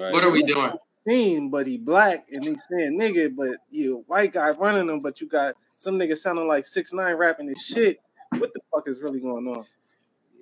right. 0.00 0.12
what 0.12 0.22
are 0.22 0.30
we 0.30 0.42
doing? 0.44 0.72
Team, 1.06 1.48
but 1.48 1.66
he 1.66 1.78
black 1.78 2.26
and 2.30 2.44
he's 2.44 2.66
saying 2.70 2.98
nigga, 2.98 3.34
but 3.34 3.56
you 3.70 4.04
white 4.06 4.32
guy 4.32 4.50
running 4.50 4.88
him, 4.88 5.00
but 5.00 5.20
you 5.20 5.26
got 5.26 5.54
some 5.76 5.98
nigga 5.98 6.16
sounding 6.16 6.46
like 6.46 6.66
six 6.66 6.92
nine 6.92 7.16
rapping 7.16 7.48
his 7.48 7.62
shit. 7.62 7.98
What 8.36 8.52
the 8.52 8.60
fuck 8.70 8.86
is 8.86 9.00
really 9.00 9.20
going 9.20 9.46
on? 9.48 9.64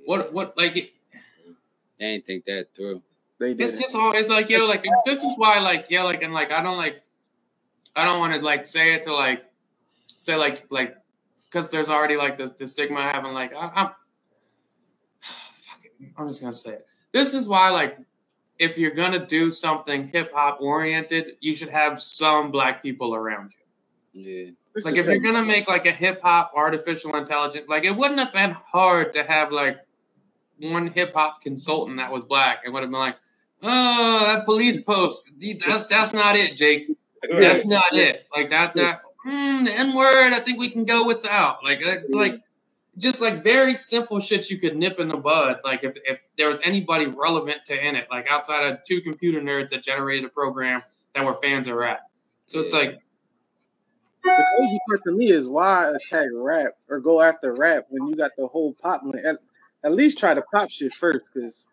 What 0.05 0.33
what 0.33 0.57
like? 0.59 0.93
It, 1.99 2.03
They 2.03 2.07
ain't 2.07 2.26
think 2.26 2.44
that 2.47 2.74
through. 2.74 3.03
They 3.38 3.55
did. 3.55 3.62
it's 3.62 3.72
just 3.74 3.94
all. 3.94 4.12
It's 4.12 4.28
like 4.28 4.49
yo, 4.49 4.66
like 4.66 4.84
this 5.05 5.22
is 5.22 5.34
why, 5.36 5.59
like 5.59 5.90
yeah, 5.90 6.03
like 6.03 6.22
and 6.22 6.32
like 6.32 6.53
I 6.53 6.62
don't 6.62 6.78
like, 6.78 7.03
I 7.94 8.05
don't 8.05 8.18
want 8.18 8.34
to 8.34 8.40
like 8.40 8.66
say 8.66 8.94
it 8.94 9.03
to 9.05 9.14
like, 9.14 9.44
say 10.18 10.36
like 10.36 10.66
like, 10.70 10.97
because 11.44 11.70
there's 11.70 11.90
already 11.90 12.16
like 12.16 12.38
the, 12.38 12.47
the 12.47 12.66
stigma 12.66 13.01
of 13.01 13.11
having 13.12 13.32
like 13.32 13.53
I, 13.55 13.70
I'm, 13.74 13.90
fuck 15.20 15.84
it, 15.84 15.92
I'm 16.16 16.28
just 16.28 16.40
gonna 16.40 16.55
say 16.55 16.72
it. 16.72 16.86
This 17.12 17.34
is 17.34 17.49
why 17.49 17.68
like, 17.70 17.99
if 18.59 18.78
you're 18.78 18.94
gonna 18.94 19.24
do 19.24 19.51
something 19.51 20.09
hip 20.09 20.32
hop 20.32 20.61
oriented, 20.62 21.36
you 21.40 21.55
should 21.55 21.68
have 21.68 22.01
some 22.01 22.51
black 22.51 22.82
people 22.82 23.14
around 23.14 23.53
you. 24.14 24.22
Yeah. 24.22 24.51
Just 24.74 24.86
Like 24.86 24.97
if 24.97 25.07
you're 25.07 25.18
gonna 25.18 25.44
make 25.44 25.68
like 25.68 25.84
a 25.84 25.92
hip 25.92 26.22
hop 26.22 26.53
artificial 26.55 27.16
intelligence, 27.16 27.66
like 27.68 27.84
it 27.84 27.94
wouldn't 27.94 28.18
have 28.18 28.32
been 28.32 28.53
hard 28.53 29.12
to 29.12 29.24
have 29.24 29.53
like 29.53 29.78
one 30.59 30.88
hip 30.88 31.12
hop 31.14 31.40
consultant 31.40 31.98
that 31.98 32.12
was 32.12 32.24
black. 32.24 32.62
It 32.64 32.70
would 32.70 32.82
have 32.82 32.90
been 32.90 33.00
like, 33.00 33.16
oh, 33.62 34.34
that 34.34 34.44
police 34.44 34.82
post. 34.82 35.34
That's 35.66 35.84
that's 35.84 36.12
not 36.12 36.36
it, 36.36 36.54
Jake. 36.54 36.90
That's 37.30 37.66
not 37.66 37.94
it. 37.94 38.26
Like 38.34 38.50
that 38.50 38.74
that 38.74 39.02
mm, 39.26 39.64
the 39.64 39.72
N 39.72 39.94
word. 39.94 40.32
I 40.32 40.40
think 40.40 40.59
we 40.59 40.70
can 40.70 40.84
go 40.84 41.07
without. 41.07 41.64
Like 41.64 41.84
uh, 41.84 41.96
like 42.11 42.42
just 42.98 43.20
like 43.20 43.42
very 43.42 43.74
simple 43.74 44.20
shit 44.20 44.50
you 44.50 44.59
could 44.59 44.76
nip 44.76 44.98
in 44.98 45.09
the 45.09 45.18
bud. 45.18 45.59
Like 45.64 45.84
if 45.84 45.96
if 46.04 46.20
there 46.38 46.48
was 46.48 46.61
anybody 46.62 47.07
relevant 47.07 47.64
to 47.66 47.86
in 47.86 47.96
it, 47.96 48.07
like 48.11 48.26
outside 48.28 48.66
of 48.66 48.82
two 48.82 49.00
computer 49.00 49.40
nerds 49.40 49.70
that 49.70 49.82
generated 49.82 50.24
a 50.24 50.28
program 50.28 50.82
that 51.14 51.24
were 51.24 51.34
fans 51.34 51.68
of 51.68 51.76
rap. 51.76 52.00
So 52.46 52.61
it's 52.61 52.72
like 52.72 53.00
the 54.22 54.44
crazy 54.57 54.78
part 54.88 55.00
to 55.04 55.12
me 55.12 55.30
is 55.30 55.48
why 55.48 55.90
attack 55.90 56.28
rap 56.34 56.72
or 56.88 57.00
go 57.00 57.20
after 57.20 57.54
rap 57.54 57.86
when 57.90 58.09
you 58.09 58.16
got 58.16 58.32
the 58.36 58.46
whole 58.46 58.74
pop. 58.74 59.02
At, 59.85 59.93
least 59.93 60.18
try 60.18 60.35
to 60.35 60.43
pop 60.43 60.70
shit 60.70 60.93
first, 60.95 61.33
because 61.33 61.68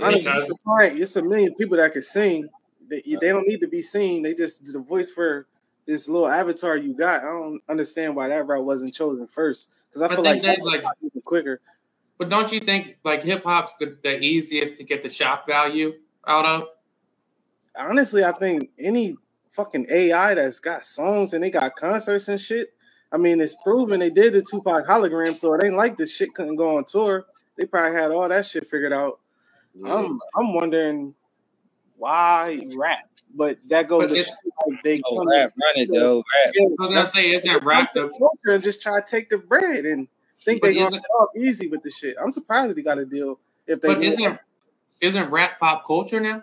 honestly, 0.00 0.32
it's 0.32 0.62
fine. 0.62 1.00
It's 1.02 1.16
a 1.16 1.22
million 1.22 1.54
people 1.54 1.76
that 1.76 1.92
can 1.92 2.02
sing. 2.02 2.48
They, 2.88 3.02
they 3.20 3.28
don't 3.28 3.46
need 3.46 3.60
to 3.60 3.68
be 3.68 3.82
seen. 3.82 4.22
They 4.22 4.34
just 4.34 4.72
the 4.72 4.78
voice 4.78 5.10
for 5.10 5.46
this 5.86 6.08
little 6.08 6.28
avatar 6.28 6.76
you 6.76 6.94
got. 6.94 7.22
I 7.22 7.26
don't 7.26 7.62
understand 7.68 8.14
why 8.14 8.28
that 8.28 8.46
route 8.46 8.64
wasn't 8.64 8.94
chosen 8.94 9.26
first. 9.26 9.70
Because 9.88 10.02
I 10.02 10.06
I 10.06 10.08
feel 10.14 10.24
think 10.24 10.42
like 10.42 10.42
that's 10.42 10.66
like- 10.66 10.84
even 11.02 11.20
quicker. 11.22 11.60
But 12.16 12.28
don't 12.28 12.52
you 12.52 12.60
think 12.60 12.98
like 13.04 13.24
hip 13.24 13.42
hop's 13.42 13.74
the, 13.74 13.96
the 14.02 14.20
easiest 14.20 14.76
to 14.76 14.84
get 14.84 15.02
the 15.02 15.08
shock 15.10 15.46
value 15.46 15.94
out 16.26 16.44
of? 16.44 16.68
honestly, 17.76 18.24
I 18.24 18.32
think 18.32 18.70
any 18.78 19.16
fucking 19.50 19.86
AI 19.90 20.34
that's 20.34 20.60
got 20.60 20.84
songs 20.84 21.32
and 21.34 21.42
they 21.42 21.50
got 21.50 21.76
concerts 21.76 22.28
and 22.28 22.40
shit. 22.40 22.73
I 23.14 23.16
mean, 23.16 23.40
it's 23.40 23.54
proven 23.62 24.00
they 24.00 24.10
did 24.10 24.32
the 24.32 24.42
Tupac 24.42 24.86
hologram, 24.86 25.36
so 25.36 25.54
it 25.54 25.62
ain't 25.64 25.76
like 25.76 25.96
this 25.96 26.12
shit 26.14 26.34
couldn't 26.34 26.56
go 26.56 26.76
on 26.78 26.84
tour. 26.84 27.26
They 27.56 27.64
probably 27.64 27.96
had 27.96 28.10
all 28.10 28.28
that 28.28 28.44
shit 28.44 28.66
figured 28.66 28.92
out. 28.92 29.20
Yeah. 29.80 29.94
I'm 29.94 30.18
I'm 30.36 30.52
wondering 30.52 31.14
why 31.96 32.60
rap, 32.76 33.08
but 33.34 33.58
that 33.68 33.88
goes 33.88 34.08
But 34.08 34.14
to 34.14 34.20
like 34.68 34.82
they 34.82 35.00
oh, 35.04 35.16
come 35.18 35.28
rap, 35.30 35.52
run 35.62 35.72
it 35.76 35.88
though. 35.92 36.16
Rap. 36.18 36.54
I 36.58 36.82
was 36.82 36.90
gonna 36.92 37.06
say, 37.06 37.30
isn't 37.30 37.64
rap 37.64 37.92
the 37.94 38.08
culture 38.08 38.54
and 38.54 38.62
just 38.64 38.82
try 38.82 39.00
to 39.00 39.06
take 39.06 39.30
the 39.30 39.38
bread 39.38 39.84
and 39.84 40.08
think 40.40 40.60
But 40.60 40.68
they 40.68 40.74
gonna 40.74 40.86
isn't- 40.88 41.04
off 41.20 41.28
easy 41.36 41.68
with 41.68 41.82
the 41.84 41.90
shit. 41.90 42.16
I'm 42.22 42.30
surprised 42.32 42.76
they 42.76 42.82
got 42.82 42.98
a 42.98 43.04
deal 43.06 43.38
if 43.68 43.80
they. 43.80 43.88
but 43.88 44.00
do. 44.00 44.08
isn't 44.08 44.38
isn't 45.00 45.30
rap 45.30 45.58
pop 45.60 45.86
culture 45.86 46.18
now? 46.20 46.42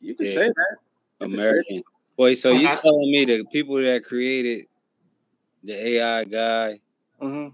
you 0.00 0.14
can 0.14 0.26
Yeah. 0.26 0.32
say 0.34 0.48
that? 0.48 0.76
American. 1.20 1.82
Boy, 2.16 2.34
so 2.34 2.50
you 2.50 2.66
Uh-huh. 2.66 2.76
telling 2.76 3.10
me 3.10 3.24
the 3.24 3.44
people 3.52 3.76
that 3.76 4.04
created 4.04 4.66
the 5.68 5.86
AI 5.98 6.24
guy 6.24 6.80
hmm 7.20 7.48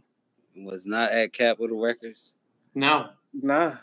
was 0.57 0.87
not 0.87 1.11
at 1.11 1.33
Capitol 1.33 1.81
Records? 1.81 2.33
No, 2.77 3.09
Nah, 3.33 3.77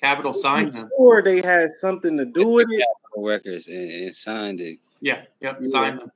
Capitol 0.00 0.32
signed 0.32 0.74
him. 0.74 0.84
sure 0.98 1.22
they 1.22 1.40
had 1.40 1.70
something 1.70 2.16
to 2.16 2.24
do 2.24 2.48
with 2.48 2.66
it. 2.70 2.80
Capitol 2.80 3.28
Records 3.28 3.68
and, 3.68 3.90
and 3.90 4.14
signed 4.14 4.60
it. 4.60 4.78
Yeah, 5.00 5.22
yep, 5.40 5.58
Yeah. 5.62 5.68
signed 5.70 6.00
him. 6.00 6.10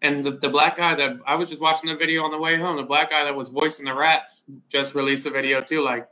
And 0.00 0.24
the, 0.24 0.30
the 0.32 0.48
black 0.48 0.76
guy 0.76 0.94
that 0.94 1.16
I 1.26 1.34
was 1.34 1.50
just 1.50 1.60
watching 1.62 1.90
the 1.90 1.96
video 1.96 2.22
on 2.22 2.30
the 2.30 2.38
way 2.38 2.56
home, 2.56 2.76
the 2.76 2.82
black 2.82 3.10
guy 3.10 3.24
that 3.24 3.34
was 3.36 3.50
voicing 3.50 3.84
the 3.84 3.94
raps 3.94 4.44
just 4.70 4.94
released 4.94 5.26
a 5.26 5.30
video 5.30 5.60
too. 5.60 5.82
Like, 5.82 6.08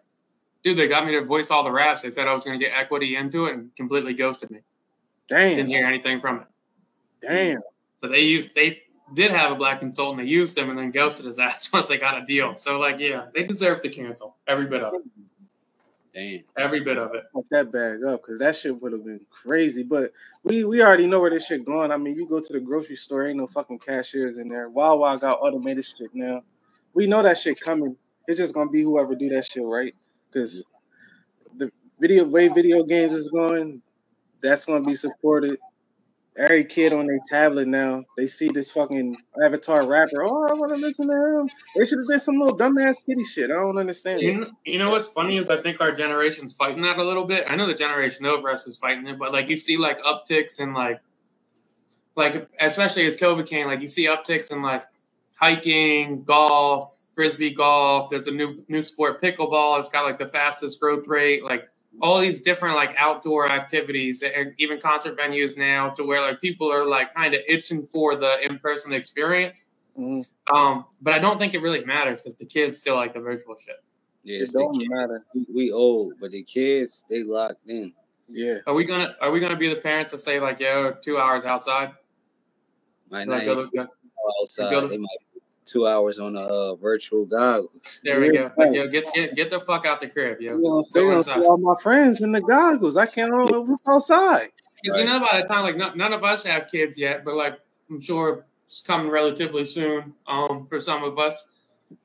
dude, 0.62 0.76
they 0.78 0.88
got 0.88 1.06
me 1.06 1.12
to 1.12 1.24
voice 1.24 1.50
all 1.50 1.64
the 1.64 1.72
raps. 1.72 2.02
They 2.02 2.10
said 2.10 2.28
I 2.28 2.32
was 2.34 2.44
going 2.44 2.58
to 2.58 2.64
get 2.64 2.74
equity 2.76 3.16
into 3.16 3.46
it 3.46 3.54
and 3.54 3.74
completely 3.76 4.12
ghosted 4.14 4.50
me. 4.50 4.60
Damn. 5.28 5.56
Didn't 5.56 5.68
hear 5.70 5.86
anything 5.86 6.20
from 6.20 6.40
it. 6.40 6.46
Damn. 7.22 7.60
So 7.96 8.08
they 8.08 8.20
used 8.20 8.54
they 8.54 8.82
did 9.14 9.30
have 9.30 9.52
a 9.52 9.54
black 9.54 9.80
consultant. 9.80 10.18
They 10.18 10.30
used 10.30 10.56
him 10.56 10.70
and 10.70 10.78
then 10.78 10.90
ghosted 10.90 11.26
his 11.26 11.38
ass 11.38 11.70
once 11.72 11.88
they 11.88 11.98
got 11.98 12.22
a 12.22 12.26
deal. 12.26 12.54
So 12.54 12.78
like, 12.78 12.98
yeah, 12.98 13.26
they 13.34 13.44
deserve 13.44 13.82
to 13.82 13.88
cancel 13.88 14.36
every 14.46 14.66
bit 14.66 14.82
of 14.82 14.94
it. 14.94 15.02
Damn. 16.14 16.40
Every 16.58 16.80
bit 16.80 16.98
of 16.98 17.14
it. 17.14 17.24
Fuck 17.32 17.44
that 17.50 17.72
bag 17.72 18.04
up 18.04 18.22
because 18.22 18.38
that 18.40 18.54
shit 18.54 18.80
would 18.82 18.92
have 18.92 19.04
been 19.04 19.20
crazy. 19.30 19.82
But 19.82 20.12
we 20.44 20.64
we 20.64 20.82
already 20.82 21.06
know 21.06 21.20
where 21.20 21.30
this 21.30 21.46
shit 21.46 21.64
going. 21.64 21.90
I 21.90 21.96
mean, 21.96 22.16
you 22.16 22.26
go 22.26 22.40
to 22.40 22.52
the 22.52 22.60
grocery 22.60 22.96
store, 22.96 23.26
ain't 23.26 23.38
no 23.38 23.46
fucking 23.46 23.78
cashiers 23.78 24.36
in 24.36 24.48
there. 24.48 24.68
Wawa 24.68 25.18
got 25.18 25.38
automated 25.40 25.86
shit 25.86 26.14
now. 26.14 26.42
We 26.92 27.06
know 27.06 27.22
that 27.22 27.38
shit 27.38 27.58
coming. 27.60 27.96
It's 28.28 28.38
just 28.38 28.52
gonna 28.52 28.70
be 28.70 28.82
whoever 28.82 29.14
do 29.14 29.30
that 29.30 29.46
shit 29.46 29.64
right. 29.64 29.94
Because 30.30 30.64
the 31.56 31.72
video 31.98 32.24
way 32.24 32.48
video 32.48 32.82
games 32.82 33.14
is 33.14 33.28
going, 33.28 33.80
that's 34.42 34.66
gonna 34.66 34.84
be 34.84 34.94
supported. 34.94 35.58
Every 36.34 36.64
kid 36.64 36.94
on 36.94 37.06
their 37.06 37.20
tablet 37.28 37.68
now, 37.68 38.04
they 38.16 38.26
see 38.26 38.48
this 38.48 38.70
fucking 38.70 39.18
avatar 39.44 39.86
rapper. 39.86 40.24
Oh, 40.24 40.48
I 40.48 40.54
want 40.54 40.72
to 40.72 40.78
listen 40.78 41.06
to 41.08 41.40
him. 41.40 41.50
They 41.76 41.84
should 41.84 41.98
have 41.98 42.08
did 42.08 42.22
some 42.22 42.38
little 42.38 42.56
dumbass 42.56 43.04
kitty 43.04 43.24
shit. 43.24 43.50
I 43.50 43.54
don't 43.54 43.76
understand. 43.76 44.22
You 44.22 44.40
know, 44.40 44.46
you 44.64 44.78
know 44.78 44.88
what's 44.88 45.08
funny 45.08 45.36
is 45.36 45.50
I 45.50 45.60
think 45.60 45.82
our 45.82 45.92
generation's 45.92 46.56
fighting 46.56 46.82
that 46.84 46.96
a 46.96 47.04
little 47.04 47.26
bit. 47.26 47.44
I 47.50 47.56
know 47.56 47.66
the 47.66 47.74
generation 47.74 48.24
over 48.24 48.48
us 48.48 48.66
is 48.66 48.78
fighting 48.78 49.06
it, 49.06 49.18
but 49.18 49.32
like 49.32 49.50
you 49.50 49.58
see 49.58 49.76
like 49.76 50.00
upticks 50.00 50.58
and 50.58 50.72
like 50.72 51.02
like 52.16 52.48
especially 52.60 53.06
as 53.06 53.16
COVID 53.18 53.46
came, 53.46 53.66
like 53.66 53.80
you 53.80 53.88
see 53.88 54.06
upticks 54.06 54.52
in 54.52 54.62
like 54.62 54.84
hiking, 55.34 56.22
golf, 56.22 57.08
frisbee 57.14 57.50
golf. 57.50 58.08
There's 58.08 58.28
a 58.28 58.32
new 58.32 58.56
new 58.68 58.82
sport, 58.82 59.20
pickleball. 59.20 59.78
It's 59.78 59.90
got 59.90 60.06
like 60.06 60.18
the 60.18 60.26
fastest 60.26 60.80
growth 60.80 61.08
rate. 61.08 61.44
Like 61.44 61.68
all 62.00 62.18
these 62.20 62.40
different 62.40 62.74
like 62.76 62.94
outdoor 62.98 63.50
activities 63.50 64.22
and 64.22 64.54
even 64.58 64.80
concert 64.80 65.16
venues 65.18 65.58
now 65.58 65.90
to 65.90 66.04
where 66.04 66.20
like 66.20 66.40
people 66.40 66.72
are 66.72 66.84
like 66.86 67.12
kind 67.14 67.34
of 67.34 67.40
itching 67.46 67.86
for 67.86 68.16
the 68.16 68.44
in-person 68.44 68.92
experience. 68.92 69.74
Mhm. 69.98 70.26
Um, 70.52 70.86
but 71.02 71.12
I 71.12 71.18
don't 71.18 71.38
think 71.38 71.52
it 71.54 71.60
really 71.60 71.84
matters 71.84 72.22
because 72.22 72.36
the 72.36 72.46
kids 72.46 72.78
still 72.78 72.96
like 72.96 73.12
the 73.12 73.20
virtual 73.20 73.54
shit. 73.56 73.76
Yeah, 74.24 74.38
It 74.38 74.42
it's 74.42 74.52
the 74.52 74.60
don't 74.60 74.78
kids. 74.78 74.88
matter. 74.90 75.24
We, 75.34 75.46
we 75.54 75.72
old, 75.72 76.14
but 76.20 76.30
the 76.30 76.42
kids 76.44 77.04
they 77.10 77.22
locked 77.24 77.66
in. 77.68 77.92
Yeah. 78.28 78.58
Are 78.66 78.72
we 78.72 78.84
gonna 78.84 79.14
Are 79.20 79.30
we 79.30 79.40
gonna 79.40 79.56
be 79.56 79.68
the 79.68 79.76
parents 79.80 80.12
that 80.12 80.18
say 80.18 80.40
like, 80.40 80.60
"Yo, 80.60 80.92
two 81.02 81.18
hours 81.18 81.44
outside"? 81.44 81.92
Might 83.10 83.28
Like, 83.28 83.44
not 83.46 83.54
go, 83.54 83.60
even 83.60 83.70
go, 83.74 83.82
go 83.84 83.88
outside. 84.40 84.70
go 84.70 84.80
to- 84.80 84.88
They 84.88 84.96
might 84.96 85.18
be 85.31 85.31
two 85.72 85.86
hours 85.86 86.18
on 86.18 86.36
a 86.36 86.40
uh, 86.40 86.74
virtual 86.74 87.24
goggles. 87.24 88.00
there 88.04 88.20
we 88.20 88.32
Yeah, 88.32 88.50
go. 88.56 88.70
Yo, 88.70 88.86
get, 88.88 89.06
get 89.14 89.34
get 89.34 89.50
the 89.50 89.58
fuck 89.58 89.86
out 89.86 90.00
the 90.00 90.08
crib, 90.08 90.40
yo. 90.40 90.56
You 90.56 90.62
know, 90.62 90.82
they 90.92 91.00
Go 91.00 91.10
gonna 91.10 91.24
see 91.24 91.32
all 91.32 91.56
my 91.56 91.74
friends 91.82 92.22
in 92.22 92.32
the 92.32 92.40
goggles. 92.40 92.96
I 92.96 93.06
can't 93.06 93.30
know 93.30 93.46
what's 93.62 93.82
outside. 93.88 94.50
Because 94.82 94.98
you 94.98 95.04
know, 95.04 95.20
by 95.20 95.40
the 95.40 95.48
time 95.48 95.62
like 95.62 95.76
none, 95.76 95.96
none 95.96 96.12
of 96.12 96.24
us 96.24 96.44
have 96.44 96.68
kids 96.68 96.98
yet, 96.98 97.24
but 97.24 97.34
like 97.34 97.58
I'm 97.88 98.00
sure 98.00 98.44
it's 98.66 98.82
coming 98.82 99.10
relatively 99.10 99.64
soon 99.64 100.12
um, 100.26 100.66
for 100.66 100.80
some 100.80 101.04
of 101.04 101.18
us. 101.18 101.50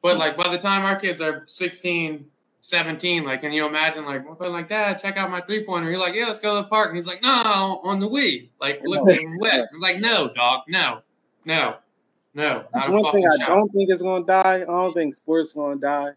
But 0.01 0.17
like 0.17 0.37
by 0.37 0.49
the 0.49 0.59
time 0.59 0.85
our 0.85 0.95
kids 0.95 1.21
are 1.21 1.43
16, 1.45 2.25
17, 2.59 3.23
like 3.23 3.41
can 3.41 3.51
you 3.51 3.65
imagine 3.65 4.05
like 4.05 4.27
what 4.27 4.39
they're 4.39 4.49
like, 4.49 4.69
Dad, 4.69 4.99
check 4.99 5.17
out 5.17 5.31
my 5.31 5.41
three 5.41 5.65
pointer. 5.65 5.89
You're 5.89 5.99
like, 5.99 6.13
yeah, 6.13 6.27
let's 6.27 6.39
go 6.39 6.55
to 6.55 6.63
the 6.63 6.67
park, 6.67 6.89
and 6.89 6.97
he's 6.97 7.07
like, 7.07 7.21
no, 7.21 7.81
on 7.83 7.99
the 7.99 8.07
Wii, 8.07 8.49
like 8.61 8.81
looking 8.83 9.37
wet. 9.39 9.67
I'm 9.73 9.81
like, 9.81 9.99
no, 9.99 10.29
dog, 10.29 10.61
no, 10.67 11.01
no, 11.45 11.77
no. 12.37 12.65
That's 12.73 12.87
not 12.87 12.89
a 12.89 12.91
one 13.03 13.11
thing 13.13 13.27
I 13.27 13.37
shot. 13.39 13.49
don't 13.49 13.69
think 13.69 13.91
is 13.91 14.01
gonna 14.01 14.25
die. 14.25 14.61
I 14.61 14.65
don't 14.65 14.93
think 14.93 15.13
sports 15.13 15.51
gonna 15.53 15.79
die, 15.79 16.11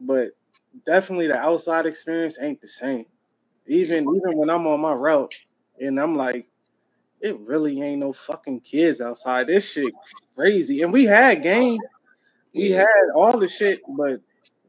but 0.00 0.30
definitely 0.86 1.26
the 1.26 1.36
outside 1.36 1.84
experience 1.84 2.38
ain't 2.40 2.60
the 2.60 2.68
same. 2.68 3.06
Even 3.66 4.04
even 4.04 4.38
when 4.38 4.48
I'm 4.48 4.66
on 4.66 4.80
my 4.80 4.92
route 4.92 5.34
and 5.80 5.98
I'm 6.00 6.16
like, 6.16 6.46
it 7.20 7.38
really 7.40 7.82
ain't 7.82 8.00
no 8.00 8.12
fucking 8.12 8.60
kids 8.60 9.00
outside. 9.00 9.48
This 9.48 9.70
shit 9.70 9.92
crazy. 10.36 10.82
And 10.82 10.92
we 10.92 11.04
had 11.04 11.42
games, 11.42 11.84
we 12.54 12.68
Yeah. 12.70 12.78
had 12.78 13.10
all 13.14 13.36
the 13.38 13.48
shit, 13.48 13.80
but 13.96 14.20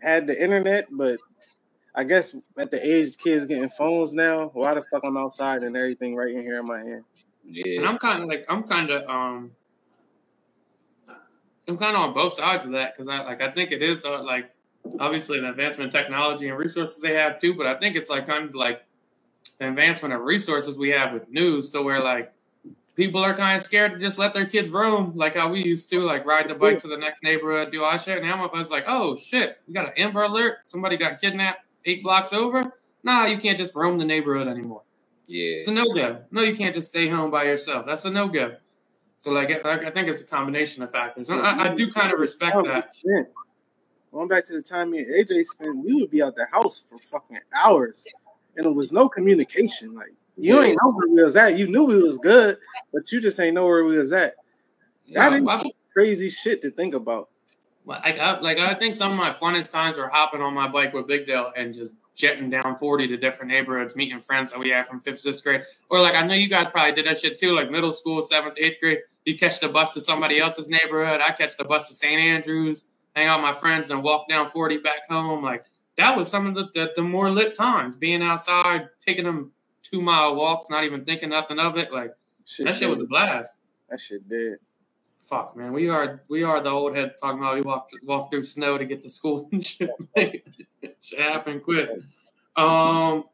had 0.01 0.25
the 0.27 0.41
internet. 0.41 0.87
But 0.91 1.19
I 1.93 2.03
guess 2.03 2.35
at 2.57 2.71
the 2.71 2.83
age 2.83 3.17
kids 3.17 3.45
getting 3.45 3.69
phones 3.69 4.13
now, 4.15 4.49
why 4.53 4.73
the 4.73 4.81
fuck 4.91 5.03
I'm 5.05 5.17
outside 5.17 5.61
and 5.63 5.77
everything 5.77 6.15
right 6.15 6.33
in 6.33 6.41
here 6.41 6.59
in 6.59 6.65
my 6.65 6.79
hand? 6.79 7.03
Yeah. 7.45 7.79
And 7.81 7.87
I'm 7.87 7.97
kind 7.99 8.23
of 8.23 8.27
like 8.29 8.45
I'm 8.49 8.63
kind 8.63 8.89
of 8.89 9.07
um 9.09 9.51
I'm 11.67 11.77
kind 11.77 11.95
of 11.95 12.01
on 12.01 12.13
both 12.13 12.33
sides 12.33 12.65
of 12.65 12.71
that 12.71 12.93
because 12.95 13.07
I 13.07 13.23
like 13.23 13.41
I 13.41 13.51
think 13.51 13.71
it 13.71 13.81
is 13.81 14.05
uh, 14.05 14.23
like 14.23 14.49
obviously 14.99 15.37
an 15.37 15.45
advancement 15.45 15.93
in 15.93 16.01
technology 16.01 16.47
and 16.49 16.57
resources 16.57 17.01
they 17.01 17.13
have 17.15 17.39
too, 17.39 17.53
but 17.53 17.67
I 17.67 17.75
think 17.75 17.95
it's 17.95 18.09
like 18.09 18.25
kind 18.25 18.45
of 18.49 18.55
like 18.55 18.85
the 19.59 19.67
advancement 19.67 20.13
of 20.13 20.21
resources 20.21 20.77
we 20.77 20.89
have 20.89 21.13
with 21.13 21.29
news 21.29 21.69
to 21.71 21.81
where 21.81 21.99
like 21.99 22.31
people 22.95 23.21
are 23.21 23.33
kind 23.33 23.55
of 23.57 23.61
scared 23.61 23.93
to 23.93 23.99
just 23.99 24.17
let 24.17 24.33
their 24.33 24.45
kids 24.45 24.69
roam 24.69 25.15
like 25.15 25.35
how 25.35 25.49
we 25.49 25.63
used 25.63 25.89
to 25.89 26.01
like 26.01 26.25
ride 26.25 26.49
the 26.49 26.55
bike 26.55 26.79
to 26.79 26.87
the 26.87 26.97
next 26.97 27.21
neighborhood 27.23 27.69
do 27.69 27.83
all 27.83 27.97
shit. 27.97 28.21
Now 28.23 28.45
I 28.45 28.57
was 28.57 28.71
like, 28.71 28.85
oh 28.87 29.15
shit, 29.15 29.59
we 29.67 29.73
got 29.73 29.85
an 29.85 29.93
Amber 29.97 30.23
Alert, 30.23 30.59
somebody 30.67 30.97
got 30.97 31.19
kidnapped 31.19 31.65
eight 31.85 32.01
blocks 32.03 32.33
over. 32.33 32.71
Nah, 33.03 33.25
you 33.25 33.37
can't 33.37 33.57
just 33.57 33.75
roam 33.75 33.97
the 33.97 34.05
neighborhood 34.05 34.47
anymore. 34.47 34.81
yeah. 35.27 35.53
It's 35.55 35.67
a 35.67 35.71
no 35.71 35.85
go. 35.85 36.23
No, 36.31 36.41
you 36.41 36.55
can't 36.55 36.73
just 36.73 36.89
stay 36.89 37.07
home 37.07 37.29
by 37.29 37.43
yourself. 37.43 37.85
That's 37.85 38.05
a 38.05 38.09
no 38.09 38.27
go. 38.27 38.55
So 39.19 39.31
like, 39.31 39.49
I 39.65 39.87
I 39.87 39.91
think 39.91 40.07
it's 40.07 40.23
a 40.23 40.27
combination 40.27 40.83
of 40.83 40.91
factors. 40.91 41.29
I, 41.29 41.69
I 41.69 41.73
do 41.73 41.91
kind 41.91 42.13
of 42.13 42.19
respect 42.19 42.55
that. 42.65 42.89
100%. 43.05 43.25
Going 44.13 44.27
back 44.27 44.45
to 44.45 44.53
the 44.53 44.61
time 44.61 44.91
me 44.91 44.99
and 44.99 45.07
AJ 45.27 45.45
spent, 45.45 45.83
we 45.83 45.93
would 45.95 46.09
be 46.09 46.21
out 46.21 46.35
the 46.35 46.47
house 46.51 46.77
for 46.79 46.97
fucking 46.97 47.39
hours, 47.55 48.05
and 48.55 48.65
it 48.65 48.73
was 48.73 48.91
no 48.93 49.09
communication. 49.09 49.93
Like 49.95 50.13
you 50.37 50.61
ain't 50.61 50.79
know 50.81 50.91
where 50.93 51.07
we 51.09 51.23
was 51.23 51.35
at. 51.35 51.57
You 51.57 51.67
knew 51.67 51.83
we 51.83 52.01
was 52.01 52.17
good, 52.19 52.57
but 52.93 53.11
you 53.11 53.19
just 53.19 53.39
ain't 53.39 53.55
know 53.55 53.65
where 53.65 53.83
we 53.83 53.97
was 53.97 54.11
at. 54.13 54.35
That 55.13 55.31
Yeah, 55.33 55.37
is 55.39 55.47
I- 55.47 55.71
crazy 55.93 56.29
shit 56.29 56.61
to 56.61 56.69
think 56.71 56.93
about. 56.93 57.29
Like 57.85 58.19
I, 58.19 58.39
like 58.39 58.59
I 58.59 58.73
think 58.75 58.95
some 58.95 59.11
of 59.11 59.17
my 59.17 59.31
funnest 59.31 59.71
times 59.71 59.97
were 59.97 60.09
hopping 60.09 60.41
on 60.41 60.53
my 60.53 60.67
bike 60.67 60.93
with 60.93 61.07
Big 61.07 61.25
Dale 61.25 61.51
and 61.55 61.73
just 61.73 61.95
jetting 62.17 62.49
down 62.49 62.75
40 62.77 63.07
to 63.07 63.17
different 63.17 63.51
neighborhoods, 63.51 63.95
meeting 63.95 64.19
friends 64.19 64.51
that 64.51 64.59
we 64.59 64.69
had 64.69 64.85
from 64.87 64.99
fifth, 64.99 65.19
sixth 65.19 65.43
grade. 65.43 65.61
Or 65.89 66.01
like 66.01 66.15
I 66.15 66.25
know 66.25 66.33
you 66.33 66.49
guys 66.49 66.69
probably 66.69 66.91
did 66.93 67.05
that 67.05 67.19
shit 67.19 67.39
too, 67.39 67.55
like 67.55 67.71
middle 67.71 67.93
school, 67.93 68.21
seventh, 68.21 68.55
eighth 68.57 68.79
grade. 68.81 68.99
You 69.25 69.37
catch 69.37 69.59
the 69.59 69.69
bus 69.69 69.93
to 69.93 70.01
somebody 70.01 70.39
else's 70.39 70.67
neighborhood. 70.67 71.21
I 71.21 71.31
catch 71.31 71.55
the 71.55 71.63
bus 71.63 71.87
to 71.87 71.93
St. 71.93 72.19
Andrews, 72.19 72.87
hang 73.15 73.27
out 73.27 73.37
with 73.39 73.43
my 73.43 73.53
friends, 73.53 73.91
and 73.91 74.03
walk 74.03 74.27
down 74.27 74.47
40 74.47 74.79
back 74.79 75.07
home. 75.07 75.43
Like 75.43 75.63
that 75.97 76.17
was 76.17 76.27
some 76.27 76.47
of 76.47 76.55
the, 76.55 76.67
the, 76.73 76.91
the 76.95 77.03
more 77.03 77.29
lit 77.31 77.55
times, 77.55 77.95
being 77.95 78.23
outside, 78.23 78.89
taking 78.99 79.25
them 79.25 79.51
two 79.83 80.01
mile 80.01 80.35
walks, 80.35 80.69
not 80.69 80.83
even 80.83 81.05
thinking 81.05 81.29
nothing 81.29 81.59
of 81.59 81.77
it. 81.77 81.93
Like 81.93 82.13
Shit 82.45 82.65
that 82.65 82.75
shit 82.75 82.89
was 82.89 83.03
a 83.03 83.07
blast. 83.07 83.57
that 83.89 83.99
shit 83.99 84.27
dead. 84.27 84.57
Fuck, 85.27 85.57
man, 85.57 85.73
we 85.73 85.89
are 85.89 86.21
we 86.29 86.43
are 86.43 86.61
the 86.61 86.69
old 86.69 86.95
heads 86.95 87.19
talking 87.19 87.39
about 87.39 87.55
we 87.55 87.61
walked 87.61 87.93
walk 88.03 88.31
through 88.31 88.43
snow 88.43 88.77
to 88.77 88.85
get 88.85 89.01
to 89.01 89.09
school 89.09 89.49
and 89.51 89.65
shit. 89.65 89.89
shit 90.15 91.19
happened 91.19 91.63
quick. 91.63 91.89
Um, 92.55 93.25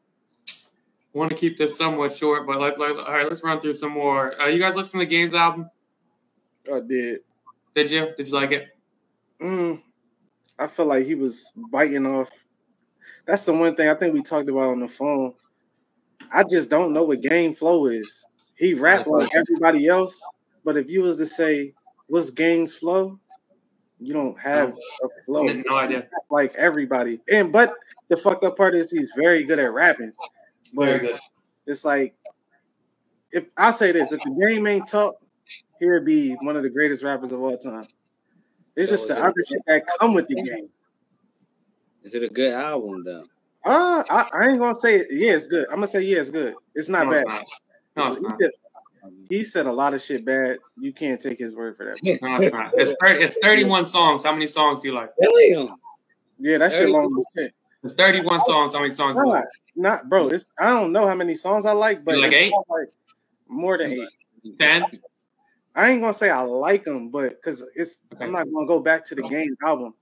want 1.14 1.30
to 1.30 1.38
keep 1.38 1.56
this 1.56 1.78
somewhat 1.78 2.12
short, 2.12 2.48
but 2.48 2.60
like, 2.60 2.80
like 2.80 2.96
all 2.96 3.14
right, 3.14 3.28
let's 3.28 3.44
run 3.44 3.62
through 3.62 3.74
some 3.74 3.92
more. 3.92 4.42
Uh, 4.42 4.48
you 4.48 4.60
guys 4.60 4.76
listen 4.76 5.00
to 5.00 5.06
the 5.06 5.10
Games 5.10 5.36
album? 5.36 5.70
I 6.68 6.80
did. 6.80 7.20
Did 7.76 7.92
you? 7.92 8.12
Did 8.18 8.28
you 8.28 8.34
like 8.34 8.54
it? 8.54 8.70
Mm, 9.40 9.80
I 10.58 10.66
feel 10.66 10.88
like 10.88 11.06
he 11.06 11.14
was 11.14 11.54
biting 11.56 12.08
off. 12.08 12.32
That's 13.28 13.46
the 13.46 13.54
one 13.54 13.76
thing 13.76 13.88
I 13.88 13.94
think 13.94 14.16
we 14.16 14.24
talked 14.24 14.50
about 14.50 14.72
on 14.72 14.80
the 14.80 14.88
phone. 14.88 15.36
I 16.34 16.44
just 16.44 16.72
don't 16.72 16.92
know 16.92 17.04
what 17.04 17.22
game 17.22 17.54
flow 17.54 17.86
is. 17.86 18.26
He 18.56 18.74
rapped 18.74 19.08
like 19.08 19.30
everybody 19.36 19.86
else, 19.86 20.20
but 20.66 20.76
if 20.76 20.90
you 20.90 21.04
was 21.04 21.18
to 21.18 21.28
say 21.28 21.76
what's 22.08 22.30
game's 22.30 22.74
flow, 22.76 23.20
you 24.00 24.14
don't 24.14 24.38
have 24.40 24.76
a 25.04 25.08
flow. 25.26 25.44
No 25.44 25.78
idea. 25.78 26.08
Like 26.30 26.54
everybody, 26.56 27.20
and 27.30 27.52
but 27.52 27.74
the 28.10 28.18
fucked 28.18 28.44
up 28.44 28.58
part 28.58 28.76
is 28.76 28.92
he's 28.92 29.12
very 29.16 29.44
good 29.44 29.60
at 29.60 29.72
rapping. 29.74 30.12
But 30.74 30.86
Very 30.86 31.00
good. 31.00 31.20
it's 31.68 31.86
like 31.86 32.16
if 33.32 33.46
I 33.58 33.72
say 33.72 33.92
this, 33.92 34.12
if 34.12 34.22
the 34.24 34.46
game 34.48 34.66
ain't 34.68 34.88
talk, 34.88 35.16
he'd 35.80 36.06
be 36.06 36.34
one 36.42 36.56
of 36.56 36.64
the 36.64 36.70
greatest 36.70 37.04
rappers 37.04 37.32
of 37.32 37.42
all 37.42 37.58
time. 37.58 37.86
It's 38.76 38.90
So 38.90 38.96
just 38.96 39.08
the 39.08 39.24
other 39.24 39.34
shit 39.48 39.62
that 39.68 39.84
come 40.00 40.14
with 40.14 40.28
the 40.28 40.36
game. 40.36 40.70
Is 42.04 42.16
it 42.16 42.24
a 42.24 42.30
good 42.30 42.54
album 42.54 43.04
though? 43.04 43.24
Uh, 43.66 44.04
I, 44.10 44.30
I 44.34 44.50
ain't 44.50 44.60
gonna 44.60 44.76
say 44.76 44.96
it. 44.98 45.08
Yeah, 45.10 45.34
it's 45.34 45.48
good. 45.48 45.66
I'm 45.70 45.76
gonna 45.76 45.88
say 45.88 46.02
yeah, 46.02 46.20
it's 46.20 46.30
good. 46.30 46.56
It's 46.76 46.90
not 46.90 47.06
no, 47.06 47.14
bad. 47.14 47.24
It's 47.24 47.28
not. 47.30 47.46
No, 47.96 48.08
it's 48.08 48.18
He 48.18 48.24
not. 48.24 48.38
said- 48.42 48.52
He 49.30 49.44
said 49.44 49.66
a 49.66 49.72
lot 49.72 49.94
of 49.94 50.02
shit 50.02 50.26
bad. 50.26 50.60
You 50.80 50.94
can't 50.94 51.20
take 51.22 51.40
his 51.40 51.56
word 51.56 51.78
for 51.78 51.86
that. 51.86 52.00
No, 52.22 52.36
it's 52.38 52.52
not. 52.52 52.72
It's, 52.76 52.94
30, 53.02 53.24
it's 53.24 53.38
31 53.42 53.86
songs. 53.86 54.24
How 54.24 54.34
many 54.34 54.48
songs 54.48 54.80
do 54.80 54.90
you 54.90 54.96
like? 54.96 55.10
Damn. 55.22 55.76
Yeah, 56.40 56.58
that 56.58 56.72
shit 56.72 56.90
long 56.90 57.16
as 57.18 57.26
shit. 57.44 57.54
It's 57.84 57.94
31 57.94 58.40
songs. 58.40 58.74
How 58.74 58.82
many 58.82 58.94
songs 58.94 59.18
do 59.18 59.26
you 59.26 59.32
like? 59.32 59.46
not 59.76 60.10
bro. 60.10 60.28
It's 60.30 60.50
I 60.60 60.68
don't 60.68 60.92
know 60.92 61.08
how 61.08 61.16
many 61.16 61.36
songs 61.36 61.66
I 61.66 61.72
like, 61.74 62.06
but 62.06 62.16
You 62.16 62.22
like 62.22 62.34
eight? 62.34 62.54
like 62.70 62.90
more 63.48 63.78
than 63.78 63.94
eight. 63.94 64.58
10? 64.58 64.86
I 65.76 65.90
ain't 65.90 66.02
gonna 66.02 66.14
say 66.14 66.30
I 66.30 66.42
like 66.42 66.86
them, 66.86 67.10
but 67.10 67.30
because 67.30 67.66
it's 67.76 68.00
Okay. 68.14 68.26
I'm 68.26 68.32
not 68.32 68.46
gonna 68.52 68.68
go 68.68 68.80
back 68.80 69.06
to 69.06 69.16
the 69.16 69.24
game 69.24 69.56
album. 69.64 69.94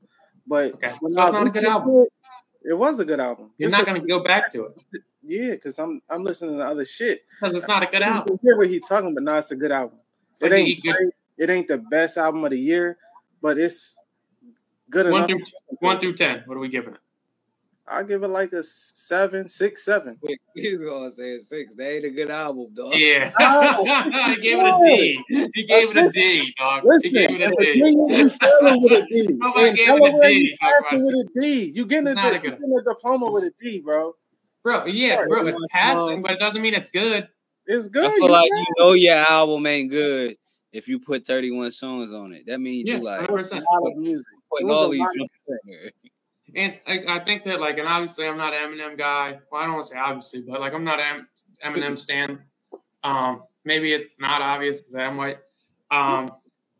But 0.46 0.74
Okay. 0.74 0.92
when 1.00 1.12
So 1.12 1.24
it's 1.24 1.32
not 1.32 1.48
a 1.48 1.50
good 1.50 1.66
album. 1.66 2.02
It, 2.02 2.10
it 2.72 2.74
was 2.74 3.00
a 3.00 3.06
good 3.06 3.20
album. 3.20 3.52
You're 3.58 3.70
Just 3.70 3.78
not 3.78 3.88
going 3.88 4.02
to 4.02 4.08
go 4.08 4.20
back 4.22 4.52
to 4.52 4.66
it. 4.66 4.84
Yeah, 5.24 5.52
because 5.52 5.78
I'm 5.80 6.02
I'm 6.10 6.24
listening 6.24 6.58
to 6.58 6.64
other 6.66 6.86
shit. 6.86 7.24
Because 7.40 7.56
it's 7.56 7.68
not 7.68 7.84
a 7.84 7.86
good 7.88 8.02
I 8.02 8.08
album. 8.18 8.40
hear 8.42 8.58
what 8.58 8.68
he's 8.70 8.88
talking, 8.88 9.14
but 9.14 9.24
no, 9.24 9.36
it's 9.36 9.52
a 9.52 9.56
good 9.56 9.72
album. 9.72 10.00
It's 10.32 10.42
It 10.44 10.52
ain't 10.52 10.68
eat 10.68 10.84
good- 10.84 10.96
great. 10.96 11.10
it 11.38 11.50
ain't 11.50 11.68
the 11.68 11.78
best 11.78 12.18
album 12.18 12.44
of 12.44 12.52
the 12.52 12.60
year, 12.60 12.98
but 13.42 13.58
it's 13.60 13.98
good 14.90 15.10
one 15.12 15.24
enough. 15.30 15.30
through 15.30 15.78
one 15.80 16.00
through 16.00 16.14
ten. 16.14 16.44
What 16.46 16.58
are 16.58 16.60
we 16.60 16.70
giving 16.70 16.94
it? 16.96 17.00
I'll 17.88 18.06
give 18.06 18.24
it 18.24 18.30
like 18.30 18.54
a 18.54 18.64
seven, 18.64 19.50
six, 19.50 19.84
seven. 19.84 20.18
He's 20.56 20.80
gonna 20.80 21.12
say 21.12 21.38
six. 21.40 21.76
That 21.76 21.92
ain't 21.92 22.06
a 22.06 22.10
good 22.10 22.30
album, 22.30 22.68
dog. 22.74 22.94
Yeah, 22.96 23.32
No. 23.40 23.84
he 24.34 24.42
gave 24.42 24.60
it 24.60 24.66
a 24.66 24.78
D. 24.82 25.50
He 25.54 25.64
gave 25.66 25.90
it 25.92 25.98
a 25.98 26.10
D, 26.10 26.54
dog. 26.58 26.84
Listen, 26.86 27.10
he 27.12 27.28
gave 27.28 27.42
it 27.42 27.42
a 27.42 27.50
D. 27.50 27.56
Virginia, 27.66 28.18
you 28.18 28.30
failing 28.30 28.82
with 28.82 28.92
a 28.94 29.06
D. 29.12 29.28
Nobody 29.32 29.78
gave 29.78 29.88
it 29.90 29.96
a 29.96 30.00
Delaware, 30.00 30.30
D, 30.30 30.36
you 30.36 30.58
passing 30.60 31.00
with 31.00 31.28
a 31.28 31.42
D. 31.42 31.72
You 31.76 31.86
getting 31.86 32.08
a, 32.08 32.12
a 32.22 32.34
you 32.34 32.40
getting 32.40 32.74
a 32.80 32.84
diploma 32.84 33.30
with 33.30 33.44
a 33.44 33.52
D, 33.60 33.80
bro. 33.82 34.16
Bro, 34.64 34.86
yeah, 34.86 35.16
Sorry, 35.16 35.28
bro, 35.28 35.48
it's 35.48 35.62
it's 35.62 35.74
passing, 35.74 36.08
small. 36.08 36.22
but 36.22 36.32
it 36.32 36.40
doesn't 36.40 36.62
mean 36.62 36.74
it's 36.74 36.92
good. 36.92 37.28
It's 37.66 37.88
good. 37.88 38.06
I 38.06 38.10
feel 38.12 38.26
you 38.28 38.28
like 38.32 38.50
got 38.52 38.58
you 38.58 38.66
know 38.78 38.94
your 38.94 39.18
album 39.18 39.66
ain't 39.66 39.90
good 39.90 40.36
if 40.72 40.88
you 40.88 41.00
put 41.00 41.26
31 41.26 41.72
songs 41.72 42.14
on 42.14 42.32
it. 42.34 42.46
That 42.48 42.60
means 42.60 42.88
Yeah, 42.90 42.98
you 42.98 43.04
like 43.04 43.22
100%. 43.30 43.52
a 43.52 43.56
lot 43.56 43.92
of 43.92 43.98
music. 43.98 44.26
putting 44.52 44.68
It 44.68 44.70
was 44.70 44.78
all 44.78 44.88
a 44.88 44.92
these 44.92 45.00
lot 45.00 45.10
of 45.10 45.30
songs. 45.48 45.92
And 46.54 46.78
I, 46.86 47.16
I 47.16 47.20
think 47.20 47.44
that, 47.44 47.60
like, 47.62 47.78
and 47.78 47.88
obviously 47.88 48.28
I'm 48.28 48.38
not 48.38 48.54
an 48.54 48.72
Eminem 48.72 48.98
guy. 48.98 49.40
Well, 49.52 49.62
I 49.62 49.66
don't 49.66 49.74
want 49.76 49.86
to 49.86 49.94
say 49.94 49.98
obviously, 50.00 50.42
but 50.48 50.60
like, 50.60 50.74
I'm 50.74 50.84
not 50.84 51.00
an 51.00 51.28
Eminem 51.66 51.98
stan. 51.98 52.40
Um, 53.04 53.40
maybe 53.64 53.94
it's 53.94 54.20
not 54.20 54.42
obvious 54.42 54.82
because 54.82 54.96
I'm 54.96 55.18
white. 55.18 55.38
Um, 55.92 56.30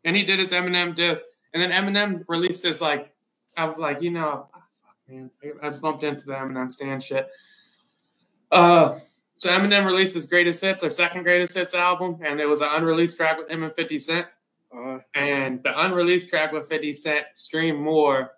and 0.04 0.14
he 0.16 0.24
did 0.24 0.38
his 0.38 0.52
Eminem 0.52 0.94
disc, 0.94 1.24
and 1.54 1.62
then 1.62 1.70
Eminem 1.70 2.22
released 2.28 2.64
his 2.64 2.80
like, 2.82 3.12
I'm 3.56 3.74
like, 3.78 4.02
you 4.02 4.10
know, 4.10 4.46
ah, 4.54 4.62
fuck, 4.72 4.96
man, 5.08 5.30
I, 5.62 5.66
I 5.66 5.70
bumped 5.70 6.02
into 6.04 6.26
the 6.26 6.32
Eminem 6.34 6.70
stan 6.70 7.00
shit. 7.00 7.28
Uh, 8.52 8.98
so 9.34 9.50
Eminem 9.50 9.84
released 9.84 10.14
his 10.14 10.26
greatest 10.26 10.62
hits, 10.62 10.84
or 10.84 10.90
second 10.90 11.24
greatest 11.24 11.56
hits 11.56 11.74
album, 11.74 12.18
and 12.24 12.38
it 12.40 12.46
was 12.46 12.60
an 12.60 12.68
unreleased 12.70 13.16
track 13.16 13.38
with 13.38 13.50
him 13.50 13.62
and 13.64 13.72
50 13.72 13.98
Cent. 13.98 14.26
Uh, 14.76 14.98
and 15.14 15.62
the 15.64 15.84
unreleased 15.84 16.30
track 16.30 16.52
with 16.52 16.68
50 16.68 16.92
Cent 16.92 17.26
streamed 17.34 17.78
more 17.80 18.32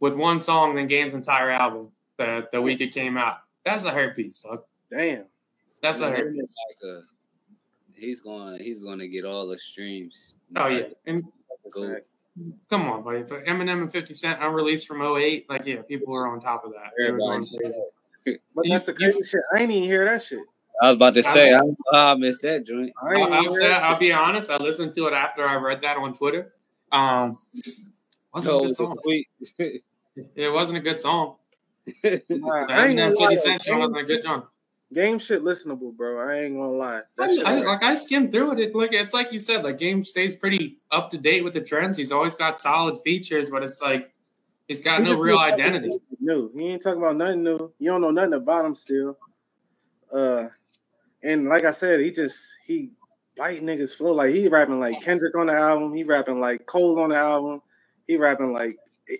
with 0.00 0.14
one 0.14 0.40
song 0.40 0.74
than 0.74 0.86
Game's 0.86 1.14
entire 1.14 1.50
album 1.50 1.88
the, 2.18 2.46
the 2.52 2.60
week 2.60 2.80
it 2.80 2.92
came 2.92 3.16
out. 3.16 3.38
That's 3.64 3.84
a 3.84 3.90
hurt 3.90 4.16
piece, 4.16 4.40
dog. 4.40 4.64
damn. 4.90 5.24
That's 5.82 6.00
a 6.00 6.10
Man, 6.10 6.16
hurt 6.16 6.34
piece. 6.34 6.54
like 6.68 6.90
a- 6.90 7.02
he's 7.94 8.20
going 8.20 8.60
he's 8.62 8.82
going 8.82 8.98
to 8.98 9.08
get 9.08 9.24
all 9.24 9.46
the 9.46 9.58
streams. 9.58 10.36
Oh, 10.56 10.68
yeah. 10.68 10.84
And 11.06 11.24
Go. 11.72 11.96
come 12.68 12.82
on, 12.88 13.02
buddy. 13.02 13.18
It's 13.20 13.32
Eminem 13.32 13.82
and 13.82 13.90
50 13.92 14.14
Cent 14.14 14.42
unreleased 14.42 14.86
from 14.86 15.00
08. 15.02 15.48
Like, 15.48 15.66
yeah, 15.66 15.82
people 15.82 16.14
are 16.14 16.28
on 16.28 16.40
top 16.40 16.64
of 16.64 16.72
that. 16.72 16.90
They 16.98 17.10
were 18.26 18.32
going 18.32 18.38
Everybody. 18.38 18.38
crazy. 18.38 18.40
But 18.54 18.64
that's 18.68 18.86
the 18.86 18.92
crazy 18.94 19.22
shit. 19.28 19.40
I 19.54 19.60
ain't 19.62 19.70
even 19.70 19.82
hear 19.88 20.04
that 20.06 20.22
shit. 20.22 20.40
I 20.80 20.86
was 20.88 20.96
about 20.96 21.14
to 21.14 21.22
say 21.22 21.52
I, 21.52 21.58
just- 21.58 21.72
I 21.92 22.14
missed 22.14 22.42
that 22.42 22.66
joint. 22.66 22.92
I 23.02 23.14
I'll, 23.20 23.32
I'll, 23.34 23.50
say, 23.50 23.72
I'll 23.72 23.98
be 23.98 24.12
honest. 24.12 24.50
I 24.50 24.56
listened 24.56 24.94
to 24.94 25.06
it 25.06 25.12
after 25.12 25.46
I 25.46 25.54
read 25.56 25.80
that 25.82 25.96
on 25.96 26.12
Twitter. 26.12 26.52
Um, 26.90 27.36
wasn't 28.34 28.34
a 28.34 28.40
So 28.42 28.60
good 28.60 28.74
song. 28.74 28.96
tweet. 29.02 29.28
It 30.36 30.52
wasn't 30.52 30.76
a 30.78 30.80
good 30.82 31.00
song. 31.00 31.36
Nah, 32.04 32.66
I 32.68 32.88
ain't 32.88 32.98
gonna 32.98 33.14
lie. 33.14 33.34
Cent 33.34 33.62
shit 33.62 33.74
wasn't 33.74 33.96
a 33.98 34.04
good 34.04 34.16
Game, 34.16 34.22
song. 34.22 34.42
game 34.92 35.18
shit 35.18 35.42
listenable, 35.42 35.96
bro. 35.96 36.20
I 36.20 36.40
ain't 36.42 36.54
gonna 36.54 36.68
lie. 36.70 37.00
I, 37.18 37.42
I, 37.46 37.54
like 37.60 37.82
I 37.82 37.94
skimmed 37.94 38.30
through 38.30 38.52
it. 38.52 38.60
It 38.60 38.74
like 38.74 38.92
it's 38.92 39.14
like 39.14 39.32
you 39.32 39.38
said, 39.38 39.64
like 39.64 39.78
game 39.78 40.02
stays 40.02 40.36
pretty 40.36 40.76
up 40.90 41.10
to 41.12 41.18
date 41.18 41.42
with 41.44 41.54
the 41.54 41.62
trends. 41.62 41.96
He's 41.96 42.12
always 42.12 42.34
got 42.34 42.60
solid 42.60 42.98
features, 43.00 43.48
but 43.50 43.62
it's 43.62 43.80
like 43.80 44.11
he's 44.76 44.84
got 44.84 45.02
He 45.04 45.10
no 45.10 45.16
real 45.18 45.38
identity. 45.38 45.88
about 45.88 46.00
nothing 46.10 46.16
New. 46.20 46.50
He 46.56 46.68
ain't 46.68 46.82
talking 46.82 47.02
about 47.02 47.16
nothing 47.16 47.42
new. 47.42 47.72
You 47.78 47.90
don't 47.90 48.00
know 48.00 48.10
nothing 48.10 48.34
about 48.34 48.64
him 48.64 48.74
still. 48.74 49.16
Uh, 50.12 50.48
and 51.22 51.48
like 51.48 51.64
I 51.64 51.70
said, 51.70 52.00
he 52.00 52.10
just 52.10 52.54
he 52.66 52.90
bite 53.36 53.62
niggas 53.62 53.94
flow. 53.94 54.12
Like 54.12 54.34
he 54.34 54.48
rapping 54.48 54.80
like 54.80 55.02
Kendrick 55.02 55.36
on 55.36 55.46
the 55.46 55.52
album. 55.54 55.94
He 55.94 56.04
rapping 56.04 56.40
like 56.40 56.66
Cole 56.66 57.00
on 57.00 57.10
the 57.10 57.16
album. 57.16 57.62
He 58.06 58.16
rapping 58.16 58.52
like 58.52 58.76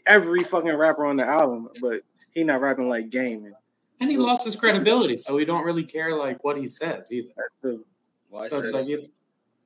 every 0.06 0.42
fucking 0.44 0.74
rapper 0.74 1.06
on 1.06 1.16
the 1.16 1.26
album, 1.26 1.68
but 1.80 2.02
he 2.32 2.44
not 2.44 2.60
rapping 2.60 2.88
like 2.88 3.10
Game. 3.10 3.44
And 3.44 3.54
And 4.00 4.10
he 4.10 4.16
lost 4.16 4.44
his 4.44 4.56
credibility, 4.56 5.16
so 5.16 5.34
we 5.34 5.44
don't 5.44 5.64
really 5.64 5.84
care 5.84 6.14
like 6.16 6.42
what 6.44 6.56
he 6.56 6.66
says 6.66 7.12
either. 7.12 7.28
that 7.36 7.50
too. 7.62 7.84
Why 8.28 8.48
So 8.48 8.58
it's 8.58 8.72
like 8.72 8.88
it, 8.88 9.10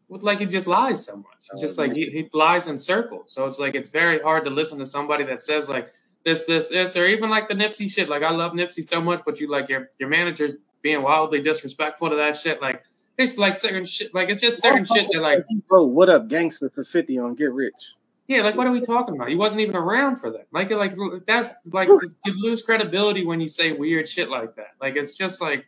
with 0.09 0.23
like 0.23 0.41
he 0.41 0.47
just 0.47 0.69
lies 0.69 1.05
so 1.05 1.17
much. 1.17 1.49
Oh, 1.53 1.61
just 1.61 1.79
like 1.79 1.93
he, 1.93 2.11
he 2.11 2.29
lies 2.33 2.69
in 2.69 2.79
circles. 2.79 3.33
So 3.33 3.45
it's 3.45 3.59
like 3.59 3.75
it's 3.75 3.91
very 3.91 4.19
hard 4.21 4.45
to 4.45 4.51
listen 4.51 4.79
to 4.79 4.87
somebody 4.87 5.25
that 5.25 5.41
says 5.41 5.69
like 5.69 5.93
this, 6.25 6.45
this, 6.45 6.71
this, 6.71 6.97
or 6.97 7.07
even 7.07 7.31
like 7.31 7.49
the 7.49 7.55
Nipsey 7.55 7.91
shit. 7.91 8.09
Like 8.09 8.23
I 8.23 8.31
love 8.31 8.53
Nipsey 8.53 8.83
so 8.83 9.01
much, 9.01 9.23
but 9.25 9.41
you 9.41 9.51
like 9.51 9.69
your 9.69 9.91
your 9.99 10.09
manager's 10.09 10.57
being 10.83 11.03
wildly 11.03 11.41
disrespectful 11.41 12.11
to 12.11 12.17
that 12.17 12.37
shit. 12.37 12.63
Like 12.63 12.83
it's 13.19 13.39
like 13.39 13.55
certain 13.55 13.85
shit. 13.85 14.15
Like 14.15 14.29
it's 14.29 14.41
just 14.41 14.63
certain 14.63 14.85
shit 14.85 15.09
that 15.13 15.21
like 15.21 15.45
bro, 15.69 15.85
"What 15.85 16.09
Up 16.09 16.29
Gangster" 16.29 16.71
for 16.71 16.85
Fifty 16.85 17.19
on 17.19 17.35
Get 17.35 17.53
Rich. 17.53 17.95
yeah. 18.29 18.43
Like 18.43 18.57
what 18.57 18.67
are 18.67 18.73
we 18.73 18.81
talking 18.81 19.17
about? 19.17 19.29
He 19.29 19.37
wasn't 19.37 19.63
even 19.63 19.77
around 19.77 20.17
for 20.17 20.31
that. 20.31 20.47
Like 20.53 20.71
like 20.71 20.95
that's 21.27 21.69
like 21.73 21.89
you 21.89 22.45
lose 22.45 22.63
credibility 22.63 23.25
when 23.25 23.41
you 23.41 23.49
say 23.49 23.73
weird 23.73 24.09
shit 24.09 24.31
like 24.31 24.55
that. 24.57 24.75
Like 24.81 24.97
it's 24.97 25.15
just 25.15 25.43
like. 25.43 25.67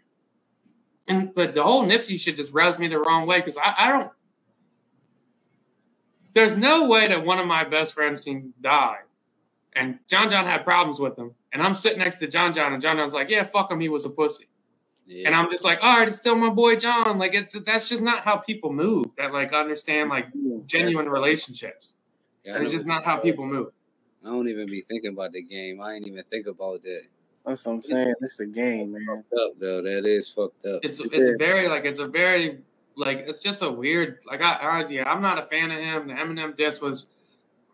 And 1.11 1.35
the, 1.35 1.47
the 1.47 1.63
whole 1.63 1.85
Nipsey 1.85 2.21
shit 2.21 2.37
just 2.37 2.53
rubs 2.53 2.79
me 2.79 2.87
the 2.87 3.01
wrong 3.01 3.27
way 3.27 3.39
because 3.39 3.57
I, 3.57 3.75
I 3.79 3.89
don't 3.89 4.13
there's 6.39 6.57
no 6.57 6.87
way 6.87 7.09
that 7.09 7.25
one 7.25 7.41
of 7.41 7.47
my 7.47 7.65
best 7.65 7.95
friends 7.95 8.21
can 8.21 8.55
die. 8.61 8.99
And 9.75 9.99
John 10.09 10.31
John 10.31 10.47
had 10.47 10.63
problems 10.63 11.01
with 11.01 11.19
him. 11.19 11.35
And 11.53 11.61
I'm 11.61 11.75
sitting 11.75 11.99
next 11.99 12.19
to 12.19 12.29
John 12.29 12.53
John, 12.53 12.73
and 12.73 12.81
John 12.81 12.97
John's 12.97 13.13
like, 13.15 13.29
yeah, 13.29 13.43
fuck 13.43 13.73
him, 13.73 13.81
he 13.81 13.89
was 13.89 14.05
a 14.05 14.11
pussy. 14.11 14.47
yeah. 15.07 15.27
And 15.27 15.35
I'm 15.35 15.51
just 15.51 15.65
like, 15.65 15.83
all 15.83 15.99
right, 15.99 16.07
it's 16.07 16.17
still 16.17 16.37
my 16.37 16.51
boy 16.51 16.77
John. 16.77 17.19
Like 17.19 17.35
it's 17.35 17.61
that's 17.63 17.89
just 17.89 18.03
not 18.03 18.21
how 18.21 18.37
people 18.37 18.73
move 18.73 19.17
that 19.17 19.33
like 19.33 19.53
understand 19.53 20.11
like 20.11 20.27
genuine 20.67 21.09
relationships. 21.09 21.95
Yeah, 22.45 22.57
I 22.57 22.61
It's 22.61 22.71
just 22.71 22.87
not 22.87 23.05
how 23.05 23.17
people 23.17 23.45
move. 23.47 23.73
I 24.25 24.29
don't 24.29 24.49
even 24.49 24.67
be 24.67 24.83
thinking 24.83 25.13
about 25.13 25.33
the 25.33 25.43
game. 25.43 25.81
I 25.81 25.95
ain't 25.95 26.07
even 26.07 26.23
think 26.25 26.47
about 26.47 26.83
that. 26.85 27.03
That's 27.45 27.67
what 27.67 27.73
I'm 27.73 27.83
saying. 27.83 28.15
It's 28.21 28.39
a 28.41 28.47
game, 28.47 28.93
man. 28.93 29.07
Fucked 29.07 29.33
up 29.41 29.53
though. 29.59 29.83
That 29.83 30.07
is 30.07 30.29
fucked 30.29 30.67
up. 30.67 30.81
It's 30.85 31.01
it's 31.01 31.31
is. 31.31 31.37
very 31.39 31.67
like 31.67 31.85
it's 31.85 32.01
a 32.01 32.07
very 32.07 32.59
like 32.99 33.19
it's 33.27 33.43
just 33.43 33.63
a 33.63 33.71
weird 33.71 34.19
like 34.27 34.41
I, 34.41 34.55
I 34.55 34.87
yeah 34.89 35.11
I'm 35.11 35.23
not 35.23 35.39
a 35.39 35.43
fan 35.43 35.71
of 35.71 35.79
him. 35.79 36.09
The 36.09 36.15
Eminem 36.15 36.57
diss 36.57 36.81
was, 36.81 37.11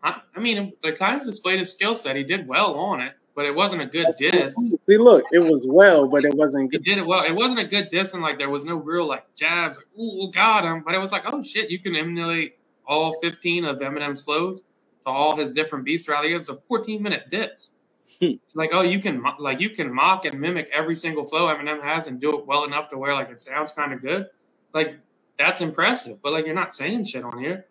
I, 0.03 0.21
I 0.35 0.39
mean, 0.39 0.73
it 0.83 0.97
kind 0.97 1.19
of 1.19 1.25
displayed 1.25 1.59
his 1.59 1.73
skill 1.73 1.95
set. 1.95 2.15
He 2.15 2.23
did 2.23 2.47
well 2.47 2.75
on 2.75 3.01
it, 3.01 3.13
but 3.35 3.45
it 3.45 3.55
wasn't 3.55 3.81
a 3.81 3.85
good 3.85 4.07
diss. 4.17 4.55
See, 4.87 4.97
look, 4.97 5.23
it 5.31 5.39
was 5.39 5.67
well, 5.67 6.07
but 6.07 6.23
it 6.23 6.33
wasn't 6.33 6.71
good. 6.71 6.81
He 6.85 6.91
did 6.91 6.99
it 6.99 7.05
well. 7.05 7.23
It 7.23 7.33
wasn't 7.33 7.59
a 7.59 7.65
good 7.65 7.89
diss, 7.89 8.13
and 8.13 8.21
like 8.21 8.37
there 8.37 8.49
was 8.49 8.65
no 8.65 8.75
real 8.75 9.07
like 9.07 9.33
jabs. 9.35 9.77
Like, 9.77 9.87
Ooh, 9.99 10.31
got 10.31 10.63
him! 10.63 10.83
But 10.85 10.93
it 10.93 10.99
was 10.99 11.11
like, 11.11 11.23
oh 11.25 11.41
shit, 11.41 11.69
you 11.69 11.79
can 11.79 11.95
emulate 11.95 12.57
all 12.87 13.13
15 13.21 13.65
of 13.65 13.79
Eminem's 13.79 14.23
flows 14.23 14.61
to 14.61 15.11
all 15.11 15.35
his 15.35 15.51
different 15.51 15.85
beats 15.85 16.05
throughout 16.05 16.21
the 16.21 16.29
year. 16.29 16.37
It's 16.37 16.49
a 16.49 16.55
14 16.55 17.01
minute 17.01 17.29
diss. 17.29 17.71
Hmm. 18.19 18.35
It's 18.45 18.55
like, 18.55 18.69
oh, 18.73 18.81
you 18.81 18.99
can 18.99 19.23
like 19.39 19.59
you 19.59 19.71
can 19.71 19.93
mock 19.93 20.25
and 20.25 20.39
mimic 20.39 20.69
every 20.71 20.95
single 20.95 21.23
flow 21.23 21.53
Eminem 21.53 21.81
has 21.81 22.07
and 22.07 22.21
do 22.21 22.37
it 22.37 22.45
well 22.45 22.63
enough 22.63 22.89
to 22.89 22.97
where 22.97 23.13
like 23.13 23.29
it 23.29 23.39
sounds 23.39 23.71
kind 23.71 23.91
of 23.91 24.01
good. 24.01 24.27
Like 24.73 24.99
that's 25.37 25.61
impressive, 25.61 26.21
but 26.21 26.33
like 26.33 26.45
you're 26.45 26.55
not 26.55 26.73
saying 26.73 27.05
shit 27.05 27.23
on 27.23 27.37
here. 27.39 27.65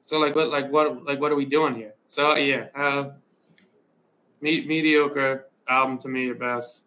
So 0.00 0.18
like 0.18 0.34
what 0.34 0.48
like 0.48 0.70
what 0.70 1.04
like 1.04 1.20
what 1.20 1.32
are 1.32 1.36
we 1.36 1.44
doing 1.44 1.74
here? 1.74 1.94
So 2.06 2.34
yeah, 2.36 2.66
uh, 2.74 3.10
me- 4.40 4.64
mediocre 4.66 5.46
album 5.68 5.98
to 5.98 6.08
me 6.08 6.30
at 6.30 6.38
best. 6.38 6.82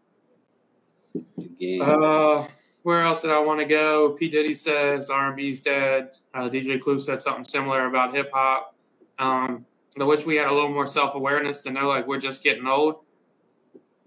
Uh, 1.82 2.48
where 2.84 3.04
else 3.04 3.22
did 3.22 3.32
I 3.32 3.40
want 3.40 3.60
to 3.60 3.66
go? 3.66 4.12
P 4.12 4.28
Diddy 4.30 4.54
says 4.54 5.10
R&B's 5.10 5.60
dead. 5.60 6.12
Uh, 6.34 6.50
DJ 6.50 6.80
Clue 6.82 6.98
said 6.98 7.22
something 7.22 7.44
similar 7.44 7.86
about 7.86 8.16
hip 8.16 8.32
hop. 8.34 8.76
Um, 9.20 9.66
I 10.00 10.04
wish 10.06 10.26
we 10.26 10.38
had 10.38 10.48
a 10.48 10.54
little 10.54 10.72
more 10.72 10.88
self 10.88 11.14
awareness 11.16 11.62
to 11.64 11.72
know 11.72 11.88
like 11.90 12.08
we're 12.08 12.20
just 12.20 12.44
getting 12.44 12.66
old, 12.66 12.96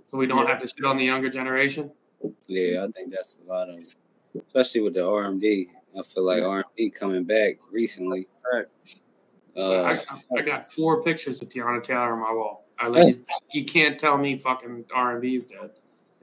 so 0.08 0.16
we 0.18 0.26
don't 0.26 0.44
Yeah. 0.46 0.52
have 0.52 0.62
to 0.62 0.66
shit 0.66 0.84
on 0.84 0.96
the 0.96 1.04
younger 1.04 1.28
generation. 1.28 1.92
yeah, 2.46 2.84
I 2.84 2.88
think 2.90 3.12
that's 3.12 3.38
a 3.44 3.48
lot 3.48 3.68
of, 3.68 3.76
especially 4.36 4.80
with 4.80 4.94
the 4.94 5.06
R 5.06 5.24
and 5.24 5.40
B. 5.40 5.68
I 5.98 6.02
feel 6.02 6.24
like 6.24 6.42
R 6.42 6.56
and 6.56 6.64
B 6.76 6.90
coming 6.90 7.24
back 7.24 7.58
recently. 7.70 8.26
Right. 8.52 8.66
Uh, 9.56 9.96
I, 10.10 10.38
I 10.38 10.42
got 10.42 10.70
four 10.72 11.02
pictures 11.02 11.40
of 11.40 11.48
Teyana 11.48 11.82
Taylor 11.82 12.12
on 12.12 12.20
my 12.20 12.32
wall. 12.32 12.66
I 12.78 12.88
like, 12.88 13.14
you 13.52 13.64
can't 13.64 13.98
tell 13.98 14.18
me 14.18 14.36
fucking 14.36 14.84
R&B 14.92 15.36
is 15.36 15.46
dead. 15.46 15.70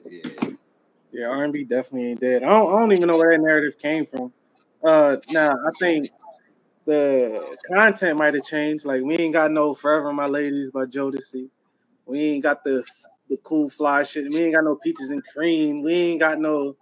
yeah. 0.05 0.49
Yeah, 1.13 1.25
R 1.25 1.43
and 1.43 1.51
B 1.51 1.63
definitely 1.63 2.11
ain't 2.11 2.21
dead. 2.21 2.43
I 2.43 2.47
don't, 2.49 2.73
I 2.73 2.79
don't 2.79 2.91
even 2.93 3.07
know 3.07 3.17
where 3.17 3.31
that 3.31 3.43
narrative 3.43 3.77
came 3.77 4.05
from. 4.05 4.31
Uh, 4.83 5.17
now 5.29 5.51
I 5.51 5.71
think 5.79 6.09
the 6.85 7.57
content 7.73 8.17
might 8.17 8.33
have 8.33 8.45
changed. 8.45 8.85
Like 8.85 9.03
we 9.03 9.17
ain't 9.17 9.33
got 9.33 9.51
no 9.51 9.75
"Forever 9.75 10.13
My 10.13 10.25
Ladies" 10.25 10.71
by 10.71 10.85
Jodeci. 10.85 11.49
We 12.05 12.19
ain't 12.21 12.43
got 12.43 12.63
the 12.63 12.83
the 13.29 13.38
cool 13.43 13.69
fly 13.69 14.03
shit. 14.03 14.29
We 14.29 14.43
ain't 14.43 14.55
got 14.55 14.63
no 14.63 14.77
peaches 14.77 15.09
and 15.09 15.23
cream. 15.25 15.81
We 15.83 15.93
ain't 15.93 16.19
got 16.19 16.39
no. 16.39 16.75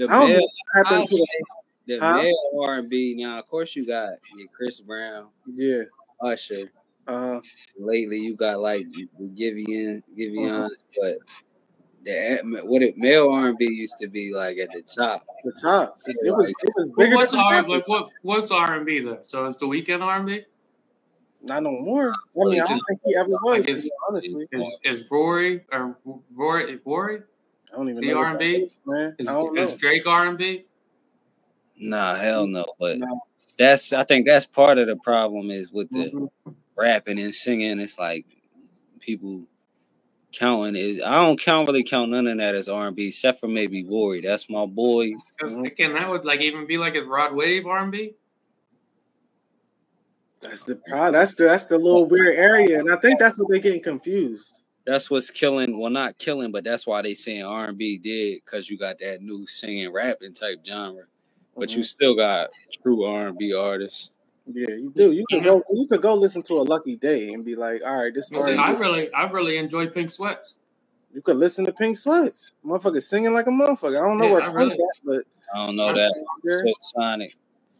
The 0.00 0.06
I 0.08 0.18
don't 0.18 0.20
know 0.20 0.26
male, 0.28 0.40
what 0.40 0.86
happened 0.86 1.08
to 1.08 1.26
the, 1.86 1.98
the 1.98 2.00
Huh? 2.00 2.14
male 2.14 2.62
R 2.62 2.78
and 2.78 2.88
B. 2.88 3.14
Now, 3.18 3.38
of 3.38 3.46
course, 3.48 3.76
you 3.76 3.86
got 3.86 4.14
your 4.34 4.48
Chris 4.48 4.80
Brown, 4.80 5.28
yeah. 5.46 5.82
Usher. 6.22 6.72
Uh, 7.06 7.40
Lately, 7.78 8.18
you 8.18 8.34
got 8.34 8.60
like 8.60 8.86
the 9.18 9.26
Giveon, 9.28 10.02
Giveons, 10.18 10.70
but 10.98 11.18
the 12.02 12.62
what 12.64 12.80
it 12.82 12.96
male 12.96 13.30
R 13.30 13.48
and 13.48 13.58
B 13.58 13.66
used 13.66 13.98
to 14.00 14.08
be 14.08 14.32
like 14.34 14.56
at 14.56 14.70
the 14.72 14.80
top. 14.80 15.26
The 15.44 15.52
top. 15.60 15.98
It 16.06 16.30
was 16.30 16.48
it 16.48 16.72
was 16.74 16.90
bigger. 16.96 17.16
what's 17.16 17.34
R 17.34 17.62
the 17.62 17.68
like 17.68 17.86
what 17.86 18.08
what's 18.22 18.50
R 18.50 18.76
and 18.76 18.86
B 18.86 19.00
though? 19.00 19.18
So 19.20 19.44
it's 19.44 19.58
the 19.58 19.66
Weeknd 19.66 20.00
R 20.02 20.16
and 20.16 20.26
B. 20.26 20.44
Not 21.42 21.62
no 21.62 21.72
more. 21.72 22.08
I 22.12 22.44
mean, 22.48 22.60
I 22.62 22.66
don't 22.66 22.80
think 22.88 23.00
he 23.04 23.16
ever 23.16 23.28
was. 23.28 23.66
to 23.66 23.72
Is- 23.72 23.90
honestly, 24.08 24.46
Is, 24.52 24.78
is 24.84 25.10
Rory 25.10 25.66
or 25.70 25.98
Rory 26.34 26.80
Rory 26.86 27.20
I 27.72 27.76
don't 27.76 27.88
even 27.88 28.00
the 28.02 28.08
know. 28.10 28.18
R&B? 28.18 28.68
Man, 28.86 29.14
is, 29.18 29.28
I 29.28 29.42
is 29.56 29.74
Drake 29.74 30.06
R 30.06 30.26
and 30.26 30.38
B? 30.38 30.64
Nah, 31.76 32.14
hell 32.16 32.46
no. 32.46 32.66
But 32.78 32.98
No. 32.98 33.20
that's 33.56 33.92
I 33.92 34.04
think 34.04 34.26
that's 34.26 34.46
part 34.46 34.78
of 34.78 34.86
the 34.86 34.96
problem 34.96 35.50
is 35.50 35.72
with 35.72 35.90
the 35.90 36.10
Mhm. 36.10 36.30
rapping 36.76 37.18
and 37.20 37.34
singing. 37.34 37.80
It's 37.80 37.98
like 37.98 38.26
people 38.98 39.46
counting 40.32 40.76
it. 40.76 41.02
I 41.02 41.14
don't 41.24 41.40
count 41.40 41.68
really 41.68 41.82
count 41.82 42.10
none 42.10 42.26
of 42.26 42.38
that 42.38 42.54
as 42.54 42.68
R 42.68 42.88
and 42.88 42.96
B, 42.96 43.08
except 43.08 43.40
for 43.40 43.48
maybe 43.48 43.84
Rory. 43.84 44.20
That's 44.20 44.48
my 44.50 44.66
boy. 44.66 45.12
Because 45.36 45.56
Mhm. 45.56 45.66
again, 45.66 45.94
that 45.94 46.08
would 46.08 46.24
like 46.24 46.40
even 46.40 46.66
be 46.66 46.76
like 46.78 46.94
his 46.94 47.06
Rod 47.06 47.34
Wave 47.34 47.66
R 47.66 47.78
and 47.78 47.92
B. 47.92 48.14
That's 50.40 50.64
the 50.64 50.76
problem. 50.76 51.12
That's 51.12 51.34
the 51.34 51.44
that's 51.44 51.66
the 51.66 51.78
little 51.78 52.06
weird 52.06 52.34
area, 52.34 52.78
and 52.80 52.90
I 52.90 52.96
think 52.96 53.18
that's 53.18 53.38
what 53.38 53.48
they're 53.48 53.58
getting 53.58 53.82
confused. 53.82 54.62
That's 54.86 55.10
what's 55.10 55.30
killing. 55.30 55.78
Well, 55.78 55.90
not 55.90 56.18
killing, 56.18 56.52
but 56.52 56.64
that's 56.64 56.86
why 56.86 57.02
they 57.02 57.14
saying 57.14 57.44
R 57.44 57.66
and 57.66 57.78
B 57.78 57.98
did 57.98 58.40
because 58.44 58.68
you 58.70 58.78
got 58.78 58.98
that 59.00 59.22
new 59.22 59.46
singing 59.46 59.92
rapping 59.92 60.32
type 60.34 60.60
genre. 60.66 61.04
But 61.56 61.72
you 61.74 61.80
Mhm. 61.82 61.86
still 61.86 62.14
got 62.14 62.50
true 62.82 63.04
R 63.04 63.28
and 63.28 63.38
B 63.38 63.52
artists. 63.54 64.10
yeah, 64.46 64.66
you 64.70 64.92
do. 64.96 65.12
You 65.12 65.24
could 65.30 65.44
go. 65.44 65.62
You 65.70 65.86
could 65.86 66.02
go 66.02 66.14
listen 66.14 66.42
to 66.44 66.54
a 66.60 66.62
Lucky 66.62 66.96
Daye 66.96 67.32
and 67.32 67.44
be 67.44 67.54
like, 67.54 67.82
all 67.86 68.02
right, 68.02 68.12
this. 68.12 68.32
I. 68.32 68.54
I 68.54 68.70
really, 68.78 69.12
I 69.12 69.30
really 69.30 69.58
enjoy 69.58 69.86
Pink 69.88 70.10
Sweats. 70.10 70.58
You 71.14 71.20
could 71.22 71.36
listen 71.36 71.64
to 71.66 71.72
Pink 71.72 71.96
Sweats. 71.96 72.52
Motherfucker 72.64 73.02
singing 73.02 73.32
like 73.32 73.46
a 73.46 73.50
motherfucker. 73.50 73.98
I 73.98 74.08
don't 74.08 74.18
know 74.18 74.26
Yeah, 74.26 74.32
where 74.32 74.42
I 74.42 74.46
it's 74.46 74.54
really- 74.54 74.76
from, 74.76 74.86
but 75.04 75.24
I 75.54 75.66
don't 75.66 75.76
know 75.76 75.86
That's- 75.88 76.08
that. 76.14 76.24
yeah. 76.44 76.56
Silk 76.64 76.76
Sonic. 76.80 77.34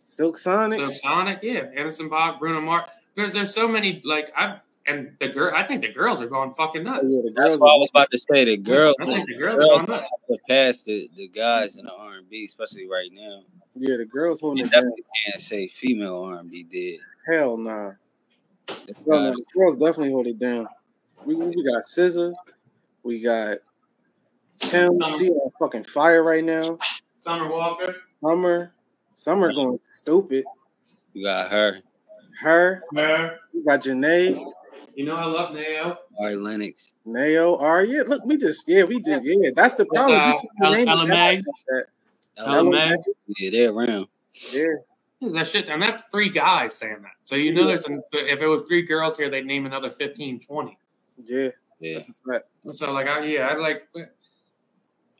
Silk 0.06 0.38
Sonic. 0.38 0.80
So 0.80 0.94
Sonic, 0.94 1.38
yeah, 1.42 1.70
Anderson 1.76 2.10
.Paak, 2.10 2.38
Bruno 2.38 2.60
Mars. 2.60 2.90
Because 3.14 3.32
there's 3.32 3.54
so 3.54 3.66
many 3.66 4.00
like 4.04 4.32
I 4.36 4.60
and 4.86 5.16
the 5.20 5.28
girl. 5.28 5.52
I 5.54 5.64
think 5.64 5.82
the 5.82 5.92
girls 5.92 6.20
are 6.22 6.26
going 6.26 6.52
fucking 6.52 6.84
nuts. 6.84 7.04
yeah, 7.08 7.20
the 7.22 7.32
That's 7.36 7.56
girls 7.56 7.60
what 7.60 7.70
I 7.74 7.78
was 7.78 7.90
about 7.90 8.10
to 8.10 8.18
say. 8.18 8.44
The 8.44 8.56
girls, 8.56 8.94
I 9.00 9.06
think 9.06 9.26
the 9.26 9.34
girls 9.36 9.56
girls 9.58 9.70
are 9.82 9.86
going 9.86 9.90
nuts. 9.90 10.10
have 10.48 10.74
to 10.76 10.84
the, 10.84 11.10
the 11.16 11.28
guys 11.28 11.76
in 11.76 11.84
the 11.84 11.92
R 11.92 12.14
and 12.18 12.28
B, 12.28 12.44
especially 12.46 12.88
right 12.88 13.10
now. 13.12 13.42
Yeah, 13.76 13.96
the 13.98 14.04
girls 14.06 14.40
holding 14.40 14.58
You 14.58 14.64
it 14.64 14.70
down. 14.72 14.82
definitely 14.82 15.04
can't 15.26 15.40
say 15.40 15.68
female 15.68 16.22
R 16.24 16.38
and 16.38 16.50
B 16.50 16.64
did. 16.64 17.00
Hell 17.30 17.56
nah. 17.56 17.92
The 18.66 18.94
Girl, 19.04 19.20
no, 19.20 19.30
the 19.32 19.44
girls 19.54 19.76
definitely 19.76 20.12
hold 20.12 20.26
it 20.26 20.38
down. 20.38 20.66
We 21.24 21.34
we 21.34 21.64
got 21.64 21.82
SZA, 21.84 22.32
we 23.02 23.20
got 23.20 23.58
Tems. 24.58 24.98
She 25.18 25.28
on 25.30 25.50
fucking 25.58 25.84
fire 25.84 26.22
right 26.22 26.44
now. 26.44 26.78
Summer 27.18 27.48
Walker. 27.50 27.96
Summer, 28.24 28.72
Summer 29.14 29.52
going 29.52 29.78
stupid. 29.86 30.44
You 31.12 31.24
got 31.26 31.50
her, 31.50 31.80
Her, 32.40 32.82
Her. 32.94 33.38
You 33.52 33.64
got 33.64 33.82
Jhené, 33.82 34.42
You 35.00 35.06
know 35.06 35.16
I 35.16 35.24
love 35.24 35.54
Nao. 35.54 35.98
Ari 36.18 36.36
Lennox. 36.36 36.92
Nao. 37.06 37.56
Are 37.56 37.82
yeah. 37.84 38.02
Look, 38.06 38.22
we 38.26 38.36
just 38.36 38.68
yeah, 38.68 38.84
we 38.84 39.00
just 39.00 39.22
yeah. 39.24 39.48
That's 39.56 39.72
the 39.72 39.84
What's, 39.84 40.04
problem. 40.04 40.20
uh, 40.20 40.34
We 40.34 40.40
keep 40.42 40.50
naming 40.60 40.88
Ella 40.90 41.08
guys 41.08 41.08
May? 41.08 41.36
like 41.36 41.44
that. 41.68 41.84
Ella 42.36 42.56
Ella 42.58 42.70
Mai. 42.70 42.90
May. 42.90 42.96
Yeah, 43.38 43.50
they're 43.50 43.72
around. 43.72 44.06
Yeah, 44.52 44.66
That 45.32 45.48
shit, 45.48 45.70
and 45.70 45.80
that's 45.82 46.08
three 46.08 46.28
guys 46.28 46.74
saying 46.74 47.00
that. 47.00 47.12
So 47.24 47.34
you 47.34 47.50
know, 47.54 47.66
there's 47.66 47.86
an, 47.86 48.02
if 48.12 48.42
it 48.42 48.46
was 48.46 48.64
three 48.64 48.82
girls 48.82 49.16
here, 49.16 49.30
they'd 49.30 49.46
name 49.46 49.64
another 49.64 49.88
15, 49.88 50.38
20. 50.40 50.78
yeah. 51.24 51.48
Yeah, 51.80 51.94
That's 51.94 52.10
a 52.10 52.12
fact. 52.30 52.44
So 52.72 52.92
like, 52.92 53.06
I, 53.06 53.24
yeah, 53.24 53.48
I'd 53.50 53.58
like. 53.58 53.88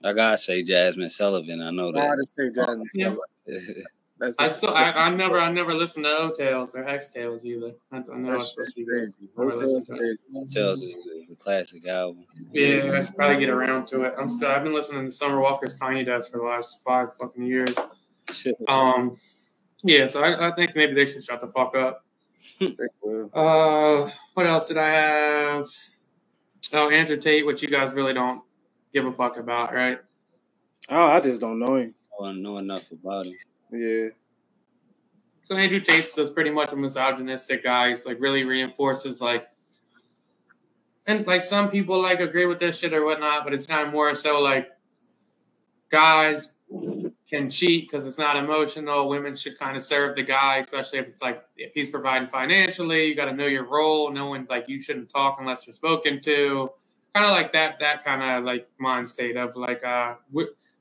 I 0.04 0.12
gotta 0.12 0.36
say 0.36 0.62
Jazmine 0.62 1.10
Sullivan. 1.10 1.62
I 1.62 1.70
know 1.70 1.90
I 1.96 2.00
had 2.02 2.18
that. 2.18 2.22
to 2.22 2.26
say 2.26 2.50
Jazmine. 2.50 2.84
Sullivan. 2.90 3.84
That's 4.20 4.36
I 4.38 4.48
still, 4.48 4.74
I, 4.74 4.90
I 4.92 5.08
never, 5.10 5.40
I 5.40 5.50
never 5.50 5.72
listened 5.72 6.04
to 6.04 6.10
O 6.10 6.30
Tales 6.30 6.74
or 6.74 6.86
X 6.86 7.10
Tales 7.12 7.46
either. 7.46 7.72
That's, 7.90 8.10
I 8.10 8.16
know 8.16 8.32
That's 8.32 8.44
it's 8.44 8.52
supposed 8.52 8.74
to 8.76 8.84
be 8.84 8.86
crazy. 8.86 9.18
good. 9.20 9.28
Never 9.38 9.50
Hotels 9.52 9.72
listened 9.72 9.98
to 9.98 10.04
it. 10.04 10.20
crazy. 10.32 10.54
Tells 10.54 10.82
is 10.82 11.08
the 11.28 11.36
classic 11.36 11.86
album. 11.88 12.24
Yeah, 12.52 12.92
I 12.98 13.04
should 13.04 13.16
probably 13.16 13.38
get 13.38 13.48
around 13.48 13.86
to 13.88 14.02
it. 14.02 14.14
I'm 14.18 14.28
still, 14.28 14.50
I've 14.50 14.62
been 14.62 14.74
listening 14.74 15.06
to 15.06 15.10
Summer 15.10 15.40
Walker's 15.40 15.78
Tiny 15.78 16.04
Desk 16.04 16.30
for 16.30 16.36
the 16.38 16.44
last 16.44 16.84
five 16.84 17.14
fucking 17.16 17.44
years. 17.44 17.76
Um, 18.68 19.10
yeah, 19.82 20.06
so 20.06 20.22
I, 20.22 20.48
I 20.48 20.54
think 20.54 20.76
maybe 20.76 20.94
they 20.94 21.04
should 21.04 21.24
shut 21.24 21.40
the 21.40 21.48
fuck 21.48 21.74
up. 21.74 22.04
They 22.60 22.76
will. 23.02 23.28
Uh, 23.34 24.08
what 24.34 24.46
else 24.46 24.68
did 24.68 24.76
I 24.76 24.88
have? 24.88 25.64
Oh, 26.72 26.90
Andrew 26.90 27.16
Tate, 27.16 27.44
which 27.44 27.60
you 27.62 27.68
guys 27.68 27.94
really 27.94 28.14
don't 28.14 28.42
give 28.92 29.04
a 29.04 29.10
fuck 29.10 29.36
about, 29.36 29.74
right? 29.74 29.98
Oh, 30.90 31.06
I 31.06 31.18
just 31.18 31.40
don't 31.40 31.58
know 31.58 31.74
him. 31.74 31.92
I 32.20 32.26
don't 32.26 32.40
know 32.42 32.58
enough 32.58 32.88
about 32.92 33.26
him. 33.26 33.34
Yeah. 33.72 34.08
So 35.42 35.56
Andrew 35.56 35.80
Tate's 35.80 36.14
just 36.14 36.34
pretty 36.34 36.50
much 36.50 36.72
a 36.72 36.76
misogynistic 36.76 37.64
guy. 37.64 37.88
He's 37.88 38.06
like 38.06 38.20
really 38.20 38.44
reinforces 38.44 39.20
like, 39.20 39.48
and 41.06 41.26
like 41.26 41.42
some 41.42 41.70
people 41.70 42.00
like 42.00 42.20
agree 42.20 42.46
with 42.46 42.60
this 42.60 42.78
shit 42.78 42.92
or 42.92 43.04
whatnot, 43.04 43.44
but 43.44 43.52
it's 43.52 43.66
kind 43.66 43.86
of 43.86 43.92
more 43.92 44.14
so 44.14 44.40
like 44.40 44.68
guys 45.88 46.58
can 47.28 47.50
cheat 47.50 47.88
because 47.88 48.06
it's 48.06 48.18
not 48.18 48.36
emotional. 48.36 49.08
Women 49.08 49.36
should 49.36 49.58
kind 49.58 49.76
of 49.76 49.82
serve 49.82 50.14
the 50.16 50.22
guy, 50.22 50.58
especially 50.58 50.98
if 50.98 51.08
it's 51.08 51.22
like 51.22 51.44
if 51.56 51.72
he's 51.74 51.90
providing 51.90 52.28
financially. 52.28 53.06
You 53.06 53.14
got 53.14 53.26
to 53.26 53.32
know 53.32 53.46
your 53.46 53.64
role. 53.64 54.10
No 54.12 54.28
one 54.28 54.46
like 54.48 54.68
you 54.68 54.80
shouldn't 54.80 55.08
talk 55.08 55.38
unless 55.40 55.66
you're 55.66 55.74
spoken 55.74 56.20
to. 56.22 56.70
Kind 57.14 57.26
of 57.26 57.32
like 57.32 57.52
that. 57.52 57.78
That 57.80 58.04
kind 58.04 58.22
of 58.22 58.44
like 58.44 58.68
mind 58.78 59.08
state 59.08 59.36
of 59.36 59.56
like 59.56 59.82
uh, 59.84 60.14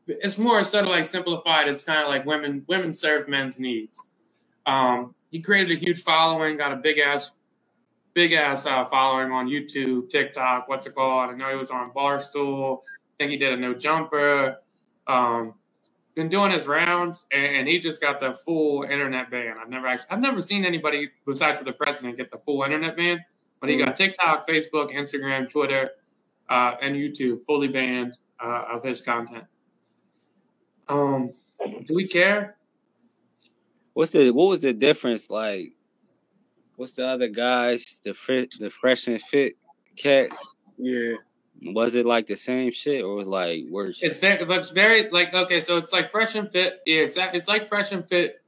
it's 0.10 0.38
more 0.38 0.64
sort 0.64 0.86
of 0.86 0.92
like 0.92 1.06
simplified. 1.06 1.68
It's 1.68 1.84
kind 1.84 2.02
of 2.02 2.10
like 2.10 2.26
women 2.26 2.66
women 2.68 2.94
serve 2.94 3.28
men's 3.28 3.60
needs. 3.60 4.10
Um, 4.66 5.14
he 5.32 5.42
created 5.42 5.78
a 5.78 5.80
huge 5.80 6.02
following, 6.02 6.58
got 6.58 6.72
a 6.72 6.78
big 6.78 6.98
ass, 6.98 7.38
big 8.14 8.34
ass 8.34 8.66
uh, 8.66 8.86
following 8.86 9.32
on 9.32 9.48
YouTube, 9.48 10.10
TikTok. 10.10 10.68
What's 10.68 10.88
it 10.88 10.96
called? 10.96 11.30
I 11.30 11.34
know 11.36 11.50
he 11.50 11.56
was 11.56 11.72
on 11.72 11.92
Barstool. 11.92 12.80
I 12.80 13.14
think 13.20 13.32
he 13.32 13.38
did 13.38 13.54
a 13.54 13.58
no 13.58 13.74
jumper. 13.74 14.58
Um, 15.08 15.54
been 16.16 16.30
doing 16.30 16.52
his 16.52 16.68
rounds, 16.68 17.28
and, 17.32 17.58
and 17.58 17.68
he 17.68 17.80
just 17.80 18.02
got 18.02 18.20
the 18.20 18.34
full 18.34 18.84
internet 18.84 19.32
ban. 19.32 19.56
I've 19.62 19.70
never 19.70 19.88
actually, 19.88 20.08
I've 20.12 20.20
never 20.20 20.42
seen 20.42 20.66
anybody 20.66 21.10
besides 21.26 21.58
for 21.58 21.64
the 21.64 21.74
president 21.74 22.18
get 22.18 22.32
the 22.32 22.38
full 22.38 22.64
internet 22.64 22.98
ban. 22.98 23.24
But 23.62 23.70
he 23.70 23.78
got 23.78 23.96
TikTok, 23.96 24.48
Facebook, 24.48 24.92
Instagram, 24.94 25.50
Twitter, 25.50 25.90
uh, 26.50 26.76
and 26.82 26.96
YouTube 26.96 27.42
fully 27.44 27.68
banned 27.68 28.18
uh, 28.44 28.66
of 28.72 28.84
his 28.84 29.02
content. 29.02 29.44
Um, 30.90 31.30
do 31.86 31.96
we 31.96 32.08
care? 32.08 32.58
What's 33.94 34.12
the 34.12 34.32
what 34.32 34.50
was 34.50 34.60
the 34.60 34.74
difference 34.74 35.30
like? 35.30 35.74
What's 36.76 36.94
the 36.94 37.08
other 37.08 37.28
guys? 37.28 38.00
The 38.04 38.14
fit, 38.14 38.56
the 38.60 38.70
fresh 38.70 39.08
and 39.08 39.22
fit 39.22 39.58
cats. 39.96 40.56
Yeah. 40.78 41.16
Was 41.62 41.96
it 41.96 42.06
like 42.06 42.26
the 42.26 42.38
same 42.38 42.72
shit 42.72 43.04
or 43.04 43.16
was 43.16 43.28
it 43.28 43.30
like 43.30 43.66
worse? 43.70 44.02
It's 44.02 44.20
very, 44.20 44.46
but 44.46 44.60
it's 44.60 44.72
very 44.72 45.10
like 45.10 45.34
okay, 45.34 45.60
so 45.60 45.78
it's 45.78 45.92
like 45.92 46.10
fresh 46.10 46.36
and 46.36 46.52
fit. 46.52 46.80
Yeah, 46.86 47.02
exactly. 47.02 47.38
It's 47.38 47.50
like 47.50 47.66
fresh 47.66 47.92
and 47.92 48.08
fit 48.08 48.42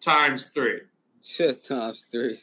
times 0.00 0.46
three. 0.46 0.82
shit 1.22 1.64
times 1.64 2.04
three. 2.04 2.38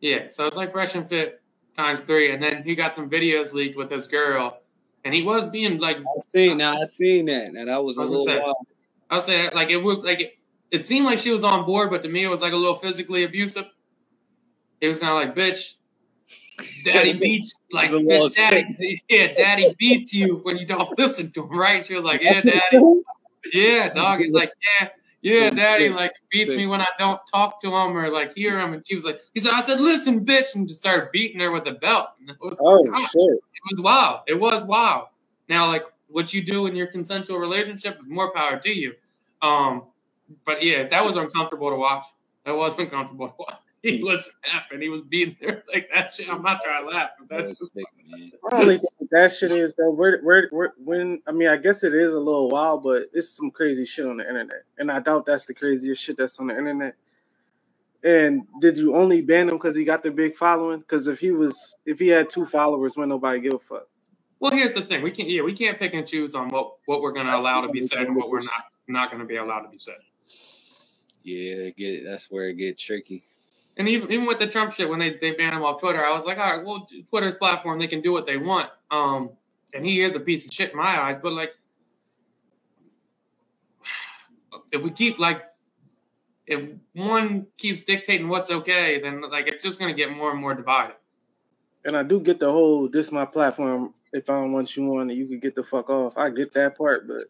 Yeah, 0.00 0.28
so 0.30 0.46
it's 0.46 0.56
like 0.56 0.70
fresh 0.70 0.94
and 0.94 1.06
fit 1.06 1.42
times 1.76 2.00
three, 2.00 2.32
and 2.32 2.42
then 2.42 2.62
he 2.62 2.74
got 2.74 2.94
some 2.94 3.10
videos 3.10 3.52
leaked 3.52 3.76
with 3.76 3.90
his 3.90 4.06
girl, 4.06 4.60
and 5.04 5.14
he 5.14 5.22
was 5.22 5.48
being 5.48 5.78
like, 5.78 5.98
I 5.98 6.02
seen 6.30 6.58
now. 6.58 6.80
I 6.80 6.84
seen 6.84 7.26
that. 7.26 7.52
Now 7.52 7.64
that 7.66 7.84
was 7.84 7.98
a 7.98 8.00
I 8.00 8.04
was 8.04 8.10
little 8.10 8.26
say, 8.26 8.38
wild. 8.40 8.56
I'll 9.10 9.20
say 9.20 9.50
like 9.54 9.70
it 9.70 9.76
was 9.76 9.98
like 9.98 10.20
it, 10.20 10.38
it 10.70 10.84
seemed 10.84 11.06
like 11.06 11.18
she 11.18 11.30
was 11.30 11.44
on 11.44 11.64
board, 11.66 11.90
but 11.90 12.02
to 12.02 12.08
me 12.08 12.24
it 12.24 12.28
was 12.28 12.42
like 12.42 12.52
a 12.52 12.56
little 12.56 12.74
physically 12.74 13.24
abusive. 13.24 13.70
It 14.80 14.88
was 14.88 14.98
kind 14.98 15.12
of 15.12 15.16
like, 15.16 15.34
bitch, 15.34 15.76
daddy 16.84 17.18
beats 17.20 17.60
like 17.72 17.90
bitch, 17.90 18.36
daddy, 18.36 19.02
yeah, 19.08 19.32
daddy 19.34 19.74
beats 19.78 20.14
you 20.14 20.40
when 20.42 20.56
you 20.56 20.66
don't 20.66 20.98
listen 20.98 21.30
to 21.32 21.42
him, 21.44 21.58
right? 21.58 21.84
She 21.84 21.94
was 21.94 22.04
like, 22.04 22.22
yeah, 22.22 22.40
daddy. 22.40 23.02
Yeah, 23.52 23.92
dog. 23.92 24.20
He's 24.20 24.32
like, 24.32 24.52
yeah, 24.80 24.88
yeah, 25.24 25.48
daddy, 25.48 25.86
shit. 25.86 25.96
like 25.96 26.12
beats 26.30 26.52
Good. 26.52 26.58
me 26.58 26.66
when 26.66 26.82
I 26.82 26.86
don't 26.98 27.20
talk 27.32 27.58
to 27.62 27.68
him 27.68 27.96
or 27.96 28.10
like 28.10 28.34
hear 28.34 28.60
him. 28.60 28.74
And 28.74 28.86
she 28.86 28.94
was 28.94 29.06
like, 29.06 29.18
he 29.32 29.40
said, 29.40 29.52
I 29.54 29.62
said, 29.62 29.80
listen, 29.80 30.24
bitch, 30.24 30.54
and 30.54 30.68
just 30.68 30.80
started 30.80 31.08
beating 31.12 31.40
her 31.40 31.50
with 31.50 31.66
a 31.66 31.72
belt. 31.72 32.10
And 32.20 32.28
it 32.28 32.36
was, 32.40 32.58
Oh 32.62 32.84
God, 32.84 33.00
shit. 33.00 33.12
it 33.16 33.62
was 33.72 33.80
wild. 33.80 34.20
It 34.26 34.38
was 34.38 34.64
wild. 34.64 35.06
Now, 35.48 35.66
like 35.66 35.84
what 36.08 36.34
you 36.34 36.42
do 36.44 36.66
in 36.66 36.76
your 36.76 36.86
consensual 36.88 37.38
relationship 37.38 37.98
is 37.98 38.06
more 38.06 38.32
power 38.32 38.58
to 38.58 38.70
you. 38.70 38.92
Um, 39.40 39.84
but 40.44 40.62
yeah, 40.62 40.80
if 40.80 40.90
that 40.90 41.04
was 41.04 41.16
uncomfortable 41.16 41.70
to 41.70 41.76
watch, 41.76 42.04
that 42.44 42.54
was 42.54 42.78
uncomfortable 42.78 43.28
to 43.28 43.34
watch. 43.38 43.56
He 43.84 44.02
was 44.02 44.34
snapping. 44.46 44.80
He 44.80 44.88
was 44.88 45.02
beating 45.02 45.36
her 45.42 45.62
like 45.70 45.90
that 45.94 46.10
shit. 46.10 46.30
I'm 46.30 46.40
not 46.40 46.62
trying 46.62 46.84
to 46.84 46.90
laugh, 46.90 47.10
but 47.18 47.28
that's 47.28 47.58
just 47.58 47.74
sick, 47.74 47.84
man. 48.10 48.32
I 48.50 48.64
think 48.64 48.82
that 49.10 49.32
shit 49.32 49.50
is 49.50 49.74
though. 49.74 49.90
Where, 49.90 50.20
where, 50.22 50.48
where, 50.50 50.72
when 50.82 51.20
I 51.26 51.32
mean, 51.32 51.48
I 51.48 51.56
guess 51.56 51.84
it 51.84 51.94
is 51.94 52.12
a 52.12 52.18
little 52.18 52.50
wild, 52.50 52.82
but 52.82 53.04
it's 53.12 53.30
some 53.30 53.50
crazy 53.50 53.84
shit 53.84 54.06
on 54.06 54.18
the 54.18 54.28
internet, 54.28 54.62
and 54.78 54.90
I 54.90 55.00
doubt 55.00 55.26
that's 55.26 55.44
the 55.44 55.54
craziest 55.54 56.02
shit 56.02 56.16
that's 56.16 56.38
on 56.38 56.48
the 56.48 56.56
internet. 56.56 56.96
And 58.02 58.42
did 58.60 58.76
you 58.76 58.94
only 58.94 59.22
ban 59.22 59.48
him 59.48 59.54
because 59.56 59.76
he 59.76 59.84
got 59.84 60.02
the 60.02 60.10
big 60.10 60.36
following? 60.36 60.80
Because 60.80 61.08
if 61.08 61.20
he 61.20 61.30
was, 61.30 61.74
if 61.86 61.98
he 61.98 62.08
had 62.08 62.28
two 62.28 62.44
followers, 62.44 62.96
when 62.96 63.08
nobody 63.08 63.40
give 63.40 63.54
a 63.54 63.58
fuck. 63.58 63.88
Well, 64.40 64.52
here's 64.52 64.74
the 64.74 64.82
thing: 64.82 65.02
we 65.02 65.10
can't, 65.10 65.28
yeah, 65.28 65.42
we 65.42 65.54
can't 65.54 65.78
pick 65.78 65.94
and 65.94 66.06
choose 66.06 66.34
on 66.34 66.48
what 66.50 66.74
what 66.86 67.00
we're 67.00 67.12
going 67.12 67.26
to 67.26 67.34
allow 67.34 67.62
to 67.62 67.68
be 67.68 67.82
said 67.82 68.06
and 68.06 68.14
what 68.14 68.28
we're 68.28 68.40
not 68.40 68.64
not 68.86 69.10
going 69.10 69.20
to 69.20 69.26
be 69.26 69.36
allowed 69.36 69.62
to 69.62 69.70
be 69.70 69.78
said. 69.78 69.96
Yeah, 71.22 71.70
get 71.70 72.04
that's 72.04 72.30
where 72.30 72.50
it 72.50 72.54
get 72.54 72.78
tricky. 72.78 73.24
And 73.76 73.88
even 73.88 74.12
even 74.12 74.26
with 74.26 74.38
the 74.38 74.46
Trump 74.46 74.72
shit, 74.72 74.88
when 74.88 74.98
they 74.98 75.14
they 75.14 75.32
banned 75.32 75.56
him 75.56 75.64
off 75.64 75.80
Twitter, 75.80 76.04
I 76.04 76.12
was 76.12 76.24
like, 76.24 76.38
all 76.38 76.56
right, 76.56 76.64
well, 76.64 76.86
Twitter's 77.08 77.36
platform, 77.36 77.78
they 77.78 77.88
can 77.88 78.00
do 78.00 78.12
what 78.12 78.26
they 78.26 78.36
want. 78.36 78.70
Um, 78.90 79.30
and 79.72 79.84
he 79.84 80.00
is 80.00 80.14
a 80.14 80.20
piece 80.20 80.46
of 80.46 80.52
shit 80.52 80.70
in 80.70 80.76
my 80.76 81.00
eyes. 81.00 81.18
But 81.20 81.32
like, 81.32 81.54
if 84.72 84.82
we 84.82 84.90
keep 84.90 85.18
like, 85.18 85.42
if 86.46 86.70
one 86.92 87.46
keeps 87.56 87.80
dictating 87.80 88.28
what's 88.28 88.50
okay, 88.50 89.00
then 89.00 89.22
like 89.30 89.48
it's 89.48 89.64
just 89.64 89.80
to 89.80 89.92
get 89.92 90.10
more 90.10 90.30
and 90.30 90.40
more 90.40 90.54
divided. 90.54 90.96
And 91.84 91.96
I 91.96 92.02
do 92.02 92.20
get 92.20 92.38
the 92.40 92.50
whole 92.50 92.88
this 92.88 93.10
my 93.10 93.24
platform. 93.24 93.92
If 94.12 94.30
I 94.30 94.34
don't 94.34 94.52
want 94.52 94.76
you 94.76 94.96
on 94.98 95.10
you 95.10 95.26
can 95.26 95.40
get 95.40 95.56
the 95.56 95.64
fuck 95.64 95.90
off. 95.90 96.16
I 96.16 96.30
get 96.30 96.52
that 96.52 96.78
part, 96.78 97.08
but 97.08 97.24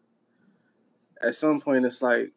at 1.21 1.33
some 1.33 1.59
point 1.59 1.85
it's 1.85 2.01
like, 2.03 2.29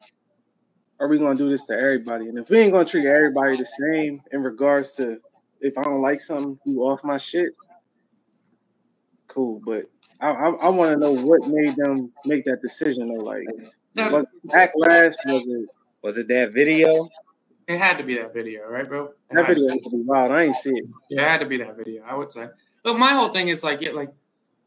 are 1.00 1.08
we 1.08 1.18
gonna 1.18 1.36
do 1.36 1.50
this 1.50 1.66
to 1.66 1.74
everybody? 1.74 2.28
And 2.28 2.38
if 2.38 2.50
we 2.50 2.58
ain't 2.58 2.72
gonna 2.72 2.84
treat 2.84 3.06
everybody 3.06 3.56
the 3.56 3.66
same 3.66 4.20
in 4.32 4.42
regards 4.42 4.92
to 4.96 5.18
if 5.60 5.76
I 5.78 5.82
don't 5.82 6.02
like 6.02 6.20
something, 6.20 6.58
you 6.64 6.80
off 6.82 7.04
my 7.04 7.18
shit. 7.18 7.50
Cool, 9.28 9.60
but 9.64 9.84
I 10.20 10.30
I, 10.30 10.48
I 10.50 10.68
want 10.68 10.92
to 10.92 10.96
know 10.98 11.12
what 11.12 11.46
made 11.46 11.76
them 11.76 12.12
make 12.24 12.44
that 12.46 12.62
decision. 12.62 13.02
Though, 13.08 13.22
like, 13.22 13.46
was 13.96 14.24
it 14.24 14.48
backlash? 14.48 15.14
Was 15.26 15.46
it 15.46 15.68
was 16.02 16.18
it 16.18 16.28
that 16.28 16.52
video? 16.52 17.08
It 17.66 17.76
had 17.78 17.98
to 17.98 18.04
be 18.04 18.16
that 18.16 18.32
video, 18.32 18.66
right, 18.66 18.88
bro? 18.88 19.04
It 19.04 19.14
that 19.30 19.44
had 19.44 19.56
video? 19.56 19.68
Had 19.68 19.82
to 19.84 19.90
be 19.90 20.02
wild. 20.02 20.32
I 20.32 20.44
ain't 20.44 20.56
see 20.56 20.70
it. 20.70 20.86
Yeah, 21.10 21.22
it 21.22 21.28
had 21.28 21.40
to 21.40 21.46
be 21.46 21.58
that 21.58 21.76
video. 21.76 22.02
I 22.02 22.14
would 22.14 22.32
say. 22.32 22.48
But 22.82 22.98
my 22.98 23.12
whole 23.12 23.28
thing 23.28 23.48
is 23.48 23.62
like, 23.62 23.82
yeah, 23.82 23.90
like, 23.90 24.08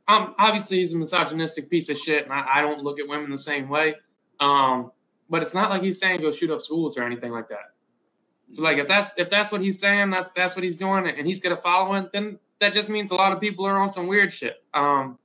um, 0.08 0.36
obviously 0.38 0.78
he's 0.78 0.94
a 0.94 0.98
misogynistic 0.98 1.70
piece 1.70 1.90
of 1.90 1.98
shit, 1.98 2.26
and 2.26 2.34
I, 2.34 2.46
I 2.48 2.62
don't 2.62 2.84
look 2.84 3.00
at 3.00 3.08
women 3.08 3.32
the 3.32 3.38
same 3.38 3.70
way. 3.70 3.96
Um, 4.40 4.92
but 5.32 5.42
it's 5.42 5.56
not 5.56 5.70
like 5.70 5.82
he's 5.82 6.00
saying 6.00 6.20
go 6.20 6.30
shoot 6.30 6.52
up 6.52 6.62
schools 6.62 6.98
or 6.98 7.04
anything 7.04 7.32
like 7.32 7.48
that. 7.48 7.72
So 8.52 8.62
like, 8.62 8.78
if 8.78 8.88
that's 8.88 9.18
if 9.18 9.30
that's 9.30 9.52
what 9.52 9.62
he's 9.62 9.80
saying, 9.80 10.10
that's 10.10 10.32
that's 10.32 10.56
what 10.56 10.64
he's 10.64 10.76
doing, 10.76 11.08
and 11.08 11.26
he's 11.26 11.42
gonna 11.42 11.58
follow 11.58 11.96
it, 11.96 12.12
then 12.12 12.38
that 12.60 12.74
just 12.74 12.90
means 12.90 13.12
a 13.12 13.16
lot 13.16 13.32
of 13.32 13.40
people 13.40 13.66
are 13.66 13.80
on 13.80 13.88
some 13.88 14.08
weird 14.08 14.32
shit. 14.32 14.62
Um, 14.74 15.18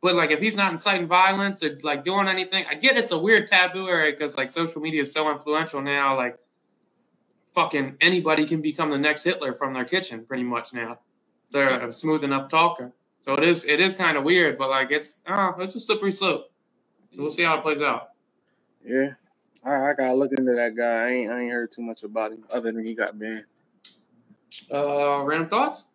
but 0.00 0.14
like, 0.14 0.30
if 0.30 0.40
he's 0.40 0.56
not 0.56 0.70
inciting 0.70 1.08
violence 1.08 1.64
or 1.64 1.76
like 1.82 2.04
doing 2.04 2.28
anything, 2.28 2.64
I 2.70 2.74
get 2.74 2.96
it's 2.96 3.12
a 3.12 3.18
weird 3.18 3.48
taboo 3.48 3.88
area 3.88 4.12
because 4.12 4.38
like 4.38 4.50
social 4.50 4.80
media 4.80 5.02
is 5.02 5.12
so 5.12 5.30
influential 5.30 5.82
now. 5.82 6.16
Like, 6.16 6.38
fucking 7.52 7.96
anybody 8.00 8.46
can 8.46 8.62
become 8.62 8.90
the 8.90 8.98
next 8.98 9.24
Hitler 9.24 9.52
from 9.52 9.74
their 9.74 9.84
kitchen, 9.84 10.24
pretty 10.24 10.44
much 10.44 10.72
now. 10.72 11.00
They're 11.50 11.88
a 11.88 11.92
smooth 11.92 12.22
enough 12.22 12.48
talker. 12.48 12.92
So 13.18 13.34
it 13.34 13.42
is 13.42 13.64
it 13.64 13.80
is 13.80 13.96
kind 13.96 14.16
of 14.16 14.22
weird, 14.22 14.56
but 14.56 14.70
like 14.70 14.92
it's 14.92 15.22
oh, 15.26 15.54
it's 15.58 15.74
a 15.74 15.80
slippery 15.80 16.12
slope. 16.12 16.52
So 17.10 17.20
we'll 17.20 17.30
see 17.30 17.42
how 17.42 17.58
it 17.58 17.62
plays 17.62 17.80
out. 17.80 18.10
Yeah, 18.84 19.14
I, 19.64 19.90
I 19.90 19.94
gotta 19.94 20.14
look 20.14 20.32
into 20.32 20.52
that 20.54 20.74
guy. 20.76 21.06
I 21.06 21.08
ain't 21.10 21.30
I 21.30 21.40
ain't 21.42 21.52
heard 21.52 21.70
too 21.72 21.82
much 21.82 22.02
about 22.02 22.32
him 22.32 22.44
other 22.50 22.72
than 22.72 22.84
he 22.84 22.94
got 22.94 23.18
banned. 23.18 23.44
Uh, 24.72 25.22
random 25.24 25.48
thoughts? 25.48 25.88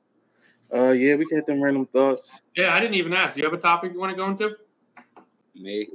Uh, 0.74 0.92
yeah, 0.92 1.16
we 1.16 1.26
get 1.26 1.46
them 1.46 1.62
random 1.62 1.86
thoughts. 1.86 2.42
Yeah, 2.56 2.74
I 2.74 2.80
didn't 2.80 2.96
even 2.96 3.14
ask. 3.14 3.36
Do 3.36 3.42
you 3.42 3.46
have 3.46 3.54
a 3.54 3.62
topic 3.62 3.94
you 3.94 4.00
want 4.00 4.12
to 4.12 4.18
go 4.18 4.28
into? 4.28 4.58
Me? 5.56 5.88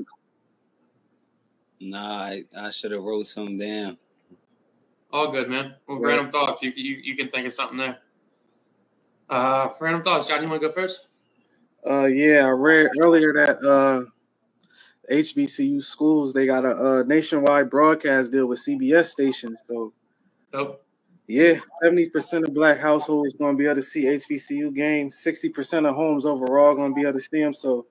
Nah, 1.80 2.22
I, 2.22 2.44
I 2.56 2.70
should 2.70 2.92
have 2.92 3.02
wrote 3.02 3.26
something 3.26 3.58
down. 3.58 3.98
All 5.12 5.30
good, 5.30 5.48
man. 5.48 5.74
Well, 5.86 5.98
Yeah. 6.00 6.06
random 6.06 6.30
thoughts. 6.30 6.62
You, 6.62 6.72
you 6.74 6.96
you 6.96 7.16
can 7.16 7.28
think 7.28 7.46
of 7.46 7.52
something 7.52 7.78
there. 7.78 7.98
Uh, 9.28 9.68
random 9.80 10.02
thoughts. 10.02 10.28
John, 10.28 10.42
you 10.42 10.48
want 10.48 10.60
to 10.62 10.68
go 10.68 10.72
first? 10.72 11.08
Uh, 11.88 12.06
yeah, 12.06 12.46
I 12.46 12.50
read 12.50 12.90
earlier 13.00 13.32
that 13.32 13.62
uh, 13.64 14.04
HBCU 15.10 15.82
schools 15.82 16.32
they 16.32 16.46
got 16.46 16.64
a, 16.64 16.70
uh 16.70 17.02
nationwide 17.04 17.68
broadcast 17.70 18.32
deal 18.32 18.46
with 18.46 18.64
CBS 18.66 19.06
stations. 19.06 19.62
So 19.66 19.92
Nope. 20.52 20.84
yeah, 21.26 21.54
seventy 21.82 22.08
percent 22.08 22.46
of 22.46 22.54
black 22.54 22.78
households 22.78 23.34
going 23.34 23.56
to 23.56 23.58
be 23.58 23.66
able 23.66 23.76
to 23.76 23.82
see 23.82 24.04
HBCU 24.04 24.74
games. 24.74 25.18
Sixty 25.18 25.48
percent 25.48 25.86
of 25.86 25.94
homes 25.94 26.26
overall 26.26 26.74
going 26.74 26.90
to 26.92 26.94
be 26.94 27.02
able 27.02 27.14
to 27.14 27.20
see 27.20 27.40
them. 27.40 27.54
So, 27.54 27.86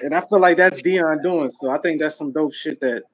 and 0.00 0.14
I 0.14 0.20
feel 0.20 0.40
like 0.40 0.56
that's 0.56 0.80
Deion 0.82 1.22
doing. 1.22 1.50
So 1.50 1.70
I 1.70 1.78
think 1.78 2.00
that's 2.00 2.16
some 2.16 2.32
dope 2.32 2.54
shit 2.54 2.80
that 2.80 3.04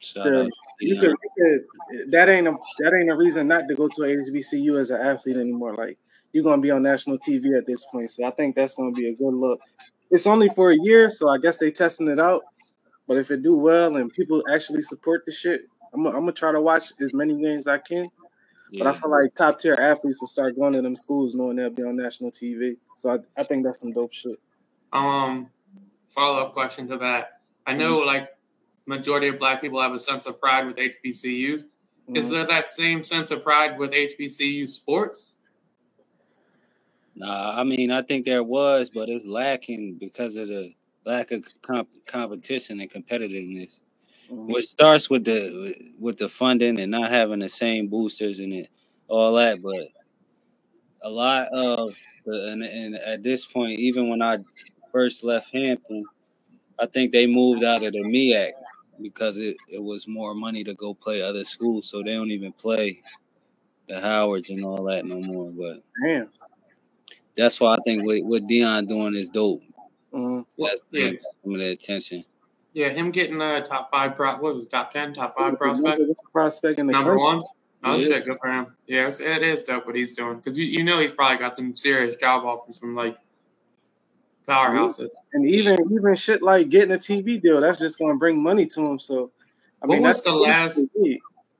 Shout 0.00 0.26
Yeah, 0.26 0.40
out 0.40 0.46
to 0.46 0.86
you 0.86 0.96
could, 0.98 1.14
you 1.38 1.64
could 1.98 2.10
that 2.10 2.28
ain't 2.28 2.48
a 2.48 2.56
that 2.78 2.94
ain't 2.94 3.10
a 3.10 3.16
reason 3.16 3.48
not 3.48 3.68
to 3.68 3.74
go 3.74 3.88
to 3.88 4.04
a 4.04 4.06
HBCU 4.08 4.80
as 4.80 4.90
an 4.90 5.00
athlete 5.00 5.36
anymore. 5.36 5.74
Like 5.74 5.98
you're 6.32 6.44
gonna 6.44 6.62
be 6.62 6.70
on 6.70 6.82
national 6.82 7.18
TV 7.18 7.56
at 7.56 7.66
this 7.66 7.84
point, 7.92 8.08
so 8.10 8.24
I 8.24 8.30
think 8.30 8.56
that's 8.56 8.74
gonna 8.74 8.92
be 8.92 9.08
a 9.08 9.14
good 9.14 9.34
look. 9.34 9.60
It's 10.10 10.26
only 10.26 10.48
for 10.48 10.70
a 10.72 10.76
year, 10.80 11.10
so 11.10 11.28
I 11.28 11.38
guess 11.38 11.56
they 11.58 11.70
testing 11.70 12.08
it 12.08 12.18
out. 12.18 12.42
But 13.06 13.16
if 13.18 13.30
it 13.30 13.42
do 13.42 13.56
well 13.56 13.96
and 13.96 14.10
people 14.12 14.42
actually 14.52 14.82
support 14.82 15.24
the 15.26 15.32
shit, 15.32 15.62
I'm, 15.92 16.02
gonna- 16.04 16.16
I'm 16.16 16.22
gonna 16.22 16.32
try 16.32 16.52
to 16.52 16.60
watch 16.60 16.92
as 17.00 17.14
many 17.14 17.34
games 17.40 17.60
as 17.60 17.66
I 17.68 17.78
can. 17.78 18.08
But 18.78 18.86
I 18.86 18.92
feel 18.92 19.10
like 19.10 19.34
top 19.34 19.58
tier 19.58 19.74
athletes 19.74 20.20
will 20.20 20.28
start 20.28 20.54
going 20.56 20.74
to 20.74 20.82
them 20.82 20.94
schools 20.94 21.34
knowing 21.34 21.56
they'll 21.56 21.70
be 21.70 21.82
on 21.82 21.96
national 21.96 22.30
TV. 22.30 22.76
So 22.96 23.10
I, 23.10 23.18
I 23.40 23.42
think 23.42 23.64
that's 23.64 23.80
some 23.80 23.92
dope 23.92 24.12
shit. 24.12 24.38
Um, 24.92 25.48
follow 26.06 26.40
up 26.40 26.52
question 26.52 26.86
to 26.88 26.96
that. 26.98 27.40
I 27.66 27.72
know 27.72 27.98
like 27.98 28.28
majority 28.86 29.26
of 29.26 29.40
black 29.40 29.60
people 29.60 29.82
have 29.82 29.92
a 29.92 29.98
sense 29.98 30.26
of 30.26 30.40
pride 30.40 30.66
with 30.68 30.76
HBCUs. 30.76 31.64
Is 32.14 32.28
Mhm. 32.28 32.30
there 32.30 32.46
that 32.46 32.66
same 32.66 33.02
sense 33.02 33.32
of 33.32 33.42
pride 33.42 33.76
with 33.76 33.90
HBCU 33.92 34.68
sports? 34.68 35.38
Nah, 37.14 37.58
I 37.60 37.64
mean, 37.64 37.90
I 37.90 38.02
think 38.02 38.24
there 38.24 38.42
was, 38.42 38.90
but 38.90 39.08
it's 39.08 39.26
lacking 39.26 39.96
because 39.98 40.36
of 40.36 40.48
the 40.48 40.74
lack 41.04 41.30
of 41.32 41.44
comp- 41.62 41.88
competition 42.06 42.80
and 42.80 42.90
competitiveness. 42.90 43.80
Mhm. 44.30 44.46
What 44.46 44.64
starts 44.64 45.10
with 45.10 45.24
the 45.24 45.74
with 45.98 46.18
the 46.18 46.28
funding 46.28 46.78
and 46.78 46.90
not 46.90 47.10
having 47.10 47.40
the 47.40 47.48
same 47.48 47.88
boosters 47.88 48.38
and 48.38 48.52
it, 48.52 48.68
all 49.08 49.34
that, 49.34 49.60
but 49.62 49.88
a 51.02 51.10
lot 51.10 51.48
of 51.48 51.96
the 52.26 52.48
and, 52.52 52.62
and 52.62 52.94
at 52.94 53.22
this 53.22 53.44
point, 53.44 53.78
even 53.80 54.08
when 54.08 54.22
I 54.22 54.38
first 54.92 55.24
left 55.24 55.52
Hampton, 55.52 56.04
I 56.78 56.86
think 56.86 57.12
they 57.12 57.26
moved 57.26 57.64
out 57.64 57.82
of 57.82 57.92
the 57.92 58.02
MEAC 58.02 58.52
because 59.02 59.38
it, 59.38 59.56
it 59.68 59.82
was 59.82 60.06
more 60.06 60.34
money 60.34 60.62
to 60.64 60.74
go 60.74 60.94
play 60.94 61.22
other 61.22 61.44
schools, 61.44 61.88
so 61.88 62.02
they 62.02 62.12
don't 62.12 62.30
even 62.30 62.52
play 62.52 63.02
the 63.88 64.00
Howards 64.00 64.50
and 64.50 64.64
all 64.64 64.84
that 64.84 65.04
no 65.04 65.20
more. 65.20 65.50
But 65.50 65.82
Damn. 66.04 66.28
That's 67.40 67.58
why 67.58 67.72
I 67.74 67.78
think 67.86 68.04
what, 68.04 68.18
what 68.24 68.46
Deion 68.46 68.86
doing 68.86 69.14
is 69.16 69.30
dope. 69.30 69.62
Mhm. 70.12 70.44
Well, 70.58 70.70
That's 70.70 70.80
yeah, 70.90 71.10
some 71.42 71.54
of 71.54 71.60
the 71.60 71.70
attention. 71.70 72.24
yeah, 72.74 72.90
him 72.90 73.10
getting 73.10 73.40
a 73.40 73.62
top 73.62 73.90
five 73.90 74.14
pro. 74.14 74.32
What 74.36 74.54
was 74.54 74.66
it, 74.66 74.70
top 74.70 74.90
ten, 74.92 75.14
top 75.14 75.36
five 75.38 75.56
prospect, 75.56 75.98
Number 76.00 76.06
one 76.08 76.14
prospect 76.32 76.78
in 76.78 76.86
the 76.86 76.92
number 76.92 77.12
country. 77.16 77.24
one. 77.24 77.42
Oh 77.82 77.92
Yeah. 77.92 77.98
shit, 77.98 78.24
good 78.26 78.38
for 78.38 78.50
him. 78.50 78.66
Yes, 78.86 79.20
it 79.20 79.42
is 79.42 79.62
dope 79.62 79.86
what 79.86 79.94
he's 79.94 80.12
doing 80.12 80.36
because 80.36 80.58
you, 80.58 80.66
you 80.66 80.84
know 80.84 80.98
he's 81.00 81.12
probably 81.14 81.38
got 81.38 81.56
some 81.56 81.74
serious 81.74 82.16
job 82.16 82.44
offers 82.44 82.78
from 82.78 82.94
like 82.94 83.16
powerhouses. 84.46 85.10
And 85.32 85.46
even 85.46 85.78
even 85.92 86.14
shit 86.16 86.42
like 86.42 86.68
getting 86.68 86.92
a 86.92 86.98
TV 86.98 87.40
deal, 87.40 87.60
that's 87.60 87.78
just 87.78 87.98
gonna 87.98 88.16
bring 88.16 88.42
money 88.42 88.66
to 88.66 88.80
him. 88.84 88.98
So 88.98 89.30
I 89.82 89.86
What 89.86 89.94
mean 89.94 90.02
was 90.02 90.16
that's 90.16 90.24
the 90.26 90.34
last- 90.34 90.84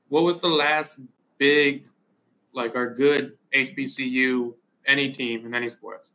What 0.09 0.23
was 0.23 0.39
the 0.39 0.49
last 0.49 0.99
big, 1.37 1.85
like, 2.53 2.75
our 2.75 2.93
good 2.93 3.37
HBCU 3.53 4.53
any 4.87 5.11
team 5.11 5.45
in 5.45 5.53
any 5.53 5.69
sports? 5.69 6.13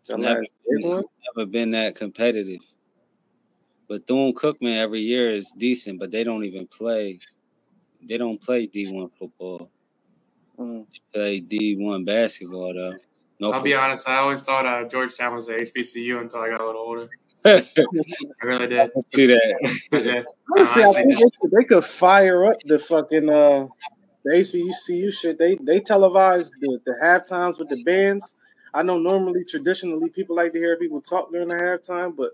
It's 0.00 0.10
never, 0.10 0.40
last 0.40 0.54
big 0.68 0.84
one? 0.84 0.98
it's 0.98 1.08
never 1.36 1.46
been 1.46 1.70
that 1.72 1.94
competitive. 1.94 2.60
But 3.88 4.06
Bethune-Cookman 4.06 4.76
every 4.76 5.00
year 5.00 5.30
is 5.30 5.52
decent, 5.56 5.98
but 5.98 6.10
they 6.10 6.24
don't 6.24 6.44
even 6.44 6.66
play. 6.66 7.18
They 8.08 8.16
don't 8.16 8.40
play 8.40 8.66
D 8.66 8.90
one 8.90 9.10
football. 9.10 9.70
Mm. 10.58 10.86
They 11.12 11.18
play 11.18 11.40
D 11.40 11.76
one 11.78 12.04
basketball 12.04 12.74
though. 12.74 12.94
No, 13.38 13.52
I'll 13.52 13.62
be 13.62 13.74
honest, 13.74 14.08
I 14.08 14.18
always 14.18 14.44
thought 14.44 14.66
uh, 14.66 14.88
Georgetown 14.88 15.34
was 15.34 15.48
a 15.48 15.54
HBCU 15.54 16.20
until 16.20 16.40
I 16.40 16.50
got 16.50 16.60
a 16.60 16.66
little 16.66 16.80
older. 16.80 17.08
I 17.44 17.50
I 18.42 18.46
really 18.46 18.68
did. 18.68 18.92
can 18.92 19.02
see 19.14 19.26
that. 19.26 19.78
I 19.92 19.98
did. 19.98 20.24
Honestly, 20.56 20.82
I 20.82 20.86
I 20.86 20.92
see 20.92 21.02
think 21.02 21.18
they 21.18 21.24
could, 21.40 21.50
they 21.50 21.64
could 21.64 21.84
fire 21.84 22.46
up 22.46 22.56
the 22.64 22.78
fucking 22.78 23.28
uh 23.28 23.66
the 24.24 24.32
HBCU 24.32 25.12
shit. 25.12 25.38
They 25.38 25.56
they 25.56 25.80
televise 25.80 26.50
the, 26.60 26.80
the 26.84 26.96
half 27.02 27.26
times 27.26 27.58
with 27.58 27.68
the 27.68 27.82
bands. 27.84 28.34
I 28.74 28.82
know 28.82 28.98
normally 28.98 29.44
traditionally 29.44 30.08
people 30.10 30.36
like 30.36 30.52
to 30.54 30.58
hear 30.58 30.76
people 30.78 31.00
talk 31.00 31.30
during 31.30 31.48
the 31.48 31.54
halftime, 31.54 32.16
but 32.16 32.32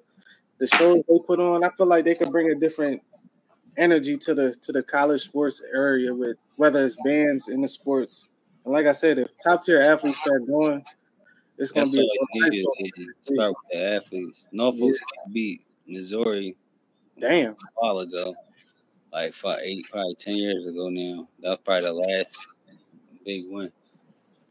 the 0.59 0.67
shows 0.67 1.03
they 1.09 1.19
put 1.27 1.41
on, 1.41 1.65
I 1.65 1.71
feel 1.77 1.87
like 1.87 2.05
they 2.05 2.15
could 2.15 2.31
bring 2.31 2.51
a 2.51 2.55
different 2.55 3.03
energy 3.77 4.17
to 4.17 4.35
the 4.35 4.55
to 4.63 4.73
the 4.73 4.83
college 4.83 5.23
sports 5.23 5.63
area 5.75 6.15
with 6.15 6.37
whether 6.57 6.85
it's 6.85 6.97
bands 7.05 7.49
in 7.49 7.61
the 7.63 7.69
sports. 7.69 8.27
And 8.65 8.75
like 8.75 8.87
I 8.87 8.93
said, 8.93 9.19
if 9.19 9.29
top 9.43 9.65
tier 9.65 9.81
athletes 9.81 10.19
start 10.19 10.47
going, 10.47 10.85
it's 11.59 11.73
gonna 11.73 11.87
That's 11.87 11.93
be 11.97 12.01
a 12.01 12.41
nice 12.41 12.65
Start 13.23 13.51
with 13.51 13.57
the 13.73 13.95
athletes. 13.97 14.49
Norfolk 14.53 14.95
Yeah. 14.95 15.33
Beat 15.33 15.63
Missouri 15.87 16.57
damn. 17.19 17.53
a 17.53 17.57
while 17.77 17.99
ago, 18.01 18.35
like 19.13 19.33
five, 19.33 19.59
eight, 19.63 19.87
probably 19.91 20.15
ten 20.15 20.35
years 20.35 20.67
ago 20.67 20.89
now. 20.89 21.29
That 21.41 21.49
was 21.51 21.59
probably 21.65 21.85
the 21.85 21.93
last 21.93 22.47
big 23.25 23.45
win. 23.49 23.73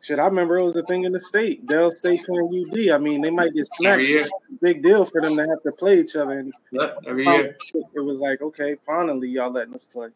Shit, 0.01 0.19
I 0.19 0.25
remember 0.27 0.57
it 0.57 0.63
was 0.63 0.77
a 0.77 0.83
thing 0.83 1.03
in 1.03 1.11
the 1.11 1.19
state. 1.19 1.65
Del 1.67 1.91
State 1.91 2.23
playing 2.23 2.67
UD. 2.71 2.89
I 2.95 2.97
mean, 2.97 3.21
they 3.21 3.31
might 3.31 3.53
get 3.53 3.65
smacked. 3.65 3.93
Every 3.93 4.07
year. 4.09 4.29
Big 4.61 4.81
deal 4.81 5.03
for 5.05 5.21
them 5.21 5.35
to 5.35 5.41
have 5.47 5.61
to 5.63 5.71
play 5.71 5.99
each 5.99 6.15
other. 6.15 6.39
And 6.39 6.53
Yep, 6.71 6.97
every 7.07 7.25
year. 7.25 7.57
it 7.93 7.99
was 7.99 8.19
like, 8.19 8.41
okay, 8.41 8.77
finally 8.85 9.27
y'all 9.29 9.51
letting 9.51 9.73
us 9.73 9.85
play. 9.85 10.09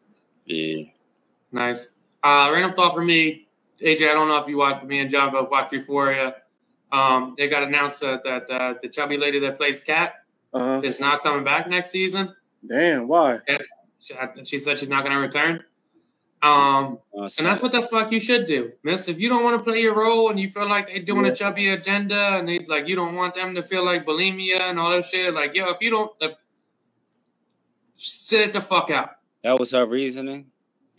Yeah. 0.46 0.84
Nice. 1.50 1.92
Uh, 2.22 2.48
random 2.52 2.72
thought 2.74 2.94
for 2.94 3.02
me, 3.02 3.48
AJ. 3.80 4.08
I 4.08 4.14
don't 4.14 4.28
know 4.28 4.38
if 4.38 4.46
you 4.46 4.56
watch 4.56 4.82
me 4.82 5.00
and 5.00 5.10
John 5.10 5.32
both 5.32 5.50
watch 5.50 5.72
Euphoria. 5.72 6.36
Um, 6.92 7.34
it 7.36 7.48
got 7.48 7.62
announced 7.64 8.00
that, 8.02 8.22
that 8.24 8.48
uh, 8.50 8.74
the 8.80 8.88
chubby 8.88 9.16
lady 9.16 9.40
that 9.40 9.56
plays 9.56 9.80
Kat 9.80 10.14
Uh 10.54 10.58
huh. 10.58 10.80
is 10.84 11.00
not 11.00 11.22
coming 11.22 11.44
back 11.44 11.68
next 11.68 11.90
season. 11.90 12.34
Damn, 12.66 13.08
why? 13.08 13.40
She, 14.02 14.14
she 14.44 14.58
said 14.58 14.78
she's 14.78 14.88
not 14.88 15.04
going 15.04 15.14
to 15.14 15.20
return. 15.20 15.64
Um, 16.42 16.98
Awesome. 17.12 17.44
and 17.46 17.50
that's 17.52 17.62
what 17.62 17.70
the 17.70 17.82
fuck 17.84 18.10
you 18.10 18.18
should 18.20 18.46
do, 18.46 18.72
Miss. 18.82 19.08
If 19.08 19.20
you 19.20 19.28
don't 19.28 19.44
want 19.44 19.56
to 19.58 19.62
play 19.64 19.80
your 19.80 19.94
role 19.94 20.28
and 20.30 20.40
you 20.40 20.48
feel 20.48 20.68
like 20.68 20.88
they're 20.88 20.98
doing 20.98 21.24
Yeah. 21.24 21.30
a 21.30 21.34
chubby 21.34 21.68
agenda 21.68 22.36
and 22.36 22.48
they 22.48 22.58
like 22.60 22.88
you 22.88 22.96
don't 22.96 23.14
want 23.14 23.34
them 23.34 23.54
to 23.54 23.62
feel 23.62 23.84
like 23.84 24.04
bulimia 24.04 24.58
and 24.62 24.80
all 24.80 24.90
that 24.90 25.04
shit, 25.04 25.32
like 25.34 25.54
yo, 25.54 25.68
if 25.70 25.76
you 25.80 25.90
don't, 25.90 26.10
if, 26.20 26.34
sit 27.94 28.40
it 28.48 28.52
the 28.52 28.60
fuck 28.60 28.90
out. 28.90 29.10
that 29.44 29.58
was 29.58 29.70
her 29.70 29.86
reasoning. 29.86 30.46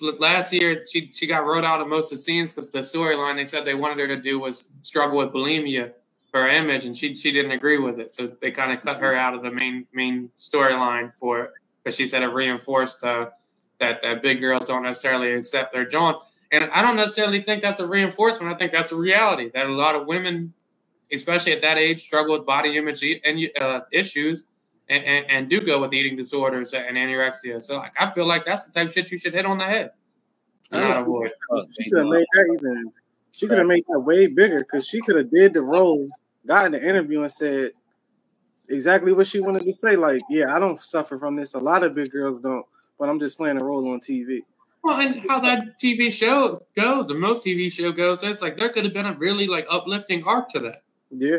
Last 0.02 0.54
year 0.54 0.86
she 0.90 1.12
she 1.12 1.28
got 1.28 1.46
wrote 1.46 1.66
out 1.66 1.82
of 1.82 1.88
most 1.90 2.12
of 2.14 2.18
the 2.18 2.22
scenes 2.22 2.54
because 2.54 2.72
the 2.72 2.80
storyline 2.80 3.36
they 3.36 3.46
said 3.46 3.66
they 3.66 3.76
wanted 3.76 4.00
her 4.00 4.08
to 4.08 4.22
do 4.22 4.40
was 4.40 4.74
struggle 4.82 5.18
with 5.18 5.30
bulimia 5.34 5.92
for 6.32 6.42
her 6.44 6.50
image, 6.50 6.86
and 6.86 6.96
she 6.98 7.14
she 7.16 7.32
didn't 7.34 7.52
agree 7.52 7.78
with 7.80 8.00
it, 8.00 8.12
so 8.12 8.28
they 8.42 8.50
kind 8.52 8.72
of 8.72 8.82
cut 8.82 8.98
her 9.00 9.14
out 9.14 9.34
of 9.34 9.44
the 9.44 9.52
main 9.52 9.86
main 9.94 10.30
storyline 10.38 11.14
for 11.14 11.42
it 11.42 11.52
because 11.84 11.96
she 11.96 12.06
said 12.06 12.24
it 12.24 12.28
reinforced 12.28 13.04
uh, 13.04 13.30
that 13.80 14.02
that 14.02 14.22
big 14.22 14.40
girls 14.40 14.66
don't 14.66 14.84
necessarily 14.84 15.34
accept 15.34 15.74
their 15.74 15.86
John, 15.86 16.16
and 16.52 16.66
I 16.66 16.82
don't 16.82 16.96
necessarily 16.96 17.42
think 17.42 17.62
that's 17.62 17.80
a 17.80 17.88
reinforcement. 17.88 18.54
I 18.54 18.58
think 18.58 18.72
that's 18.72 18.92
a 18.92 18.96
reality 18.96 19.50
that 19.54 19.66
a 19.66 19.72
lot 19.72 19.96
of 19.96 20.08
women, 20.08 20.54
especially 21.12 21.52
at 21.54 21.62
that 21.62 21.78
age, 21.78 22.00
struggle 22.00 22.38
with 22.38 22.46
body 22.46 22.78
image 22.78 23.04
and 23.24 23.50
uh, 23.60 23.82
issues. 23.92 24.46
And, 24.90 25.06
and, 25.06 25.26
and 25.30 25.50
do 25.50 25.62
go 25.62 25.80
with 25.80 25.94
eating 25.94 26.18
disorders 26.18 26.74
and 26.74 26.98
anorexia. 26.98 27.64
So 27.64 27.78
like, 27.78 27.94
I 27.98 28.12
feel 28.12 28.26
like 28.26 28.46
that's 28.46 28.68
the 28.68 28.74
type 28.74 28.90
of 28.90 28.94
shit 28.94 29.10
you 29.14 29.18
should 29.18 29.34
hit 29.34 29.46
on 29.46 29.58
the 29.58 29.64
head. 29.64 29.92
and 30.72 30.82
not 30.82 30.98
Honestly, 30.98 31.14
avoid. 31.14 31.32
Fuck, 31.50 31.70
She 31.80 31.90
could 31.90 32.00
have 32.00 32.08
made 32.08 32.26
that 32.34 32.58
even. 32.60 32.92
She 33.32 33.48
could 33.48 33.58
have 33.60 33.68
made 33.68 33.86
that 33.88 34.00
way 34.02 34.28
bigger 34.28 34.60
because 34.60 34.86
she 34.86 35.00
could 35.02 35.16
have 35.16 35.32
did 35.32 35.54
the 35.54 35.62
role, 35.62 36.08
got 36.46 36.66
in 36.66 36.74
the 36.74 36.86
interview, 36.86 37.22
and 37.22 37.32
said 37.32 37.72
exactly 38.70 39.14
what 39.14 39.28
she 39.28 39.40
wanted 39.40 39.64
to 39.64 39.74
say. 39.74 39.96
Like, 39.96 40.22
yeah, 40.30 40.56
I 40.56 40.60
don't 40.60 40.80
suffer 40.80 41.18
from 41.18 41.36
this. 41.36 41.54
A 41.54 41.60
lot 41.60 41.84
of 41.84 41.96
big 41.96 42.12
girls 42.12 42.42
don't, 42.42 42.66
but 43.00 43.10
I'm 43.10 43.20
just 43.20 43.38
playing 43.38 43.62
a 43.62 43.64
role 43.64 43.92
on 43.92 44.00
TV. 44.00 44.42
Well, 44.84 45.00
and 45.00 45.20
how 45.30 45.40
that 45.40 45.80
TV 45.80 46.12
show 46.12 46.58
goes, 46.76 47.10
and 47.10 47.20
most 47.20 47.46
TV 47.46 47.72
show 47.72 47.92
goes, 47.92 48.22
it's 48.22 48.42
like 48.42 48.58
there 48.58 48.70
could 48.70 48.84
have 48.84 48.94
been 48.94 49.06
a 49.06 49.14
really 49.14 49.48
like 49.48 49.66
uplifting 49.70 50.26
arc 50.26 50.50
to 50.50 50.60
that, 50.60 50.84
Yeah, 51.10 51.38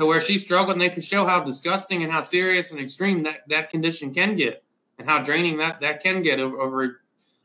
to 0.00 0.06
where 0.06 0.20
she 0.20 0.38
struggled, 0.38 0.76
and 0.76 0.80
they 0.80 0.88
could 0.88 1.04
show 1.04 1.26
how 1.26 1.40
disgusting 1.40 2.02
and 2.02 2.10
how 2.10 2.22
serious 2.22 2.72
and 2.72 2.80
extreme 2.80 3.22
that 3.24 3.40
that 3.48 3.68
condition 3.68 4.14
can 4.14 4.34
get, 4.34 4.64
and 4.98 5.08
how 5.08 5.22
draining 5.22 5.58
that 5.58 5.80
that 5.82 6.02
can 6.02 6.22
get 6.22 6.40
over. 6.40 6.58
over 6.58 7.00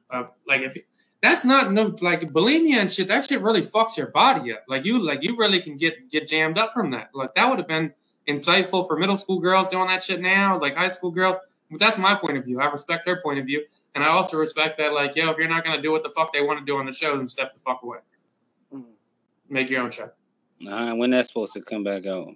uh, 0.09 0.23
like 0.47 0.61
if 0.61 0.77
that's 1.21 1.45
not 1.45 1.71
no 1.71 1.95
like 2.01 2.21
bulimia 2.31 2.77
and 2.77 2.91
shit, 2.91 3.09
that 3.09 3.25
shit 3.25 3.41
really 3.41 3.61
fucks 3.61 3.97
your 3.97 4.07
body 4.07 4.53
up. 4.53 4.63
Like 4.69 4.85
you 4.85 4.99
like 4.99 5.21
you 5.21 5.35
really 5.35 5.61
can 5.61 5.75
get 5.75 6.09
get 6.09 6.29
jammed 6.29 6.57
up 6.57 6.71
from 6.71 6.91
that. 6.91 7.09
Like 7.13 7.35
that 7.35 7.49
would 7.49 7.59
have 7.59 7.67
been 7.67 7.93
insightful 8.27 8.87
for 8.87 8.97
middle 8.97 9.17
school 9.17 9.39
girls 9.39 9.67
doing 9.67 9.87
that 9.87 10.03
shit 10.03 10.21
now, 10.21 10.59
like 10.59 10.75
high 10.75 10.87
school 10.87 11.11
girls. 11.11 11.37
But 11.69 11.79
that's 11.79 11.97
my 11.97 12.15
point 12.15 12.37
of 12.37 12.45
view. 12.45 12.59
I 12.59 12.69
respect 12.69 13.05
their 13.05 13.21
point 13.21 13.39
of 13.39 13.45
view. 13.45 13.63
And 13.95 14.03
I 14.03 14.07
also 14.07 14.37
respect 14.37 14.77
that, 14.77 14.93
like, 14.93 15.15
yo, 15.15 15.29
if 15.31 15.37
you're 15.37 15.49
not 15.49 15.63
gonna 15.63 15.81
do 15.81 15.91
what 15.91 16.03
the 16.03 16.09
fuck 16.09 16.31
they 16.33 16.41
want 16.41 16.59
to 16.59 16.65
do 16.65 16.77
on 16.77 16.85
the 16.85 16.93
show, 16.93 17.17
then 17.17 17.27
step 17.27 17.53
the 17.53 17.59
fuck 17.59 17.81
away. 17.83 17.99
Mhm. 18.73 18.83
Make 19.49 19.69
your 19.69 19.81
own 19.81 19.91
show. 19.91 20.09
Nah, 20.59 20.93
when 20.95 21.09
that's 21.09 21.29
supposed 21.29 21.53
to 21.53 21.61
come 21.61 21.83
back 21.83 22.05
out? 22.05 22.35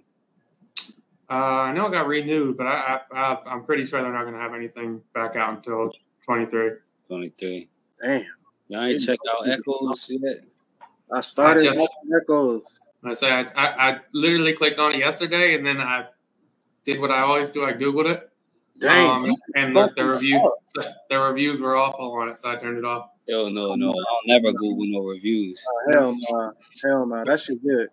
Uh, 1.28 1.34
I 1.34 1.72
know 1.72 1.86
it 1.86 1.92
got 1.92 2.06
renewed, 2.06 2.56
but 2.56 2.66
I, 2.66 3.00
I, 3.10 3.18
I 3.18 3.38
I'm 3.46 3.64
pretty 3.64 3.84
sure 3.84 4.00
they're 4.02 4.12
not 4.12 4.24
gonna 4.24 4.38
have 4.38 4.54
anything 4.54 5.02
back 5.12 5.36
out 5.36 5.56
until 5.56 5.90
23. 6.22 6.70
23. 7.08 7.68
damn. 8.02 8.26
Y'all 8.68 8.82
ain't 8.82 9.00
check 9.00 9.18
out 9.30 9.48
Echoes 9.48 10.06
yet? 10.08 10.44
I 11.12 11.20
started 11.20 11.68
I 11.68 11.70
watching 11.70 12.10
Echoes. 12.20 12.80
I'd 13.08 13.18
say 13.18 13.30
I, 13.30 13.40
I, 13.56 13.90
I 13.90 14.00
literally 14.12 14.52
clicked 14.52 14.78
on 14.78 14.92
it 14.92 14.98
yesterday, 14.98 15.54
and 15.54 15.66
then 15.66 15.80
I 15.80 16.06
did 16.84 17.00
what 17.00 17.10
I 17.10 17.20
always 17.20 17.48
do. 17.48 17.64
I 17.64 17.72
googled 17.72 18.10
it, 18.10 18.30
Dang, 18.78 19.10
um, 19.10 19.34
and 19.54 19.76
the, 19.76 19.90
the 19.96 20.08
review 20.08 20.52
the, 20.74 20.94
the 21.10 21.18
reviews 21.18 21.60
were 21.60 21.76
awful 21.76 22.12
on 22.12 22.28
it, 22.28 22.38
so 22.38 22.50
I 22.50 22.56
turned 22.56 22.78
it 22.78 22.84
off. 22.84 23.10
Yo, 23.26 23.48
no, 23.48 23.74
no. 23.74 23.90
I'll 23.90 24.20
never 24.26 24.52
Google 24.52 24.86
no 24.86 25.00
reviews. 25.00 25.60
Oh, 25.68 25.92
hell 25.92 26.16
no, 26.30 26.52
hell 26.84 27.06
no, 27.06 27.24
that 27.24 27.40
shit 27.40 27.62
good. 27.62 27.88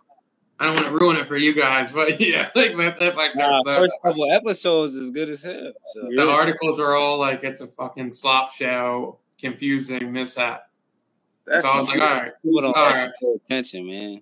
I 0.60 0.68
don't 0.68 0.76
want 0.76 0.88
to 0.88 0.94
ruin 0.94 1.18
it 1.18 1.26
for 1.26 1.38
you 1.38 1.54
guys, 1.54 1.92
but 1.94 2.20
yeah, 2.22 2.50
like 2.56 2.76
that, 2.78 3.00
that 3.00 3.16
like 3.16 3.36
Nah, 3.36 3.64
the, 3.64 3.72
the, 3.72 3.78
first 3.80 3.98
couple 4.04 4.32
episodes 4.32 4.96
is 4.96 5.10
good 5.10 5.30
as 5.30 5.44
hell. 5.44 5.74
So. 5.94 6.10
the 6.16 6.30
articles 6.30 6.80
are 6.80 6.96
all 6.96 7.18
like 7.18 7.44
it's 7.44 7.62
a 7.62 7.68
fucking 7.68 8.12
slop 8.14 8.52
show, 8.52 9.20
confusing 9.40 10.12
mishap. 10.12 10.70
That's 11.46 11.66
so 11.66 11.72
I 11.72 11.78
was 11.78 11.90
like, 11.90 12.02
all 12.02 12.14
right. 12.14 12.32
People 12.42 12.62
don't 12.62 12.78
All 12.78 12.86
like 12.86 12.96
right. 12.96 13.12
to 13.20 13.40
pay 13.48 13.56
attention, 13.56 13.88
man. 13.88 14.22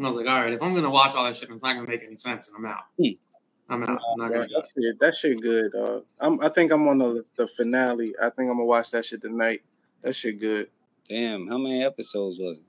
And 0.00 0.06
I 0.06 0.08
was 0.08 0.16
like, 0.16 0.26
all 0.28 0.40
right, 0.40 0.54
if 0.54 0.62
I'm 0.62 0.74
gonna 0.74 0.88
watch 0.88 1.14
all 1.14 1.24
that 1.26 1.36
shit, 1.36 1.50
it's 1.50 1.62
not 1.62 1.74
gonna 1.74 1.86
make 1.86 2.02
any 2.02 2.14
sense, 2.14 2.48
and 2.48 2.56
I'm 2.56 2.72
out. 2.72 2.84
Hmm. 2.98 3.08
I'm 3.68 3.82
out. 3.82 3.90
I'm 3.90 3.96
not 4.16 4.30
Yeah, 4.30 4.36
gonna 4.38 4.48
do 4.48 4.54
that, 4.54 4.66
shit, 4.74 4.98
that 5.00 5.14
shit 5.14 5.42
good, 5.42 5.72
dog. 5.72 6.04
I'm, 6.20 6.40
I 6.40 6.48
think 6.48 6.72
I'm 6.72 6.88
on 6.88 6.96
the, 6.96 7.22
the 7.36 7.46
finale. 7.46 8.14
I 8.18 8.30
think 8.30 8.48
I'm 8.48 8.52
gonna 8.52 8.64
watch 8.64 8.90
that 8.92 9.04
shit 9.04 9.20
tonight. 9.20 9.60
That 10.00 10.16
shit 10.16 10.40
good. 10.40 10.70
Damn, 11.06 11.48
how 11.48 11.58
many 11.58 11.84
episodes 11.84 12.38
was 12.38 12.60
it? 12.60 12.64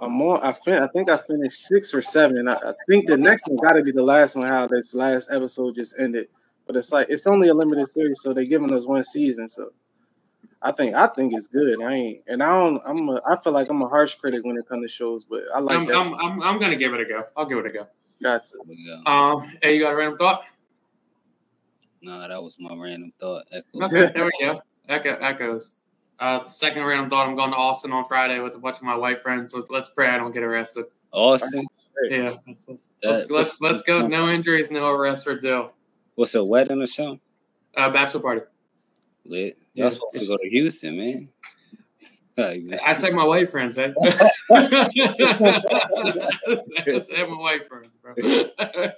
I'm 0.00 0.20
on. 0.22 0.40
I 0.42 0.50
fin- 0.54 0.82
I 0.82 0.88
think 0.88 1.08
I 1.08 1.18
finished 1.18 1.66
six 1.68 1.94
or 1.94 2.02
seven. 2.02 2.48
I, 2.48 2.54
I 2.54 2.74
think 2.88 3.06
the 3.06 3.16
next 3.16 3.46
one 3.46 3.58
got 3.58 3.74
to 3.74 3.84
be 3.84 3.92
the 3.92 4.02
last 4.02 4.34
one. 4.34 4.48
How 4.48 4.66
this 4.66 4.92
last 4.92 5.30
episode 5.30 5.76
just 5.76 5.94
ended, 6.00 6.26
but 6.66 6.76
it's 6.76 6.90
like 6.90 7.06
it's 7.10 7.28
only 7.28 7.46
a 7.46 7.54
limited 7.54 7.86
series, 7.86 8.20
so 8.20 8.32
they're 8.32 8.44
giving 8.44 8.72
us 8.72 8.86
one 8.86 9.04
season. 9.04 9.48
So 9.48 9.72
I 10.62 10.72
think 10.72 10.94
I 10.94 11.08
think 11.08 11.34
it's 11.34 11.48
good. 11.48 11.82
I 11.82 11.92
ain't, 11.92 12.20
and 12.28 12.42
I 12.42 12.50
don't. 12.50 12.80
I'm. 12.86 13.08
A, 13.08 13.20
I 13.28 13.36
feel 13.40 13.52
like 13.52 13.68
I'm 13.68 13.82
a 13.82 13.88
harsh 13.88 14.14
critic 14.14 14.44
when 14.44 14.56
it 14.56 14.68
comes 14.68 14.84
to 14.84 14.88
shows, 14.88 15.24
but 15.24 15.42
I 15.54 15.58
like 15.58 15.76
I'm, 15.76 15.86
that. 15.86 15.96
I'm, 15.96 16.14
I'm, 16.14 16.42
I'm 16.42 16.58
gonna 16.60 16.76
give 16.76 16.94
it 16.94 17.00
a 17.00 17.04
go. 17.04 17.24
I'll 17.36 17.46
give 17.46 17.58
it 17.58 17.66
a 17.66 17.70
go. 17.70 17.86
Gotcha. 18.22 18.54
Yeah. 18.68 19.02
Um, 19.04 19.50
hey, 19.60 19.74
you 19.74 19.82
got 19.82 19.92
a 19.92 19.96
random 19.96 20.18
thought? 20.18 20.44
Nah, 22.02 22.28
that 22.28 22.42
was 22.42 22.56
my 22.58 22.74
random 22.76 23.12
thought. 23.18 23.44
Echoes. 23.52 23.92
Okay, 23.92 24.12
there 24.12 24.24
we 24.24 24.32
go. 24.40 24.60
Echo, 24.88 25.16
echoes. 25.20 25.74
Uh, 26.18 26.44
second 26.44 26.84
random 26.84 27.10
thought. 27.10 27.28
I'm 27.28 27.36
going 27.36 27.50
to 27.50 27.56
Austin 27.56 27.92
on 27.92 28.04
Friday 28.04 28.38
with 28.40 28.54
a 28.54 28.58
bunch 28.58 28.76
of 28.76 28.82
my 28.84 28.96
white 28.96 29.18
friends. 29.18 29.54
Let's, 29.54 29.70
let's 29.70 29.88
pray 29.88 30.08
I 30.08 30.18
don't 30.18 30.32
get 30.32 30.42
arrested. 30.42 30.86
Austin, 31.10 31.66
Yeah, 32.08 32.34
let's 32.46 32.66
let's, 32.68 32.90
let's, 33.02 33.30
let's, 33.30 33.60
let's 33.60 33.82
go. 33.82 34.06
No 34.06 34.28
injuries, 34.28 34.70
no 34.70 34.88
arrest 34.90 35.26
or 35.26 35.38
deal. 35.38 35.72
what's 36.14 36.34
a 36.34 36.44
wedding 36.44 36.80
or 36.80 36.86
something? 36.86 37.20
Uh, 37.76 37.90
bachelor 37.90 38.20
party. 38.20 38.40
Lit. 39.24 39.58
Y'all 39.74 39.84
Yeah. 39.86 39.90
supposed 39.90 40.18
to 40.20 40.26
go 40.26 40.36
to 40.36 40.48
Houston, 40.48 40.96
man. 40.96 41.28
I 42.38 42.92
said 42.94 43.12
my 43.12 43.24
white 43.24 43.50
friends. 43.50 43.76
Eh? 43.76 43.92
I 44.50 44.88
said 47.00 47.28
my 47.28 47.36
white 47.38 47.64
friends, 47.66 47.90
bro. 48.00 48.14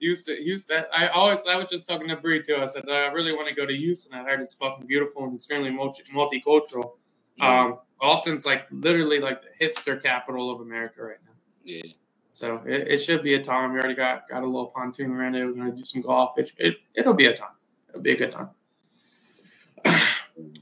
Houston, 0.00 0.36
Houston. 0.42 0.84
I 0.92 1.08
always, 1.08 1.40
I 1.46 1.56
was 1.56 1.68
just 1.70 1.86
talking 1.88 2.08
to 2.08 2.16
Bree 2.16 2.42
too. 2.42 2.56
I 2.56 2.66
said 2.66 2.88
I 2.88 3.08
really 3.08 3.32
want 3.32 3.48
to 3.48 3.54
go 3.54 3.66
to 3.66 3.74
Houston. 3.76 4.18
I 4.18 4.22
heard 4.24 4.40
it's 4.40 4.54
fucking 4.54 4.86
beautiful 4.86 5.24
and 5.24 5.34
extremely 5.34 5.70
multi- 5.70 6.04
multicultural. 6.12 6.92
Um, 7.40 7.78
Austin's 8.00 8.46
like 8.46 8.66
literally 8.70 9.18
like 9.20 9.42
the 9.42 9.66
hipster 9.66 10.00
capital 10.02 10.50
of 10.50 10.60
America 10.60 11.02
right 11.02 11.18
now. 11.24 11.32
yeah. 11.64 11.82
So 12.30 12.60
it, 12.66 12.88
it 12.88 12.98
should 12.98 13.22
be 13.22 13.34
a 13.34 13.42
time. 13.42 13.72
We 13.72 13.78
already 13.78 13.94
got 13.94 14.28
got 14.28 14.42
a 14.42 14.46
little 14.46 14.66
pontoon 14.66 15.10
around 15.10 15.34
it. 15.36 15.44
We're 15.46 15.52
gonna 15.54 15.72
do 15.72 15.84
some 15.84 16.02
golf. 16.02 16.38
It, 16.38 16.52
it 16.58 16.76
it'll 16.94 17.14
be 17.14 17.26
a 17.26 17.34
time. 17.34 17.54
It'll 17.88 18.02
be 18.02 18.12
a 18.12 18.16
good 18.16 18.30
time. 18.30 18.50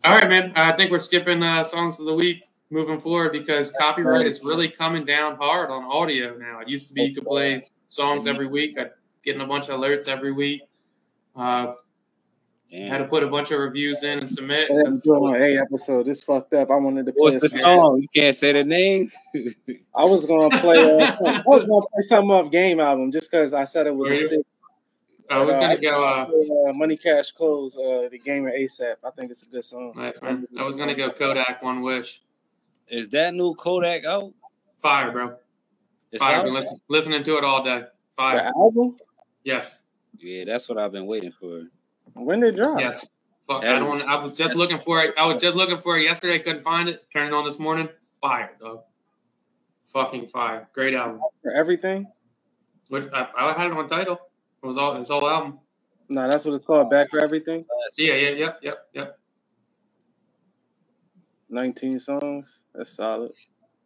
All 0.05 0.17
right, 0.17 0.29
man. 0.29 0.53
I 0.55 0.73
think 0.73 0.91
we're 0.91 0.99
skipping 0.99 1.43
uh, 1.43 1.65
songs 1.65 1.99
of 1.99 2.07
the 2.07 2.15
week 2.15 2.45
moving 2.71 3.01
forward 3.01 3.33
because 3.33 3.73
copyright 3.73 4.27
is 4.27 4.45
really 4.45 4.69
coming 4.69 5.05
down 5.05 5.37
hard 5.37 5.71
on 5.71 5.85
audio 5.85 6.37
now. 6.37 6.61
It 6.61 6.69
used 6.69 6.89
to 6.89 6.95
be 6.95 7.05
you 7.05 7.15
could 7.15 7.25
play 7.25 7.65
songs 7.89 8.27
every 8.27 8.47
week. 8.47 8.77
I'm 8.79 8.91
getting 9.23 9.41
a 9.41 9.47
bunch 9.47 9.69
of 9.69 9.81
alerts 9.81 10.09
every 10.09 10.33
week. 10.33 10.63
Uh, 11.35 11.75
had 12.73 12.99
to 12.99 13.05
put 13.05 13.23
a 13.23 13.29
bunch 13.29 13.51
of 13.51 13.61
reviews 13.61 14.03
in 14.03 14.19
and 14.19 14.29
submit. 14.29 14.71
I 14.71 14.75
was 14.75 15.03
doing 15.03 15.25
my 15.25 15.39
A 15.39 15.59
episode. 15.59 16.07
This 16.07 16.23
fucked 16.23 16.53
up. 16.55 16.71
I 16.71 16.77
wanted 16.77 17.07
to 17.07 17.13
play. 17.13 17.21
What's 17.21 17.37
a 17.37 17.41
the 17.41 17.49
song. 17.49 17.79
song? 17.79 18.03
You 18.03 18.09
can't 18.15 18.35
say 18.35 18.53
the 18.53 18.65
name. 18.65 19.11
I 19.95 20.05
was 20.05 20.27
gonna 20.27 20.61
play. 20.61 20.79
Uh, 20.79 21.11
some, 21.13 21.27
I 21.27 21.43
was 21.47 21.65
gonna 21.67 21.87
play 21.93 22.01
something 22.01 22.31
off 22.31 22.51
Game 22.51 22.81
album 22.81 23.13
just 23.13 23.31
because 23.31 23.55
I 23.55 23.65
said 23.65 23.87
it 23.87 23.95
was 23.95 24.09
Were 24.09 24.15
a 24.15 24.19
sick. 24.19 24.47
I 25.31 25.39
was 25.43 25.57
gonna 25.57 25.75
uh, 25.75 25.77
go. 25.77 26.05
Uh, 26.05 26.69
uh, 26.69 26.73
Money 26.75 26.97
Cash 26.97 27.33
Clothes, 27.33 27.77
uh, 27.77 28.09
the 28.11 28.19
game 28.19 28.47
of 28.47 28.53
ASAP. 28.53 28.97
I 29.05 29.11
think 29.11 29.31
it's 29.31 29.43
a 29.43 29.47
good 29.47 29.65
song. 29.65 29.93
nice, 29.97 30.21
man. 30.23 30.47
I 30.59 30.67
was 30.67 30.77
gonna 30.77 30.95
go 30.95 31.11
Kodak 31.11 31.63
One 31.63 31.81
Wish. 31.81 32.23
Is 32.89 33.09
that 33.11 33.35
new 33.35 33.55
Kodak 33.55 34.05
out? 34.05 34.33
Fire, 34.77 35.11
bro. 35.11 35.37
It's 36.13 36.23
Fire. 36.23 36.37
out? 36.37 36.45
Been 36.45 36.55
listen, 36.55 36.79
listening 36.89 37.23
to 37.25 37.39
it 37.39 37.45
all 37.45 37.63
day. 37.63 37.81
The 37.81 37.89
Fire. 38.11 38.53
album? 38.55 38.97
Yes. 39.45 39.85
Yeah, 40.19 40.45
that's 40.45 40.69
what 40.69 40.79
I've 40.79 40.93
been 40.93 41.07
waiting 41.07 41.33
for. 41.33 41.65
When 42.13 42.41
did 42.41 42.55
it 42.55 42.57
drop? 42.57 42.81
Yes. 42.81 43.09
Fuck. 43.43 43.65
I 43.65 43.79
don't. 43.79 44.03
I 44.03 44.17
was 44.21 44.33
just 44.33 44.57
looking 44.57 44.79
for 44.79 45.03
it. 45.03 45.15
I 45.19 45.27
was 45.27 45.41
just 45.41 45.57
looking 45.57 45.79
for 45.79 45.99
it 45.99 46.03
yesterday. 46.03 46.39
Couldn't 46.39 46.63
find 46.63 46.89
it. 46.89 47.05
Turned 47.13 47.29
it 47.29 47.35
on 47.35 47.45
this 47.45 47.59
morning. 47.59 47.89
Fire, 48.21 48.53
dog. 48.59 48.83
fucking 49.85 50.29
fire. 50.29 50.69
Great 50.73 50.95
album. 50.95 51.21
For 51.43 51.51
everything? 51.51 52.07
Which 52.89 53.07
I, 53.13 53.29
I 53.37 53.53
had 53.53 53.67
it 53.67 53.73
on 53.75 53.87
title. 53.89 54.19
It 54.65 54.67
was 54.67 54.79
all 54.79 54.95
his 54.95 55.11
whole 55.11 55.29
album. 55.29 55.59
No, 56.09 56.27
that's 56.27 56.47
what 56.47 56.55
it's 56.55 56.65
called. 56.65 56.89
Back 56.89 57.11
for 57.11 57.21
everything. 57.21 57.67
Yeah, 57.99 58.15
yeah, 58.15 58.31
yep, 58.31 58.59
yep, 58.63 58.89
yep. 58.95 59.19
19 61.51 61.99
songs. 61.99 62.63
That's 62.75 62.95
solid. 62.95 63.33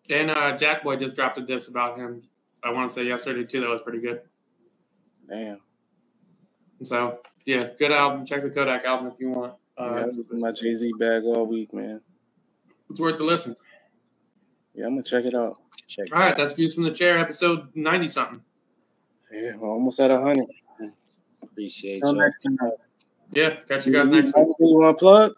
And 0.09 0.31
uh, 0.31 0.57
Jack 0.57 0.85
Boy 0.85 0.95
just 0.95 1.17
dropped 1.17 1.37
a 1.37 1.43
diss 1.43 1.69
about 1.69 1.99
him. 1.99 2.23
I 2.63 2.71
want 2.71 2.89
to 2.89 2.95
say 2.95 3.05
yesterday 3.05 3.45
too. 3.45 3.61
That 3.61 3.71
was 3.71 3.83
pretty 3.83 3.99
good. 3.99 4.21
Damn. 5.29 5.59
So 6.85 7.19
yeah, 7.45 7.71
good 7.77 7.91
album. 7.91 8.25
Check 8.25 8.43
the 8.43 8.51
Kodak 8.51 8.85
album 8.85 9.09
if 9.09 9.19
you 9.19 9.31
want. 9.31 9.55
Uh, 9.77 9.95
yeah, 9.97 10.03
I 10.03 10.07
was 10.07 10.31
in 10.31 10.39
my 10.39 10.53
Jay 10.53 10.77
Z 10.77 10.93
bag 11.01 11.25
all 11.25 11.45
week, 11.45 11.75
man. 11.75 12.01
it's 12.89 13.01
worth 13.01 13.19
the 13.19 13.25
listen. 13.25 13.57
Yeah, 14.75 14.87
I'm 14.87 14.93
gonna 14.93 15.03
check 15.03 15.25
it 15.25 15.35
out. 15.35 15.57
Check. 15.89 16.07
All 16.13 16.21
right, 16.21 16.37
that's 16.37 16.53
views 16.53 16.77
from 16.77 16.85
the 16.85 16.93
chair, 16.93 17.19
episode 17.19 17.69
ninety 17.75 18.07
something. 18.07 18.43
Yeah, 19.33 19.57
we're 19.57 19.69
almost 19.69 19.99
at 19.99 20.13
a 20.13 20.21
hundred. 20.21 20.47
Appreciate 21.43 22.03
you. 22.05 22.73
Yeah, 23.33 23.57
catch 23.69 23.87
you 23.87 23.93
guys 23.93 24.09
next 24.11 24.35
week. 24.37 24.47
You 24.59 24.79
want 24.81 24.97
to 24.97 25.01
plug? 25.01 25.35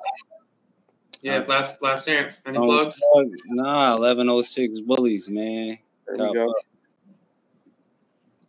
Yeah, 1.23 1.45
last 1.49 1.83
last 1.83 2.07
chance. 2.07 2.43
Any 2.47 2.57
Um, 2.59 2.65
plugs? 2.65 3.01
Nah, 3.49 3.97
eleven 3.97 4.29
oh 4.29 4.43
six 4.43 4.81
bullies, 4.81 5.29
man. 5.29 5.79
There 6.07 6.17
Top 6.17 6.29
we 6.29 6.35
go. 6.35 6.51
up. 6.51 6.57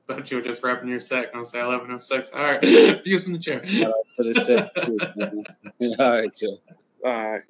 Thought 0.07 0.31
you 0.31 0.37
were 0.37 0.43
just 0.43 0.63
wrapping 0.63 0.89
your 0.89 0.99
set. 0.99 1.33
Gonna 1.33 1.43
say 1.45 1.61
eleven 1.61 1.91
oh 1.91 1.97
six. 1.97 2.31
All 2.31 2.43
right, 2.43 2.61
views 3.03 3.23
from 3.25 3.33
the 3.33 3.39
chair. 3.39 3.65
Shout 3.67 3.89
out 3.89 3.95
to 4.17 4.23
the 4.23 4.33
set. 4.41 4.71
All 5.99 6.09
right, 6.09 6.35
yo. 6.41 6.49
All 7.03 7.31
right. 7.31 7.41